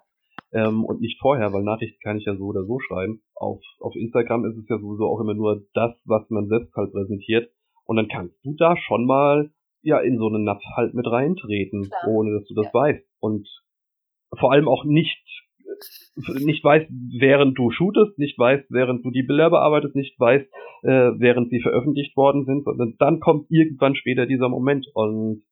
ähm, 0.53 0.85
und 0.85 1.01
nicht 1.01 1.21
vorher, 1.21 1.53
weil 1.53 1.63
Nachrichten 1.63 2.01
kann 2.03 2.17
ich 2.17 2.25
ja 2.25 2.37
so 2.37 2.47
oder 2.47 2.65
so 2.65 2.79
schreiben. 2.81 3.21
Auf, 3.35 3.61
auf 3.81 3.95
Instagram 3.95 4.45
ist 4.47 4.57
es 4.57 4.69
ja 4.69 4.79
sowieso 4.79 5.07
auch 5.07 5.21
immer 5.21 5.35
nur 5.35 5.67
das, 5.75 5.93
was 6.05 6.29
man 6.31 6.49
selbst 6.49 6.75
halt 6.75 6.93
präsentiert. 6.93 7.51
Und 7.85 7.97
dann 7.97 8.09
kannst 8.09 8.37
du 8.45 8.55
da 8.55 8.77
schon 8.77 9.07
mal 9.07 9.51
ja 9.83 9.99
in 10.01 10.19
so 10.19 10.27
einen 10.27 10.45
Napf 10.45 10.63
halt 10.75 10.95
mit 10.95 11.07
reintreten, 11.07 11.89
Klar. 11.89 12.09
ohne 12.09 12.39
dass 12.39 12.47
du 12.49 12.55
das 12.55 12.67
ja. 12.67 12.75
weißt. 12.75 13.07
Und 13.21 13.49
vor 14.39 14.53
allem 14.53 14.69
auch 14.69 14.85
nicht 14.85 15.25
nicht 16.41 16.65
weißt, 16.65 16.91
während 17.19 17.59
du 17.59 17.71
shootest, 17.71 18.19
nicht 18.19 18.39
weißt, 18.39 18.67
während 18.71 19.05
du 19.05 19.11
die 19.11 19.23
Bilder 19.23 19.51
bearbeitest, 19.51 19.95
nicht 19.95 20.19
weißt, 20.19 20.47
äh, 20.83 21.11
während 21.19 21.51
sie 21.51 21.61
veröffentlicht 21.61 22.17
worden 22.17 22.45
sind, 22.45 22.65
sondern 22.65 22.95
dann 22.99 23.21
kommt 23.21 23.51
irgendwann 23.51 23.95
später 23.95 24.27
dieser 24.27 24.49
Moment. 24.49 24.87
Und 24.95 25.43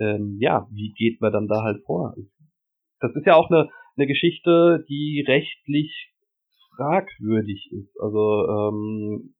ähm, 0.00 0.36
ja, 0.40 0.66
wie 0.70 0.92
geht 0.96 1.20
man 1.20 1.32
dann 1.32 1.46
da 1.46 1.62
halt 1.62 1.82
vor? 1.84 2.14
Das 3.00 3.14
ist 3.14 3.26
ja 3.26 3.34
auch 3.34 3.50
eine, 3.50 3.68
eine 3.96 4.06
Geschichte, 4.06 4.84
die 4.88 5.24
rechtlich 5.26 6.12
fragwürdig 6.76 7.70
ist. 7.72 8.00
Also 8.00 8.46
ähm, 8.48 9.34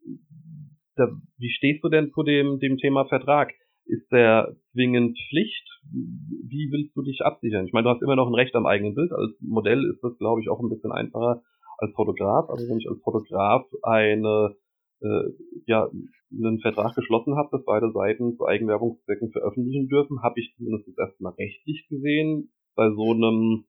da, 0.97 1.09
wie 1.39 1.51
stehst 1.51 1.83
du 1.83 1.89
denn 1.89 2.11
zu 2.13 2.23
dem, 2.23 2.59
dem 2.61 2.77
Thema 2.77 3.07
Vertrag? 3.07 3.53
Ist 3.87 4.11
der 4.11 4.57
zwingend 4.73 5.19
Pflicht? 5.29 5.69
Wie 5.93 6.71
willst 6.73 6.97
du 6.97 7.03
dich 7.03 7.21
absichern? 7.23 7.67
Ich 7.67 7.73
meine, 7.73 7.85
du 7.85 7.91
hast 7.91 8.03
immer 8.03 8.17
noch 8.17 8.27
ein 8.27 8.35
Recht 8.35 8.55
am 8.55 8.67
eigenen 8.67 8.95
Bild. 8.95 9.13
Als 9.13 9.33
Modell 9.41 9.85
ist 9.85 10.03
das, 10.03 10.17
glaube 10.19 10.41
ich, 10.41 10.49
auch 10.49 10.61
ein 10.61 10.71
bisschen 10.71 10.93
einfacher 10.93 11.43
als 11.79 11.93
Fotograf. 11.95 12.49
Also 12.49 12.69
wenn 12.69 12.79
ich 12.79 12.89
als 12.89 13.01
Fotograf 13.03 13.67
eine 13.83 14.57
äh, 15.01 15.31
ja 15.67 15.91
einen 16.33 16.61
Vertrag 16.61 16.95
geschlossen 16.95 17.37
habe, 17.37 17.49
dass 17.53 17.65
beide 17.65 17.93
Seiten 17.93 18.37
zu 18.37 18.47
Eigenwerbungszwecken 18.47 19.31
veröffentlichen 19.31 19.89
dürfen, 19.89 20.23
habe 20.23 20.41
ich 20.41 20.55
zumindest 20.57 20.99
erstmal 20.99 21.35
rechtlich 21.35 21.87
gesehen 21.89 22.53
bei 22.75 22.91
so 22.91 23.13
einem 23.13 23.65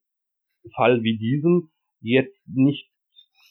Fall 0.76 1.04
wie 1.04 1.18
diesem 1.18 1.70
jetzt 2.00 2.40
nicht 2.48 2.90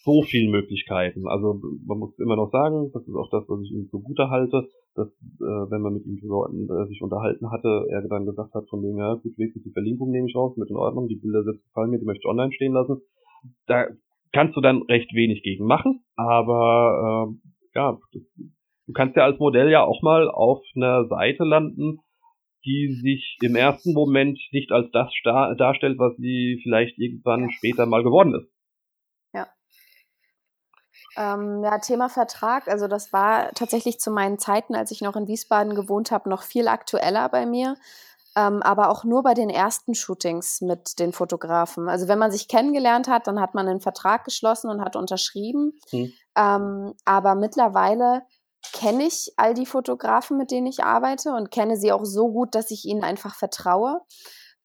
so 0.02 0.22
viele 0.22 0.50
Möglichkeiten. 0.50 1.26
Also 1.28 1.60
man 1.86 1.98
muss 1.98 2.18
immer 2.18 2.36
noch 2.36 2.50
sagen, 2.50 2.90
das 2.92 3.06
ist 3.06 3.14
auch 3.14 3.30
das, 3.30 3.44
was 3.48 3.62
ich 3.64 3.72
ihm 3.72 3.88
zugute 3.90 4.30
halte, 4.30 4.68
dass 4.94 5.08
äh, 5.08 5.70
wenn 5.70 5.82
man 5.82 5.94
mit 5.94 6.06
ihm 6.06 6.20
drüber 6.20 6.48
äh, 6.50 6.88
sich 6.88 7.02
unterhalten 7.02 7.50
hatte, 7.50 7.86
er 7.90 8.02
dann 8.08 8.26
gesagt 8.26 8.54
hat 8.54 8.68
von 8.68 8.82
wegen, 8.82 8.98
ja 8.98 9.14
gut, 9.14 9.36
wenigstens 9.36 9.64
die 9.64 9.72
Verlinkung 9.72 10.10
nehme 10.10 10.28
ich 10.28 10.36
raus, 10.36 10.56
mit 10.56 10.70
in 10.70 10.76
Ordnung, 10.76 11.08
die 11.08 11.16
Bilder 11.16 11.42
selbst 11.44 11.64
gefallen 11.64 11.90
mir, 11.90 11.98
die 11.98 12.06
möchte 12.06 12.22
ich 12.24 12.30
online 12.30 12.52
stehen 12.52 12.72
lassen. 12.72 13.00
Da 13.66 13.86
kannst 14.32 14.56
du 14.56 14.60
dann 14.60 14.82
recht 14.82 15.12
wenig 15.14 15.42
gegen 15.42 15.66
machen, 15.66 16.04
aber 16.16 17.28
äh, 17.28 17.78
ja, 17.78 17.98
das, 18.12 18.22
Du 18.86 18.92
kannst 18.92 19.16
ja 19.16 19.24
als 19.24 19.38
Modell 19.38 19.70
ja 19.70 19.82
auch 19.82 20.02
mal 20.02 20.28
auf 20.28 20.60
einer 20.76 21.06
Seite 21.06 21.44
landen, 21.44 22.00
die 22.66 22.98
sich 23.02 23.38
im 23.42 23.56
ersten 23.56 23.92
Moment 23.92 24.38
nicht 24.52 24.72
als 24.72 24.90
das 24.90 25.10
darstellt, 25.24 25.98
was 25.98 26.16
sie 26.16 26.60
vielleicht 26.62 26.98
irgendwann 26.98 27.50
später 27.50 27.86
mal 27.86 28.02
geworden 28.02 28.34
ist. 28.34 28.50
Ja. 31.16 31.34
Ähm, 31.34 31.62
ja, 31.62 31.78
Thema 31.78 32.08
Vertrag, 32.08 32.68
also 32.68 32.88
das 32.88 33.12
war 33.12 33.50
tatsächlich 33.52 34.00
zu 34.00 34.10
meinen 34.10 34.38
Zeiten, 34.38 34.74
als 34.74 34.90
ich 34.90 35.00
noch 35.00 35.16
in 35.16 35.28
Wiesbaden 35.28 35.74
gewohnt 35.74 36.10
habe, 36.10 36.28
noch 36.28 36.42
viel 36.42 36.68
aktueller 36.68 37.28
bei 37.28 37.46
mir. 37.46 37.76
Ähm, 38.36 38.62
aber 38.62 38.90
auch 38.90 39.04
nur 39.04 39.22
bei 39.22 39.32
den 39.34 39.48
ersten 39.48 39.94
Shootings 39.94 40.60
mit 40.60 40.98
den 40.98 41.12
Fotografen. 41.12 41.88
Also 41.88 42.08
wenn 42.08 42.18
man 42.18 42.32
sich 42.32 42.48
kennengelernt 42.48 43.06
hat, 43.06 43.28
dann 43.28 43.40
hat 43.40 43.54
man 43.54 43.68
einen 43.68 43.80
Vertrag 43.80 44.24
geschlossen 44.24 44.70
und 44.70 44.80
hat 44.80 44.96
unterschrieben. 44.96 45.78
Hm. 45.90 46.12
Ähm, 46.36 46.94
aber 47.04 47.36
mittlerweile 47.36 48.22
kenne 48.72 49.04
ich 49.04 49.32
all 49.36 49.54
die 49.54 49.66
Fotografen, 49.66 50.36
mit 50.36 50.50
denen 50.50 50.66
ich 50.66 50.82
arbeite 50.82 51.30
und 51.30 51.52
kenne 51.52 51.76
sie 51.76 51.92
auch 51.92 52.04
so 52.04 52.32
gut, 52.32 52.56
dass 52.56 52.72
ich 52.72 52.84
ihnen 52.86 53.04
einfach 53.04 53.36
vertraue 53.36 54.00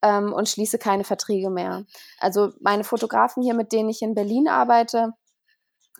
ähm, 0.01 0.33
und 0.33 0.49
schließe 0.49 0.79
keine 0.79 1.03
Verträge 1.03 1.49
mehr. 1.49 1.85
Also 2.19 2.51
meine 2.61 2.83
Fotografen 2.83 3.43
hier, 3.43 3.53
mit 3.53 3.71
denen 3.71 3.89
ich 3.89 4.01
in 4.01 4.15
Berlin 4.15 4.47
arbeite, 4.47 5.13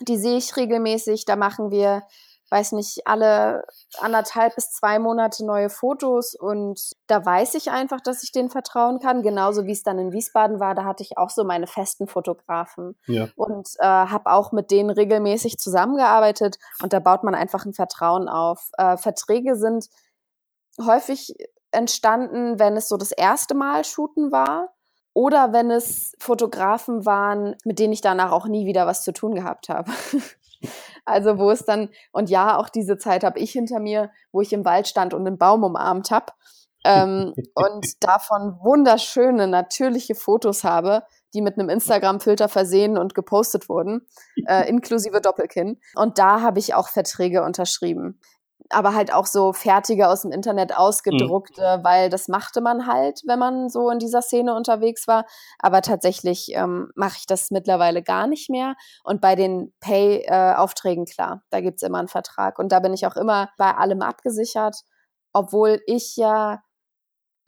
die 0.02 0.18
sehe 0.18 0.38
ich 0.38 0.56
regelmäßig. 0.56 1.26
Da 1.26 1.36
machen 1.36 1.72
wir 1.72 2.04
weiß 2.52 2.72
nicht, 2.74 3.06
alle 3.06 3.66
anderthalb 4.00 4.56
bis 4.56 4.72
zwei 4.72 5.00
Monate 5.00 5.46
neue 5.46 5.70
Fotos 5.70 6.36
und 6.36 6.92
da 7.08 7.24
weiß 7.24 7.56
ich 7.56 7.70
einfach, 7.72 8.02
dass 8.02 8.24
ich 8.24 8.32
denen 8.32 8.50
vertrauen 8.50 9.00
kann. 9.00 9.22
Genauso 9.22 9.66
wie 9.66 9.72
es 9.72 9.84
dann 9.84 10.00
in 10.00 10.12
Wiesbaden 10.12 10.60
war, 10.60 10.76
da 10.76 10.84
hatte 10.84 11.04
ich 11.04 11.18
auch 11.18 11.30
so 11.30 11.44
meine 11.44 11.68
festen 11.68 12.08
Fotografen 12.08 12.98
ja. 13.08 13.30
und 13.36 13.70
äh, 13.80 13.86
habe 13.86 14.32
auch 14.32 14.52
mit 14.52 14.72
denen 14.72 14.90
regelmäßig 14.90 15.58
zusammengearbeitet 15.58 16.58
und 16.82 16.94
da 16.94 17.00
baut 17.00 17.24
man 17.24 17.36
einfach 17.36 17.66
ein 17.66 17.74
Vertrauen 17.74 18.28
auf. 18.28 18.70
Äh, 18.78 18.98
Verträge 18.98 19.56
sind 19.56 19.88
häufig 20.82 21.36
entstanden, 21.72 22.58
wenn 22.58 22.76
es 22.76 22.88
so 22.88 22.98
das 22.98 23.12
erste 23.12 23.54
Mal 23.54 23.86
shooten 23.86 24.32
war 24.32 24.74
oder 25.20 25.52
wenn 25.52 25.70
es 25.70 26.16
Fotografen 26.18 27.06
waren, 27.06 27.58
mit 27.66 27.78
denen 27.78 27.92
ich 27.92 28.00
danach 28.00 28.32
auch 28.32 28.48
nie 28.48 28.66
wieder 28.66 28.88
was 28.88 29.04
zu 29.04 29.12
tun 29.12 29.36
gehabt 29.36 29.68
habe. 29.68 29.92
Also 31.06 31.40
wo 31.40 31.50
es 31.52 31.64
dann, 31.64 31.88
und 32.12 32.30
ja, 32.30 32.58
auch 32.58 32.68
diese 32.68 32.98
Zeit 32.98 33.24
habe 33.24 33.40
ich 33.40 33.54
hinter 33.54 33.80
mir, 33.80 34.12
wo 34.34 34.42
ich 34.42 34.52
im 34.52 34.66
Wald 34.66 34.90
stand 34.90 35.14
und 35.14 35.26
einen 35.26 35.38
Baum 35.38 35.64
umarmt 35.64 36.12
habe 36.12 36.34
ähm, 36.84 37.34
und 37.56 38.04
davon 38.04 38.60
wunderschöne, 38.62 39.48
natürliche 39.48 40.16
Fotos 40.16 40.66
habe, 40.66 41.04
die 41.34 41.42
mit 41.42 41.58
einem 41.58 41.70
Instagram-Filter 41.70 42.50
versehen 42.50 42.98
und 42.98 43.16
gepostet 43.16 43.70
wurden, 43.70 44.06
äh, 44.48 44.68
inklusive 44.70 45.22
Doppelkinn. 45.22 45.80
Und 45.96 46.20
da 46.20 46.42
habe 46.42 46.60
ich 46.60 46.74
auch 46.74 46.90
Verträge 46.90 47.44
unterschrieben 47.44 48.20
aber 48.70 48.94
halt 48.94 49.14
auch 49.14 49.26
so 49.26 49.54
fertige 49.54 50.08
aus 50.08 50.22
dem 50.22 50.32
Internet 50.32 50.78
ausgedruckte, 50.78 51.78
mhm. 51.78 51.84
weil 51.84 52.10
das 52.10 52.28
machte 52.28 52.62
man 52.62 52.88
halt, 52.88 53.22
wenn 53.26 53.40
man 53.40 53.70
so 53.70 53.90
in 53.90 54.00
dieser 54.00 54.22
Szene 54.22 54.56
unterwegs 54.56 55.08
war. 55.08 55.26
Aber 55.60 55.82
tatsächlich 55.82 56.52
ähm, 56.54 56.92
mache 56.96 57.18
ich 57.20 57.26
das 57.26 57.52
mittlerweile 57.52 58.04
gar 58.04 58.28
nicht 58.28 58.50
mehr. 58.50 58.76
Und 59.04 59.22
bei 59.22 59.36
den 59.36 59.74
Pay-Aufträgen, 59.80 61.06
äh, 61.06 61.12
klar, 61.12 61.44
da 61.50 61.62
gibt's 61.62 61.84
immer 61.84 62.00
einen 62.00 62.08
Vertrag. 62.08 62.60
Und 62.60 62.72
da 62.72 62.80
bin 62.80 62.94
ich 62.94 63.08
auch 63.08 63.16
immer 63.16 63.50
bei 63.58 63.76
allem 63.76 64.02
abgesichert, 64.02 64.84
obwohl 65.34 65.82
ich 65.86 66.16
ja 66.16 66.62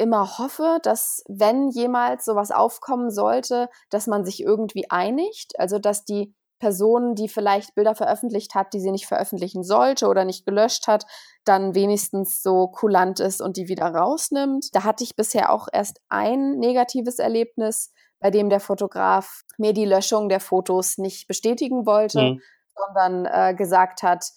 immer 0.01 0.39
hoffe, 0.39 0.79
dass 0.81 1.23
wenn 1.27 1.69
jemals 1.69 2.25
sowas 2.25 2.49
aufkommen 2.49 3.11
sollte, 3.11 3.69
dass 3.91 4.07
man 4.07 4.25
sich 4.25 4.41
irgendwie 4.41 4.89
einigt, 4.89 5.59
also 5.59 5.77
dass 5.77 6.05
die 6.05 6.33
Person, 6.61 7.15
die 7.15 7.27
vielleicht 7.27 7.73
Bilder 7.73 7.95
veröffentlicht 7.95 8.53
hat, 8.53 8.73
die 8.73 8.79
sie 8.79 8.91
nicht 8.91 9.07
veröffentlichen 9.07 9.63
sollte 9.63 10.07
oder 10.07 10.25
nicht 10.25 10.45
gelöscht 10.45 10.87
hat, 10.87 11.05
dann 11.43 11.73
wenigstens 11.73 12.43
so 12.43 12.67
kulant 12.67 13.19
ist 13.19 13.41
und 13.41 13.57
die 13.57 13.67
wieder 13.67 13.87
rausnimmt. 13.87 14.67
Da 14.73 14.83
hatte 14.83 15.03
ich 15.03 15.15
bisher 15.15 15.51
auch 15.51 15.67
erst 15.73 15.99
ein 16.07 16.59
negatives 16.59 17.17
Erlebnis, 17.17 17.91
bei 18.19 18.29
dem 18.29 18.49
der 18.49 18.59
Fotograf 18.59 19.41
mir 19.57 19.73
die 19.73 19.85
Löschung 19.85 20.29
der 20.29 20.39
Fotos 20.39 20.99
nicht 20.99 21.27
bestätigen 21.27 21.87
wollte, 21.87 22.21
mhm. 22.21 22.41
sondern 22.75 23.25
äh, 23.25 23.55
gesagt 23.55 24.03
hat, 24.03 24.27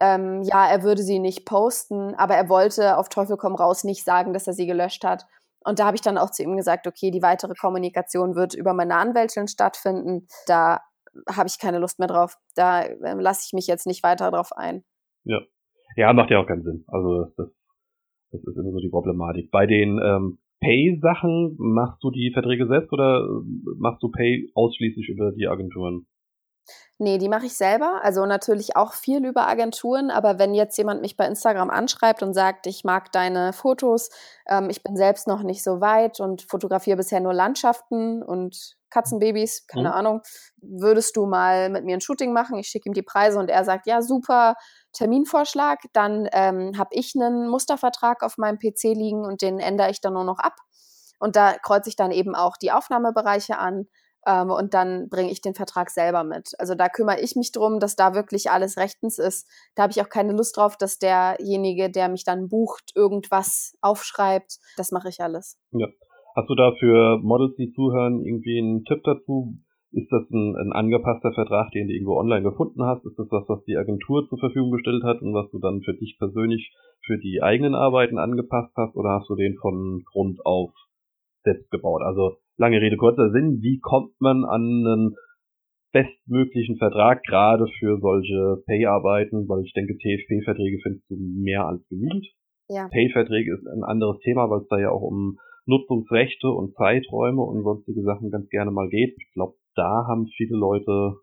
ähm, 0.00 0.42
ja, 0.42 0.66
er 0.66 0.82
würde 0.82 1.02
sie 1.02 1.18
nicht 1.18 1.44
posten, 1.44 2.14
aber 2.14 2.34
er 2.34 2.48
wollte 2.48 2.96
auf 2.96 3.10
Teufel 3.10 3.36
komm 3.36 3.54
raus 3.54 3.84
nicht 3.84 4.04
sagen, 4.04 4.32
dass 4.32 4.46
er 4.46 4.54
sie 4.54 4.66
gelöscht 4.66 5.04
hat. 5.04 5.26
Und 5.64 5.80
da 5.80 5.84
habe 5.84 5.96
ich 5.96 6.00
dann 6.00 6.16
auch 6.16 6.30
zu 6.30 6.42
ihm 6.42 6.56
gesagt, 6.56 6.86
okay, 6.86 7.10
die 7.10 7.20
weitere 7.20 7.52
Kommunikation 7.52 8.36
wird 8.36 8.54
über 8.54 8.72
meine 8.72 8.94
Anwältin 8.94 9.48
stattfinden. 9.48 10.26
Da 10.46 10.80
habe 11.30 11.48
ich 11.48 11.58
keine 11.58 11.78
Lust 11.78 11.98
mehr 11.98 12.08
drauf. 12.08 12.36
Da 12.54 12.82
äh, 12.82 13.14
lasse 13.20 13.44
ich 13.46 13.52
mich 13.52 13.66
jetzt 13.66 13.86
nicht 13.86 14.02
weiter 14.02 14.30
drauf 14.30 14.52
ein. 14.52 14.84
Ja. 15.24 15.40
Ja, 15.96 16.12
macht 16.12 16.30
ja 16.30 16.38
auch 16.38 16.46
keinen 16.46 16.62
Sinn. 16.62 16.84
Also 16.88 17.24
das, 17.36 17.50
das 18.30 18.40
ist 18.44 18.56
immer 18.56 18.72
so 18.72 18.78
die 18.78 18.90
Problematik. 18.90 19.50
Bei 19.50 19.66
den 19.66 19.98
ähm, 20.02 20.38
Pay-Sachen 20.60 21.56
machst 21.58 22.02
du 22.02 22.10
die 22.10 22.30
Verträge 22.32 22.66
selbst 22.66 22.92
oder 22.92 23.20
äh, 23.20 23.70
machst 23.78 24.02
du 24.02 24.10
Pay 24.10 24.50
ausschließlich 24.54 25.08
über 25.08 25.32
die 25.32 25.48
Agenturen? 25.48 26.06
Nee, 27.00 27.18
die 27.18 27.28
mache 27.28 27.46
ich 27.46 27.56
selber. 27.56 28.00
Also 28.02 28.26
natürlich 28.26 28.74
auch 28.74 28.92
viel 28.92 29.24
über 29.24 29.46
Agenturen. 29.46 30.10
Aber 30.10 30.40
wenn 30.40 30.52
jetzt 30.52 30.76
jemand 30.78 31.00
mich 31.00 31.16
bei 31.16 31.26
Instagram 31.26 31.70
anschreibt 31.70 32.24
und 32.24 32.34
sagt, 32.34 32.66
ich 32.66 32.82
mag 32.82 33.12
deine 33.12 33.52
Fotos, 33.52 34.10
ähm, 34.48 34.68
ich 34.68 34.82
bin 34.82 34.96
selbst 34.96 35.28
noch 35.28 35.44
nicht 35.44 35.62
so 35.62 35.80
weit 35.80 36.18
und 36.18 36.42
fotografiere 36.42 36.96
bisher 36.96 37.20
nur 37.20 37.32
Landschaften 37.32 38.22
und 38.22 38.76
Katzenbabys, 38.90 39.66
keine 39.68 39.90
mhm. 39.90 39.94
Ahnung, 39.94 40.22
würdest 40.60 41.16
du 41.16 41.26
mal 41.26 41.68
mit 41.68 41.84
mir 41.84 41.96
ein 41.96 42.00
Shooting 42.00 42.32
machen? 42.32 42.58
Ich 42.58 42.68
schicke 42.68 42.88
ihm 42.88 42.94
die 42.94 43.02
Preise 43.02 43.38
und 43.38 43.48
er 43.48 43.64
sagt, 43.64 43.86
ja, 43.86 44.02
super, 44.02 44.56
Terminvorschlag. 44.92 45.78
Dann 45.92 46.28
ähm, 46.32 46.76
habe 46.78 46.90
ich 46.92 47.14
einen 47.14 47.48
Mustervertrag 47.48 48.22
auf 48.24 48.38
meinem 48.38 48.58
PC 48.58 48.94
liegen 48.94 49.24
und 49.24 49.42
den 49.42 49.60
ändere 49.60 49.90
ich 49.90 50.00
dann 50.00 50.14
nur 50.14 50.24
noch 50.24 50.38
ab. 50.38 50.56
Und 51.20 51.36
da 51.36 51.56
kreuze 51.58 51.88
ich 51.88 51.96
dann 51.96 52.10
eben 52.10 52.34
auch 52.34 52.56
die 52.56 52.72
Aufnahmebereiche 52.72 53.58
an 53.58 53.86
ähm, 54.26 54.50
und 54.50 54.74
dann 54.74 55.08
bringe 55.08 55.30
ich 55.30 55.40
den 55.40 55.54
Vertrag 55.54 55.90
selber 55.90 56.24
mit. 56.24 56.52
Also 56.58 56.74
da 56.74 56.88
kümmere 56.88 57.20
ich 57.20 57.36
mich 57.36 57.52
drum, 57.52 57.80
dass 57.80 57.96
da 57.96 58.14
wirklich 58.14 58.50
alles 58.50 58.76
rechtens 58.76 59.18
ist. 59.18 59.48
Da 59.74 59.84
habe 59.84 59.92
ich 59.92 60.00
auch 60.00 60.08
keine 60.08 60.32
Lust 60.32 60.56
drauf, 60.56 60.76
dass 60.76 60.98
derjenige, 60.98 61.90
der 61.90 62.08
mich 62.08 62.24
dann 62.24 62.48
bucht, 62.48 62.92
irgendwas 62.94 63.76
aufschreibt. 63.80 64.58
Das 64.76 64.92
mache 64.92 65.08
ich 65.08 65.20
alles. 65.20 65.58
Ja. 65.72 65.86
Hast 66.36 66.48
du 66.48 66.54
da 66.54 66.72
für 66.78 67.18
Models, 67.18 67.56
die 67.56 67.72
zuhören, 67.72 68.24
irgendwie 68.24 68.58
einen 68.58 68.84
Tipp 68.84 69.02
dazu? 69.02 69.56
Ist 69.90 70.12
das 70.12 70.22
ein, 70.30 70.54
ein 70.54 70.72
angepasster 70.72 71.32
Vertrag, 71.32 71.70
den 71.72 71.88
du 71.88 71.94
irgendwo 71.94 72.16
online 72.16 72.42
gefunden 72.42 72.84
hast? 72.84 73.04
Ist 73.06 73.18
das 73.18 73.26
was, 73.30 73.48
was 73.48 73.64
die 73.64 73.76
Agentur 73.76 74.28
zur 74.28 74.38
Verfügung 74.38 74.70
gestellt 74.70 75.02
hat 75.02 75.22
und 75.22 75.34
was 75.34 75.50
du 75.50 75.58
dann 75.58 75.80
für 75.80 75.94
dich 75.94 76.16
persönlich 76.18 76.70
für 77.06 77.18
die 77.18 77.42
eigenen 77.42 77.74
Arbeiten 77.74 78.18
angepasst 78.18 78.72
hast? 78.76 78.94
Oder 78.94 79.18
hast 79.18 79.28
du 79.30 79.34
den 79.34 79.56
von 79.56 80.04
Grund 80.12 80.44
auf 80.44 80.70
selbst 81.42 81.70
gebaut? 81.70 82.02
Also 82.02 82.36
lange 82.58 82.80
Rede, 82.80 82.96
kurzer 82.96 83.30
Sinn. 83.30 83.60
Wie 83.62 83.78
kommt 83.80 84.20
man 84.20 84.44
an 84.44 84.62
einen 84.62 85.16
bestmöglichen 85.92 86.76
Vertrag, 86.76 87.22
gerade 87.22 87.66
für 87.78 87.98
solche 88.00 88.62
Pay-Arbeiten? 88.66 89.48
Weil 89.48 89.64
ich 89.64 89.72
denke, 89.72 89.96
TFP-Verträge 89.96 90.78
findest 90.82 91.08
du 91.08 91.16
mehr 91.16 91.66
als 91.66 91.86
genügend. 91.88 92.26
Ja. 92.68 92.88
Pay-Verträge 92.88 93.54
ist 93.54 93.66
ein 93.66 93.84
anderes 93.84 94.18
Thema, 94.20 94.50
weil 94.50 94.60
es 94.60 94.68
da 94.68 94.78
ja 94.78 94.90
auch 94.90 95.02
um 95.02 95.38
Nutzungsrechte 95.64 96.48
und 96.48 96.74
Zeiträume 96.74 97.42
und 97.42 97.62
sonstige 97.62 98.02
Sachen 98.02 98.30
ganz 98.30 98.48
gerne 98.48 98.70
mal 98.70 98.88
geht. 98.88 99.16
Ich 99.18 99.32
glaube, 99.32 99.54
da 99.74 100.06
haben 100.06 100.26
viele 100.36 100.56
Leute 100.56 101.14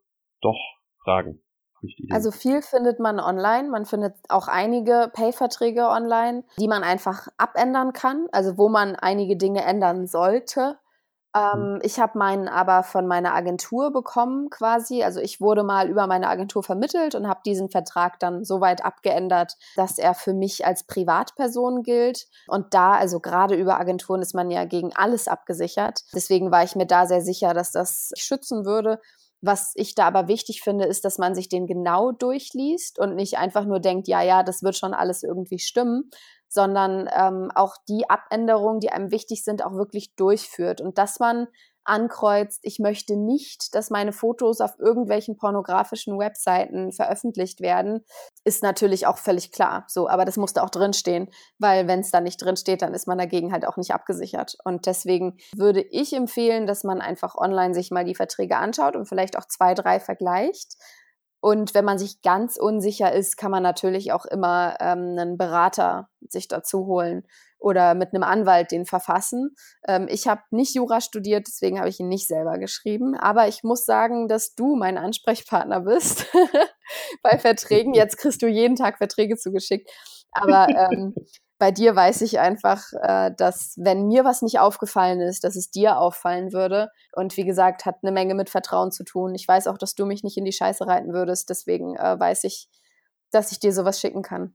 doch 0.41 0.59
Fragen. 1.03 1.41
Also 2.09 2.31
viel 2.31 2.61
findet 2.61 2.99
man 2.99 3.19
online. 3.19 3.69
Man 3.69 3.85
findet 3.85 4.13
auch 4.29 4.47
einige 4.47 5.11
Pay-Verträge 5.13 5.87
online, 5.87 6.43
die 6.59 6.67
man 6.67 6.83
einfach 6.83 7.27
abändern 7.37 7.93
kann, 7.93 8.27
also 8.31 8.57
wo 8.57 8.69
man 8.69 8.95
einige 8.95 9.37
Dinge 9.37 9.63
ändern 9.63 10.07
sollte. 10.07 10.77
Ähm, 11.35 11.73
mhm. 11.73 11.79
ich 11.83 11.99
habe 11.99 12.17
meinen 12.17 12.47
aber 12.47 12.83
von 12.83 13.07
meiner 13.07 13.33
Agentur 13.33 13.91
bekommen 13.91 14.49
quasi. 14.49 15.03
Also 15.03 15.19
ich 15.19 15.41
wurde 15.41 15.63
mal 15.63 15.89
über 15.89 16.07
meine 16.07 16.29
Agentur 16.29 16.63
vermittelt 16.63 17.13
und 17.13 17.27
habe 17.27 17.41
diesen 17.45 17.69
Vertrag 17.69 18.19
dann 18.19 18.45
so 18.45 18.61
weit 18.61 18.85
abgeändert, 18.85 19.57
dass 19.75 19.97
er 19.97 20.13
für 20.13 20.33
mich 20.33 20.65
als 20.65 20.85
Privatperson 20.85 21.83
gilt. 21.83 22.27
Und 22.47 22.73
da, 22.73 22.93
also 22.93 23.19
gerade 23.19 23.55
über 23.55 23.77
Agenturen 23.79 24.21
ist 24.21 24.33
man 24.33 24.49
ja 24.49 24.63
gegen 24.63 24.95
alles 24.95 25.27
abgesichert. 25.27 26.01
Deswegen 26.13 26.51
war 26.51 26.63
ich 26.63 26.75
mir 26.75 26.87
da 26.87 27.05
sehr 27.05 27.21
sicher, 27.21 27.53
dass 27.53 27.71
das 27.71 28.11
schützen 28.15 28.65
würde. 28.65 29.01
Was 29.41 29.73
ich 29.75 29.93
da 29.93 30.07
aber 30.07 30.27
wichtig 30.29 30.61
finde, 30.61 30.85
ist, 30.85 31.03
dass 31.03 31.17
man 31.17 31.35
sich 31.35 31.49
den 31.49 31.67
genau 31.67 32.11
durchliest 32.13 32.97
und 32.97 33.15
nicht 33.15 33.37
einfach 33.37 33.65
nur 33.65 33.79
denkt, 33.79 34.07
ja, 34.07 34.21
ja, 34.21 34.41
das 34.41 34.63
wird 34.63 34.77
schon 34.77 34.93
alles 34.93 35.21
irgendwie 35.21 35.59
stimmen, 35.59 36.09
sondern 36.55 37.07
ähm, 37.15 37.51
auch 37.53 37.75
die 37.87 38.09
Abänderungen, 38.09 38.79
die 38.79 38.89
einem 38.89 39.11
wichtig 39.11 39.43
sind, 39.43 39.63
auch 39.63 39.73
wirklich 39.73 40.15
durchführt 40.15 40.81
und 40.81 40.97
dass 40.97 41.19
man 41.19 41.47
ankreuzt, 41.83 42.61
ich 42.63 42.79
möchte 42.79 43.15
nicht, 43.15 43.75
dass 43.75 43.91
meine 43.91 44.11
Fotos 44.11 44.59
auf 44.59 44.79
irgendwelchen 44.79 45.37
pornografischen 45.37 46.17
Webseiten 46.17 46.91
veröffentlicht 46.91 47.61
werden, 47.61 48.03
ist 48.43 48.63
natürlich 48.63 49.05
auch 49.05 49.19
völlig 49.19 49.51
klar. 49.51 49.85
So, 49.87 50.09
aber 50.09 50.25
das 50.25 50.37
musste 50.37 50.63
auch 50.63 50.71
drinstehen, 50.71 51.29
weil 51.59 51.87
wenn 51.87 51.99
es 51.99 52.09
da 52.09 52.21
nicht 52.21 52.41
drinsteht, 52.41 52.81
dann 52.81 52.95
ist 52.95 53.07
man 53.07 53.19
dagegen 53.19 53.53
halt 53.53 53.67
auch 53.67 53.77
nicht 53.77 53.93
abgesichert. 53.93 54.57
Und 54.63 54.87
deswegen 54.87 55.37
würde 55.55 55.81
ich 55.81 56.13
empfehlen, 56.13 56.65
dass 56.65 56.83
man 56.83 57.01
einfach 57.01 57.35
online 57.35 57.75
sich 57.75 57.91
mal 57.91 58.05
die 58.05 58.15
Verträge 58.15 58.57
anschaut 58.57 58.95
und 58.95 59.07
vielleicht 59.07 59.37
auch 59.37 59.45
zwei, 59.45 59.75
drei 59.75 59.99
vergleicht 59.99 60.77
Und 61.45 61.75
wenn 61.75 61.85
man 61.85 61.99
sich 61.99 62.23
ganz 62.23 62.57
unsicher 62.57 63.13
ist, 63.13 63.37
kann 63.37 63.51
man 63.51 63.61
natürlich 63.61 64.11
auch 64.11 64.25
immer 64.25 64.77
ähm, 64.79 65.15
einen 65.15 65.37
Berater 65.37 66.09
sich 66.27 66.47
dazu 66.47 66.87
holen 66.87 67.21
oder 67.59 67.93
mit 67.93 68.15
einem 68.15 68.23
Anwalt 68.23 68.71
den 68.71 68.87
verfassen. 68.87 69.55
Ähm, 69.87 70.07
ich 70.09 70.27
habe 70.27 70.41
nicht 70.49 70.73
Jura 70.73 71.01
studiert, 71.01 71.45
deswegen 71.45 71.77
habe 71.77 71.87
ich 71.87 71.99
ihn 71.99 72.07
nicht 72.07 72.27
selber 72.27 72.57
geschrieben. 72.57 73.15
Aber 73.15 73.47
ich 73.47 73.61
muss 73.61 73.85
sagen, 73.85 74.27
dass 74.27 74.55
du 74.55 74.75
mein 74.75 74.97
Ansprechpartner 74.97 75.81
bist 75.81 76.25
bei 77.21 77.37
Verträgen. 77.37 77.93
Jetzt 77.93 78.17
kriegst 78.17 78.41
du 78.41 78.47
jeden 78.47 78.75
Tag 78.75 78.97
Verträge 78.97 79.37
zugeschickt. 79.37 79.87
Aber 80.31 80.67
ähm, 80.69 81.13
bei 81.57 81.71
dir 81.71 81.95
weiß 81.95 82.21
ich 82.21 82.39
einfach, 82.39 82.81
äh, 83.01 83.31
dass 83.37 83.75
wenn 83.81 84.07
mir 84.07 84.25
was 84.25 84.41
nicht 84.41 84.59
aufgefallen 84.59 85.21
ist, 85.21 85.43
dass 85.43 85.55
es 85.55 85.71
dir 85.71 85.99
auffallen 85.99 86.51
würde. 86.51 86.89
Und 87.15 87.37
wie 87.37 87.45
gesagt, 87.45 87.85
hat 87.85 87.95
eine 88.01 88.11
Menge 88.11 88.35
mit 88.35 88.49
Vertrauen 88.49 88.91
zu 88.91 89.03
tun. 89.03 89.33
Ich 89.35 89.47
weiß 89.47 89.67
auch, 89.67 89.77
dass 89.77 89.95
du 89.95 90.05
mich 90.05 90.23
nicht 90.23 90.37
in 90.37 90.45
die 90.45 90.51
Scheiße 90.51 90.85
reiten 90.85 91.13
würdest. 91.13 91.49
Deswegen 91.49 91.95
äh, 91.95 92.19
weiß 92.19 92.43
ich, 92.43 92.67
dass 93.31 93.51
ich 93.51 93.59
dir 93.59 93.71
sowas 93.71 93.99
schicken 93.99 94.21
kann. 94.21 94.53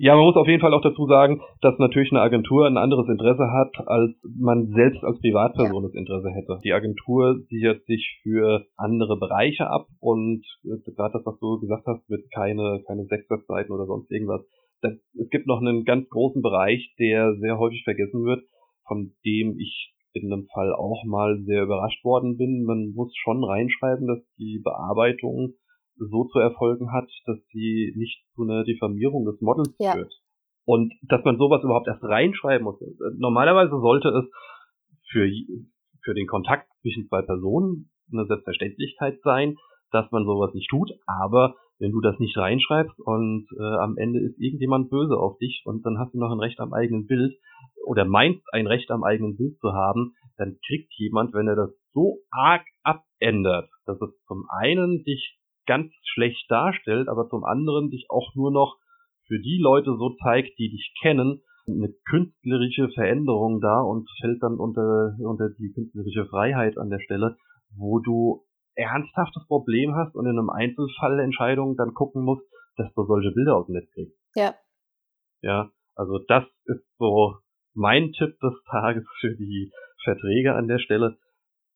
Ja, 0.00 0.14
man 0.14 0.26
muss 0.26 0.36
auf 0.36 0.46
jeden 0.46 0.60
Fall 0.60 0.74
auch 0.74 0.80
dazu 0.80 1.08
sagen, 1.08 1.40
dass 1.60 1.76
natürlich 1.80 2.12
eine 2.12 2.20
Agentur 2.20 2.68
ein 2.68 2.76
anderes 2.76 3.08
Interesse 3.08 3.50
hat, 3.50 3.74
als 3.88 4.12
man 4.22 4.68
selbst 4.68 5.02
als 5.02 5.18
Privatperson 5.18 5.82
ja. 5.82 5.88
das 5.88 5.94
Interesse 5.94 6.30
hätte. 6.30 6.60
Die 6.62 6.72
Agentur 6.72 7.40
sichert 7.48 7.84
sich 7.86 8.20
für 8.22 8.64
andere 8.76 9.18
Bereiche 9.18 9.66
ab 9.66 9.88
und 9.98 10.44
äh, 10.62 10.92
gerade 10.92 11.14
das, 11.14 11.26
was 11.26 11.36
du 11.40 11.58
gesagt 11.58 11.84
hast, 11.88 12.08
mit 12.08 12.30
keine, 12.32 12.80
keine 12.86 13.06
Sexwebseiten 13.06 13.74
oder 13.74 13.86
sonst 13.86 14.08
irgendwas, 14.12 14.42
es 14.82 15.30
gibt 15.30 15.46
noch 15.46 15.60
einen 15.60 15.84
ganz 15.84 16.08
großen 16.08 16.42
Bereich, 16.42 16.94
der 16.98 17.34
sehr 17.36 17.58
häufig 17.58 17.82
vergessen 17.84 18.24
wird, 18.24 18.44
von 18.86 19.14
dem 19.24 19.58
ich 19.58 19.94
in 20.12 20.32
einem 20.32 20.46
Fall 20.52 20.72
auch 20.74 21.04
mal 21.04 21.42
sehr 21.44 21.62
überrascht 21.62 22.04
worden 22.04 22.36
bin. 22.36 22.64
Man 22.64 22.92
muss 22.94 23.14
schon 23.16 23.44
reinschreiben, 23.44 24.06
dass 24.06 24.20
die 24.38 24.60
Bearbeitung 24.62 25.54
so 25.96 26.24
zu 26.24 26.38
erfolgen 26.38 26.92
hat, 26.92 27.08
dass 27.26 27.38
sie 27.52 27.92
nicht 27.96 28.24
zu 28.34 28.42
einer 28.42 28.64
Diffamierung 28.64 29.24
des 29.24 29.40
Models 29.40 29.74
ja. 29.78 29.92
führt. 29.92 30.12
Und 30.64 30.92
dass 31.02 31.24
man 31.24 31.38
sowas 31.38 31.62
überhaupt 31.62 31.88
erst 31.88 32.02
reinschreiben 32.04 32.64
muss. 32.64 32.80
Normalerweise 33.16 33.80
sollte 33.80 34.08
es 34.08 34.24
für, 35.10 35.28
für 36.02 36.14
den 36.14 36.26
Kontakt 36.26 36.68
zwischen 36.82 37.08
zwei 37.08 37.22
Personen 37.22 37.90
eine 38.12 38.26
Selbstverständlichkeit 38.26 39.18
sein, 39.22 39.56
dass 39.90 40.10
man 40.10 40.24
sowas 40.24 40.52
nicht 40.54 40.68
tut, 40.68 40.90
aber 41.06 41.54
wenn 41.78 41.92
du 41.92 42.00
das 42.00 42.18
nicht 42.18 42.36
reinschreibst 42.36 42.98
und 43.00 43.46
äh, 43.58 43.62
am 43.62 43.96
Ende 43.96 44.20
ist 44.20 44.38
irgendjemand 44.38 44.90
böse 44.90 45.16
auf 45.16 45.38
dich 45.38 45.62
und 45.64 45.84
dann 45.86 45.98
hast 45.98 46.12
du 46.12 46.18
noch 46.18 46.32
ein 46.32 46.40
Recht 46.40 46.58
am 46.60 46.72
eigenen 46.72 47.06
Bild 47.06 47.38
oder 47.86 48.04
meinst 48.04 48.42
ein 48.52 48.66
Recht 48.66 48.90
am 48.90 49.04
eigenen 49.04 49.36
Bild 49.36 49.58
zu 49.60 49.72
haben, 49.72 50.14
dann 50.36 50.58
kriegt 50.66 50.92
jemand, 50.96 51.34
wenn 51.34 51.48
er 51.48 51.56
das 51.56 51.70
so 51.92 52.18
arg 52.30 52.64
abändert, 52.82 53.70
dass 53.86 54.00
es 54.00 54.10
zum 54.26 54.44
einen 54.50 55.04
dich 55.04 55.38
ganz 55.66 55.92
schlecht 56.14 56.50
darstellt, 56.50 57.08
aber 57.08 57.28
zum 57.28 57.44
anderen 57.44 57.90
dich 57.90 58.06
auch 58.08 58.34
nur 58.34 58.50
noch 58.50 58.76
für 59.26 59.38
die 59.38 59.58
Leute 59.60 59.96
so 59.98 60.16
zeigt, 60.22 60.58
die 60.58 60.70
dich 60.70 60.94
kennen, 61.00 61.42
eine 61.66 61.92
künstlerische 62.08 62.88
Veränderung 62.94 63.60
da 63.60 63.80
und 63.82 64.08
fällt 64.20 64.42
dann 64.42 64.56
unter, 64.56 65.14
unter 65.20 65.50
die 65.50 65.70
künstlerische 65.72 66.26
Freiheit 66.26 66.78
an 66.78 66.88
der 66.88 67.00
Stelle, 67.00 67.36
wo 67.76 68.00
du 68.00 68.42
ernsthaftes 68.78 69.44
Problem 69.46 69.94
hast 69.96 70.14
und 70.14 70.26
in 70.26 70.38
einem 70.38 70.50
Einzelfallentscheidung 70.50 71.76
dann 71.76 71.94
gucken 71.94 72.22
musst, 72.22 72.46
dass 72.76 72.92
du 72.94 73.04
solche 73.04 73.32
Bilder 73.32 73.56
aus 73.56 73.66
dem 73.66 73.74
Netz 73.74 73.90
kriegst. 73.92 74.16
Ja. 74.34 74.54
Ja, 75.42 75.70
also 75.96 76.18
das 76.28 76.44
ist 76.64 76.84
so 76.98 77.36
mein 77.74 78.12
Tipp 78.12 78.38
des 78.40 78.54
Tages 78.70 79.04
für 79.20 79.34
die 79.34 79.72
Verträge 80.04 80.54
an 80.54 80.68
der 80.68 80.78
Stelle. 80.78 81.18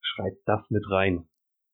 Schreibt 0.01 0.47
das 0.47 0.61
mit 0.71 0.89
rein. 0.91 1.27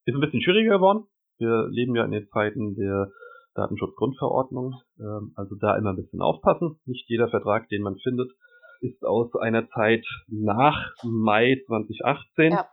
Ist 0.07 0.15
ein 0.15 0.21
bisschen 0.21 0.43
schwieriger 0.43 0.77
geworden. 0.77 1.05
Wir 1.39 1.69
leben 1.69 1.95
ja 1.95 2.05
in 2.05 2.13
den 2.13 2.29
Zeiten 2.29 2.75
der 2.75 3.11
Datenschutzgrundverordnung. 3.55 4.81
Ähm, 4.99 5.33
also 5.37 5.57
da 5.57 5.77
immer 5.77 5.91
ein 5.91 5.97
bisschen 5.97 6.23
aufpassen. 6.23 6.81
Nicht 6.87 7.09
jeder 7.09 7.29
Vertrag, 7.29 7.69
den 7.69 7.83
man 7.83 7.99
findet, 7.99 8.31
ist 8.81 9.05
aus 9.05 9.35
einer 9.37 9.69
Zeit 9.71 10.07
nach 10.29 10.95
Mai 11.05 11.63
2018. 11.67 12.53
Ja 12.53 12.67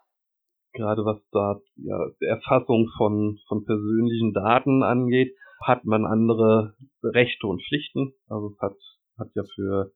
gerade 0.76 1.04
was 1.06 1.18
da 1.32 1.60
ja, 1.78 1.98
Erfassung 2.20 2.88
von, 2.98 3.40
von 3.48 3.66
persönlichen 3.66 4.34
Daten 4.34 4.84
angeht, 4.84 5.36
hat 5.64 5.86
man 5.86 6.06
andere 6.06 6.76
Rechte 7.04 7.48
und 7.48 7.64
Pflichten. 7.64 8.14
Also 8.28 8.54
es 8.54 8.60
hat, 8.62 8.78
hat 9.18 9.32
ja 9.36 9.44
für 9.56 9.92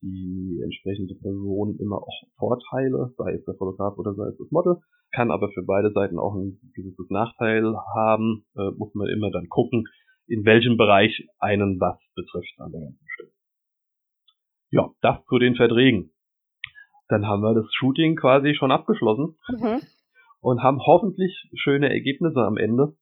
die 0.00 0.60
entsprechende 0.62 1.14
Person 1.14 1.76
immer 1.80 1.96
auch 1.96 2.22
Vorteile, 2.36 3.12
sei 3.16 3.32
es 3.32 3.44
der 3.44 3.54
Fotograf 3.54 3.98
oder 3.98 4.14
sei 4.14 4.28
es 4.28 4.38
das 4.38 4.50
Model, 4.50 4.76
kann 5.12 5.32
aber 5.32 5.50
für 5.50 5.64
beide 5.64 5.90
Seiten 5.92 6.18
auch 6.18 6.34
ein 6.34 6.60
gewisses 6.74 7.10
Nachteil 7.10 7.74
haben, 7.96 8.44
äh, 8.56 8.70
muss 8.76 8.94
man 8.94 9.08
immer 9.08 9.30
dann 9.30 9.48
gucken, 9.48 9.84
in 10.28 10.44
welchem 10.44 10.76
Bereich 10.76 11.26
einen 11.40 11.80
was 11.80 11.98
betrifft 12.14 12.54
an 12.58 12.70
der 12.70 12.82
ganzen 12.82 13.06
Stelle. 13.14 13.30
Ja, 14.70 14.90
das 15.00 15.24
zu 15.24 15.38
den 15.38 15.56
Verträgen. 15.56 16.12
Dann 17.08 17.26
haben 17.26 17.40
wir 17.40 17.54
das 17.54 17.66
Shooting 17.72 18.16
quasi 18.16 18.54
schon 18.54 18.70
abgeschlossen. 18.70 19.38
Mhm 19.48 19.80
und 20.48 20.62
haben 20.62 20.80
hoffentlich 20.80 21.50
schöne 21.54 21.90
Ergebnisse 21.90 22.40
am 22.40 22.56
Ende, 22.56 22.94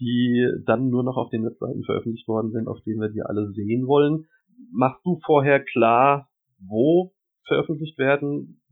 die 0.00 0.48
dann 0.64 0.88
nur 0.88 1.04
noch 1.04 1.18
auf 1.18 1.28
den 1.28 1.44
Webseiten 1.44 1.84
veröffentlicht 1.84 2.26
worden 2.26 2.52
sind, 2.52 2.68
auf 2.68 2.78
denen 2.86 3.00
wir 3.02 3.10
die 3.10 3.20
alle 3.22 3.52
sehen 3.52 3.86
wollen. 3.86 4.24
Machst 4.72 5.04
du 5.04 5.20
vorher 5.26 5.62
klar, 5.62 6.30
wo 6.58 7.12
veröffentlicht 7.46 7.98
werden 7.98 8.62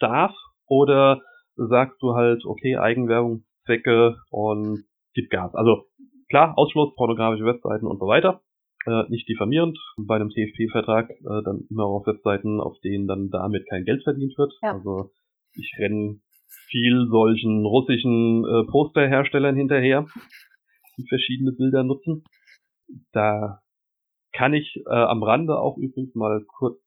darf 0.00 0.32
oder 0.66 1.20
sagst 1.56 2.00
du 2.00 2.14
halt, 2.14 2.46
okay, 2.46 2.78
Eigenwerbungszwecke 2.78 4.16
und 4.30 4.84
gib 5.12 5.28
Gas? 5.28 5.54
Also 5.54 5.84
klar, 6.30 6.56
Ausschluss, 6.56 6.94
pornografische 6.96 7.44
Webseiten 7.44 7.86
und 7.86 7.98
so 7.98 8.06
weiter. 8.06 8.40
Äh, 8.86 9.04
nicht 9.10 9.28
diffamierend. 9.28 9.78
Bei 9.98 10.16
einem 10.16 10.30
TFP-Vertrag 10.30 11.10
äh, 11.10 11.42
dann 11.44 11.66
immer 11.68 11.84
auf 11.84 12.06
Webseiten, 12.06 12.60
auf 12.60 12.78
denen 12.80 13.06
dann 13.06 13.28
damit 13.28 13.68
kein 13.68 13.84
Geld 13.84 14.02
verdient 14.04 14.38
wird. 14.38 14.54
Ja. 14.62 14.72
Also 14.72 15.10
ich 15.52 15.70
renne 15.78 16.20
viel 16.68 17.06
solchen 17.10 17.64
russischen 17.64 18.44
äh, 18.44 18.64
Posterherstellern 18.70 19.56
hinterher, 19.56 20.06
die 20.96 21.06
verschiedene 21.08 21.52
Bilder 21.52 21.84
nutzen. 21.84 22.24
Da 23.12 23.60
kann 24.32 24.54
ich 24.54 24.82
äh, 24.86 24.90
am 24.90 25.22
Rande 25.22 25.58
auch 25.58 25.78
übrigens 25.78 26.14
mal 26.14 26.44
kurz, 26.58 26.78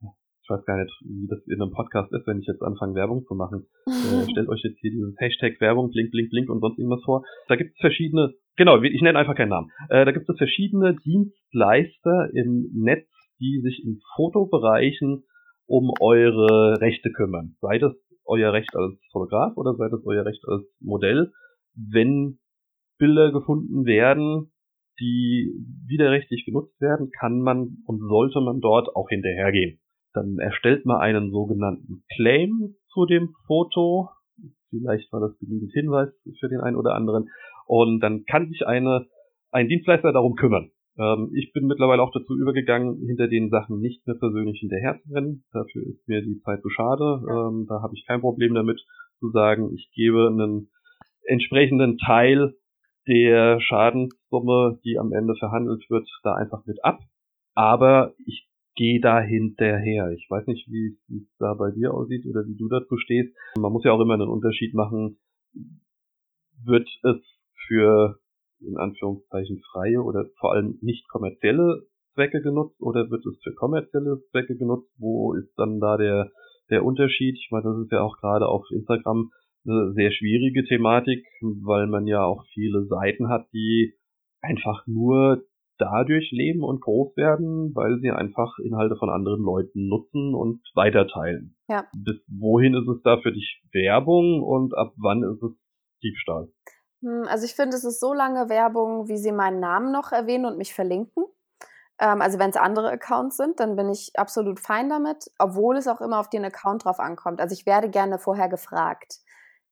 ich 0.00 0.50
weiß 0.50 0.64
gar 0.66 0.76
nicht, 0.76 0.92
wie 1.00 1.26
das 1.28 1.40
in 1.46 1.62
einem 1.62 1.70
Podcast 1.70 2.12
ist, 2.12 2.26
wenn 2.26 2.40
ich 2.40 2.46
jetzt 2.46 2.62
anfange, 2.62 2.94
Werbung 2.94 3.24
zu 3.26 3.34
machen. 3.34 3.66
Äh, 4.04 4.30
stellt 4.30 4.50
euch 4.50 4.62
jetzt 4.62 4.78
hier 4.80 4.90
dieses 4.90 5.14
Hashtag 5.18 5.58
Werbung, 5.60 5.90
Blink, 5.90 6.10
Blink, 6.10 6.28
Blink 6.28 6.50
und 6.50 6.60
sonst 6.60 6.78
irgendwas 6.78 7.02
vor. 7.04 7.24
Da 7.48 7.56
gibt 7.56 7.70
es 7.70 7.80
verschiedene, 7.80 8.34
genau, 8.56 8.82
ich 8.82 9.00
nenne 9.00 9.18
einfach 9.18 9.34
keinen 9.34 9.48
Namen. 9.48 9.70
Äh, 9.88 10.04
da 10.04 10.12
gibt 10.12 10.28
es 10.28 10.36
verschiedene 10.36 10.94
Dienstleister 10.96 12.28
im 12.34 12.68
Netz, 12.74 13.08
die 13.40 13.60
sich 13.62 13.82
in 13.82 14.00
Fotobereichen 14.14 15.24
um 15.66 15.90
eure 16.00 16.80
Rechte 16.80 17.10
kümmern. 17.12 17.56
Sei 17.60 17.78
das 17.78 17.94
euer 18.26 18.52
Recht 18.52 18.74
als 18.74 18.94
Fotograf 19.12 19.56
oder 19.56 19.74
seid 19.74 19.92
es 19.92 20.04
euer 20.06 20.24
Recht 20.24 20.42
als 20.46 20.64
Modell, 20.80 21.32
wenn 21.74 22.38
Bilder 22.98 23.32
gefunden 23.32 23.84
werden, 23.84 24.52
die 25.00 25.52
widerrechtlich 25.86 26.44
genutzt 26.44 26.80
werden, 26.80 27.10
kann 27.10 27.40
man 27.40 27.78
und 27.86 28.00
sollte 28.00 28.40
man 28.40 28.60
dort 28.60 28.94
auch 28.94 29.08
hinterhergehen. 29.08 29.80
Dann 30.12 30.38
erstellt 30.38 30.86
man 30.86 31.00
einen 31.00 31.30
sogenannten 31.32 32.04
Claim 32.14 32.76
zu 32.92 33.04
dem 33.04 33.34
Foto. 33.46 34.10
Vielleicht 34.70 35.12
war 35.12 35.20
das 35.20 35.36
genügend 35.38 35.72
Hinweis 35.72 36.08
für 36.38 36.48
den 36.48 36.60
einen 36.60 36.76
oder 36.76 36.94
anderen. 36.94 37.28
Und 37.66 38.00
dann 38.00 38.24
kann 38.24 38.48
sich 38.48 38.66
eine, 38.66 39.06
ein 39.50 39.68
Dienstleister 39.68 40.12
darum 40.12 40.36
kümmern. 40.36 40.70
Ähm, 40.98 41.30
ich 41.34 41.52
bin 41.52 41.66
mittlerweile 41.66 42.02
auch 42.02 42.12
dazu 42.12 42.36
übergegangen, 42.36 42.98
hinter 43.06 43.28
den 43.28 43.50
Sachen 43.50 43.80
nicht 43.80 44.06
mehr 44.06 44.16
persönlich 44.16 44.60
hinterher 44.60 45.00
zu 45.02 45.12
rennen. 45.12 45.44
Dafür 45.52 45.82
ist 45.86 46.06
mir 46.06 46.22
die 46.22 46.40
Zeit 46.40 46.62
zu 46.62 46.70
schade. 46.70 47.22
Ähm, 47.28 47.66
da 47.68 47.82
habe 47.82 47.94
ich 47.94 48.06
kein 48.06 48.20
Problem 48.20 48.54
damit 48.54 48.80
zu 49.18 49.30
sagen, 49.30 49.72
ich 49.74 49.90
gebe 49.94 50.28
einen 50.28 50.70
entsprechenden 51.24 51.98
Teil 51.98 52.54
der 53.06 53.60
Schadenssumme, 53.60 54.78
die 54.84 54.98
am 54.98 55.12
Ende 55.12 55.34
verhandelt 55.36 55.84
wird, 55.90 56.08
da 56.22 56.34
einfach 56.34 56.64
mit 56.66 56.84
ab. 56.84 57.00
Aber 57.54 58.14
ich 58.26 58.48
gehe 58.76 59.00
da 59.00 59.20
hinterher. 59.20 60.10
Ich 60.10 60.26
weiß 60.28 60.46
nicht, 60.46 60.68
wie 60.68 60.96
es 61.08 61.36
da 61.38 61.54
bei 61.54 61.70
dir 61.70 61.94
aussieht 61.94 62.26
oder 62.26 62.44
wie 62.46 62.56
du 62.56 62.68
dazu 62.68 62.96
stehst. 62.96 63.34
Man 63.56 63.72
muss 63.72 63.84
ja 63.84 63.92
auch 63.92 64.00
immer 64.00 64.14
einen 64.14 64.28
Unterschied 64.28 64.74
machen. 64.74 65.18
Wird 66.64 66.88
es 67.02 67.16
für 67.66 68.18
in 68.66 68.76
Anführungszeichen 68.76 69.60
freie 69.72 70.02
oder 70.02 70.26
vor 70.38 70.52
allem 70.52 70.78
nicht 70.80 71.08
kommerzielle 71.08 71.82
Zwecke 72.14 72.40
genutzt 72.40 72.80
oder 72.80 73.10
wird 73.10 73.24
es 73.26 73.40
für 73.42 73.54
kommerzielle 73.54 74.22
Zwecke 74.30 74.56
genutzt? 74.56 74.90
Wo 74.98 75.34
ist 75.34 75.52
dann 75.56 75.80
da 75.80 75.96
der, 75.96 76.30
der 76.70 76.84
Unterschied? 76.84 77.36
Ich 77.38 77.48
meine, 77.50 77.64
das 77.64 77.78
ist 77.84 77.92
ja 77.92 78.02
auch 78.02 78.16
gerade 78.18 78.46
auf 78.46 78.64
Instagram 78.70 79.30
eine 79.66 79.92
sehr 79.94 80.12
schwierige 80.12 80.64
Thematik, 80.64 81.24
weil 81.40 81.86
man 81.86 82.06
ja 82.06 82.24
auch 82.24 82.44
viele 82.52 82.84
Seiten 82.86 83.28
hat, 83.28 83.46
die 83.52 83.94
einfach 84.42 84.86
nur 84.86 85.42
dadurch 85.78 86.30
leben 86.30 86.62
und 86.62 86.80
groß 86.80 87.16
werden, 87.16 87.74
weil 87.74 87.98
sie 88.00 88.10
einfach 88.10 88.58
Inhalte 88.58 88.96
von 88.96 89.10
anderen 89.10 89.42
Leuten 89.42 89.88
nutzen 89.88 90.34
und 90.34 90.60
weiterteilen. 90.74 91.56
Ja. 91.68 91.84
Bis 91.96 92.16
wohin 92.28 92.74
ist 92.74 92.88
es 92.88 93.02
da 93.02 93.18
für 93.18 93.32
dich 93.32 93.62
Werbung 93.72 94.42
und 94.42 94.76
ab 94.76 94.92
wann 94.96 95.22
ist 95.24 95.42
es 95.42 95.52
Diebstahl? 96.02 96.48
Hm, 97.04 97.26
also 97.28 97.44
ich 97.44 97.54
finde, 97.54 97.76
es 97.76 97.84
ist 97.84 98.00
so 98.00 98.12
lange 98.14 98.48
Werbung, 98.48 99.08
wie 99.08 99.18
sie 99.18 99.32
meinen 99.32 99.60
Namen 99.60 99.92
noch 99.92 100.10
erwähnen 100.10 100.46
und 100.46 100.58
mich 100.58 100.74
verlinken. 100.74 101.24
Ähm, 102.00 102.22
also 102.22 102.38
wenn 102.38 102.50
es 102.50 102.56
andere 102.56 102.90
Accounts 102.90 103.36
sind, 103.36 103.60
dann 103.60 103.76
bin 103.76 103.90
ich 103.90 104.12
absolut 104.16 104.58
fein 104.58 104.88
damit, 104.88 105.30
obwohl 105.38 105.76
es 105.76 105.86
auch 105.86 106.00
immer 106.00 106.18
auf 106.18 106.30
den 106.30 106.44
Account 106.44 106.84
drauf 106.84 106.98
ankommt. 106.98 107.40
Also 107.40 107.52
ich 107.52 107.66
werde 107.66 107.90
gerne 107.90 108.18
vorher 108.18 108.48
gefragt. 108.48 109.18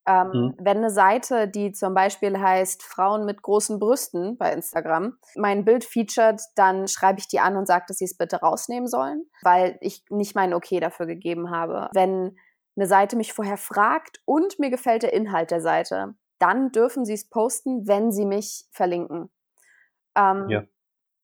Ähm, 0.06 0.30
mhm. 0.32 0.54
Wenn 0.58 0.78
eine 0.78 0.90
Seite, 0.90 1.48
die 1.48 1.72
zum 1.72 1.94
Beispiel 1.94 2.38
heißt 2.38 2.82
Frauen 2.82 3.24
mit 3.24 3.40
großen 3.40 3.78
Brüsten 3.78 4.36
bei 4.36 4.52
Instagram, 4.52 5.16
mein 5.36 5.64
Bild 5.64 5.84
featured, 5.84 6.40
dann 6.56 6.88
schreibe 6.88 7.20
ich 7.20 7.28
die 7.28 7.40
an 7.40 7.56
und 7.56 7.66
sage, 7.66 7.84
dass 7.88 7.98
sie 7.98 8.04
es 8.04 8.16
bitte 8.16 8.40
rausnehmen 8.40 8.88
sollen, 8.88 9.24
weil 9.42 9.78
ich 9.80 10.04
nicht 10.10 10.34
mein 10.34 10.54
Okay 10.54 10.80
dafür 10.80 11.06
gegeben 11.06 11.50
habe. 11.50 11.88
Wenn 11.94 12.36
eine 12.76 12.86
Seite 12.86 13.16
mich 13.16 13.32
vorher 13.32 13.58
fragt 13.58 14.20
und 14.24 14.58
mir 14.58 14.70
gefällt 14.70 15.04
der 15.04 15.12
Inhalt 15.12 15.50
der 15.50 15.60
Seite, 15.60 16.14
dann 16.42 16.72
dürfen 16.72 17.04
sie 17.04 17.14
es 17.14 17.28
posten, 17.28 17.86
wenn 17.86 18.10
sie 18.10 18.26
mich 18.26 18.66
verlinken. 18.72 19.30
Ähm, 20.16 20.48
ja. 20.48 20.64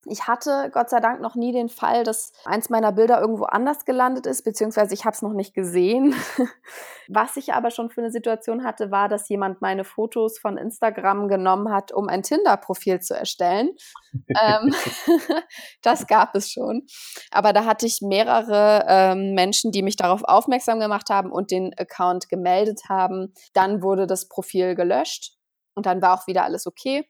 Ich 0.07 0.29
hatte 0.29 0.71
Gott 0.73 0.91
sei 0.91 1.01
Dank 1.01 1.21
noch 1.21 1.35
nie 1.35 1.53
den 1.53 1.69
Fall, 1.69 2.05
dass 2.05 2.33
eins 2.45 2.71
meiner 2.71 2.93
Bilder 2.93 3.21
irgendwo 3.21 3.45
anders 3.45 3.85
gelandet 3.85 4.27
ist, 4.27 4.45
beziehungsweise 4.45 4.95
ich 4.95 5.05
habe 5.05 5.15
es 5.15 5.23
noch 5.23 5.33
nicht 5.33 5.55
gesehen. 5.55 6.15
Was 7.09 7.37
ich 7.37 7.53
aber 7.53 7.71
schon 7.71 7.91
für 7.91 8.01
eine 8.01 8.11
Situation 8.11 8.65
hatte, 8.65 8.91
war, 8.91 9.09
dass 9.09 9.29
jemand 9.29 9.61
meine 9.61 9.85
Fotos 9.85 10.39
von 10.39 10.57
Instagram 10.57 11.29
genommen 11.29 11.73
hat, 11.73 11.91
um 11.93 12.09
ein 12.09 12.23
Tinder-Profil 12.23 13.01
zu 13.01 13.15
erstellen. 13.15 13.71
ähm, 14.41 14.75
das 15.83 16.07
gab 16.07 16.35
es 16.35 16.51
schon. 16.51 16.87
Aber 17.33 17.53
da 17.53 17.65
hatte 17.65 17.87
ich 17.87 18.01
mehrere 18.01 18.85
ähm, 18.87 19.35
Menschen, 19.35 19.73
die 19.73 19.83
mich 19.83 19.97
darauf 19.97 20.23
aufmerksam 20.25 20.79
gemacht 20.79 21.11
haben 21.11 21.33
und 21.33 21.51
den 21.51 21.73
Account 21.77 22.29
gemeldet 22.29 22.83
haben. 22.89 23.35
Dann 23.53 23.83
wurde 23.83 24.07
das 24.07 24.29
Profil 24.29 24.75
gelöscht 24.75 25.35
und 25.75 25.87
dann 25.87 26.01
war 26.03 26.19
auch 26.19 26.27
wieder 26.27 26.45
alles 26.45 26.67
okay. 26.67 27.05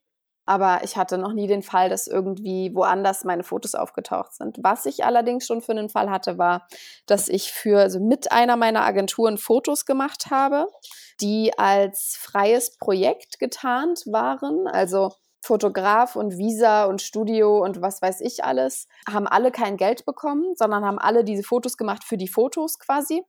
Aber 0.49 0.81
ich 0.83 0.97
hatte 0.97 1.19
noch 1.19 1.35
nie 1.35 1.47
den 1.47 1.63
Fall, 1.63 1.91
dass 1.91 2.07
irgendwie 2.07 2.75
woanders 2.75 3.23
meine 3.23 3.43
Fotos 3.43 3.75
aufgetaucht 3.75 4.33
sind. 4.33 4.57
Was 4.63 4.87
ich 4.87 5.05
allerdings 5.05 5.47
schon 5.47 5.61
für 5.61 5.73
einen 5.73 5.91
Fall 5.91 6.09
hatte, 6.09 6.39
war, 6.39 6.67
dass 7.05 7.29
ich 7.29 7.53
für, 7.53 7.81
also 7.81 8.01
mit 8.01 8.33
einer 8.33 8.57
meiner 8.57 8.81
Agenturen 8.81 9.37
Fotos 9.37 9.85
gemacht 9.85 10.31
habe, 10.31 10.67
die 11.21 11.53
als 11.59 12.17
freies 12.19 12.79
Projekt 12.79 13.39
getarnt 13.39 14.05
waren. 14.07 14.67
Also 14.67 15.11
Fotograf 15.43 16.17
und 16.17 16.39
Visa 16.39 16.87
und 16.87 17.03
Studio 17.03 17.63
und 17.63 17.83
was 17.83 18.01
weiß 18.01 18.23
ich 18.23 18.43
alles, 18.43 18.89
haben 19.07 19.27
alle 19.27 19.51
kein 19.51 19.77
Geld 19.77 20.07
bekommen, 20.07 20.55
sondern 20.57 20.83
haben 20.83 20.99
alle 20.99 21.25
diese 21.25 21.43
Fotos 21.43 21.77
gemacht 21.77 22.05
für 22.05 22.17
die 22.17 22.27
Fotos 22.27 22.79
quasi. 22.79 23.23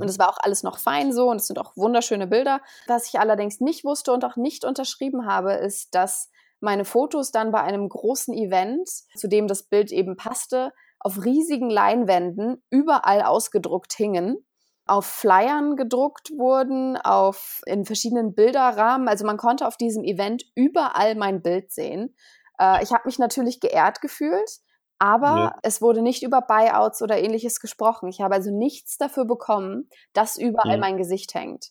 Und 0.00 0.08
es 0.08 0.18
war 0.18 0.28
auch 0.30 0.38
alles 0.40 0.62
noch 0.62 0.78
fein 0.78 1.12
so 1.12 1.28
und 1.28 1.36
es 1.36 1.46
sind 1.46 1.58
auch 1.58 1.76
wunderschöne 1.76 2.26
Bilder. 2.26 2.60
Was 2.86 3.08
ich 3.08 3.20
allerdings 3.20 3.60
nicht 3.60 3.84
wusste 3.84 4.12
und 4.12 4.24
auch 4.24 4.36
nicht 4.36 4.64
unterschrieben 4.64 5.26
habe, 5.26 5.52
ist, 5.52 5.94
dass 5.94 6.30
meine 6.60 6.84
Fotos 6.84 7.32
dann 7.32 7.50
bei 7.50 7.60
einem 7.60 7.88
großen 7.88 8.34
Event, 8.34 8.88
zu 9.16 9.28
dem 9.28 9.48
das 9.48 9.64
Bild 9.64 9.90
eben 9.90 10.16
passte, 10.16 10.72
auf 11.00 11.24
riesigen 11.24 11.68
Leinwänden 11.68 12.62
überall 12.70 13.22
ausgedruckt 13.22 13.92
hingen, 13.92 14.46
auf 14.86 15.04
Flyern 15.04 15.76
gedruckt 15.76 16.30
wurden, 16.36 16.96
auf 16.96 17.60
in 17.66 17.84
verschiedenen 17.84 18.34
Bilderrahmen. 18.34 19.08
Also 19.08 19.26
man 19.26 19.36
konnte 19.36 19.66
auf 19.66 19.76
diesem 19.76 20.04
Event 20.04 20.44
überall 20.54 21.14
mein 21.16 21.42
Bild 21.42 21.72
sehen. 21.72 22.14
Äh, 22.58 22.82
ich 22.82 22.92
habe 22.92 23.04
mich 23.06 23.18
natürlich 23.18 23.60
geehrt 23.60 24.00
gefühlt, 24.00 24.60
aber 25.02 25.26
ja. 25.26 25.58
es 25.62 25.82
wurde 25.82 26.00
nicht 26.00 26.22
über 26.22 26.42
Buyouts 26.42 27.02
oder 27.02 27.18
ähnliches 27.18 27.58
gesprochen. 27.58 28.08
Ich 28.08 28.20
habe 28.20 28.36
also 28.36 28.56
nichts 28.56 28.98
dafür 28.98 29.24
bekommen, 29.24 29.88
dass 30.12 30.36
überall 30.36 30.74
ja. 30.74 30.78
mein 30.78 30.96
Gesicht 30.96 31.34
hängt. 31.34 31.70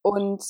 Und 0.00 0.42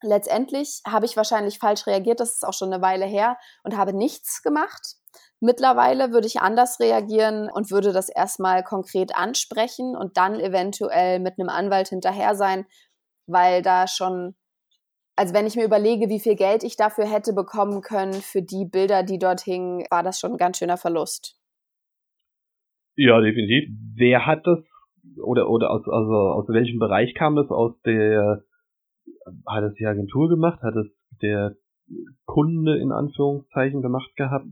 letztendlich 0.00 0.80
habe 0.86 1.04
ich 1.04 1.18
wahrscheinlich 1.18 1.58
falsch 1.58 1.86
reagiert, 1.86 2.18
das 2.18 2.32
ist 2.32 2.46
auch 2.46 2.54
schon 2.54 2.72
eine 2.72 2.80
Weile 2.80 3.04
her 3.04 3.36
und 3.62 3.76
habe 3.76 3.92
nichts 3.92 4.40
gemacht. 4.42 4.94
Mittlerweile 5.38 6.12
würde 6.12 6.26
ich 6.26 6.40
anders 6.40 6.80
reagieren 6.80 7.50
und 7.50 7.70
würde 7.70 7.92
das 7.92 8.08
erstmal 8.08 8.64
konkret 8.64 9.14
ansprechen 9.14 9.94
und 9.94 10.16
dann 10.16 10.40
eventuell 10.40 11.18
mit 11.18 11.38
einem 11.38 11.50
Anwalt 11.50 11.88
hinterher 11.88 12.36
sein, 12.36 12.64
weil 13.26 13.60
da 13.60 13.86
schon, 13.86 14.34
also 15.14 15.34
wenn 15.34 15.46
ich 15.46 15.56
mir 15.56 15.64
überlege, 15.64 16.08
wie 16.08 16.20
viel 16.20 16.36
Geld 16.36 16.64
ich 16.64 16.76
dafür 16.76 17.04
hätte 17.04 17.34
bekommen 17.34 17.82
können 17.82 18.14
für 18.14 18.40
die 18.40 18.64
Bilder, 18.64 19.02
die 19.02 19.18
dort 19.18 19.42
hingen, 19.42 19.84
war 19.90 20.02
das 20.02 20.18
schon 20.18 20.32
ein 20.32 20.38
ganz 20.38 20.56
schöner 20.56 20.78
Verlust. 20.78 21.36
Ja, 23.02 23.18
definitiv. 23.18 23.70
Wer 23.96 24.26
hat 24.26 24.46
das 24.46 24.58
oder 25.24 25.48
oder 25.48 25.70
aus 25.70 25.88
also 25.88 26.12
aus 26.12 26.46
welchem 26.48 26.78
Bereich 26.78 27.14
kam 27.14 27.34
das 27.34 27.48
aus 27.48 27.72
der 27.86 28.44
hat 29.46 29.64
es 29.64 29.74
die 29.76 29.86
Agentur 29.86 30.28
gemacht, 30.28 30.60
hat 30.60 30.76
es 30.76 30.86
der 31.22 31.56
Kunde 32.26 32.76
in 32.76 32.92
Anführungszeichen 32.92 33.80
gemacht 33.80 34.14
gehabt? 34.16 34.44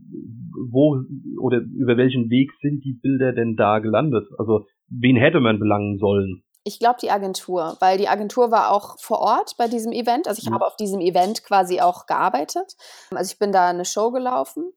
Wo 0.71 0.99
oder 1.39 1.59
über 1.59 1.95
welchen 1.97 2.31
Weg 2.31 2.49
sind 2.59 2.83
die 2.83 2.93
Bilder 2.93 3.33
denn 3.33 3.55
da 3.55 3.77
gelandet? 3.77 4.27
Also 4.39 4.65
wen 4.87 5.15
hätte 5.15 5.41
man 5.41 5.59
belangen 5.59 5.99
sollen? 5.99 6.41
Ich 6.63 6.79
glaube 6.79 6.97
die 7.03 7.11
Agentur, 7.11 7.77
weil 7.79 7.99
die 7.99 8.07
Agentur 8.07 8.49
war 8.49 8.71
auch 8.71 8.97
vor 8.99 9.19
Ort 9.19 9.57
bei 9.59 9.67
diesem 9.67 9.91
Event. 9.91 10.27
Also 10.27 10.41
ich 10.41 10.49
mhm. 10.49 10.55
habe 10.55 10.65
auf 10.65 10.75
diesem 10.75 11.01
Event 11.01 11.43
quasi 11.43 11.81
auch 11.81 12.07
gearbeitet. 12.07 12.75
Also 13.11 13.31
ich 13.31 13.37
bin 13.37 13.51
da 13.51 13.69
eine 13.69 13.85
Show 13.85 14.09
gelaufen 14.09 14.73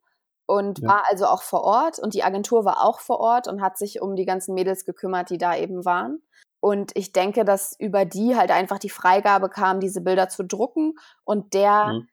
und 0.46 0.80
ja. 0.80 0.88
war 0.88 1.04
also 1.08 1.26
auch 1.26 1.42
vor 1.42 1.62
Ort 1.62 1.98
und 1.98 2.14
die 2.14 2.24
Agentur 2.24 2.64
war 2.64 2.84
auch 2.84 3.00
vor 3.00 3.20
Ort 3.20 3.48
und 3.48 3.62
hat 3.62 3.78
sich 3.78 4.00
um 4.00 4.16
die 4.16 4.26
ganzen 4.26 4.54
Mädels 4.54 4.84
gekümmert, 4.84 5.30
die 5.30 5.38
da 5.38 5.56
eben 5.56 5.84
waren. 5.84 6.22
Und 6.60 6.92
ich 6.94 7.12
denke, 7.12 7.44
dass 7.44 7.74
über 7.78 8.04
die 8.04 8.36
halt 8.36 8.50
einfach 8.50 8.78
die 8.78 8.90
Freigabe 8.90 9.48
kam, 9.48 9.80
diese 9.80 10.00
Bilder 10.00 10.28
zu 10.28 10.44
drucken 10.44 10.94
und 11.24 11.54
der, 11.54 11.86
mhm. 11.86 12.08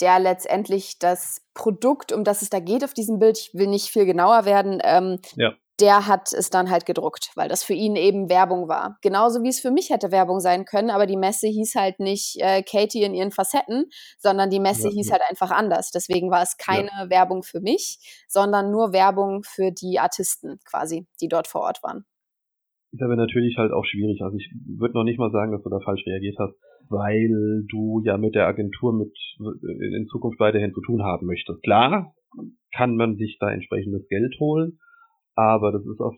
der 0.00 0.18
letztendlich 0.18 0.98
das 0.98 1.40
Produkt, 1.54 2.12
um 2.12 2.22
das 2.22 2.42
es 2.42 2.50
da 2.50 2.60
geht 2.60 2.84
auf 2.84 2.92
diesem 2.92 3.18
Bild, 3.18 3.38
ich 3.38 3.54
will 3.54 3.68
nicht 3.68 3.88
viel 3.88 4.04
genauer 4.04 4.44
werden, 4.44 4.80
ähm, 4.84 5.20
ja. 5.36 5.54
Der 5.80 6.06
hat 6.06 6.32
es 6.32 6.50
dann 6.50 6.70
halt 6.70 6.86
gedruckt, 6.86 7.30
weil 7.34 7.48
das 7.48 7.62
für 7.62 7.74
ihn 7.74 7.96
eben 7.96 8.28
Werbung 8.28 8.68
war. 8.68 8.96
Genauso 9.02 9.42
wie 9.42 9.48
es 9.48 9.60
für 9.60 9.70
mich 9.70 9.90
hätte 9.90 10.10
Werbung 10.10 10.40
sein 10.40 10.64
können, 10.64 10.90
aber 10.90 11.06
die 11.06 11.16
Messe 11.16 11.48
hieß 11.48 11.74
halt 11.74 12.00
nicht 12.00 12.36
äh, 12.40 12.62
Katie 12.62 13.02
in 13.02 13.14
ihren 13.14 13.30
Facetten, 13.30 13.84
sondern 14.18 14.50
die 14.50 14.60
Messe 14.60 14.88
ja, 14.88 14.94
hieß 14.94 15.08
ja. 15.08 15.12
halt 15.12 15.22
einfach 15.28 15.50
anders. 15.50 15.90
Deswegen 15.90 16.30
war 16.30 16.42
es 16.42 16.56
keine 16.56 16.90
Werbung 17.08 17.42
für 17.42 17.60
mich, 17.60 17.98
sondern 18.28 18.70
nur 18.70 18.92
Werbung 18.92 19.42
für 19.44 19.70
die 19.70 19.98
Artisten 19.98 20.58
quasi, 20.64 21.06
die 21.20 21.28
dort 21.28 21.46
vor 21.46 21.62
Ort 21.62 21.82
waren 21.82 22.04
ist 22.92 23.02
aber 23.02 23.16
natürlich 23.16 23.56
halt 23.58 23.72
auch 23.72 23.84
schwierig. 23.84 24.22
Also 24.22 24.36
ich 24.36 24.50
würde 24.78 24.94
noch 24.94 25.04
nicht 25.04 25.18
mal 25.18 25.30
sagen, 25.30 25.52
dass 25.52 25.62
du 25.62 25.68
da 25.68 25.80
falsch 25.80 26.06
reagiert 26.06 26.36
hast, 26.38 26.54
weil 26.88 27.64
du 27.68 28.00
ja 28.04 28.16
mit 28.16 28.34
der 28.34 28.46
Agentur 28.46 28.92
mit 28.92 29.12
in 29.38 30.06
Zukunft 30.10 30.40
weiterhin 30.40 30.72
zu 30.72 30.80
tun 30.80 31.02
haben 31.02 31.26
möchtest. 31.26 31.62
Klar 31.62 32.14
kann 32.74 32.96
man 32.96 33.16
sich 33.16 33.38
da 33.38 33.50
entsprechendes 33.50 34.06
Geld 34.08 34.36
holen, 34.40 34.78
aber 35.36 35.72
das 35.72 35.86
ist 35.86 36.00
auf, 36.00 36.14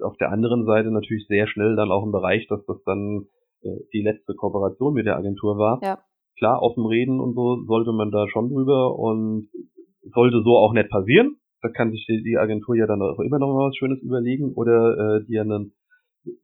auf 0.00 0.16
der 0.18 0.30
anderen 0.30 0.66
Seite 0.66 0.90
natürlich 0.90 1.26
sehr 1.26 1.46
schnell 1.46 1.76
dann 1.76 1.90
auch 1.90 2.04
im 2.04 2.12
Bereich, 2.12 2.46
dass 2.48 2.64
das 2.66 2.82
dann 2.84 3.26
äh, 3.62 3.68
die 3.92 4.02
letzte 4.02 4.34
Kooperation 4.34 4.92
mit 4.92 5.06
der 5.06 5.16
Agentur 5.16 5.56
war. 5.56 5.80
Ja. 5.82 5.98
Klar, 6.36 6.60
offen 6.60 6.84
reden 6.84 7.18
und 7.18 7.34
so 7.34 7.64
sollte 7.64 7.92
man 7.92 8.10
da 8.10 8.28
schon 8.28 8.50
drüber 8.50 8.98
und 8.98 9.48
sollte 10.02 10.42
so 10.42 10.58
auch 10.58 10.74
nicht 10.74 10.90
passieren. 10.90 11.36
Da 11.62 11.70
kann 11.70 11.90
sich 11.90 12.04
die 12.06 12.36
Agentur 12.36 12.76
ja 12.76 12.86
dann 12.86 13.00
auch 13.00 13.18
immer 13.20 13.38
noch 13.38 13.54
was 13.56 13.76
Schönes 13.76 14.02
überlegen 14.02 14.52
oder 14.54 15.16
äh, 15.16 15.24
dir 15.24 15.40
einen 15.40 15.72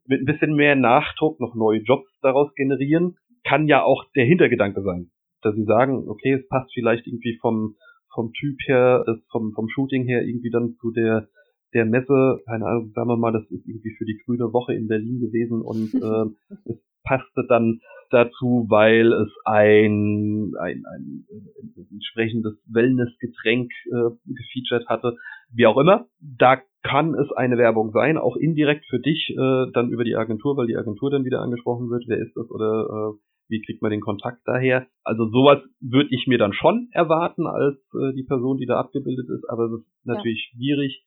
mit 0.06 0.20
ein 0.20 0.24
bisschen 0.24 0.54
mehr 0.54 0.76
Nachdruck 0.76 1.40
noch 1.40 1.54
neue 1.54 1.80
Jobs 1.80 2.08
daraus 2.22 2.54
generieren, 2.54 3.16
kann 3.44 3.66
ja 3.66 3.82
auch 3.82 4.04
der 4.14 4.24
Hintergedanke 4.24 4.82
sein. 4.82 5.10
Dass 5.42 5.54
sie 5.54 5.64
sagen, 5.64 6.08
okay, 6.08 6.34
es 6.34 6.48
passt 6.48 6.72
vielleicht 6.72 7.06
irgendwie 7.06 7.36
vom, 7.40 7.74
vom 8.14 8.32
Typ 8.32 8.56
her, 8.66 9.02
das 9.06 9.18
vom, 9.30 9.52
vom 9.54 9.68
Shooting 9.68 10.04
her 10.04 10.22
irgendwie 10.22 10.50
dann 10.50 10.76
zu 10.80 10.92
der, 10.92 11.28
der 11.74 11.86
Messe, 11.86 12.40
keine 12.46 12.66
Ahnung, 12.66 12.92
sagen 12.94 13.08
wir 13.08 13.16
mal, 13.16 13.32
das 13.32 13.44
ist 13.50 13.66
irgendwie 13.66 13.94
für 13.96 14.04
die 14.04 14.20
grüne 14.24 14.52
Woche 14.52 14.74
in 14.74 14.88
Berlin 14.88 15.20
gewesen 15.20 15.62
und 15.62 15.94
äh, 15.94 16.70
es 16.70 16.78
passte 17.04 17.44
dann 17.48 17.80
dazu, 18.10 18.66
weil 18.68 19.12
es 19.12 19.32
ein, 19.44 20.52
ein, 20.60 20.84
ein, 20.86 21.26
ein 21.30 21.86
entsprechendes 21.90 22.54
Wellnessgetränk 22.66 23.70
äh, 23.86 24.10
gefeatured 24.26 24.86
hatte, 24.88 25.16
wie 25.52 25.66
auch 25.66 25.78
immer. 25.78 26.06
Da 26.20 26.60
kann 26.82 27.14
es 27.14 27.30
eine 27.32 27.58
Werbung 27.58 27.92
sein, 27.92 28.18
auch 28.18 28.36
indirekt 28.36 28.84
für 28.88 28.98
dich, 28.98 29.30
äh, 29.30 29.70
dann 29.72 29.90
über 29.90 30.04
die 30.04 30.16
Agentur, 30.16 30.56
weil 30.56 30.66
die 30.66 30.76
Agentur 30.76 31.10
dann 31.10 31.24
wieder 31.24 31.40
angesprochen 31.40 31.90
wird, 31.90 32.04
wer 32.06 32.18
ist 32.18 32.36
das 32.36 32.50
oder 32.50 33.14
äh, 33.14 33.18
wie 33.48 33.62
kriegt 33.62 33.82
man 33.82 33.90
den 33.90 34.00
Kontakt 34.00 34.40
daher. 34.46 34.86
Also 35.04 35.28
sowas 35.28 35.62
würde 35.80 36.08
ich 36.10 36.26
mir 36.26 36.38
dann 36.38 36.52
schon 36.52 36.88
erwarten 36.92 37.46
als 37.46 37.76
äh, 37.94 38.14
die 38.14 38.24
Person, 38.24 38.56
die 38.58 38.66
da 38.66 38.78
abgebildet 38.78 39.28
ist, 39.28 39.48
aber 39.48 39.66
es 39.66 39.80
ist 39.80 40.06
natürlich 40.06 40.50
ja. 40.52 40.56
schwierig, 40.56 41.04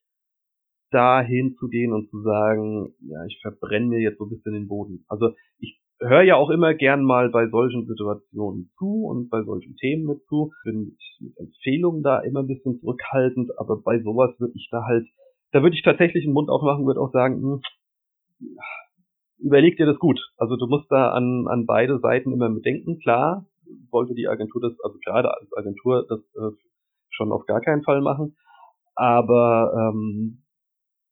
dahin 0.96 1.56
zu 1.60 1.68
gehen 1.68 1.92
und 1.94 2.10
zu 2.10 2.22
sagen, 2.22 2.94
ja, 3.02 3.26
ich 3.26 3.40
verbrenne 3.42 3.88
mir 3.88 4.00
jetzt 4.00 4.18
so 4.18 4.26
ein 4.26 4.30
bisschen 4.30 4.54
den 4.54 4.68
Boden. 4.68 5.06
Also 5.10 5.32
ich 5.60 5.80
höre 6.00 6.24
ja 6.24 6.36
auch 6.36 6.50
immer 6.50 6.74
gern 6.74 7.04
mal 7.04 7.30
bei 7.30 7.48
solchen 7.50 7.86
Situationen 7.86 8.72
zu 8.78 9.06
und 9.06 9.30
bei 9.30 9.44
solchen 9.44 9.76
Themen 9.76 10.06
mit 10.06 10.24
zu. 10.28 10.52
Bin 10.64 10.96
mit 11.20 11.38
Empfehlungen 11.38 12.02
da 12.04 12.20
immer 12.20 12.42
ein 12.42 12.48
bisschen 12.48 12.80
zurückhaltend, 12.80 13.52
aber 13.60 13.82
bei 13.82 14.02
sowas 14.02 14.32
würde 14.40 14.54
ich 14.56 14.70
da 14.72 14.84
halt 14.86 15.06
da 15.56 15.64
würde 15.64 15.76
ich 15.78 15.84
tatsächlich 15.84 16.26
einen 16.26 16.34
Mund 16.34 16.50
aufmachen, 16.50 16.86
würde 16.86 17.00
auch 17.00 17.14
sagen, 17.14 17.40
mh, 17.42 17.62
überleg 19.40 19.78
dir 19.78 19.86
das 19.86 20.00
gut. 20.00 20.20
Also 20.38 20.58
du 20.58 20.68
musst 20.68 20.92
da 20.92 21.12
an, 21.12 21.48
an 21.48 21.66
beide 21.66 22.00
Seiten 22.00 22.34
immer 22.34 22.50
bedenken. 22.50 23.00
Klar, 23.00 23.46
sollte 23.90 24.14
die 24.16 24.28
Agentur 24.28 24.62
das, 24.62 24.74
also 24.84 24.98
gerade 25.06 25.34
als 25.34 25.48
Agentur, 25.56 26.06
das 26.10 26.20
äh, 26.36 26.56
schon 27.10 27.32
auf 27.32 27.46
gar 27.46 27.62
keinen 27.62 27.84
Fall 27.84 28.02
machen. 28.02 28.36
Aber 28.96 29.72
ähm, 29.94 30.44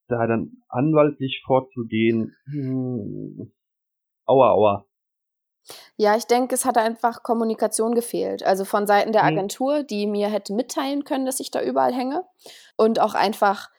da 0.07 0.27
dann 0.27 0.63
anwaltlich 0.69 1.43
vorzugehen, 1.45 2.35
hm, 2.45 3.51
aua, 4.25 4.51
aua. 4.51 4.85
Ja, 5.95 6.17
ich 6.17 6.25
denke, 6.25 6.55
es 6.55 6.65
hat 6.65 6.77
einfach 6.77 7.23
Kommunikation 7.23 7.95
gefehlt. 7.95 8.43
Also 8.43 8.65
von 8.65 8.85
Seiten 8.85 9.13
der 9.13 9.23
mhm. 9.23 9.29
Agentur, 9.29 9.83
die 9.83 10.07
mir 10.07 10.27
hätte 10.27 10.53
mitteilen 10.53 11.05
können, 11.05 11.25
dass 11.25 11.39
ich 11.39 11.51
da 11.51 11.61
überall 11.61 11.93
hänge. 11.93 12.25
Und 12.75 12.99
auch 12.99 13.13
einfach 13.13 13.69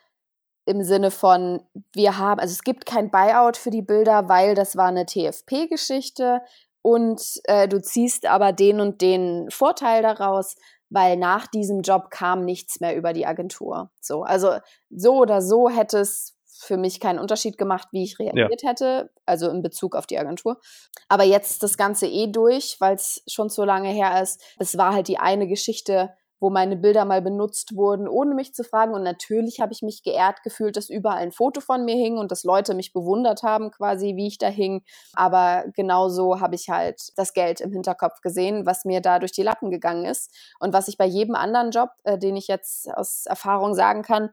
im 0.67 0.83
Sinne 0.83 1.11
von, 1.11 1.61
wir 1.93 2.17
haben, 2.19 2.41
also 2.41 2.53
es 2.53 2.63
gibt 2.63 2.87
kein 2.87 3.11
Buyout 3.11 3.57
für 3.57 3.71
die 3.71 3.83
Bilder, 3.83 4.29
weil 4.29 4.55
das 4.55 4.77
war 4.77 4.87
eine 4.87 5.05
TFP-Geschichte 5.05 6.41
und 6.81 7.41
äh, 7.45 7.69
du 7.69 7.81
ziehst 7.81 8.27
aber 8.27 8.53
den 8.53 8.81
und 8.81 9.01
den 9.03 9.51
Vorteil 9.51 10.03
daraus, 10.03 10.57
weil 10.91 11.17
nach 11.17 11.47
diesem 11.47 11.83
Job 11.83 12.11
kam 12.11 12.45
nichts 12.45 12.81
mehr 12.81 12.97
über 12.97 13.13
die 13.13 13.27
Agentur. 13.27 13.91
So, 14.01 14.23
also 14.23 14.59
so 14.91 15.17
oder 15.17 15.43
so 15.43 15.69
hätte 15.69 15.99
es 15.99 16.35
für 16.57 16.77
mich 16.77 17.01
keinen 17.01 17.19
Unterschied 17.19 17.59
gemacht, 17.59 17.89
wie 17.93 18.05
ich 18.05 18.19
reagiert 18.19 18.63
ja. 18.63 18.69
hätte, 18.71 19.11
also 19.27 19.51
in 19.51 19.63
Bezug 19.63 19.97
auf 19.97 20.07
die 20.07 20.19
Agentur. 20.19 20.61
Aber 21.09 21.25
jetzt 21.25 21.63
das 21.63 21.77
Ganze 21.77 22.07
eh 22.07 22.29
durch, 22.29 22.77
weil 22.79 22.95
es 22.95 23.23
schon 23.27 23.49
so 23.49 23.65
lange 23.65 23.91
her 23.91 24.23
ist. 24.23 24.43
Es 24.59 24.79
war 24.79 24.95
halt 24.95 25.09
die 25.09 25.19
eine 25.19 25.47
Geschichte, 25.47 26.11
wo 26.45 26.51
meine 26.51 26.77
Bilder 26.77 27.07
mal 27.07 27.23
benutzt 27.23 27.75
wurden, 27.75 28.07
ohne 28.07 28.35
mich 28.35 28.53
zu 28.53 28.65
fragen. 28.65 28.93
Und 28.93 29.03
natürlich 29.03 29.61
habe 29.61 29.73
ich 29.73 29.81
mich 29.81 30.03
geehrt 30.03 30.43
gefühlt, 30.43 30.77
dass 30.77 30.91
überall 30.91 31.17
ein 31.17 31.33
Foto 31.33 31.63
von 31.63 31.87
mir 31.87 31.95
hing 31.95 32.19
und 32.19 32.31
dass 32.31 32.45
Leute 32.45 32.75
mich 32.75 32.93
bewundert 32.93 33.43
haben, 33.43 33.71
quasi, 33.71 34.15
wie 34.15 34.27
ich 34.27 34.37
da 34.37 34.49
hing. 34.49 34.83
Aber 35.15 35.65
genauso 35.75 36.41
habe 36.41 36.55
ich 36.55 36.69
halt 36.69 37.01
das 37.17 37.33
Geld 37.33 37.63
im 37.63 37.73
Hinterkopf 37.73 38.21
gesehen, 38.21 38.67
was 38.67 38.85
mir 38.85 39.01
da 39.01 39.21
durch 39.21 39.33
die 39.33 39.43
Lappen 39.43 39.71
gegangen 39.71 40.05
ist. 40.05 40.31
Und 40.61 40.75
was 40.75 40.87
ich 40.89 40.99
bei 40.99 41.07
jedem 41.07 41.35
anderen 41.35 41.71
Job, 41.71 41.89
äh, 42.03 42.19
den 42.19 42.37
ich 42.37 42.47
jetzt 42.47 42.95
aus 42.95 43.25
Erfahrung 43.25 43.73
sagen 43.73 44.03
kann, 44.03 44.29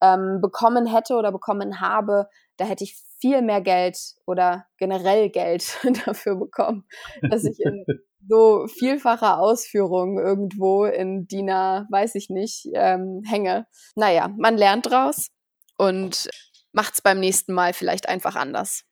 ähm, 0.00 0.40
bekommen 0.40 0.84
hätte 0.84 1.14
oder 1.14 1.30
bekommen 1.30 1.80
habe, 1.80 2.26
da 2.62 2.68
hätte 2.68 2.84
ich 2.84 2.94
viel 3.20 3.42
mehr 3.42 3.60
Geld 3.60 3.98
oder 4.24 4.66
generell 4.78 5.30
Geld 5.30 5.80
dafür 6.06 6.36
bekommen, 6.36 6.84
dass 7.28 7.44
ich 7.44 7.58
in 7.58 7.84
so 8.28 8.66
vielfacher 8.68 9.40
Ausführung 9.40 10.16
irgendwo 10.16 10.84
in 10.84 11.26
DINA, 11.26 11.88
weiß 11.90 12.14
ich 12.14 12.30
nicht, 12.30 12.68
ähm, 12.74 13.22
hänge. 13.28 13.66
Naja, 13.96 14.32
man 14.38 14.56
lernt 14.56 14.88
draus 14.88 15.26
und 15.76 16.28
macht 16.72 16.94
es 16.94 17.02
beim 17.02 17.18
nächsten 17.18 17.52
Mal 17.52 17.72
vielleicht 17.72 18.08
einfach 18.08 18.36
anders. 18.36 18.84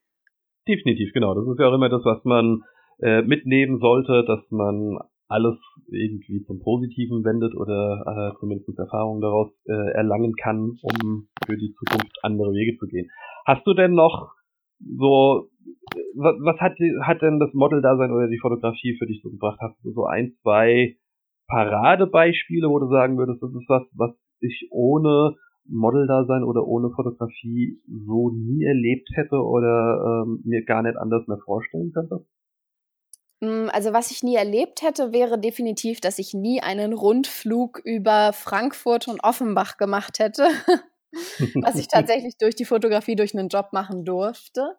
Definitiv, 0.67 1.13
genau. 1.13 1.35
Das 1.35 1.47
ist 1.47 1.61
ja 1.61 1.69
auch 1.69 1.75
immer 1.75 1.89
das, 1.89 2.03
was 2.05 2.25
man 2.25 2.63
äh, 3.01 3.23
mitnehmen 3.23 3.79
sollte, 3.79 4.25
dass 4.27 4.41
man 4.51 4.99
alles 5.29 5.57
irgendwie 5.87 6.43
zum 6.45 6.59
Positiven 6.59 7.25
wendet 7.25 7.55
oder 7.55 8.03
äh, 8.35 8.41
zumindest 8.41 8.77
Erfahrungen 8.77 9.21
daraus 9.21 9.53
äh, 9.69 9.93
erlangen 9.95 10.35
kann, 10.35 10.77
um 10.83 11.29
für 11.47 11.57
die 11.57 11.73
Zukunft 11.79 12.19
andere 12.23 12.51
Wege 12.51 12.77
zu 12.79 12.87
gehen. 12.87 13.09
Hast 13.47 13.67
du 13.67 13.75
denn 13.75 13.95
noch 13.95 14.33
so, 14.79 15.51
was, 16.15 16.35
was 16.41 16.61
hat, 16.61 16.73
hat 17.03 17.23
denn 17.23 17.39
das 17.39 17.53
Model-Dasein 17.53 18.13
oder 18.13 18.29
die 18.29 18.39
Fotografie 18.39 18.97
für 18.99 19.07
dich 19.07 19.21
so 19.23 19.31
gebracht? 19.31 19.59
Hast 19.61 19.77
du 19.85 19.93
so 19.93 20.05
ein, 20.05 20.35
zwei 20.43 20.97
Paradebeispiele, 21.49 22.69
wo 22.69 22.79
du 22.79 22.89
sagen 22.89 23.19
würdest, 23.19 23.43
das 23.43 23.51
ist 23.51 23.69
was, 23.69 23.83
was 23.95 24.11
ich 24.41 24.69
ohne 24.71 25.37
Model-Dasein 25.67 26.45
oder 26.45 26.67
ohne 26.67 26.91
Fotografie 26.91 27.79
so 27.87 28.31
nie 28.31 28.65
erlebt 28.65 29.09
hätte 29.15 29.37
oder 29.37 30.25
ähm, 30.25 30.43
mir 30.45 30.65
gar 30.65 30.83
nicht 30.83 30.97
anders 30.97 31.27
mehr 31.27 31.39
vorstellen 31.45 31.93
könnte? 31.93 32.25
Hm, 33.43 33.71
also 33.73 33.93
was 33.93 34.11
ich 34.11 34.23
nie 34.23 34.37
erlebt 34.37 34.83
hätte, 34.83 35.13
wäre 35.13 35.39
definitiv, 35.39 36.01
dass 36.01 36.19
ich 36.19 36.35
nie 36.35 36.63
einen 36.63 36.93
Rundflug 36.93 37.81
über 37.85 38.33
Frankfurt 38.33 39.09
und 39.09 39.23
Offenbach 39.25 39.77
gemacht 39.77 40.19
hätte. 40.19 40.49
was 41.63 41.77
ich 41.77 41.89
tatsächlich 41.89 42.37
durch 42.39 42.55
die 42.55 42.65
Fotografie, 42.65 43.17
durch 43.17 43.35
einen 43.35 43.49
Job 43.49 43.73
machen 43.73 44.05
durfte. 44.05 44.77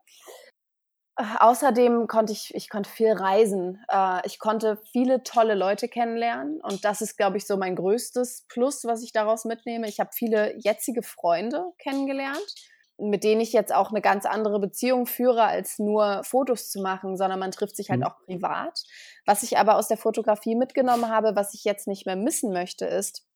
Äh, 1.17 1.23
außerdem 1.39 2.07
konnte 2.07 2.33
ich, 2.33 2.53
ich 2.55 2.69
konnte 2.69 2.89
viel 2.89 3.11
reisen. 3.11 3.83
Äh, 3.89 4.25
ich 4.25 4.39
konnte 4.39 4.79
viele 4.91 5.23
tolle 5.23 5.55
Leute 5.55 5.87
kennenlernen 5.87 6.59
und 6.61 6.85
das 6.85 7.01
ist, 7.01 7.17
glaube 7.17 7.37
ich, 7.37 7.45
so 7.45 7.57
mein 7.57 7.75
größtes 7.75 8.45
Plus, 8.47 8.85
was 8.85 9.03
ich 9.03 9.11
daraus 9.11 9.45
mitnehme. 9.45 9.87
Ich 9.87 9.99
habe 9.99 10.11
viele 10.13 10.55
jetzige 10.57 11.03
Freunde 11.03 11.65
kennengelernt, 11.79 12.55
mit 12.97 13.23
denen 13.23 13.41
ich 13.41 13.51
jetzt 13.51 13.73
auch 13.73 13.89
eine 13.89 14.01
ganz 14.01 14.25
andere 14.25 14.59
Beziehung 14.59 15.05
führe, 15.05 15.43
als 15.43 15.79
nur 15.79 16.23
Fotos 16.23 16.69
zu 16.69 16.81
machen, 16.81 17.17
sondern 17.17 17.39
man 17.39 17.51
trifft 17.51 17.75
sich 17.75 17.89
halt 17.89 18.01
mhm. 18.01 18.05
auch 18.07 18.17
privat. 18.25 18.83
Was 19.25 19.43
ich 19.43 19.57
aber 19.57 19.75
aus 19.75 19.87
der 19.87 19.97
Fotografie 19.97 20.55
mitgenommen 20.55 21.09
habe, 21.09 21.35
was 21.35 21.53
ich 21.53 21.63
jetzt 21.63 21.87
nicht 21.87 22.05
mehr 22.05 22.15
missen 22.15 22.53
möchte, 22.53 22.85
ist, 22.85 23.27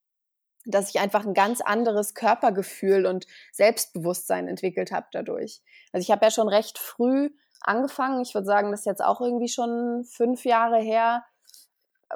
dass 0.66 0.90
ich 0.90 1.00
einfach 1.00 1.26
ein 1.26 1.34
ganz 1.34 1.62
anderes 1.62 2.14
Körpergefühl 2.14 3.06
und 3.06 3.28
Selbstbewusstsein 3.52 4.48
entwickelt 4.48 4.92
habe 4.92 5.08
dadurch. 5.12 5.62
Also 5.92 6.04
ich 6.04 6.12
habe 6.12 6.26
ja 6.26 6.32
schon 6.32 6.50
recht 6.50 6.78
früh 6.78 7.30
angefangen. 7.62 8.22
Ich 8.22 8.34
würde 8.34 8.46
sagen, 8.46 8.72
das 8.72 8.82
ist 8.82 8.86
jetzt 8.86 9.04
auch 9.04 9.22
irgendwie 9.22 9.48
schon 9.48 10.04
fünf 10.06 10.46
Jahre 10.46 10.80
her. 10.80 11.24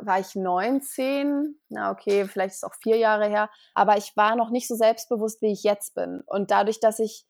War 0.01 0.19
ich 0.19 0.35
19? 0.35 1.59
Na 1.69 1.91
okay, 1.91 2.25
vielleicht 2.25 2.51
ist 2.51 2.63
es 2.63 2.63
auch 2.63 2.75
vier 2.75 2.97
Jahre 2.97 3.27
her. 3.27 3.49
Aber 3.73 3.97
ich 3.97 4.15
war 4.15 4.35
noch 4.35 4.49
nicht 4.49 4.67
so 4.67 4.75
selbstbewusst, 4.75 5.41
wie 5.41 5.51
ich 5.51 5.63
jetzt 5.63 5.95
bin. 5.95 6.21
Und 6.25 6.51
dadurch, 6.51 6.79
dass 6.79 6.99
ich 6.99 7.25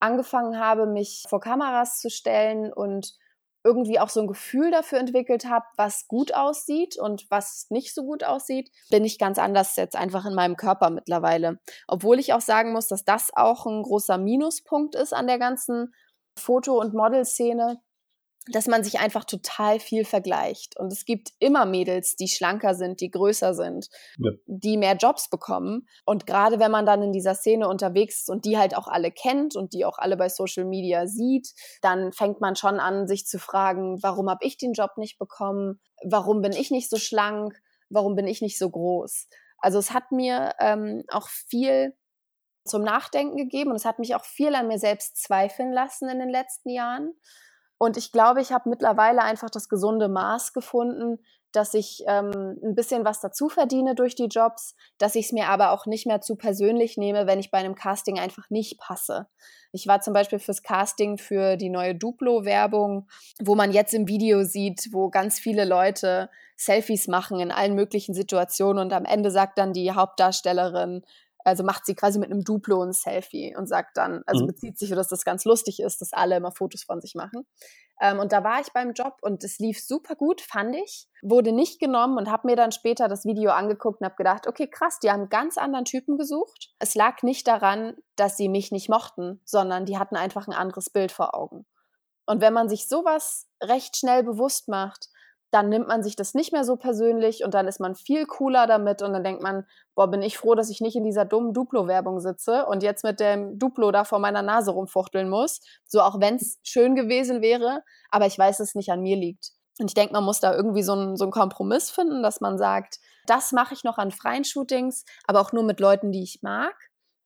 angefangen 0.00 0.58
habe, 0.58 0.86
mich 0.86 1.24
vor 1.28 1.40
Kameras 1.40 1.98
zu 1.98 2.10
stellen 2.10 2.72
und 2.72 3.14
irgendwie 3.64 3.98
auch 3.98 4.10
so 4.10 4.20
ein 4.20 4.26
Gefühl 4.26 4.70
dafür 4.70 4.98
entwickelt 4.98 5.46
habe, 5.46 5.64
was 5.76 6.06
gut 6.06 6.34
aussieht 6.34 6.98
und 6.98 7.26
was 7.30 7.66
nicht 7.70 7.94
so 7.94 8.04
gut 8.04 8.22
aussieht, 8.22 8.70
bin 8.90 9.04
ich 9.04 9.18
ganz 9.18 9.38
anders 9.38 9.74
jetzt 9.76 9.96
einfach 9.96 10.26
in 10.26 10.34
meinem 10.34 10.56
Körper 10.56 10.90
mittlerweile. 10.90 11.58
Obwohl 11.88 12.18
ich 12.18 12.34
auch 12.34 12.42
sagen 12.42 12.72
muss, 12.72 12.88
dass 12.88 13.04
das 13.04 13.30
auch 13.34 13.64
ein 13.66 13.82
großer 13.82 14.18
Minuspunkt 14.18 14.94
ist 14.94 15.14
an 15.14 15.26
der 15.26 15.38
ganzen 15.38 15.94
Foto- 16.38 16.78
und 16.78 16.94
Modelszene, 16.94 17.80
dass 18.52 18.66
man 18.66 18.84
sich 18.84 18.98
einfach 18.98 19.24
total 19.24 19.80
viel 19.80 20.04
vergleicht. 20.04 20.78
Und 20.78 20.92
es 20.92 21.04
gibt 21.04 21.30
immer 21.38 21.64
Mädels, 21.64 22.14
die 22.16 22.28
schlanker 22.28 22.74
sind, 22.74 23.00
die 23.00 23.10
größer 23.10 23.54
sind, 23.54 23.88
ja. 24.18 24.32
die 24.46 24.76
mehr 24.76 24.96
Jobs 24.96 25.30
bekommen. 25.30 25.88
Und 26.04 26.26
gerade 26.26 26.58
wenn 26.58 26.70
man 26.70 26.84
dann 26.84 27.02
in 27.02 27.12
dieser 27.12 27.34
Szene 27.34 27.68
unterwegs 27.68 28.20
ist 28.20 28.30
und 28.30 28.44
die 28.44 28.58
halt 28.58 28.76
auch 28.76 28.86
alle 28.86 29.10
kennt 29.10 29.56
und 29.56 29.72
die 29.72 29.84
auch 29.84 29.98
alle 29.98 30.16
bei 30.16 30.28
Social 30.28 30.66
Media 30.66 31.06
sieht, 31.06 31.48
dann 31.80 32.12
fängt 32.12 32.40
man 32.40 32.54
schon 32.54 32.80
an, 32.80 33.06
sich 33.06 33.26
zu 33.26 33.38
fragen, 33.38 34.02
warum 34.02 34.28
habe 34.28 34.44
ich 34.44 34.58
den 34.58 34.74
Job 34.74 34.92
nicht 34.96 35.18
bekommen? 35.18 35.80
Warum 36.04 36.42
bin 36.42 36.52
ich 36.52 36.70
nicht 36.70 36.90
so 36.90 36.98
schlank? 36.98 37.54
Warum 37.88 38.14
bin 38.14 38.26
ich 38.26 38.42
nicht 38.42 38.58
so 38.58 38.68
groß? 38.68 39.28
Also 39.58 39.78
es 39.78 39.92
hat 39.92 40.12
mir 40.12 40.52
ähm, 40.60 41.04
auch 41.08 41.28
viel 41.28 41.96
zum 42.66 42.82
Nachdenken 42.82 43.36
gegeben 43.36 43.70
und 43.70 43.76
es 43.76 43.84
hat 43.84 43.98
mich 43.98 44.14
auch 44.14 44.24
viel 44.24 44.54
an 44.54 44.68
mir 44.68 44.78
selbst 44.78 45.22
zweifeln 45.22 45.72
lassen 45.72 46.08
in 46.08 46.18
den 46.18 46.30
letzten 46.30 46.70
Jahren. 46.70 47.14
Und 47.78 47.96
ich 47.96 48.12
glaube, 48.12 48.40
ich 48.40 48.52
habe 48.52 48.68
mittlerweile 48.68 49.22
einfach 49.22 49.50
das 49.50 49.68
gesunde 49.68 50.08
Maß 50.08 50.52
gefunden, 50.52 51.18
dass 51.54 51.74
ich 51.74 52.02
ähm, 52.08 52.58
ein 52.62 52.74
bisschen 52.74 53.04
was 53.04 53.20
dazu 53.20 53.48
verdiene 53.48 53.94
durch 53.94 54.14
die 54.14 54.26
Jobs, 54.26 54.74
dass 54.98 55.14
ich 55.14 55.26
es 55.26 55.32
mir 55.32 55.48
aber 55.48 55.70
auch 55.70 55.86
nicht 55.86 56.06
mehr 56.06 56.20
zu 56.20 56.36
persönlich 56.36 56.96
nehme, 56.96 57.26
wenn 57.26 57.38
ich 57.38 57.50
bei 57.50 57.58
einem 57.58 57.76
Casting 57.76 58.18
einfach 58.18 58.50
nicht 58.50 58.78
passe. 58.80 59.28
Ich 59.70 59.86
war 59.86 60.00
zum 60.00 60.14
Beispiel 60.14 60.38
fürs 60.38 60.62
Casting 60.62 61.16
für 61.16 61.56
die 61.56 61.70
neue 61.70 61.94
Duplo-Werbung, 61.94 63.08
wo 63.40 63.54
man 63.54 63.72
jetzt 63.72 63.94
im 63.94 64.08
Video 64.08 64.44
sieht, 64.44 64.88
wo 64.92 65.10
ganz 65.10 65.38
viele 65.38 65.64
Leute 65.64 66.28
Selfies 66.56 67.08
machen 67.08 67.40
in 67.40 67.50
allen 67.50 67.74
möglichen 67.74 68.14
Situationen 68.14 68.84
und 68.84 68.92
am 68.92 69.04
Ende 69.04 69.30
sagt 69.30 69.58
dann 69.58 69.72
die 69.72 69.92
Hauptdarstellerin, 69.92 71.02
also 71.44 71.62
macht 71.62 71.84
sie 71.86 71.94
quasi 71.94 72.18
mit 72.18 72.30
einem 72.30 72.42
Duplo 72.42 72.82
ein 72.82 72.92
Selfie 72.92 73.54
und 73.56 73.68
sagt 73.68 73.96
dann, 73.96 74.22
also 74.26 74.44
mhm. 74.44 74.48
bezieht 74.48 74.78
sich, 74.78 74.90
dass 74.90 75.08
das 75.08 75.24
ganz 75.24 75.44
lustig 75.44 75.80
ist, 75.80 76.00
dass 76.00 76.12
alle 76.12 76.36
immer 76.36 76.52
Fotos 76.52 76.82
von 76.82 77.00
sich 77.00 77.14
machen. 77.14 77.46
Ähm, 78.00 78.18
und 78.18 78.32
da 78.32 78.42
war 78.42 78.60
ich 78.60 78.72
beim 78.72 78.92
Job 78.92 79.18
und 79.20 79.44
es 79.44 79.58
lief 79.58 79.80
super 79.80 80.16
gut, 80.16 80.40
fand 80.40 80.74
ich. 80.74 81.06
Wurde 81.22 81.52
nicht 81.52 81.78
genommen 81.78 82.16
und 82.16 82.30
habe 82.30 82.48
mir 82.48 82.56
dann 82.56 82.72
später 82.72 83.08
das 83.08 83.24
Video 83.24 83.50
angeguckt 83.52 84.00
und 84.00 84.06
habe 84.06 84.16
gedacht, 84.16 84.46
okay, 84.46 84.68
krass, 84.68 84.98
die 84.98 85.10
haben 85.10 85.20
einen 85.20 85.28
ganz 85.28 85.58
anderen 85.58 85.84
Typen 85.84 86.16
gesucht. 86.16 86.70
Es 86.78 86.94
lag 86.94 87.22
nicht 87.22 87.46
daran, 87.46 87.94
dass 88.16 88.36
sie 88.36 88.48
mich 88.48 88.72
nicht 88.72 88.88
mochten, 88.88 89.40
sondern 89.44 89.84
die 89.84 89.98
hatten 89.98 90.16
einfach 90.16 90.48
ein 90.48 90.54
anderes 90.54 90.90
Bild 90.90 91.12
vor 91.12 91.34
Augen. 91.34 91.66
Und 92.26 92.40
wenn 92.40 92.54
man 92.54 92.68
sich 92.68 92.88
sowas 92.88 93.48
recht 93.62 93.96
schnell 93.96 94.24
bewusst 94.24 94.68
macht, 94.68 95.08
dann 95.54 95.68
nimmt 95.68 95.86
man 95.86 96.02
sich 96.02 96.16
das 96.16 96.34
nicht 96.34 96.52
mehr 96.52 96.64
so 96.64 96.74
persönlich 96.74 97.44
und 97.44 97.54
dann 97.54 97.68
ist 97.68 97.78
man 97.78 97.94
viel 97.94 98.26
cooler 98.26 98.66
damit 98.66 99.02
und 99.02 99.12
dann 99.12 99.22
denkt 99.22 99.40
man, 99.40 99.64
boah, 99.94 100.10
bin 100.10 100.20
ich 100.20 100.36
froh, 100.36 100.56
dass 100.56 100.68
ich 100.68 100.80
nicht 100.80 100.96
in 100.96 101.04
dieser 101.04 101.24
dummen 101.24 101.52
Duplo-Werbung 101.52 102.18
sitze 102.18 102.66
und 102.66 102.82
jetzt 102.82 103.04
mit 103.04 103.20
dem 103.20 103.56
Duplo 103.56 103.92
da 103.92 104.02
vor 104.02 104.18
meiner 104.18 104.42
Nase 104.42 104.72
rumfuchteln 104.72 105.28
muss. 105.28 105.60
So 105.86 106.00
auch 106.00 106.18
wenn 106.20 106.34
es 106.34 106.58
schön 106.64 106.96
gewesen 106.96 107.40
wäre, 107.40 107.84
aber 108.10 108.26
ich 108.26 108.36
weiß, 108.36 108.58
dass 108.58 108.70
es 108.70 108.74
nicht 108.74 108.90
an 108.90 109.00
mir 109.00 109.16
liegt. 109.16 109.52
Und 109.78 109.88
ich 109.88 109.94
denke, 109.94 110.12
man 110.12 110.24
muss 110.24 110.40
da 110.40 110.52
irgendwie 110.52 110.82
so 110.82 110.92
einen 110.92 111.16
so 111.16 111.30
Kompromiss 111.30 111.88
finden, 111.88 112.24
dass 112.24 112.40
man 112.40 112.58
sagt, 112.58 112.98
das 113.26 113.52
mache 113.52 113.74
ich 113.74 113.84
noch 113.84 113.98
an 113.98 114.10
freien 114.10 114.44
Shootings, 114.44 115.04
aber 115.28 115.40
auch 115.40 115.52
nur 115.52 115.62
mit 115.62 115.78
Leuten, 115.78 116.10
die 116.10 116.24
ich 116.24 116.40
mag. 116.42 116.74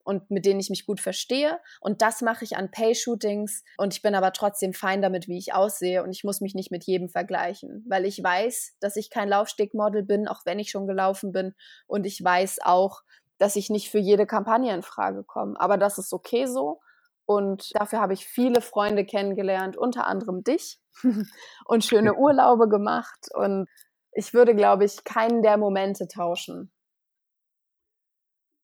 Und 0.08 0.30
mit 0.30 0.46
denen 0.46 0.58
ich 0.58 0.70
mich 0.70 0.86
gut 0.86 1.00
verstehe. 1.00 1.60
Und 1.82 2.00
das 2.00 2.22
mache 2.22 2.42
ich 2.42 2.56
an 2.56 2.70
Pay-Shootings. 2.70 3.62
Und 3.76 3.92
ich 3.92 4.00
bin 4.00 4.14
aber 4.14 4.32
trotzdem 4.32 4.72
fein 4.72 5.02
damit, 5.02 5.28
wie 5.28 5.36
ich 5.36 5.52
aussehe. 5.52 6.02
Und 6.02 6.12
ich 6.12 6.24
muss 6.24 6.40
mich 6.40 6.54
nicht 6.54 6.70
mit 6.70 6.84
jedem 6.84 7.10
vergleichen, 7.10 7.84
weil 7.86 8.06
ich 8.06 8.24
weiß, 8.24 8.78
dass 8.80 8.96
ich 8.96 9.10
kein 9.10 9.28
Laufstegmodel 9.28 10.04
bin, 10.04 10.26
auch 10.26 10.46
wenn 10.46 10.58
ich 10.58 10.70
schon 10.70 10.86
gelaufen 10.86 11.30
bin. 11.30 11.54
Und 11.86 12.06
ich 12.06 12.24
weiß 12.24 12.60
auch, 12.64 13.02
dass 13.36 13.54
ich 13.54 13.68
nicht 13.68 13.90
für 13.90 13.98
jede 13.98 14.24
Kampagne 14.24 14.74
in 14.74 14.82
Frage 14.82 15.24
komme. 15.24 15.60
Aber 15.60 15.76
das 15.76 15.98
ist 15.98 16.14
okay 16.14 16.46
so. 16.46 16.80
Und 17.26 17.74
dafür 17.74 18.00
habe 18.00 18.14
ich 18.14 18.24
viele 18.24 18.62
Freunde 18.62 19.04
kennengelernt, 19.04 19.76
unter 19.76 20.06
anderem 20.06 20.42
dich 20.42 20.80
und 21.66 21.84
schöne 21.84 22.14
Urlaube 22.16 22.70
gemacht. 22.70 23.28
Und 23.34 23.68
ich 24.12 24.32
würde, 24.32 24.54
glaube 24.54 24.86
ich, 24.86 25.04
keinen 25.04 25.42
der 25.42 25.58
Momente 25.58 26.08
tauschen. 26.08 26.72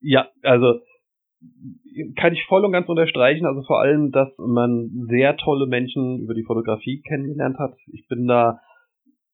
Ja, 0.00 0.30
also 0.42 0.80
kann 2.16 2.32
ich 2.32 2.44
voll 2.46 2.64
und 2.64 2.72
ganz 2.72 2.88
unterstreichen. 2.88 3.46
Also 3.46 3.62
vor 3.62 3.80
allem, 3.80 4.10
dass 4.10 4.28
man 4.38 4.90
sehr 5.08 5.36
tolle 5.36 5.66
Menschen 5.66 6.20
über 6.20 6.34
die 6.34 6.44
Fotografie 6.44 7.02
kennengelernt 7.02 7.58
hat. 7.58 7.74
Ich 7.92 8.06
bin 8.08 8.26
da 8.26 8.60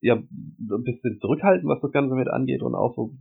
ja 0.01 0.15
ein 0.15 0.83
bisschen 0.85 1.19
zurückhaltend, 1.21 1.69
was 1.69 1.81
das 1.81 1.93
Ganze 1.93 2.15
mit 2.15 2.29
angeht 2.29 2.63
und 2.63 2.75
auch 2.75 2.95
so 2.95 3.13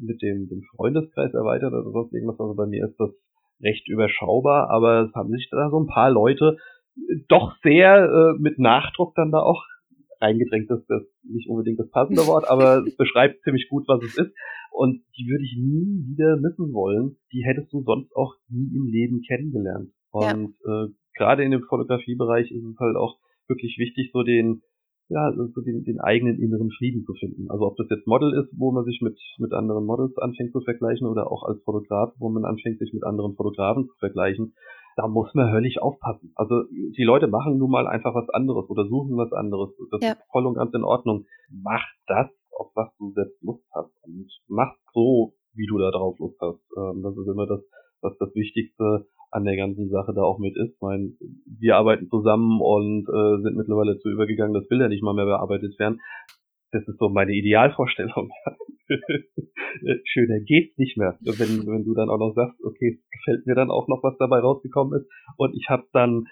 mit 0.00 0.22
dem, 0.22 0.48
dem 0.48 0.62
Freundeskreis 0.76 1.34
erweitert 1.34 1.72
oder 1.72 1.90
sonst 1.90 2.12
irgendwas. 2.12 2.40
Also 2.40 2.54
bei 2.54 2.66
mir 2.66 2.86
ist 2.86 2.98
das 2.98 3.10
recht 3.62 3.88
überschaubar, 3.88 4.70
aber 4.70 5.02
es 5.02 5.14
haben 5.14 5.30
sich 5.30 5.48
da 5.50 5.70
so 5.70 5.78
ein 5.78 5.86
paar 5.86 6.10
Leute 6.10 6.56
doch 7.28 7.54
sehr 7.62 8.04
äh, 8.04 8.40
mit 8.40 8.58
Nachdruck 8.58 9.14
dann 9.14 9.30
da 9.30 9.40
auch 9.40 9.62
reingedrängt 10.22 10.70
ist 10.70 10.86
das 10.88 11.02
nicht 11.24 11.48
unbedingt 11.48 11.78
das 11.78 11.90
passende 11.90 12.26
Wort, 12.26 12.48
aber 12.48 12.82
es 12.86 12.96
beschreibt 12.96 13.42
ziemlich 13.42 13.68
gut, 13.68 13.84
was 13.88 14.02
es 14.02 14.16
ist. 14.16 14.32
Und 14.70 15.02
die 15.18 15.28
würde 15.28 15.44
ich 15.44 15.56
nie 15.58 16.06
wieder 16.08 16.36
missen 16.36 16.72
wollen. 16.72 17.16
Die 17.32 17.44
hättest 17.44 17.72
du 17.72 17.82
sonst 17.82 18.14
auch 18.16 18.34
nie 18.48 18.74
im 18.74 18.86
Leben 18.86 19.20
kennengelernt. 19.20 19.90
Und 20.10 20.54
ja. 20.64 20.84
äh, 20.84 20.88
gerade 21.16 21.44
in 21.44 21.50
dem 21.50 21.62
Fotografiebereich 21.62 22.50
ist 22.50 22.64
es 22.64 22.78
halt 22.78 22.96
auch 22.96 23.18
wirklich 23.48 23.76
wichtig, 23.78 24.10
so 24.12 24.22
den, 24.22 24.62
ja, 25.08 25.30
so 25.34 25.60
den, 25.60 25.84
den 25.84 26.00
eigenen 26.00 26.40
inneren 26.40 26.70
Frieden 26.70 27.04
zu 27.04 27.12
finden. 27.14 27.50
Also 27.50 27.66
ob 27.66 27.76
das 27.76 27.88
jetzt 27.90 28.06
Model 28.06 28.32
ist, 28.32 28.48
wo 28.56 28.72
man 28.72 28.84
sich 28.84 29.00
mit, 29.02 29.18
mit 29.38 29.52
anderen 29.52 29.84
Models 29.84 30.16
anfängt 30.16 30.52
zu 30.52 30.60
vergleichen 30.60 31.06
oder 31.06 31.30
auch 31.30 31.42
als 31.42 31.62
Fotograf, 31.64 32.14
wo 32.18 32.30
man 32.30 32.44
anfängt, 32.44 32.78
sich 32.78 32.94
mit 32.94 33.04
anderen 33.04 33.34
Fotografen 33.34 33.86
zu 33.88 33.94
vergleichen 33.98 34.54
da 34.96 35.08
muss 35.08 35.32
man 35.34 35.50
höllisch 35.52 35.78
aufpassen. 35.78 36.32
Also 36.34 36.64
die 36.70 37.04
Leute 37.04 37.26
machen 37.26 37.58
nun 37.58 37.70
mal 37.70 37.86
einfach 37.86 38.14
was 38.14 38.28
anderes 38.30 38.68
oder 38.68 38.86
suchen 38.86 39.16
was 39.16 39.32
anderes. 39.32 39.70
Das 39.90 40.00
ja. 40.02 40.12
ist 40.12 40.22
voll 40.30 40.46
und 40.46 40.54
ganz 40.54 40.72
in 40.74 40.84
Ordnung. 40.84 41.26
Mach 41.50 41.84
das, 42.06 42.28
auf 42.58 42.70
was 42.74 42.88
du 42.98 43.12
selbst 43.12 43.42
Lust 43.42 43.64
hast 43.74 43.92
und 44.02 44.28
mach 44.48 44.74
so, 44.92 45.34
wie 45.54 45.66
du 45.66 45.78
da 45.78 45.90
drauf 45.90 46.18
Lust 46.18 46.38
hast. 46.40 46.60
Ähm, 46.76 47.02
das 47.02 47.16
ist 47.16 47.26
immer 47.26 47.46
das, 47.46 47.60
was 48.00 48.16
das 48.18 48.34
Wichtigste 48.34 49.06
an 49.30 49.44
der 49.44 49.56
ganzen 49.56 49.88
Sache 49.88 50.12
da 50.14 50.22
auch 50.22 50.38
mit 50.38 50.56
ist. 50.56 50.74
Ich 50.74 50.80
meine, 50.80 51.12
wir 51.58 51.76
arbeiten 51.76 52.08
zusammen 52.08 52.60
und 52.60 53.08
äh, 53.08 53.42
sind 53.42 53.56
mittlerweile 53.56 53.98
zu 53.98 54.10
übergegangen, 54.10 54.52
dass 54.52 54.68
Bilder 54.68 54.88
nicht 54.88 55.02
mal 55.02 55.14
mehr 55.14 55.24
bearbeitet 55.24 55.78
werden. 55.78 56.00
Das 56.72 56.88
ist 56.88 56.98
so 56.98 57.08
meine 57.10 57.32
Idealvorstellung. 57.32 58.30
Schöner 60.04 60.40
geht's 60.40 60.76
nicht 60.78 60.96
mehr. 60.96 61.18
Wenn, 61.20 61.66
wenn 61.66 61.84
du 61.84 61.94
dann 61.94 62.08
auch 62.08 62.18
noch 62.18 62.34
sagst, 62.34 62.58
okay, 62.64 62.98
gefällt 63.10 63.46
mir 63.46 63.54
dann 63.54 63.70
auch 63.70 63.88
noch, 63.88 64.02
was 64.02 64.16
dabei 64.18 64.40
rausgekommen 64.40 65.00
ist. 65.00 65.08
Und 65.36 65.54
ich 65.54 65.68
habe 65.68 65.84
dann 65.92 66.24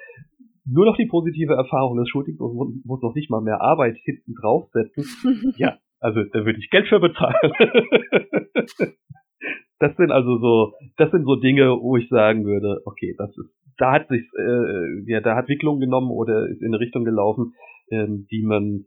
nur 0.67 0.87
noch 0.87 0.97
die 0.97 1.07
positive 1.07 1.55
Erfahrung 1.55 1.99
des 1.99 2.09
Shootings 2.09 2.41
und 2.41 2.85
muss 2.85 3.03
noch 3.03 3.15
nicht 3.15 3.31
mal 3.31 3.43
mehr 3.43 3.61
Arbeit 3.61 3.97
hinten 4.05 4.35
draufsetzen. 4.35 5.05
ja, 5.57 5.79
also 6.01 6.23
da 6.25 6.45
würde 6.45 6.59
ich 6.59 6.71
Geld 6.71 6.89
für 6.89 7.01
bezahlen. 7.01 7.35
das 9.79 9.97
sind 9.97 10.11
also 10.11 10.39
so, 10.39 10.73
das 10.97 11.11
sind 11.11 11.25
so 11.25 11.37
Dinge, 11.37 11.77
wo 11.81 11.97
ich 11.97 12.09
sagen 12.09 12.45
würde, 12.45 12.81
okay, 12.85 13.15
das 13.19 13.31
ist, 13.31 13.51
da 13.79 13.93
hat 13.93 14.09
sich, 14.09 14.23
äh, 14.39 15.11
ja, 15.11 15.21
da 15.21 15.37
hat 15.37 15.49
Wicklung 15.49 15.81
genommen 15.81 16.11
oder 16.11 16.47
ist 16.49 16.63
in 16.63 16.69
eine 16.69 16.81
Richtung 16.81 17.05
gelaufen, 17.05 17.53
ähm, 17.91 18.27
die 18.31 18.43
man 18.43 18.87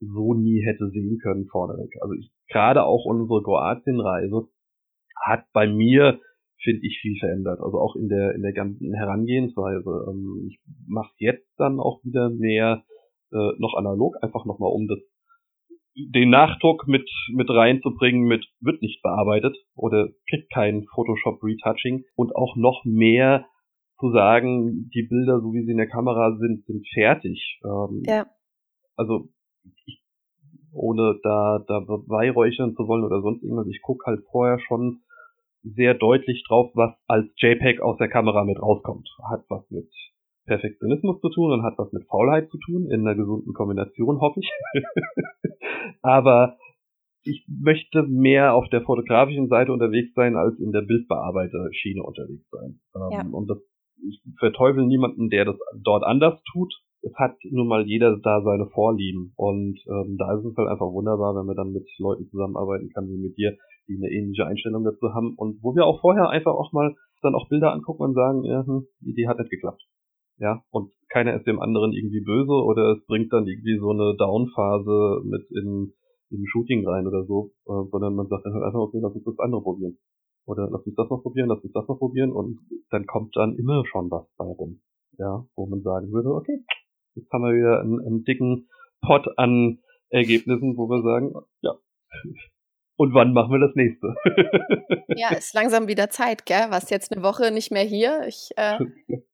so 0.00 0.34
nie 0.34 0.64
hätte 0.64 0.90
sehen 0.90 1.18
können 1.22 1.46
vorneweg. 1.46 1.92
Also 2.00 2.14
ich, 2.14 2.30
gerade 2.48 2.84
auch 2.84 3.04
unsere 3.04 3.42
Kroatienreise 3.42 4.48
hat 5.24 5.44
bei 5.52 5.66
mir, 5.66 6.20
finde 6.62 6.86
ich, 6.86 6.98
viel 7.00 7.18
verändert. 7.18 7.60
Also 7.60 7.78
auch 7.78 7.96
in 7.96 8.08
der, 8.08 8.34
in 8.34 8.42
der 8.42 8.52
ganzen 8.52 8.94
Herangehensweise. 8.94 10.06
Ähm, 10.10 10.48
ich 10.48 10.60
mache 10.86 11.12
jetzt 11.18 11.48
dann 11.56 11.80
auch 11.80 12.02
wieder 12.04 12.30
mehr 12.30 12.84
äh, 13.32 13.52
noch 13.58 13.74
analog, 13.74 14.16
einfach 14.22 14.44
nochmal 14.44 14.72
um 14.72 14.86
das 14.88 14.98
den 15.98 16.30
Nachdruck 16.30 16.86
mit, 16.86 17.10
mit 17.34 17.50
reinzubringen 17.50 18.24
mit 18.24 18.46
wird 18.60 18.82
nicht 18.82 19.02
bearbeitet 19.02 19.56
oder 19.74 20.08
kriegt 20.28 20.52
kein 20.52 20.84
Photoshop 20.94 21.42
Retouching 21.42 22.04
und 22.14 22.36
auch 22.36 22.54
noch 22.56 22.84
mehr 22.84 23.46
zu 23.98 24.12
sagen, 24.12 24.88
die 24.94 25.02
Bilder, 25.02 25.40
so 25.40 25.52
wie 25.52 25.64
sie 25.64 25.72
in 25.72 25.76
der 25.76 25.88
Kamera 25.88 26.36
sind, 26.38 26.64
sind 26.66 26.86
fertig. 26.94 27.60
Ähm, 27.64 28.02
ja. 28.06 28.26
Also 28.96 29.28
ich, 29.86 30.02
ohne 30.72 31.18
da, 31.22 31.64
da 31.66 31.80
beweihräuchern 31.80 32.74
zu 32.74 32.86
wollen 32.86 33.04
oder 33.04 33.20
sonst 33.20 33.42
irgendwas, 33.42 33.68
ich 33.68 33.82
gucke 33.82 34.06
halt 34.06 34.22
vorher 34.30 34.58
schon 34.60 35.00
sehr 35.62 35.94
deutlich 35.94 36.44
drauf, 36.46 36.70
was 36.74 36.94
als 37.06 37.26
JPEG 37.36 37.80
aus 37.80 37.98
der 37.98 38.08
Kamera 38.08 38.44
mit 38.44 38.60
rauskommt. 38.60 39.08
Hat 39.30 39.44
was 39.48 39.68
mit 39.70 39.90
Perfektionismus 40.46 41.20
zu 41.20 41.28
tun 41.30 41.52
und 41.52 41.62
hat 41.62 41.78
was 41.78 41.92
mit 41.92 42.06
Faulheit 42.08 42.48
zu 42.50 42.58
tun, 42.58 42.90
in 42.90 43.00
einer 43.00 43.14
gesunden 43.14 43.52
Kombination, 43.52 44.20
hoffe 44.20 44.40
ich. 44.40 44.50
Aber 46.02 46.56
ich 47.22 47.46
möchte 47.48 48.04
mehr 48.04 48.54
auf 48.54 48.68
der 48.70 48.82
fotografischen 48.82 49.48
Seite 49.48 49.72
unterwegs 49.72 50.14
sein, 50.14 50.36
als 50.36 50.58
in 50.58 50.72
der 50.72 50.82
Bildbearbeiter-Schiene 50.82 52.02
unterwegs 52.02 52.48
sein. 52.50 52.80
Ähm, 52.94 53.10
ja. 53.12 53.26
Und 53.30 53.48
das, 53.48 53.58
ich 54.08 54.22
verteufel 54.38 54.86
niemanden, 54.86 55.28
der 55.28 55.44
das 55.44 55.56
dort 55.82 56.04
anders 56.04 56.42
tut 56.52 56.72
es 57.02 57.14
hat 57.14 57.36
nun 57.50 57.68
mal 57.68 57.86
jeder 57.86 58.18
da 58.18 58.42
seine 58.42 58.66
Vorlieben. 58.66 59.32
Und 59.36 59.78
ähm, 59.86 60.16
da 60.18 60.36
ist 60.36 60.44
es 60.44 60.56
halt 60.56 60.68
einfach 60.68 60.92
wunderbar, 60.92 61.34
wenn 61.36 61.46
man 61.46 61.56
dann 61.56 61.72
mit 61.72 61.86
Leuten 61.98 62.28
zusammenarbeiten 62.28 62.90
kann, 62.90 63.08
wie 63.08 63.18
mit 63.18 63.36
dir, 63.36 63.56
die 63.88 63.96
eine 63.96 64.10
ähnliche 64.10 64.46
Einstellung 64.46 64.84
dazu 64.84 65.14
haben. 65.14 65.34
Und 65.36 65.62
wo 65.62 65.74
wir 65.74 65.86
auch 65.86 66.00
vorher 66.00 66.28
einfach 66.28 66.52
auch 66.52 66.72
mal 66.72 66.94
dann 67.22 67.34
auch 67.34 67.48
Bilder 67.48 67.72
angucken 67.72 68.02
und 68.02 68.14
sagen, 68.14 68.44
ja, 68.44 68.64
hm, 68.64 68.86
die 69.00 69.10
Idee 69.10 69.28
hat 69.28 69.38
nicht 69.38 69.50
geklappt. 69.50 69.82
Ja, 70.38 70.62
und 70.70 70.92
keiner 71.08 71.34
ist 71.34 71.46
dem 71.46 71.60
anderen 71.60 71.92
irgendwie 71.92 72.20
böse 72.20 72.52
oder 72.52 72.92
es 72.92 73.04
bringt 73.06 73.32
dann 73.32 73.46
irgendwie 73.46 73.78
so 73.78 73.90
eine 73.90 74.14
Down-Phase 74.16 75.22
mit 75.24 75.50
in, 75.50 75.92
in 76.30 76.46
Shooting 76.46 76.86
rein 76.86 77.08
oder 77.08 77.24
so, 77.24 77.50
äh, 77.66 77.90
sondern 77.90 78.14
man 78.14 78.28
sagt 78.28 78.44
dann 78.46 78.54
halt 78.54 78.64
einfach, 78.64 78.78
okay, 78.78 79.00
lass 79.02 79.14
uns 79.14 79.24
das 79.24 79.38
andere 79.38 79.62
probieren. 79.62 79.98
Oder 80.46 80.68
lass 80.70 80.86
uns 80.86 80.94
das 80.94 81.10
noch 81.10 81.22
probieren, 81.22 81.48
lass 81.48 81.62
uns 81.62 81.72
das 81.72 81.88
noch 81.88 81.98
probieren 81.98 82.30
und 82.32 82.60
dann 82.90 83.06
kommt 83.06 83.34
dann 83.36 83.56
immer 83.56 83.84
schon 83.86 84.10
was 84.10 84.26
bei 84.36 84.46
rum. 84.46 84.80
Ja, 85.18 85.44
wo 85.56 85.66
man 85.66 85.82
sagen 85.82 86.12
würde, 86.12 86.32
okay, 86.32 86.62
Jetzt 87.14 87.32
haben 87.32 87.42
wir 87.42 87.54
wieder 87.54 87.80
einen, 87.80 88.00
einen 88.00 88.24
dicken 88.24 88.68
Pot 89.00 89.26
an 89.36 89.78
Ergebnissen, 90.10 90.76
wo 90.76 90.88
wir 90.88 91.02
sagen, 91.02 91.34
ja. 91.60 91.74
Und 92.96 93.14
wann 93.14 93.32
machen 93.32 93.52
wir 93.52 93.60
das 93.60 93.76
nächste? 93.76 94.14
ja, 95.16 95.30
ist 95.36 95.54
langsam 95.54 95.86
wieder 95.86 96.10
Zeit, 96.10 96.46
gell? 96.46 96.66
Was 96.70 96.90
jetzt 96.90 97.12
eine 97.12 97.22
Woche 97.22 97.52
nicht 97.52 97.70
mehr 97.70 97.84
hier. 97.84 98.22
Ich 98.26 98.50
äh, 98.56 98.78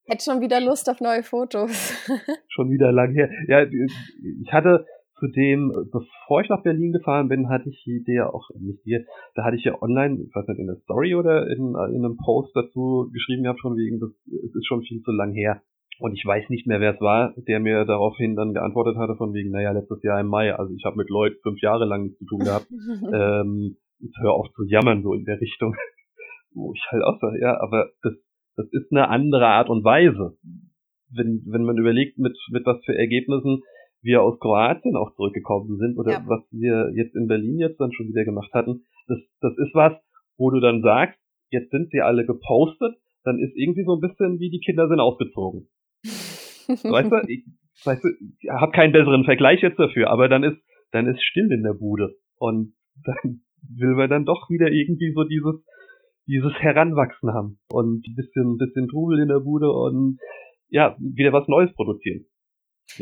hätte 0.05 0.25
schon 0.25 0.43
wieder 0.43 0.61
Lust 0.61 0.91
auf 0.91 1.01
neue 1.01 1.23
Fotos. 1.23 1.95
schon 2.49 2.71
wieder 2.71 2.93
lang 2.93 3.15
her. 3.15 3.31
Ja, 3.49 3.65
ich 3.65 4.53
hatte 4.53 4.85
zudem, 5.19 5.73
bevor 5.91 6.43
ich 6.43 6.49
nach 6.49 6.63
Berlin 6.63 6.93
gefahren 6.93 7.29
bin, 7.29 7.49
hatte 7.49 7.69
ich 7.71 7.83
die 7.85 7.97
Idee 7.97 8.21
auch, 8.23 8.51
nicht 8.59 8.85
dir, 8.85 9.05
da 9.35 9.45
hatte 9.45 9.57
ich 9.57 9.65
ja 9.65 9.81
online, 9.81 10.21
ich 10.21 10.35
weiß 10.35 10.47
nicht, 10.49 10.59
in 10.59 10.67
der 10.67 10.77
Story 10.83 11.15
oder 11.15 11.47
in, 11.47 11.69
in 11.69 12.05
einem 12.05 12.17
Post 12.17 12.55
dazu 12.55 13.09
geschrieben 13.13 13.45
gehabt, 13.45 13.61
schon 13.61 13.77
wegen, 13.77 14.01
das 14.01 14.11
es 14.27 14.55
ist 14.55 14.67
schon 14.67 14.83
viel 14.83 15.01
zu 15.03 15.13
lang 15.13 15.33
her. 15.33 15.63
Und 15.99 16.15
ich 16.15 16.25
weiß 16.25 16.49
nicht 16.51 16.67
mehr, 16.67 16.81
wer 16.81 16.95
es 16.95 17.01
war, 17.01 17.35
der 17.47 17.61
mir 17.61 17.85
daraufhin 17.85 18.35
dann 18.35 18.53
geantwortet 18.53 18.97
hatte, 18.97 19.15
von 19.17 19.33
wegen, 19.33 19.51
naja, 19.51 19.73
letztes 19.73 20.03
Jahr 20.03 20.21
im 20.21 20.27
Mai, 20.27 20.55
also 20.55 20.75
ich 20.75 20.85
habe 20.85 20.97
mit 20.97 21.09
Lloyd 21.09 21.35
fünf 21.43 21.61
Jahre 21.61 21.85
lang 21.85 22.05
nichts 22.05 22.19
zu 22.19 22.27
tun 22.27 22.41
gehabt. 22.41 22.67
ähm, 23.15 23.77
jetzt 24.01 24.19
hör 24.21 24.33
auf 24.33 24.51
zu 24.55 24.65
jammern, 24.65 25.03
so 25.03 25.15
in 25.15 25.25
der 25.25 25.41
Richtung. 25.41 25.75
Wo 26.55 26.73
ich 26.73 26.83
halt 26.91 27.03
auch 27.05 27.19
sage, 27.21 27.41
ja, 27.41 27.61
aber 27.61 27.91
das, 28.03 28.15
das 28.57 28.67
ist 28.73 28.91
eine 28.91 29.09
andere 29.09 29.47
Art 29.47 29.69
und 29.69 29.85
Weise. 29.85 30.37
Wenn, 31.11 31.43
wenn 31.47 31.63
man 31.63 31.79
überlegt, 31.79 32.19
mit, 32.19 32.37
mit 32.51 32.67
was 32.67 32.85
für 32.85 32.97
Ergebnissen 32.97 33.63
wir 34.03 34.23
aus 34.23 34.39
Kroatien 34.39 34.97
auch 34.97 35.15
zurückgekommen 35.15 35.79
sind 35.79 35.97
oder 35.97 36.13
ja. 36.13 36.25
was 36.27 36.43
wir 36.51 36.91
jetzt 36.95 37.15
in 37.15 37.27
Berlin 37.27 37.59
jetzt 37.59 37.81
dann 37.81 37.93
schon 37.93 38.09
wieder 38.09 38.25
gemacht 38.25 38.53
hatten, 38.53 38.85
das, 39.07 39.19
das 39.41 39.53
ist 39.59 39.75
was, 39.75 39.93
wo 40.37 40.51
du 40.51 40.61
dann 40.61 40.83
sagst, 40.83 41.19
jetzt 41.51 41.71
sind 41.71 41.91
sie 41.91 42.01
alle 42.01 42.27
gepostet, 42.27 42.97
dann 43.23 43.39
ist 43.39 43.57
irgendwie 43.57 43.85
so 43.85 43.95
ein 43.95 44.01
bisschen 44.01 44.39
wie 44.41 44.51
die 44.51 44.61
Kinder 44.61 44.89
sind 44.89 45.01
ausgezogen 45.01 45.69
weißt 46.69 47.11
du, 47.11 47.17
ich, 47.29 47.45
weißt 47.85 48.05
du, 48.05 48.09
ich 48.09 48.51
habe 48.51 48.73
keinen 48.73 48.93
besseren 48.93 49.25
Vergleich 49.25 49.61
jetzt 49.63 49.79
dafür, 49.79 50.11
aber 50.11 50.29
dann 50.29 50.45
ist, 50.45 50.59
dann 50.93 51.07
ist 51.07 51.23
still 51.23 51.51
in 51.53 51.63
der 51.63 51.75
Bude. 51.75 52.15
Und 52.37 52.75
dann 53.05 53.41
will 53.77 53.95
man 53.95 54.11
dann 54.11 54.25
doch 54.25 54.49
wieder 54.51 54.71
irgendwie 54.71 55.13
so 55.13 55.25
dieses, 55.25 55.65
dieses 56.27 56.53
Heranwachsen 56.55 57.33
haben 57.33 57.59
und 57.71 58.07
ein 58.07 58.15
bisschen, 58.15 58.57
bisschen 58.59 58.89
Trubel 58.89 59.21
in 59.21 59.29
der 59.29 59.41
Bude 59.41 59.71
und 59.71 60.19
ja, 60.69 60.97
wieder 60.99 61.33
was 61.33 61.49
Neues 61.49 61.73
produzieren. 61.75 62.27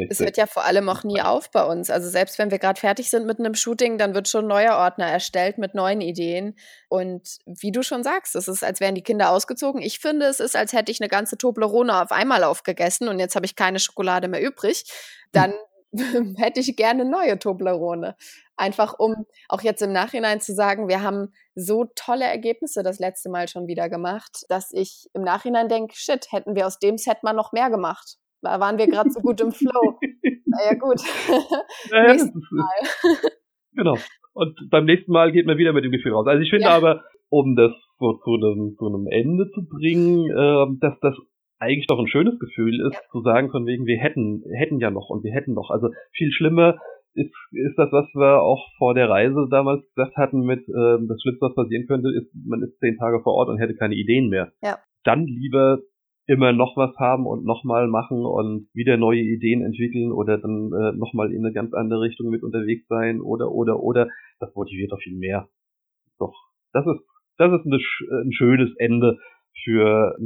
Es 0.09 0.21
hört 0.21 0.37
ja 0.37 0.47
vor 0.47 0.65
allem 0.65 0.89
auch 0.89 1.05
nie 1.05 1.21
auf 1.21 1.51
bei 1.51 1.65
uns. 1.65 1.91
Also 1.91 2.09
selbst 2.09 2.39
wenn 2.39 2.51
wir 2.51 2.59
gerade 2.59 2.81
fertig 2.81 3.11
sind 3.11 3.27
mit 3.27 3.39
einem 3.39 3.55
Shooting, 3.55 3.99
dann 3.99 4.15
wird 4.15 4.29
schon 4.29 4.45
ein 4.45 4.49
neuer 4.49 4.77
Ordner 4.77 5.07
erstellt 5.07 5.59
mit 5.59 5.75
neuen 5.75 6.01
Ideen. 6.01 6.57
Und 6.89 7.39
wie 7.47 7.73
du 7.73 7.83
schon 7.83 8.03
sagst, 8.03 8.35
es 8.37 8.49
ist, 8.49 8.65
als 8.65 8.81
wären 8.81 8.95
die 8.95 9.03
Kinder 9.03 9.31
ausgezogen. 9.31 9.83
Ich 9.83 9.99
finde, 9.99 10.27
es 10.27 10.41
ist, 10.41 10.57
als 10.57 10.73
hätte 10.73 10.93
ich 10.93 11.01
eine 11.01 11.09
ganze 11.09 11.37
Toblerone 11.37 12.01
auf 12.01 12.13
einmal 12.13 12.45
aufgegessen 12.45 13.09
und 13.09 13.19
jetzt 13.19 13.35
habe 13.35 13.47
ich 13.47 13.57
keine 13.57 13.79
Schokolade 13.79 14.29
mehr 14.29 14.43
übrig. 14.43 14.85
Dann 15.33 15.53
hätte 16.37 16.61
ich 16.61 16.75
gerne 16.77 17.05
neue 17.05 17.39
Toblerone. 17.39 18.17
Einfach 18.57 18.95
um 18.99 19.27
auch 19.49 19.63
jetzt 19.63 19.83
im 19.83 19.93
Nachhinein 19.93 20.41
zu 20.41 20.55
sagen, 20.55 20.89
wir 20.89 21.03
haben 21.03 21.33
so 21.55 21.85
tolle 21.97 22.25
Ergebnisse 22.25 22.83
das 22.83 22.99
letzte 22.99 23.29
Mal 23.29 23.49
schon 23.49 23.67
wieder 23.67 23.89
gemacht, 23.89 24.45
dass 24.49 24.73
ich 24.73 25.11
im 25.15 25.23
Nachhinein 25.23 25.69
denke, 25.69 25.95
shit, 25.97 26.31
hätten 26.31 26.55
wir 26.55 26.67
aus 26.67 26.79
dem 26.79 26.97
Set 26.97 27.23
mal 27.23 27.33
noch 27.33 27.53
mehr 27.53 27.69
gemacht. 27.69 28.19
Da 28.43 28.59
waren 28.59 28.77
wir 28.77 28.89
gerade 28.89 29.11
so 29.11 29.21
gut 29.21 29.41
im 29.41 29.53
Flow. 29.53 29.99
Naja, 30.47 30.75
gut. 30.79 31.01
Naja, 31.91 32.25
Mal. 32.51 32.67
genau. 33.75 33.97
Und 34.35 34.59
beim 34.71 34.85
nächsten 34.85 35.13
Mal 35.13 35.33
geht 35.33 35.47
man 35.47 35.59
wieder 35.59 35.73
mit 35.73 35.85
dem 35.85 35.93
Gefühl 35.93 36.13
raus. 36.13 36.27
Also 36.27 36.43
ich 36.43 36.51
finde 36.51 36.67
ja. 36.67 36.77
aber, 36.77 37.05
um 37.29 37.55
das 37.55 37.73
so 37.99 38.15
zu 38.25 38.35
einem, 38.35 38.75
zu 38.79 38.87
einem 38.87 39.07
Ende 39.07 39.51
zu 39.53 39.65
bringen, 39.67 40.29
äh, 40.31 40.79
dass 40.81 40.99
das 41.01 41.15
eigentlich 41.59 41.87
doch 41.87 41.99
ein 41.99 42.09
schönes 42.09 42.39
Gefühl 42.41 42.81
ist, 42.89 42.95
ja. 42.95 43.01
zu 43.13 43.23
sagen 43.23 43.51
von 43.51 43.65
wegen, 43.67 43.87
wir 43.87 43.99
hätten, 43.99 44.43
hätten 44.53 44.81
ja 44.81 44.91
noch 44.91 45.09
und 45.09 45.23
wir 45.23 45.33
hätten 45.33 45.55
noch. 45.55 45.71
Also 45.71 45.91
viel 46.13 46.33
schlimmer 46.33 46.79
ist, 47.15 47.33
ist 47.53 47.77
das, 47.77 47.93
was 47.93 48.07
wir 48.15 48.43
auch 48.43 48.67
vor 48.79 48.95
der 48.95 49.09
Reise 49.09 49.47
damals 49.51 49.83
gesagt 49.95 50.17
hatten 50.17 50.41
mit, 50.41 50.61
äh, 50.61 50.99
das 51.07 51.23
Schlimmste, 51.23 51.47
was 51.47 51.55
passieren 51.55 51.87
könnte, 51.87 52.09
ist, 52.11 52.33
man 52.45 52.63
ist 52.63 52.79
zehn 52.81 52.97
Tage 52.97 53.21
vor 53.23 53.35
Ort 53.35 53.49
und 53.49 53.59
hätte 53.59 53.77
keine 53.77 53.95
Ideen 53.95 54.29
mehr. 54.29 54.51
Ja. 54.63 54.79
Dann 55.05 55.27
lieber 55.27 55.79
immer 56.27 56.53
noch 56.53 56.77
was 56.77 56.97
haben 56.97 57.27
und 57.27 57.45
nochmal 57.45 57.89
machen 57.89 58.25
und 58.25 58.69
wieder 58.75 58.97
neue 58.97 59.21
Ideen 59.21 59.63
entwickeln 59.63 60.13
oder 60.13 60.39
dann 60.39 60.73
äh, 60.73 60.93
nochmal 60.97 61.33
in 61.33 61.45
eine 61.45 61.53
ganz 61.53 61.75
andere 61.75 62.03
Richtung 62.03 62.31
mit 62.31 62.43
unterwegs 62.43 62.87
sein 62.89 63.21
oder 63.21 63.51
oder 63.51 63.81
oder 63.81 64.09
das 64.39 64.55
motiviert 64.55 64.93
doch 64.93 65.01
viel 65.01 65.19
mehr. 65.19 65.49
Doch, 66.19 66.35
das 66.73 66.87
ist 66.87 67.03
das 67.39 67.53
ist 67.53 67.67
eine, 67.67 67.79
ein 68.25 68.33
schönes 68.33 68.71
Ende 68.79 69.19
für 69.65 70.17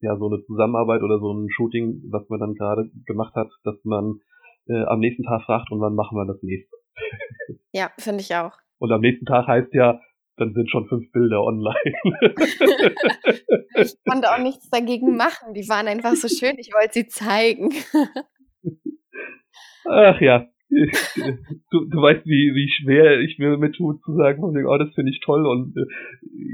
ja 0.00 0.16
so 0.18 0.26
eine 0.26 0.42
Zusammenarbeit 0.44 1.02
oder 1.02 1.18
so 1.18 1.32
ein 1.32 1.50
Shooting, 1.50 2.02
was 2.10 2.28
man 2.28 2.38
dann 2.38 2.54
gerade 2.54 2.90
gemacht 3.06 3.34
hat, 3.34 3.48
dass 3.64 3.76
man 3.84 4.20
äh, 4.68 4.84
am 4.84 5.00
nächsten 5.00 5.24
Tag 5.24 5.42
fragt 5.42 5.70
und 5.70 5.80
wann 5.80 5.94
machen 5.94 6.16
wir 6.16 6.26
das 6.26 6.42
nächste. 6.42 6.76
ja, 7.72 7.90
finde 7.98 8.20
ich 8.20 8.34
auch. 8.34 8.52
Und 8.78 8.92
am 8.92 9.00
nächsten 9.00 9.24
Tag 9.24 9.46
heißt 9.46 9.72
ja, 9.72 10.00
dann 10.36 10.52
sind 10.54 10.70
schon 10.70 10.88
fünf 10.88 11.10
Bilder 11.12 11.42
online. 11.42 11.94
ich 13.76 13.94
konnte 14.08 14.32
auch 14.32 14.38
nichts 14.38 14.68
dagegen 14.70 15.16
machen. 15.16 15.54
Die 15.54 15.68
waren 15.68 15.86
einfach 15.86 16.14
so 16.14 16.28
schön. 16.28 16.58
Ich 16.58 16.72
wollte 16.72 16.94
sie 16.94 17.06
zeigen. 17.06 17.70
Ach 19.86 20.20
ja. 20.20 20.46
Du, 21.70 21.84
du 21.84 22.02
weißt, 22.02 22.26
wie, 22.26 22.52
wie 22.54 22.68
schwer 22.68 23.20
ich 23.20 23.38
mir 23.38 23.56
mit 23.58 23.76
tue, 23.76 24.00
zu 24.04 24.16
sagen, 24.16 24.42
oh, 24.42 24.78
das 24.78 24.92
finde 24.94 25.12
ich 25.12 25.20
toll 25.24 25.46
und 25.46 25.76
äh, 25.76 25.86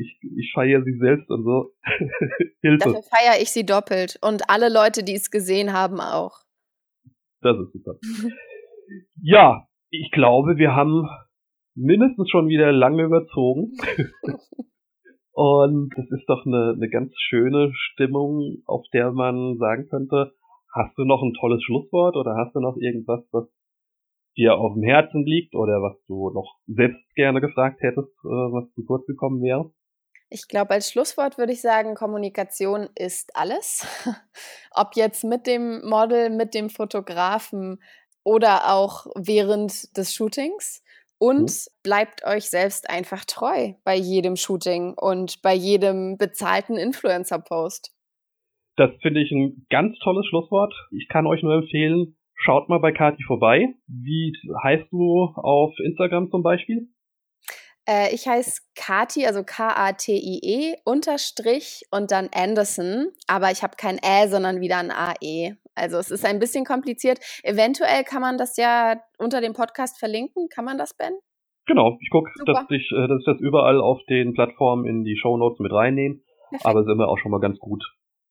ich, 0.02 0.18
ich 0.36 0.52
feiere 0.52 0.82
sie 0.82 0.98
selbst 0.98 1.30
und 1.30 1.44
so. 1.44 1.72
Hilfe. 2.60 2.84
Dafür 2.84 3.02
feiere 3.02 3.40
ich 3.40 3.50
sie 3.50 3.64
doppelt 3.64 4.18
und 4.20 4.50
alle 4.50 4.68
Leute, 4.72 5.04
die 5.04 5.14
es 5.14 5.30
gesehen 5.30 5.72
haben, 5.72 6.00
auch. 6.00 6.40
Das 7.40 7.56
ist 7.58 7.72
super. 7.72 7.94
ja, 9.22 9.66
ich 9.90 10.10
glaube, 10.10 10.58
wir 10.58 10.74
haben 10.74 11.08
mindestens 11.74 12.30
schon 12.30 12.48
wieder 12.48 12.72
lange 12.72 13.04
überzogen. 13.04 13.72
Und 15.32 15.92
es 15.96 16.10
ist 16.10 16.28
doch 16.28 16.44
eine, 16.44 16.74
eine 16.76 16.90
ganz 16.90 17.12
schöne 17.16 17.72
Stimmung, 17.74 18.62
auf 18.66 18.84
der 18.92 19.12
man 19.12 19.56
sagen 19.58 19.88
könnte, 19.88 20.32
hast 20.74 20.96
du 20.98 21.04
noch 21.04 21.22
ein 21.22 21.34
tolles 21.34 21.62
Schlusswort 21.62 22.16
oder 22.16 22.36
hast 22.36 22.54
du 22.54 22.60
noch 22.60 22.76
irgendwas, 22.76 23.20
was 23.32 23.48
dir 24.36 24.54
auf 24.56 24.74
dem 24.74 24.82
Herzen 24.82 25.24
liegt 25.24 25.54
oder 25.54 25.82
was 25.82 25.96
du 26.06 26.30
noch 26.30 26.58
selbst 26.66 27.02
gerne 27.14 27.40
gefragt 27.40 27.80
hättest, 27.80 28.12
äh, 28.24 28.28
was 28.28 28.70
zu 28.74 28.84
kurz 28.84 29.06
gekommen 29.06 29.42
wäre? 29.42 29.72
Ich 30.32 30.46
glaube, 30.46 30.70
als 30.70 30.92
Schlusswort 30.92 31.38
würde 31.38 31.52
ich 31.52 31.60
sagen, 31.60 31.96
Kommunikation 31.96 32.88
ist 32.94 33.34
alles. 33.34 33.84
Ob 34.70 34.94
jetzt 34.94 35.24
mit 35.24 35.46
dem 35.46 35.84
Model, 35.88 36.30
mit 36.30 36.54
dem 36.54 36.70
Fotografen 36.70 37.82
oder 38.22 38.72
auch 38.72 39.06
während 39.16 39.96
des 39.96 40.14
Shootings. 40.14 40.84
Und 41.20 41.50
mhm. 41.50 41.70
bleibt 41.82 42.24
euch 42.24 42.48
selbst 42.48 42.88
einfach 42.88 43.24
treu 43.26 43.74
bei 43.84 43.94
jedem 43.94 44.36
Shooting 44.36 44.94
und 44.94 45.42
bei 45.42 45.54
jedem 45.54 46.16
bezahlten 46.16 46.76
Influencer-Post. 46.76 47.92
Das 48.76 48.90
finde 49.02 49.20
ich 49.20 49.30
ein 49.30 49.66
ganz 49.68 49.98
tolles 49.98 50.24
Schlusswort. 50.26 50.72
Ich 50.90 51.08
kann 51.08 51.26
euch 51.26 51.42
nur 51.42 51.54
empfehlen, 51.54 52.16
schaut 52.34 52.70
mal 52.70 52.78
bei 52.78 52.92
Kati 52.92 53.22
vorbei. 53.24 53.74
Wie 53.86 54.32
heißt 54.64 54.90
du 54.90 55.34
auf 55.36 55.74
Instagram 55.84 56.30
zum 56.30 56.42
Beispiel? 56.42 56.88
Äh, 57.86 58.14
ich 58.14 58.26
heiße 58.26 58.62
Kati, 58.74 59.26
also 59.26 59.42
K-A-T-I-E, 59.44 60.76
Unterstrich 60.84 61.82
und 61.90 62.10
dann 62.12 62.30
Anderson. 62.32 63.08
Aber 63.26 63.50
ich 63.50 63.62
habe 63.62 63.76
kein 63.76 63.98
Ä, 63.98 64.28
sondern 64.28 64.60
wieder 64.60 64.78
ein 64.78 64.90
A-E. 64.90 65.56
Also 65.80 65.98
es 65.98 66.10
ist 66.10 66.24
ein 66.24 66.38
bisschen 66.38 66.64
kompliziert. 66.64 67.18
Eventuell 67.42 68.04
kann 68.04 68.20
man 68.20 68.38
das 68.38 68.56
ja 68.56 69.00
unter 69.18 69.40
dem 69.40 69.54
Podcast 69.54 69.98
verlinken. 69.98 70.48
Kann 70.48 70.64
man 70.64 70.78
das, 70.78 70.94
Ben? 70.94 71.14
Genau, 71.66 71.98
ich 72.00 72.10
gucke, 72.10 72.30
dass, 72.46 72.64
ich, 72.70 72.90
äh, 72.92 73.08
dass 73.08 73.20
ich 73.20 73.26
das 73.26 73.40
überall 73.40 73.80
auf 73.80 74.00
den 74.08 74.34
Plattformen 74.34 74.86
in 74.86 75.04
die 75.04 75.16
Show 75.16 75.36
Notes 75.36 75.58
mit 75.60 75.72
reinnehme. 75.72 76.16
Perfekt. 76.50 76.66
Aber 76.66 76.80
es 76.80 76.86
ist 76.86 76.92
immer 76.92 77.08
auch 77.08 77.18
schon 77.18 77.30
mal 77.30 77.40
ganz 77.40 77.58
gut. 77.58 77.82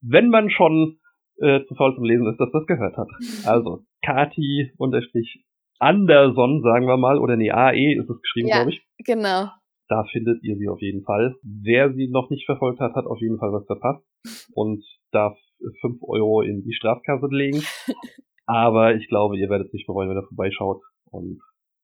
Wenn 0.01 0.29
man 0.29 0.49
schon 0.49 0.99
äh, 1.41 1.65
zu 1.65 1.75
faul 1.75 1.95
zum 1.95 2.03
Lesen 2.03 2.27
ist, 2.27 2.39
dass 2.39 2.51
das 2.51 2.65
gehört 2.65 2.97
hat. 2.97 3.07
Also, 3.45 3.83
Kati 4.03 4.71
unterstrich 4.77 5.43
Anderson, 5.79 6.61
sagen 6.61 6.87
wir 6.87 6.97
mal, 6.97 7.17
oder 7.17 7.37
nee, 7.37 7.51
AE 7.51 7.95
ist 7.95 8.09
es 8.09 8.21
geschrieben, 8.21 8.49
ja, 8.49 8.55
glaube 8.57 8.71
ich. 8.71 8.85
Genau. 9.05 9.47
Da 9.87 10.03
findet 10.11 10.43
ihr 10.43 10.57
sie 10.57 10.67
auf 10.67 10.81
jeden 10.81 11.03
Fall. 11.03 11.35
Wer 11.41 11.93
sie 11.93 12.09
noch 12.09 12.29
nicht 12.29 12.45
verfolgt 12.45 12.79
hat, 12.79 12.93
hat 12.93 13.05
auf 13.05 13.19
jeden 13.21 13.39
Fall 13.39 13.53
was 13.53 13.65
verpasst 13.65 14.03
und 14.53 14.83
darf 15.11 15.37
5 15.81 16.01
Euro 16.03 16.41
in 16.41 16.63
die 16.63 16.73
Strafkasse 16.73 17.27
legen. 17.29 17.61
Aber 18.45 18.95
ich 18.95 19.07
glaube, 19.07 19.37
ihr 19.37 19.49
werdet 19.49 19.67
es 19.67 19.73
nicht 19.73 19.85
bereuen, 19.85 20.09
wenn 20.09 20.17
ihr 20.17 20.27
vorbeischaut. 20.27 20.81
Und 21.11 21.39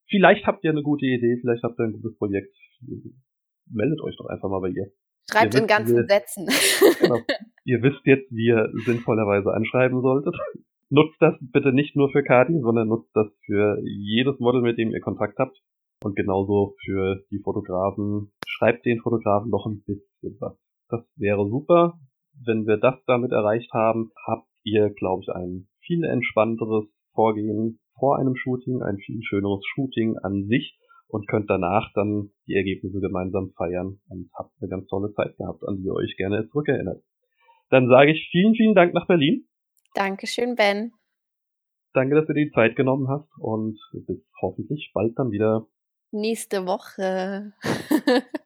vielleicht 0.10 0.48
habt 0.48 0.64
ihr 0.64 0.72
eine 0.72 0.82
gute 0.82 1.06
Idee, 1.06 1.38
vielleicht 1.40 1.64
habt 1.64 1.80
ihr 1.80 1.86
ein 1.86 1.94
gutes 1.94 2.18
Projekt. 2.18 2.56
Meldet 3.70 4.02
euch 4.02 4.16
doch 4.18 4.26
einfach 4.28 4.50
mal 4.50 4.62
bei 4.62 4.70
ihr. 4.70 4.92
Schreibt 5.30 5.54
ihr 5.54 5.62
in 5.62 5.68
wisst, 5.68 5.78
ganzen 5.78 5.98
ihr, 5.98 6.06
Sätzen. 6.06 6.48
Genau. 7.00 7.20
Ihr 7.66 7.82
wisst 7.82 8.06
jetzt, 8.06 8.32
wie 8.32 8.48
ihr 8.48 8.70
sinnvollerweise 8.86 9.52
anschreiben 9.52 10.02
solltet. 10.02 10.36
Nutzt 10.90 11.20
das 11.20 11.34
bitte 11.40 11.74
nicht 11.74 11.96
nur 11.96 12.12
für 12.12 12.24
Kati, 12.24 12.60
sondern 12.62 12.88
nutzt 12.88 13.10
das 13.16 13.28
für 13.46 13.80
jedes 13.84 14.40
Model, 14.40 14.62
mit 14.62 14.78
dem 14.78 14.92
ihr 14.92 15.02
Kontakt 15.02 15.40
habt. 15.40 15.58
Und 16.04 16.16
genauso 16.16 16.76
für 16.86 17.24
die 17.32 17.40
Fotografen. 17.40 18.32
Schreibt 18.48 18.86
den 18.86 19.00
Fotografen 19.02 19.50
doch 19.50 19.66
ein 19.66 19.84
bisschen 19.84 20.38
was. 20.40 20.56
Das 20.90 21.02
wäre 21.16 21.48
super. 21.50 22.00
Wenn 22.44 22.66
wir 22.66 22.78
das 22.78 22.96
damit 23.06 23.32
erreicht 23.32 23.72
haben, 23.74 24.12
habt 24.26 24.48
ihr, 24.64 24.90
glaube 24.90 25.24
ich, 25.24 25.30
ein 25.30 25.68
viel 25.86 26.04
entspannteres 26.04 26.86
Vorgehen 27.14 27.80
vor 27.98 28.20
einem 28.20 28.36
Shooting, 28.36 28.82
ein 28.82 28.98
viel 28.98 29.22
schöneres 29.24 29.64
Shooting 29.74 30.18
an 30.18 30.48
sich 30.48 30.78
und 31.08 31.28
könnt 31.28 31.50
danach 31.50 31.92
dann 31.94 32.32
die 32.48 32.56
Ergebnisse 32.56 33.00
gemeinsam 33.00 33.52
feiern 33.56 34.00
und 34.10 34.30
habt 34.34 34.52
eine 34.60 34.70
ganz 34.70 34.88
tolle 34.88 35.14
Zeit 35.14 35.38
gehabt, 35.38 35.64
an 35.66 35.78
die 35.78 35.86
ihr 35.86 35.94
euch 35.94 36.16
gerne 36.18 36.48
zurückerinnert. 36.50 37.02
Dann 37.70 37.88
sage 37.88 38.12
ich 38.12 38.28
vielen, 38.32 38.54
vielen 38.56 38.76
Dank 38.76 38.94
nach 38.94 39.08
Berlin. 39.08 39.48
Dankeschön, 39.94 40.56
Ben. 40.56 40.92
Danke, 41.94 42.16
dass 42.16 42.28
du 42.28 42.34
dir 42.34 42.46
die 42.46 42.52
Zeit 42.52 42.76
genommen 42.76 43.08
hast 43.08 43.30
und 43.40 43.80
bis 44.06 44.20
hoffentlich 44.42 44.92
bald 44.94 45.18
dann 45.18 45.32
wieder. 45.32 45.68
Nächste 46.12 46.66
Woche. 46.66 47.54